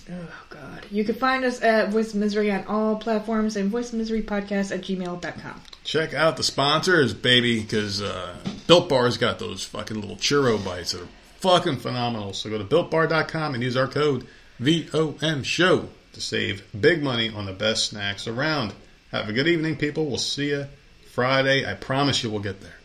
Oh 0.09 0.13
God! 0.51 0.87
You 0.93 1.05
can 1.05 1.17
find 1.17 1.45
us 1.45 1.61
at 1.63 1.89
Voice 1.91 2.11
of 2.15 2.21
Misery 2.21 2.51
on 2.53 2.65
all 2.67 2.97
platforms 2.97 3.57
and 3.57 3.71
Voice 3.71 3.93
of 3.93 3.99
Misery 3.99 4.23
Podcast 4.23 4.73
at 4.73 4.83
gmail.com. 4.83 5.61
Check 5.83 6.15
out 6.15 6.37
the 6.37 6.45
sponsors, 6.45 7.13
baby, 7.13 7.61
because 7.61 8.01
uh, 8.01 8.37
Built 8.69 8.89
Bar's 8.89 9.17
got 9.17 9.41
those 9.41 9.65
fucking 9.65 10.01
little 10.01 10.17
churro 10.17 10.65
bites 10.65 10.93
that 10.93 11.03
are 11.03 11.09
fucking 11.39 11.79
phenomenal. 11.79 12.33
So 12.35 12.51
go 12.51 12.59
to 12.59 12.65
builtbar.com 12.65 13.55
and 13.55 13.63
use 13.65 13.77
our 13.77 13.89
code 13.89 14.27
VOM 14.61 15.43
Show 15.43 15.89
to 16.13 16.21
save 16.21 16.63
big 16.79 17.03
money 17.03 17.29
on 17.31 17.47
the 17.47 17.53
best 17.53 17.87
snacks 17.91 18.29
around. 18.29 18.73
Have 19.11 19.29
a 19.29 19.33
good 19.33 19.49
evening, 19.49 19.75
people. 19.77 20.07
We'll 20.07 20.19
see 20.19 20.51
you 20.51 20.67
Friday. 21.11 21.67
I 21.67 21.75
promise 21.75 22.23
you 22.23 22.31
we'll 22.31 22.41
get 22.41 22.61
there. 22.61 22.80